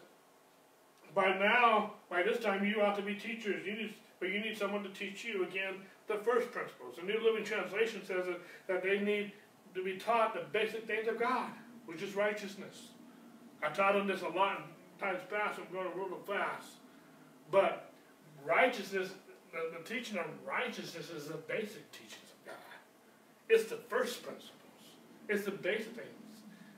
By 1.13 1.37
now, 1.37 2.01
by 2.09 2.23
this 2.23 2.41
time, 2.41 2.65
you 2.65 2.81
ought 2.81 2.97
to 2.97 3.05
be 3.05 3.13
teachers. 3.13 3.65
You 3.65 3.75
need, 3.77 3.93
but 4.19 4.29
you 4.29 4.39
need 4.39 4.57
someone 4.57 4.83
to 4.83 4.89
teach 4.89 5.23
you 5.23 5.43
again 5.43 5.75
the 6.07 6.15
first 6.15 6.51
principles. 6.51 6.95
The 6.95 7.03
New 7.03 7.19
Living 7.23 7.43
Translation 7.43 8.01
says 8.05 8.25
that, 8.25 8.39
that 8.67 8.83
they 8.83 8.99
need 8.99 9.31
to 9.75 9.83
be 9.83 9.97
taught 9.97 10.33
the 10.33 10.43
basic 10.51 10.87
things 10.87 11.07
of 11.07 11.19
God, 11.19 11.49
which 11.85 12.01
is 12.01 12.15
righteousness. 12.15 12.89
I 13.63 13.69
taught 13.69 13.93
them 13.93 14.07
this 14.07 14.21
a 14.21 14.29
lot 14.29 14.61
times 14.99 15.21
past. 15.29 15.59
I'm 15.59 15.71
going 15.73 15.91
to 15.91 15.97
a 15.97 16.01
little 16.01 16.19
fast. 16.25 16.67
But 17.51 17.91
righteousness, 18.45 19.09
the, 19.51 19.77
the 19.77 19.83
teaching 19.83 20.17
of 20.17 20.25
righteousness 20.45 21.09
is 21.09 21.27
the 21.27 21.37
basic 21.37 21.91
teachings 21.91 22.31
of 22.31 22.45
God. 22.45 22.55
It's 23.49 23.69
the 23.69 23.77
first 23.77 24.23
principles. 24.23 24.53
It's 25.29 25.45
the 25.45 25.51
basic 25.51 25.95
things. 25.95 26.07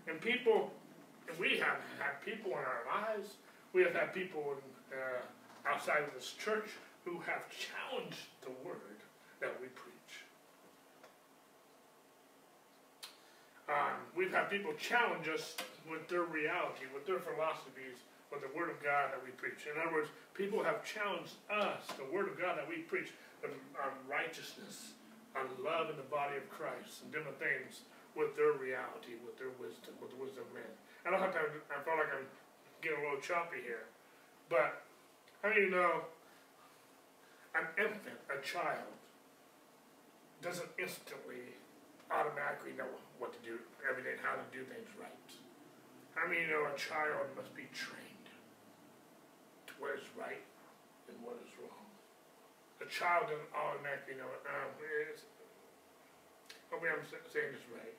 And 0.08 0.20
people, 0.20 0.72
we 1.40 1.58
have 1.60 1.78
had 2.00 2.22
people 2.26 2.52
in 2.52 2.58
our 2.58 2.84
lives, 3.02 3.36
we 3.74 3.84
have 3.84 3.94
had 3.94 4.14
people 4.14 4.56
in, 4.92 4.98
uh, 4.98 5.72
outside 5.72 6.04
of 6.04 6.14
this 6.16 6.34
church 6.34 6.70
who 7.06 7.20
have 7.20 7.48
challenged 7.50 8.28
the 8.42 8.52
word 8.64 9.00
that 9.40 9.56
we 9.62 9.68
preach. 9.68 10.26
Um, 13.70 14.02
we've 14.18 14.34
had 14.34 14.50
people 14.50 14.74
challenge 14.82 15.30
us 15.30 15.56
with 15.86 16.10
their 16.10 16.26
reality, 16.26 16.90
with 16.90 17.06
their 17.06 17.22
philosophies, 17.22 18.02
with 18.34 18.42
the 18.42 18.50
Word 18.58 18.74
of 18.74 18.82
God 18.82 19.14
that 19.14 19.22
we 19.22 19.30
preach. 19.38 19.70
In 19.70 19.78
other 19.78 19.94
words, 19.94 20.10
people 20.34 20.66
have 20.66 20.82
challenged 20.82 21.38
us, 21.50 21.86
the 21.98 22.10
Word 22.10 22.30
of 22.30 22.38
God 22.38 22.58
that 22.58 22.66
we 22.66 22.82
preach, 22.90 23.14
on 23.46 23.94
righteousness, 24.10 24.98
on 25.38 25.46
love 25.62 25.94
in 25.94 25.98
the 25.98 26.10
body 26.10 26.38
of 26.38 26.50
Christ, 26.50 27.06
and 27.06 27.14
different 27.14 27.38
things, 27.38 27.86
with 28.18 28.34
their 28.34 28.58
reality, 28.58 29.22
with 29.22 29.38
their 29.38 29.54
wisdom, 29.62 29.94
with 30.02 30.10
the 30.12 30.20
wisdom 30.20 30.50
of 30.50 30.52
men. 30.58 30.72
I 31.06 31.14
don't 31.14 31.22
have 31.22 31.34
time, 31.34 31.54
I 31.70 31.78
feel 31.86 31.94
like 31.94 32.10
I'm 32.10 32.26
getting 32.82 33.00
a 33.00 33.04
little 33.06 33.22
choppy 33.22 33.62
here. 33.62 33.86
But, 34.50 34.82
how 35.46 35.54
do 35.54 35.62
you 35.62 35.70
know 35.70 36.10
an 37.56 37.66
infant, 37.78 38.20
a 38.30 38.38
child, 38.42 38.94
doesn't 40.42 40.70
instantly 40.80 41.58
automatically 42.10 42.74
know 42.74 42.90
what 43.18 43.34
to 43.34 43.42
do 43.46 43.60
every 43.86 44.02
day 44.04 44.18
and 44.18 44.24
how 44.24 44.34
to 44.34 44.46
do 44.50 44.66
things 44.66 44.90
right. 44.98 45.30
How 46.16 46.28
many 46.28 46.48
know 46.48 46.68
a 46.68 46.76
child 46.76 47.32
must 47.36 47.54
be 47.54 47.70
trained 47.72 48.28
to 49.68 49.74
what 49.80 49.96
is 49.96 50.08
right 50.18 50.44
and 51.08 51.16
what 51.22 51.38
is 51.40 51.52
wrong? 51.60 51.88
A 52.82 52.88
child 52.88 53.32
doesn't 53.32 53.54
automatically 53.56 54.16
know. 54.16 54.28
Um, 54.48 54.72
it's, 55.08 55.24
hopefully 56.72 56.92
I'm 56.92 57.04
saying 57.08 57.56
this 57.56 57.68
right. 57.72 57.96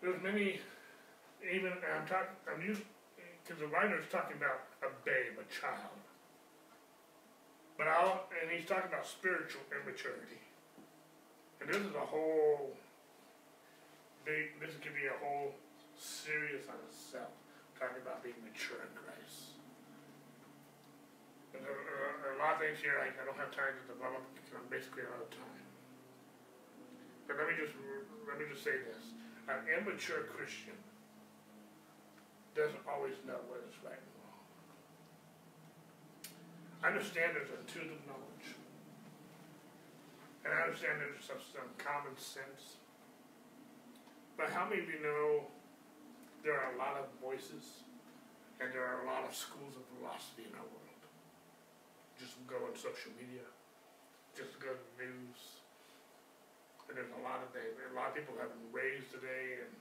There's 0.00 0.20
many, 0.24 0.60
even, 1.44 1.76
I'm 1.76 2.08
talking, 2.08 2.36
I'm 2.48 2.64
used, 2.64 2.80
because 3.44 3.60
the 3.60 3.68
writer 3.68 4.00
is 4.00 4.08
talking 4.08 4.36
about 4.36 4.64
a 4.80 4.88
babe, 5.04 5.36
a 5.36 5.44
child. 5.52 5.99
But 7.80 7.88
I'll, 7.88 8.28
and 8.36 8.52
he's 8.52 8.68
talking 8.68 8.92
about 8.92 9.08
spiritual 9.08 9.64
immaturity. 9.72 10.36
And 11.64 11.72
this 11.72 11.80
is 11.80 11.96
a 11.96 12.04
whole 12.04 12.76
big, 14.28 14.60
this 14.60 14.76
could 14.84 14.92
be 14.92 15.08
a 15.08 15.16
whole 15.16 15.56
series 15.96 16.68
on 16.68 16.76
itself, 16.84 17.32
talking 17.80 18.04
about 18.04 18.20
being 18.20 18.36
mature 18.44 18.84
in 18.84 18.92
Christ. 18.92 19.56
And 21.56 21.64
there 21.64 21.72
are 21.72 22.36
a 22.36 22.40
lot 22.44 22.60
of 22.60 22.68
things 22.68 22.84
here 22.84 23.00
I, 23.00 23.16
I 23.16 23.24
don't 23.24 23.40
have 23.40 23.48
time 23.48 23.72
to 23.72 23.84
develop 23.88 24.28
because 24.36 24.60
I'm 24.60 24.68
basically 24.68 25.08
out 25.08 25.24
of 25.24 25.32
time. 25.32 25.64
But 27.24 27.40
let 27.40 27.48
me 27.48 27.56
just 27.56 27.72
let 28.28 28.36
me 28.36 28.44
just 28.44 28.60
say 28.60 28.76
this: 28.76 29.16
an 29.48 29.64
immature 29.72 30.28
Christian 30.28 30.76
doesn't 32.52 32.84
always 32.84 33.16
know 33.24 33.40
what 33.48 33.64
is 33.64 33.72
right 33.80 33.96
I 33.96 34.09
understand 36.84 37.36
there's 37.36 37.52
intuitive 37.52 38.00
knowledge. 38.08 38.56
And 40.44 40.56
I 40.56 40.64
understand 40.64 41.04
there's 41.04 41.20
some, 41.20 41.40
some 41.52 41.68
common 41.76 42.16
sense. 42.16 42.80
But 44.40 44.48
how 44.48 44.64
many 44.64 44.80
of 44.80 44.88
you 44.88 45.04
know 45.04 45.52
there 46.40 46.56
are 46.56 46.72
a 46.72 46.78
lot 46.80 46.96
of 46.96 47.12
voices 47.20 47.84
and 48.56 48.72
there 48.72 48.84
are 48.84 49.04
a 49.04 49.06
lot 49.08 49.28
of 49.28 49.36
schools 49.36 49.76
of 49.76 49.84
philosophy 49.92 50.48
in 50.48 50.54
our 50.56 50.64
world? 50.64 51.00
Just 52.16 52.40
go 52.48 52.56
on 52.64 52.72
social 52.72 53.12
media, 53.20 53.44
just 54.32 54.56
go 54.56 54.72
to 54.72 54.80
the 54.80 55.04
news. 55.04 55.60
And 56.88 56.96
there's 56.96 57.12
a 57.12 57.22
lot 57.22 57.44
of 57.44 57.52
things. 57.52 57.76
A 57.76 57.94
lot 57.94 58.10
of 58.10 58.14
people 58.16 58.34
have 58.40 58.50
been 58.50 58.72
raised 58.72 59.12
today 59.12 59.62
and 59.62 59.72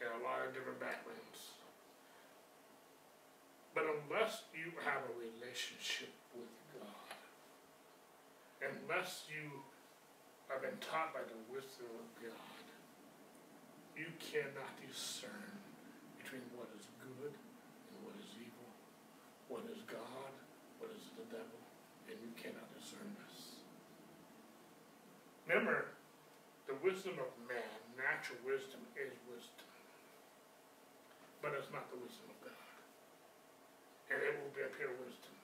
in 0.00 0.08
a 0.12 0.20
lot 0.24 0.44
of 0.44 0.56
different 0.56 0.80
backgrounds. 0.80 1.56
But 3.76 3.84
unless 3.86 4.48
you 4.56 4.72
have 4.88 5.04
a 5.04 5.12
relationship 5.20 6.10
unless 8.62 9.26
you 9.28 9.64
have 10.48 10.62
been 10.62 10.78
taught 10.78 11.12
by 11.12 11.24
the 11.26 11.40
wisdom 11.50 11.90
of 11.98 12.08
God, 12.22 12.64
you 13.96 14.08
cannot 14.20 14.70
discern 14.80 15.56
between 16.20 16.44
what 16.54 16.68
is 16.76 16.86
good 17.00 17.32
and 17.32 17.96
what 18.04 18.16
is 18.20 18.30
evil, 18.36 18.68
what 19.48 19.64
is 19.72 19.80
God, 19.88 20.32
what 20.78 20.92
is 20.92 21.04
the 21.16 21.26
devil, 21.32 21.60
and 22.08 22.16
you 22.20 22.32
cannot 22.36 22.68
discern 22.76 23.08
this. 23.24 23.64
Remember, 25.48 25.96
the 26.68 26.76
wisdom 26.82 27.16
of 27.22 27.30
man, 27.46 27.78
natural 27.96 28.42
wisdom, 28.44 28.82
is 28.98 29.14
wisdom. 29.30 29.68
But 31.40 31.54
it's 31.54 31.70
not 31.70 31.86
the 31.94 32.00
wisdom 32.02 32.26
of 32.32 32.38
God 32.42 32.66
and 34.10 34.22
it 34.22 34.38
will 34.38 34.52
be 34.54 34.62
a 34.62 34.70
pure 34.70 34.94
wisdom. 35.02 35.34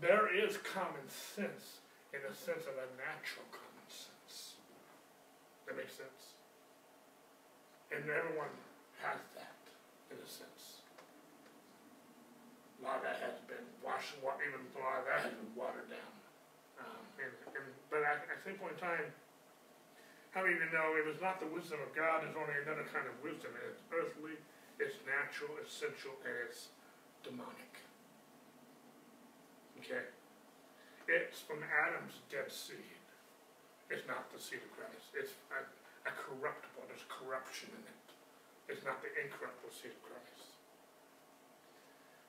There 0.00 0.28
is 0.32 0.56
common 0.64 1.04
sense 1.08 1.83
in 2.14 2.22
a 2.30 2.34
sense 2.34 2.70
of 2.70 2.78
a 2.78 2.86
natural 2.94 3.42
common 3.50 3.86
sense. 3.90 4.62
That 5.66 5.74
makes 5.74 5.98
sense? 5.98 6.38
And 7.90 8.06
everyone 8.06 8.54
has 9.02 9.18
that, 9.34 9.58
in 10.14 10.18
a 10.22 10.28
sense. 10.30 10.86
A 12.78 12.80
lot 12.86 13.02
of 13.02 13.04
that 13.06 13.18
has 13.18 13.38
been 13.50 13.66
washed, 13.82 14.14
even 14.18 14.62
a 14.62 14.78
lot 14.78 15.02
of 15.02 15.04
that 15.10 15.26
has 15.26 15.34
been 15.34 15.54
watered 15.58 15.90
down. 15.90 16.14
Um, 16.78 17.02
and, 17.18 17.32
and, 17.54 17.66
but 17.90 18.06
at, 18.06 18.26
at 18.30 18.38
same 18.46 18.58
point 18.62 18.78
in 18.78 18.80
time, 18.82 19.08
how 20.30 20.42
many 20.42 20.58
of 20.58 20.62
you 20.62 20.70
know 20.74 20.94
it 20.98 21.06
was 21.06 21.18
not 21.22 21.38
the 21.38 21.50
wisdom 21.50 21.78
of 21.82 21.90
God, 21.94 22.26
it's 22.26 22.34
only 22.34 22.54
another 22.62 22.86
kind 22.90 23.06
of 23.06 23.14
wisdom. 23.22 23.54
It's 23.70 23.82
earthly, 23.94 24.34
it's 24.82 24.98
natural, 25.06 25.54
it's 25.62 25.70
sensual, 25.70 26.18
and 26.26 26.34
it's 26.46 26.74
demonic. 27.22 27.74
Okay? 29.78 30.10
It's 31.04 31.44
from 31.44 31.60
Adam's 31.68 32.24
dead 32.32 32.48
seed. 32.48 32.96
It's 33.92 34.08
not 34.08 34.32
the 34.32 34.40
seed 34.40 34.64
of 34.64 34.72
Christ. 34.72 35.12
It's 35.12 35.36
a, 35.52 35.60
a 36.08 36.12
corruptible. 36.12 36.88
There's 36.88 37.04
corruption 37.12 37.68
in 37.76 37.84
it. 37.84 38.04
It's 38.72 38.84
not 38.84 39.04
the 39.04 39.12
incorruptible 39.12 39.76
seed 39.76 39.92
of 39.92 40.00
Christ. 40.00 40.56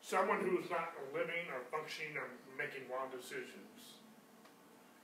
Someone 0.03 0.43
who's 0.43 0.69
not 0.69 0.93
living 1.15 1.49
or 1.49 1.63
functioning 1.71 2.19
or 2.19 2.27
making 2.59 2.85
wild 2.91 3.09
decisions, 3.15 3.97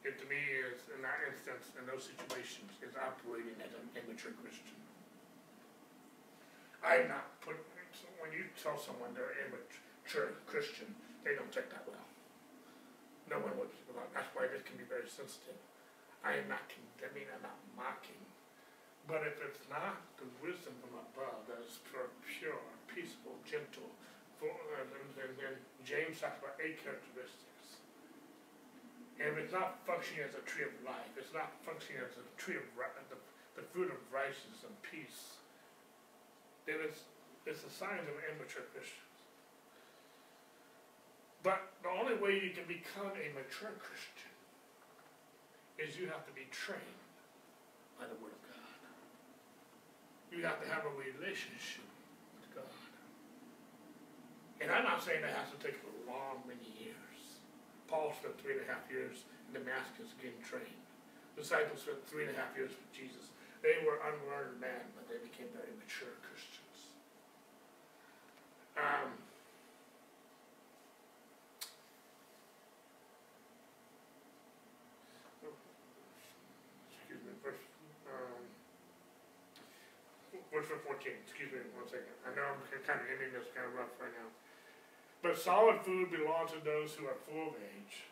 it 0.04 0.20
to 0.20 0.26
me 0.28 0.38
is, 0.38 0.84
in 0.94 1.02
that 1.02 1.24
instance, 1.32 1.72
in 1.80 1.88
those 1.88 2.06
situations, 2.06 2.70
is 2.84 2.94
operating 3.00 3.58
as 3.64 3.72
an 3.74 3.88
immature 3.98 4.36
Christian. 4.44 4.78
I'm 6.84 7.08
not 7.08 7.34
putting, 7.42 7.64
when 8.20 8.30
you 8.36 8.46
tell 8.60 8.78
someone 8.78 9.16
they're 9.16 9.38
immature 9.48 10.38
Christian, 10.46 10.90
they 11.24 11.34
don't 11.34 11.50
take 11.50 11.70
that 11.72 11.86
well. 11.88 12.11
No 13.32 13.40
one 13.40 13.56
that's 14.12 14.28
why 14.36 14.44
this 14.52 14.60
can 14.68 14.76
be 14.76 14.84
very 14.84 15.08
sensitive. 15.08 15.56
I 16.20 16.36
am 16.36 16.52
not 16.52 16.68
condemning, 16.68 17.32
I'm 17.32 17.42
not 17.48 17.56
mocking. 17.80 18.20
But 19.08 19.24
if 19.24 19.40
it's 19.40 19.64
not 19.72 20.04
the 20.20 20.28
wisdom 20.44 20.76
from 20.84 21.00
above 21.00 21.48
that 21.48 21.64
is 21.64 21.80
pure, 21.90 22.12
pure 22.28 22.60
peaceful, 22.92 23.40
gentle, 23.48 23.88
for, 24.36 24.52
uh, 24.52 24.84
then 25.18 25.56
James 25.82 26.20
talks 26.20 26.44
about 26.44 26.60
eight 26.60 26.84
characteristics. 26.84 27.80
And 29.18 29.34
if 29.34 29.48
it's 29.48 29.56
not 29.56 29.80
functioning 29.88 30.28
as 30.28 30.36
a 30.36 30.44
tree 30.44 30.68
of 30.68 30.76
life, 30.84 31.16
it's 31.16 31.34
not 31.34 31.56
functioning 31.64 32.04
as 32.04 32.14
a 32.20 32.26
tree 32.36 32.60
of 32.60 32.68
the, 33.10 33.18
the 33.56 33.66
fruit 33.72 33.90
of 33.90 33.98
righteousness 34.12 34.68
and 34.68 34.76
peace, 34.84 35.40
then 36.68 36.84
it's 36.84 37.08
It's 37.48 37.66
a 37.66 37.74
sign 37.74 38.06
of 38.06 38.16
immature 38.30 38.70
Christians. 38.70 39.11
But 41.44 41.74
the 41.82 41.90
only 41.90 42.16
way 42.22 42.38
you 42.38 42.54
can 42.54 42.70
become 42.70 43.10
a 43.18 43.28
mature 43.34 43.74
Christian 43.82 44.34
is 45.82 45.98
you 45.98 46.06
have 46.08 46.22
to 46.30 46.34
be 46.38 46.46
trained 46.54 47.02
by 47.98 48.06
the 48.06 48.18
Word 48.22 48.34
of 48.34 48.44
God. 48.46 48.78
You 50.30 50.46
have 50.46 50.62
to 50.62 50.70
have 50.70 50.86
a 50.86 50.94
relationship 50.94 51.90
with 52.38 52.54
God. 52.54 52.82
And 54.62 54.70
I'm 54.70 54.86
not 54.86 55.02
saying 55.02 55.26
that 55.26 55.34
has 55.34 55.50
to 55.50 55.60
take 55.66 55.82
a 55.82 55.94
long 56.06 56.46
many 56.46 56.70
years. 56.78 57.42
Paul 57.90 58.14
spent 58.14 58.38
three 58.38 58.62
and 58.62 58.64
a 58.64 58.70
half 58.70 58.86
years 58.94 59.26
in 59.50 59.58
Damascus 59.58 60.14
getting 60.22 60.38
trained. 60.46 60.86
Disciples 61.36 61.82
spent 61.82 62.06
three 62.06 62.30
and 62.30 62.32
a 62.32 62.38
half 62.38 62.54
years 62.54 62.70
with 62.70 62.92
Jesus. 62.94 63.34
They 63.66 63.82
were 63.82 63.98
unlearned 64.06 64.62
men, 64.62 64.86
but 64.94 65.10
they 65.10 65.18
became 65.18 65.50
very 65.58 65.74
mature 65.82 66.14
Christians. 66.22 66.94
Um, 68.78 69.12
excuse 76.90 77.22
me, 77.26 77.34
verse, 77.44 77.62
um, 78.08 78.42
verse 80.54 80.66
14, 80.70 81.12
excuse 81.42 81.58
me 81.58 81.74
one 81.74 81.90
second. 81.90 82.14
I 82.22 82.30
know 82.38 82.54
I'm 82.54 82.62
kind 82.86 83.02
of 83.02 83.08
ending 83.10 83.34
this 83.34 83.50
kind 83.58 83.66
of 83.66 83.74
rough 83.74 83.90
right 83.98 84.14
now. 84.14 84.30
But 85.26 85.34
solid 85.42 85.82
food 85.82 86.14
belongs 86.14 86.54
to 86.54 86.62
those 86.62 86.94
who 86.94 87.10
are 87.10 87.18
full 87.26 87.50
of 87.50 87.58
age. 87.58 88.06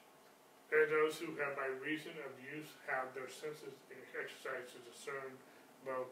Are 0.74 0.90
those 0.90 1.22
who 1.22 1.38
have, 1.38 1.54
by 1.54 1.70
reason 1.78 2.18
of 2.26 2.34
use, 2.42 2.74
have 2.90 3.14
their 3.14 3.30
senses 3.30 3.78
exercised 4.18 4.74
to 4.74 4.82
discern 4.82 5.38
both 5.86 6.10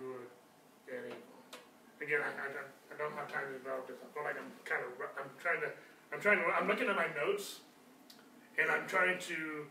good 0.00 0.28
and 0.88 1.12
evil. 1.12 1.36
Again, 2.00 2.24
I, 2.24 2.32
I, 2.32 2.48
don't, 2.52 2.72
I 2.88 2.94
don't 2.96 3.16
have 3.16 3.28
time 3.28 3.52
to 3.52 3.56
develop 3.60 3.88
this. 3.88 4.00
I 4.00 4.08
feel 4.16 4.24
like 4.24 4.40
I'm 4.40 4.52
kind 4.64 4.80
of, 4.80 4.96
I'm 5.16 5.32
trying 5.36 5.60
to, 5.60 5.70
I'm 6.12 6.20
trying 6.20 6.40
to, 6.40 6.44
I'm 6.56 6.68
looking 6.68 6.88
at 6.88 6.96
my 6.96 7.08
notes, 7.12 7.64
and 8.56 8.68
I'm 8.68 8.88
trying 8.88 9.20
to 9.32 9.68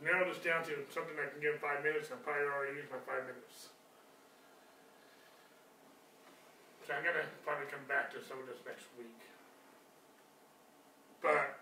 narrow 0.00 0.28
this 0.28 0.40
down 0.40 0.64
to 0.68 0.80
something 0.92 1.16
I 1.16 1.28
can 1.28 1.40
get 1.40 1.56
in 1.56 1.60
five 1.60 1.84
minutes. 1.84 2.08
I 2.08 2.20
probably 2.20 2.48
already 2.48 2.80
used 2.80 2.92
my 2.92 3.00
five 3.04 3.24
minutes. 3.28 3.71
So 6.92 7.00
I'm 7.00 7.08
gonna 7.08 7.24
probably 7.40 7.72
come 7.72 7.88
back 7.88 8.12
to 8.12 8.20
some 8.20 8.36
of 8.36 8.44
this 8.44 8.60
next 8.68 8.84
week. 9.00 9.16
But 11.24 11.56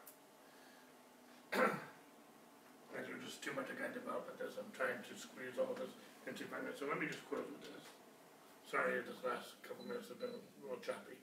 there's 1.54 3.06
just 3.22 3.38
too 3.38 3.54
much 3.54 3.70
I 3.70 3.78
to 3.78 3.94
develop 3.94 4.26
at 4.26 4.42
this. 4.42 4.58
I'm 4.58 4.74
trying 4.74 4.98
to 4.98 5.14
squeeze 5.14 5.54
all 5.54 5.70
of 5.70 5.78
this 5.78 5.94
into 6.26 6.50
five 6.50 6.66
minutes. 6.66 6.82
So 6.82 6.90
let 6.90 6.98
me 6.98 7.06
just 7.06 7.22
close 7.30 7.46
with 7.46 7.62
this. 7.62 7.86
Sorry, 8.66 8.98
this 9.06 9.22
last 9.22 9.54
couple 9.62 9.86
minutes 9.86 10.10
have 10.10 10.18
been 10.18 10.34
a 10.34 10.42
little 10.66 10.82
choppy. 10.82 11.14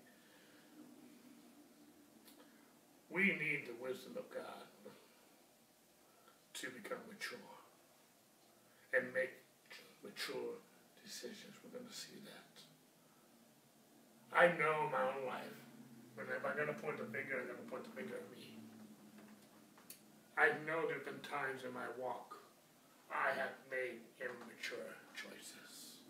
We 3.12 3.36
need 3.36 3.68
the 3.68 3.76
wisdom 3.84 4.16
of 4.16 4.32
God 4.32 4.64
to 4.88 6.66
become 6.72 7.04
mature 7.12 7.52
and 8.96 9.12
make 9.12 9.36
mature 10.00 10.64
decisions. 11.04 11.60
We're 11.60 11.76
going 11.76 11.92
to 11.92 11.92
see 11.92 12.24
that. 12.24 12.47
I 14.38 14.54
know 14.54 14.86
my 14.94 15.02
own 15.02 15.26
life. 15.26 15.58
When 16.14 16.30
if 16.30 16.46
I'm 16.46 16.54
going 16.54 16.70
to 16.70 16.78
point 16.78 17.02
the 17.02 17.10
finger, 17.10 17.42
I'm 17.42 17.50
going 17.50 17.58
to 17.58 17.70
point 17.74 17.84
the 17.90 17.94
finger 17.98 18.22
at 18.22 18.30
me. 18.30 18.54
I 20.38 20.54
know 20.62 20.86
there 20.86 21.02
have 21.02 21.10
been 21.10 21.26
times 21.26 21.66
in 21.66 21.74
my 21.74 21.90
walk 21.98 22.38
I 23.10 23.34
have 23.34 23.58
made 23.74 23.98
immature 24.22 24.94
choices. 25.18 26.06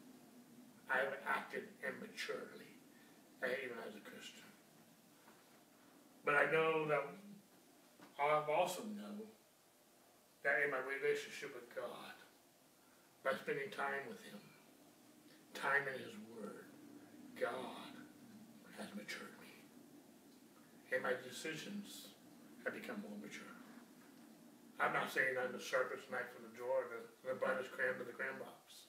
I 0.91 0.97
have 1.07 1.15
acted 1.23 1.71
immaturely, 1.79 2.67
even 3.47 3.79
as 3.87 3.95
a 3.95 4.03
Christian. 4.03 4.49
But 6.25 6.35
I 6.35 6.51
know 6.51 6.87
that 6.91 7.07
I've 8.19 8.49
also 8.49 8.83
known 8.83 9.23
that 10.43 10.59
in 10.65 10.71
my 10.71 10.83
relationship 10.83 11.55
with 11.55 11.71
God, 11.71 12.17
by 13.23 13.31
spending 13.39 13.71
time 13.71 14.03
with 14.09 14.19
Him, 14.19 14.41
time 15.53 15.87
in 15.87 16.01
His 16.01 16.17
Word, 16.35 16.67
God 17.39 17.86
has 18.77 18.89
matured 18.93 19.35
me. 19.41 19.51
And 20.93 21.03
my 21.03 21.13
decisions 21.19 22.13
have 22.63 22.73
become 22.73 23.03
more 23.03 23.17
mature. 23.19 23.57
I'm 24.77 24.93
not 24.93 25.09
saying 25.09 25.35
I'm 25.41 25.51
the 25.51 25.61
sharpest 25.61 26.05
knife 26.13 26.29
in 26.37 26.45
the 26.45 26.53
drawer, 26.53 26.85
the, 26.85 27.01
the 27.25 27.35
brightest 27.35 27.73
crayon 27.73 27.97
in 27.97 28.05
the 28.05 28.13
crayon 28.13 28.37
box. 28.37 28.85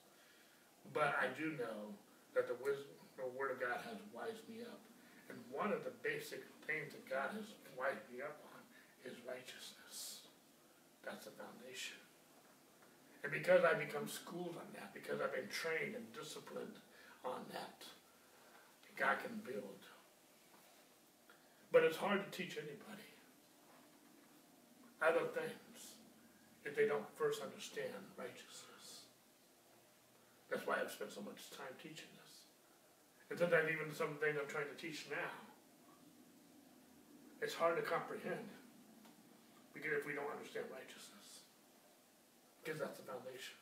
But 0.93 1.17
I 1.17 1.33
do 1.33 1.57
know 1.57 1.97
that 2.37 2.45
the 2.45 2.57
wisdom, 2.61 2.93
the 3.17 3.25
Word 3.33 3.57
of 3.57 3.59
God 3.59 3.81
has 3.89 3.97
wised 4.13 4.45
me 4.45 4.61
up. 4.61 4.81
And 5.33 5.37
one 5.49 5.73
of 5.73 5.81
the 5.85 5.93
basic 6.05 6.45
things 6.65 6.93
that 6.93 7.09
God 7.09 7.33
has 7.33 7.57
wised 7.73 8.05
me 8.13 8.21
up 8.21 8.37
on 8.53 8.61
is 9.01 9.17
righteousness. 9.25 10.25
That's 11.01 11.25
the 11.25 11.33
foundation. 11.33 11.97
And 13.25 13.33
because 13.33 13.65
I 13.65 13.73
become 13.73 14.07
schooled 14.07 14.55
on 14.61 14.69
that, 14.77 14.93
because 14.93 15.21
I've 15.21 15.33
been 15.33 15.49
trained 15.49 15.97
and 15.97 16.05
disciplined 16.13 16.77
on 17.25 17.43
that, 17.51 17.83
God 18.99 19.17
can 19.23 19.39
build. 19.47 19.87
But 21.71 21.83
it's 21.83 21.97
hard 21.97 22.19
to 22.19 22.29
teach 22.35 22.57
anybody 22.57 23.07
other 25.01 25.31
things 25.31 25.95
if 26.65 26.75
they 26.75 26.85
don't 26.85 27.07
first 27.15 27.41
understand 27.41 28.03
righteousness. 28.17 29.07
That's 30.51 30.67
why 30.67 30.75
I've 30.81 30.91
spent 30.91 31.11
so 31.11 31.21
much 31.21 31.49
time 31.55 31.71
teaching 31.81 32.09
this. 32.19 32.33
And 33.29 33.39
sometimes 33.39 33.69
even 33.71 33.93
some 33.93 34.17
things 34.19 34.35
I'm 34.35 34.49
trying 34.49 34.67
to 34.67 34.75
teach 34.75 35.05
now, 35.09 35.33
it's 37.41 37.53
hard 37.53 37.77
to 37.77 37.83
comprehend 37.83 38.49
because 39.73 39.93
if 39.95 40.05
we 40.05 40.11
don't 40.11 40.27
understand 40.27 40.65
righteousness, 40.73 41.47
because 42.59 42.81
that's 42.81 42.99
the 42.99 43.07
foundation. 43.07 43.55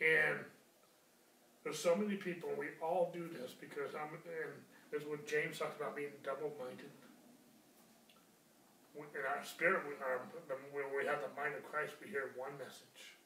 And 0.00 0.40
there's 1.64 1.80
so 1.80 1.96
many 1.96 2.20
people, 2.20 2.52
and 2.52 2.58
we 2.60 2.76
all 2.84 3.10
do 3.12 3.24
this 3.32 3.56
because 3.56 3.96
I'm, 3.96 4.12
and 4.12 4.52
this 4.92 5.00
is 5.00 5.08
what 5.08 5.26
James 5.26 5.58
talks 5.58 5.80
about 5.80 5.96
being 5.96 6.12
double-minded. 6.22 6.92
In 8.94 9.24
our 9.26 9.42
spirit, 9.42 9.82
we, 9.88 9.96
are, 10.04 10.22
when 10.70 10.86
we 10.94 11.02
have 11.08 11.18
the 11.24 11.32
mind 11.34 11.56
of 11.56 11.66
Christ, 11.66 11.98
we 11.98 12.06
hear 12.12 12.30
one 12.36 12.54
message 12.60 13.16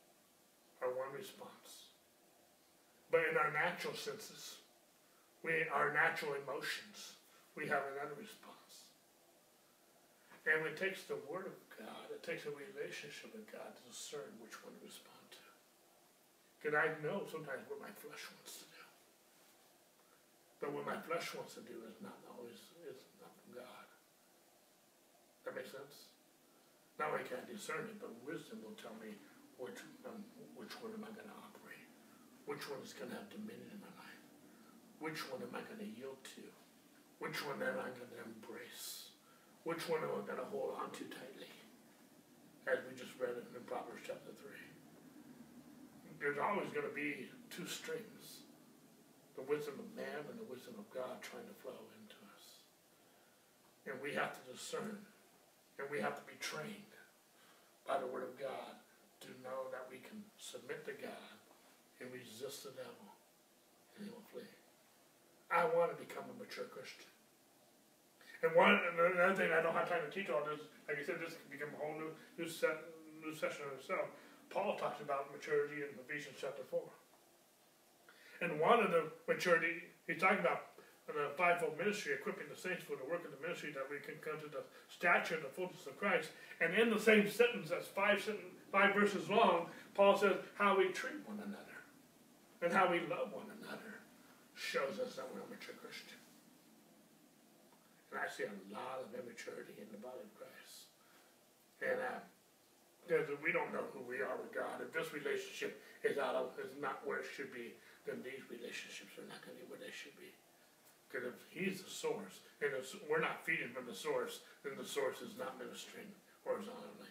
are 0.81 0.95
one 0.95 1.11
response. 1.13 1.91
But 3.11 3.27
in 3.29 3.37
our 3.37 3.51
natural 3.53 3.93
senses, 3.93 4.63
we, 5.43 5.67
our 5.75 5.93
natural 5.93 6.39
emotions, 6.41 7.19
we 7.57 7.67
have 7.69 7.83
another 7.93 8.17
response. 8.17 8.87
And 10.47 10.65
it 10.65 10.79
takes 10.79 11.05
the 11.05 11.21
Word 11.29 11.45
of 11.51 11.59
God, 11.77 12.09
it 12.15 12.23
takes 12.23 12.47
a 12.47 12.55
relationship 12.55 13.35
with 13.35 13.51
God 13.53 13.69
to 13.69 13.83
discern 13.91 14.33
which 14.41 14.57
one 14.65 14.73
to 14.79 14.87
respond. 14.87 15.18
Because 16.59 16.75
I 16.75 16.91
know 17.01 17.23
sometimes 17.31 17.65
what 17.71 17.79
my 17.79 17.95
flesh 18.03 18.27
wants 18.35 18.61
to 18.61 18.67
do. 18.67 18.85
But 20.59 20.75
what 20.75 20.85
my 20.85 20.99
flesh 21.07 21.33
wants 21.39 21.55
to 21.55 21.63
do 21.63 21.87
is 21.87 22.03
not 22.03 22.19
always 22.35 22.59
is 22.83 23.07
not 23.23 23.31
from 23.39 23.63
God. 23.63 23.87
That 25.47 25.55
makes 25.55 25.71
sense? 25.71 26.11
Can 27.29 27.45
I 27.45 27.45
discern 27.45 27.85
it, 27.85 28.01
but 28.01 28.09
wisdom 28.25 28.65
will 28.65 28.73
tell 28.81 28.97
me 29.05 29.13
which, 29.61 29.77
um, 30.09 30.25
which 30.57 30.73
one 30.81 30.97
am 30.97 31.05
I 31.05 31.13
going 31.13 31.29
to 31.29 31.39
operate? 31.45 31.85
Which 32.49 32.65
one 32.73 32.81
is 32.81 32.97
going 32.97 33.13
to 33.13 33.21
have 33.21 33.29
dominion 33.29 33.69
in 33.69 33.81
my 33.85 33.93
life? 34.01 34.23
Which 34.97 35.29
one 35.29 35.45
am 35.45 35.53
I 35.53 35.61
going 35.69 35.85
to 35.85 35.91
yield 35.93 36.17
to? 36.41 36.47
Which 37.21 37.45
one 37.45 37.61
am 37.61 37.77
I 37.77 37.93
going 37.93 38.09
to 38.17 38.21
embrace? 38.25 39.13
Which 39.69 39.85
one 39.93 40.01
am 40.01 40.17
I 40.17 40.25
going 40.25 40.41
to 40.41 40.49
hold 40.49 40.81
on 40.81 40.89
to 40.97 41.05
tightly? 41.13 41.53
As 42.65 42.81
we 42.89 42.97
just 42.97 43.13
read 43.21 43.37
it 43.37 43.45
in 43.53 43.61
Proverbs 43.69 44.09
chapter 44.09 44.33
3. 44.33 44.68
There's 46.19 46.39
always 46.39 46.69
going 46.75 46.87
to 46.87 46.95
be 46.95 47.31
two 47.51 47.67
strings 47.67 48.43
the 49.39 49.47
wisdom 49.47 49.79
of 49.79 49.87
man 49.95 50.27
and 50.27 50.35
the 50.35 50.51
wisdom 50.51 50.75
of 50.83 50.91
God 50.91 51.23
trying 51.23 51.47
to 51.47 51.55
flow 51.63 51.79
into 52.03 52.19
us. 52.35 52.67
And 53.87 53.95
we 54.03 54.11
have 54.19 54.35
to 54.35 54.43
discern, 54.51 54.99
and 55.79 55.87
we 55.87 56.03
have 56.03 56.19
to 56.19 56.27
be 56.27 56.35
trained 56.43 56.91
by 57.87 58.03
the 58.03 58.11
Word 58.11 58.27
of 58.27 58.35
God 58.35 58.83
to 59.23 59.31
know 59.47 59.71
that 59.71 59.87
we 59.87 60.03
can 60.03 60.27
submit 60.43 60.83
to 60.91 60.95
God 60.99 61.39
and 62.03 62.11
resist 62.11 62.67
the 62.67 62.75
devil, 62.75 63.15
and 63.95 64.07
he 64.07 64.11
will 64.11 64.27
flee. 64.27 64.51
I 65.55 65.71
want 65.71 65.95
to 65.95 65.99
become 66.03 66.27
a 66.27 66.35
mature 66.35 66.67
Christian. 66.67 67.07
And 68.43 68.55
one 68.59 68.75
another 68.75 69.35
thing 69.35 69.55
I 69.55 69.63
don't 69.63 69.75
have 69.75 69.87
time 69.87 70.03
to 70.03 70.11
teach 70.11 70.31
all 70.31 70.43
this, 70.43 70.63
like 70.87 70.99
I 70.99 71.03
said, 71.07 71.23
this 71.23 71.35
can 71.39 71.51
become 71.51 71.71
a 71.75 71.79
whole 71.79 71.95
new 71.95 72.11
new, 72.39 72.51
set, 72.51 72.91
new 73.23 73.35
session 73.35 73.71
in 73.71 73.79
itself. 73.79 74.11
Paul 74.51 74.77
talks 74.77 75.01
about 75.01 75.33
maturity 75.33 75.83
in 75.85 75.93
Ephesians 75.99 76.37
chapter 76.41 76.63
four. 76.63 76.89
And 78.41 78.61
one 78.61 78.81
of 78.81 78.91
the 78.91 79.11
maturity 79.27 79.83
he's 80.07 80.21
talking 80.21 80.41
about 80.41 80.79
the 81.07 81.33
fivefold 81.37 81.79
ministry, 81.79 82.13
equipping 82.13 82.47
the 82.53 82.61
saints 82.61 82.85
for 82.85 82.97
the 82.97 83.09
work 83.09 83.25
of 83.25 83.33
the 83.33 83.41
ministry 83.41 83.73
that 83.73 83.89
we 83.89 83.97
can 84.05 84.21
come 84.21 84.37
to 84.41 84.49
the 84.49 84.61
stature 84.93 85.37
and 85.37 85.45
the 85.45 85.49
fullness 85.49 85.87
of 85.87 85.97
Christ. 85.97 86.29
And 86.61 86.75
in 86.75 86.91
the 86.91 87.01
same 87.01 87.29
sentence, 87.29 87.71
that's 87.71 87.89
five 87.89 88.21
sentence, 88.21 88.53
five 88.71 88.95
verses 88.95 89.29
long, 89.29 89.73
Paul 89.95 90.17
says 90.19 90.37
how 90.61 90.77
we 90.77 90.93
treat 90.93 91.17
one 91.25 91.41
another 91.41 91.81
and 92.61 92.73
how 92.73 92.91
we 92.93 93.01
love 93.09 93.33
one 93.33 93.49
another 93.63 94.05
shows 94.55 95.01
us 95.01 95.17
that 95.17 95.25
we're 95.33 95.41
a 95.41 95.49
mature 95.49 95.77
Christian. 95.81 96.21
And 98.13 98.21
I 98.21 98.29
see 98.29 98.45
a 98.45 98.53
lot 98.69 99.01
of 99.01 99.09
immaturity 99.17 99.81
in 99.81 99.89
the 99.89 100.01
body 100.01 100.21
of 100.21 100.33
Christ. 100.37 100.93
And 101.81 102.01
uh, 102.05 102.21
there's 103.09 103.29
a- 103.29 103.37
we 103.37 103.53
don't 103.53 103.73
know 103.73 103.85
who 103.93 104.01
we 104.01 104.21
are 104.21 104.37
with 104.37 104.53
God. 104.53 104.81
If 104.81 104.93
this 104.93 105.13
relationship 105.13 105.83
is 106.05 106.19
out 106.19 106.35
of 106.35 106.59
is 106.61 106.77
not 106.77 107.05
where 107.07 107.19
it 107.19 107.27
should 107.27 107.53
be, 107.53 107.75
then 108.05 108.23
these 108.23 108.49
relationships 108.49 109.19
are 109.19 109.27
not 109.27 109.41
going 109.45 109.57
to 109.57 109.65
be 109.65 109.71
where 109.71 109.81
they 109.81 109.91
should 109.91 110.17
be. 110.17 110.33
Because 111.09 111.27
if 111.27 111.35
He's 111.49 111.83
the 111.83 111.91
source, 111.91 112.41
and 112.61 112.73
if 112.75 112.95
we're 113.09 113.21
not 113.21 113.45
feeding 113.45 113.73
from 113.73 113.87
the 113.87 113.95
source, 113.95 114.41
then 114.63 114.77
the 114.77 114.85
source 114.85 115.21
is 115.23 115.37
not 115.37 115.59
ministering 115.59 116.13
horizontally. 116.45 117.09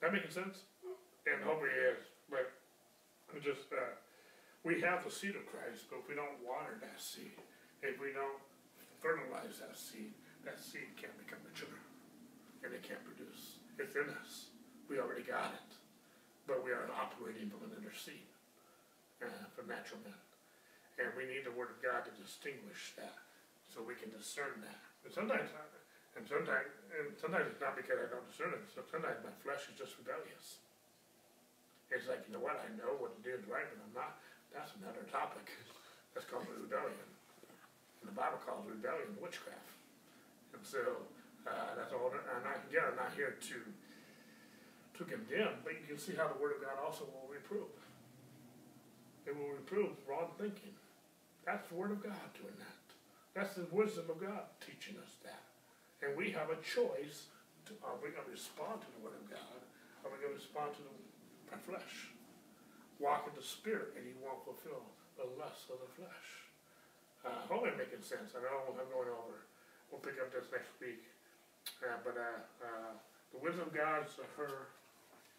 That 0.00 0.12
making 0.12 0.30
sense? 0.30 0.64
And 1.26 1.42
hopefully 1.42 1.70
it 1.70 1.96
is. 1.96 2.04
But 2.28 2.52
just 3.42 3.72
uh, 3.72 3.96
we 4.64 4.80
have 4.80 5.04
the 5.04 5.10
seed 5.10 5.36
of 5.36 5.46
Christ, 5.46 5.88
but 5.88 6.00
if 6.00 6.08
we 6.08 6.14
don't 6.14 6.36
water 6.44 6.76
that 6.80 7.00
seed, 7.00 7.32
if 7.82 7.98
we 8.00 8.12
don't 8.12 8.40
fertilize 9.00 9.58
that 9.60 9.76
seed, 9.76 10.12
that 10.44 10.60
seed 10.60 10.96
can't 10.96 11.16
become 11.16 11.38
mature, 11.48 11.80
and 12.64 12.72
it 12.72 12.82
can't 12.82 13.04
produce. 13.04 13.56
It's 13.78 13.96
in 13.96 14.08
us. 14.20 14.49
We 14.90 14.98
already 14.98 15.22
got 15.22 15.54
it, 15.54 15.70
but 16.50 16.66
we 16.66 16.74
are 16.74 16.90
operating 16.90 17.46
from 17.46 17.62
another 17.70 17.94
seed, 17.94 18.26
uh, 19.22 19.46
from 19.54 19.70
natural 19.70 20.02
men, 20.02 20.18
and 20.98 21.14
we 21.14 21.30
need 21.30 21.46
the 21.46 21.54
Word 21.54 21.70
of 21.70 21.78
God 21.78 22.02
to 22.10 22.12
distinguish 22.18 22.98
that, 22.98 23.14
so 23.70 23.86
we 23.86 23.94
can 23.94 24.10
discern 24.10 24.58
that. 24.66 24.82
And 25.06 25.14
sometimes, 25.14 25.46
and 26.18 26.26
sometimes, 26.26 26.66
and 26.90 27.14
sometimes 27.22 27.46
it's 27.54 27.62
not 27.62 27.78
because 27.78 28.02
I 28.02 28.10
don't 28.10 28.26
discern 28.26 28.50
it. 28.50 28.66
So 28.74 28.82
sometimes 28.90 29.22
my 29.22 29.30
flesh 29.46 29.70
is 29.70 29.78
just 29.78 29.94
rebellious. 30.02 30.58
It's 31.94 32.10
like 32.10 32.26
you 32.26 32.34
know 32.34 32.42
what? 32.42 32.58
I 32.58 32.66
know 32.74 32.98
what 32.98 33.14
to 33.14 33.22
do 33.22 33.30
is 33.30 33.46
right, 33.46 33.70
but 33.70 33.78
I'm 33.78 33.94
not. 33.94 34.18
That's 34.50 34.74
another 34.82 35.06
topic. 35.06 35.54
That's 36.18 36.26
called 36.26 36.50
rebellion. 36.50 37.06
And 38.02 38.10
the 38.10 38.16
Bible 38.18 38.42
calls 38.42 38.66
rebellion 38.66 39.14
witchcraft. 39.22 39.70
And 40.50 40.66
so 40.66 41.06
uh, 41.46 41.78
that's 41.78 41.94
all. 41.94 42.10
Not, 42.10 42.58
again, 42.66 42.90
I'm 42.90 42.98
not 42.98 43.14
here 43.14 43.38
to 43.38 43.56
to 45.00 45.08
condemn, 45.08 45.64
but 45.64 45.72
you 45.80 45.88
can 45.88 45.96
see 45.96 46.12
how 46.12 46.28
the 46.28 46.36
Word 46.36 46.60
of 46.60 46.60
God 46.60 46.76
also 46.76 47.08
will 47.08 47.24
reprove. 47.32 47.72
It 49.24 49.32
will 49.32 49.56
reprove 49.56 49.96
wrong 50.04 50.28
thinking. 50.36 50.76
That's 51.48 51.64
the 51.72 51.80
Word 51.80 51.96
of 51.96 52.04
God 52.04 52.28
doing 52.36 52.52
that. 52.60 52.84
That's 53.32 53.56
the 53.56 53.64
wisdom 53.72 54.12
of 54.12 54.20
God 54.20 54.44
teaching 54.60 55.00
us 55.00 55.16
that. 55.24 55.40
And 56.04 56.12
we 56.12 56.36
have 56.36 56.52
a 56.52 56.60
choice. 56.60 57.32
To, 57.68 57.72
are 57.80 57.96
we 58.04 58.12
going 58.12 58.28
to 58.28 58.34
respond 58.36 58.84
to 58.84 58.90
the 58.92 59.00
Word 59.00 59.16
of 59.16 59.24
God? 59.32 59.60
Or 60.04 60.08
are 60.08 60.12
we 60.12 60.20
going 60.20 60.36
to 60.36 60.40
respond 60.40 60.76
to 60.76 60.84
the, 60.84 60.92
flesh? 61.64 62.12
Walk 63.00 63.24
in 63.24 63.34
the 63.34 63.42
Spirit, 63.42 63.96
and 63.96 64.04
you 64.04 64.14
won't 64.20 64.44
fulfill 64.44 64.84
the 65.16 65.26
lusts 65.40 65.66
of 65.72 65.80
the 65.80 65.90
flesh. 65.96 66.28
Uh, 67.24 67.40
hope 67.48 67.64
I'm 67.64 67.76
making 67.80 68.04
sense. 68.04 68.36
I 68.36 68.44
know 68.44 68.68
I'm 68.68 68.76
going 68.92 69.08
over. 69.08 69.48
We'll 69.88 70.04
pick 70.04 70.20
up 70.20 70.28
this 70.28 70.48
next 70.52 70.76
week. 70.76 71.08
Uh, 71.80 72.00
but 72.04 72.16
uh, 72.20 72.40
uh, 72.60 72.92
the 73.32 73.40
wisdom 73.40 73.68
of 73.68 73.74
God 73.74 74.04
is 74.04 74.12
her. 74.36 74.68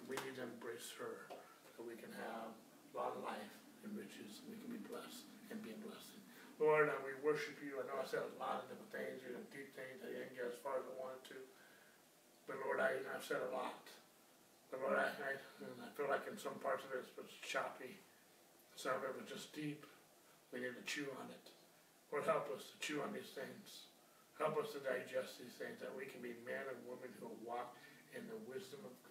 We 0.09 0.17
need 0.25 0.37
to 0.39 0.45
embrace 0.45 0.91
her 1.01 1.27
so 1.73 1.83
we 1.83 1.97
can 1.97 2.11
have 2.13 2.53
long 2.95 3.19
life 3.25 3.53
and 3.83 3.93
riches. 3.93 4.41
And 4.41 4.53
we 4.53 4.57
can 4.61 4.71
be 4.71 4.81
blessed 4.87 5.27
and 5.49 5.59
be 5.59 5.75
a 5.75 5.79
blessing. 5.81 6.21
Lord, 6.61 6.93
uh, 6.93 6.97
we 7.01 7.17
worship 7.25 7.57
you. 7.59 7.81
I 7.81 7.89
know 7.89 7.97
I 7.97 8.05
said 8.05 8.21
a 8.21 8.35
lot 8.37 8.61
of 8.61 8.69
different 8.69 8.93
things, 8.93 9.21
you 9.25 9.33
know, 9.33 9.41
deep 9.49 9.73
things. 9.73 10.01
I 10.05 10.13
didn't 10.13 10.37
get 10.37 10.45
as 10.45 10.57
far 10.61 10.77
as 10.77 10.85
I 10.85 10.93
wanted 10.93 11.25
to. 11.33 11.39
But 12.45 12.61
Lord, 12.61 12.77
I, 12.77 13.01
I've 13.11 13.25
said 13.25 13.41
a 13.41 13.49
lot. 13.49 13.89
But 14.69 14.85
Lord, 14.85 14.95
I, 14.95 15.09
I, 15.09 15.31
I 15.35 15.89
feel 15.97 16.07
like 16.07 16.29
in 16.29 16.37
some 16.37 16.55
parts 16.61 16.85
of 16.87 16.95
it 16.95 17.03
it 17.03 17.17
was 17.17 17.33
choppy. 17.43 17.97
Some 18.77 18.95
of 18.95 19.03
it 19.03 19.17
was 19.17 19.27
just 19.27 19.51
deep. 19.51 19.83
We 20.53 20.61
need 20.61 20.77
to 20.77 20.85
chew 20.87 21.09
on 21.19 21.27
it. 21.33 21.45
Lord, 22.13 22.23
help 22.29 22.47
us 22.53 22.71
to 22.71 22.75
chew 22.79 23.01
on 23.03 23.11
these 23.11 23.31
things. 23.35 23.89
Help 24.39 24.57
us 24.57 24.71
to 24.73 24.79
digest 24.81 25.37
these 25.37 25.53
things, 25.59 25.77
that 25.83 25.93
we 25.93 26.07
can 26.07 26.23
be 26.23 26.33
men 26.47 26.65
and 26.65 26.79
women 26.87 27.11
who 27.21 27.29
walk 27.45 27.77
in 28.15 28.25
the 28.25 28.39
wisdom 28.47 28.79
of 28.87 28.95
God, 29.05 29.10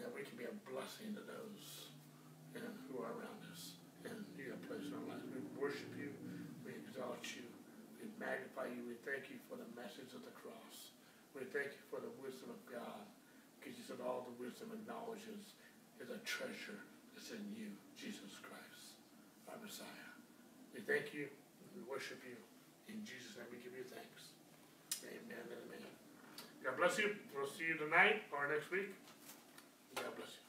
that 0.00 0.10
we 0.12 0.24
can 0.24 0.36
be 0.36 0.48
a 0.48 0.56
blessing 0.68 1.12
to 1.14 1.22
those 1.24 1.92
and 2.56 2.64
who 2.88 3.00
are 3.04 3.12
around 3.14 3.40
us. 3.52 3.76
And 4.08 4.24
you 4.34 4.56
have 4.56 4.62
placed 4.64 4.88
in 4.88 4.96
our 4.96 5.06
lives. 5.12 5.28
We 5.28 5.44
worship 5.60 5.92
you, 5.94 6.10
we 6.64 6.72
exalt 6.72 7.22
you, 7.36 7.44
we 8.00 8.08
magnify 8.16 8.72
you, 8.72 8.80
we 8.88 8.96
thank 9.04 9.28
you 9.28 9.36
for 9.46 9.60
the 9.60 9.68
message 9.76 10.16
of 10.16 10.24
the 10.24 10.32
cross. 10.32 10.96
We 11.36 11.46
thank 11.52 11.76
you 11.76 11.84
for 11.92 12.00
the 12.02 12.10
wisdom 12.18 12.50
of 12.50 12.60
God, 12.66 13.04
because 13.60 13.78
you 13.78 13.84
said 13.86 14.02
all 14.02 14.26
the 14.26 14.36
wisdom 14.40 14.72
and 14.74 14.82
knowledge 14.88 15.22
is, 15.30 15.54
is 16.02 16.10
a 16.10 16.18
treasure 16.26 16.80
that's 17.14 17.30
in 17.30 17.44
you, 17.54 17.70
Jesus 17.94 18.34
Christ, 18.40 18.98
our 19.46 19.60
Messiah. 19.62 20.10
We 20.74 20.80
thank 20.82 21.14
you, 21.14 21.28
we 21.76 21.84
worship 21.86 22.18
you. 22.26 22.34
In 22.90 23.04
Jesus' 23.06 23.38
name 23.38 23.46
we 23.52 23.62
give 23.62 23.76
you 23.76 23.86
thanks. 23.86 24.34
Amen 25.06 25.44
and 25.44 25.60
amen. 25.70 25.86
God 26.64 26.76
bless 26.76 26.98
you. 26.98 27.14
We'll 27.30 27.46
see 27.46 27.68
you 27.70 27.78
tonight 27.78 28.26
or 28.32 28.48
next 28.50 28.70
week. 28.70 28.90
God 30.02 30.16
bless 30.16 30.28
you. 30.36 30.39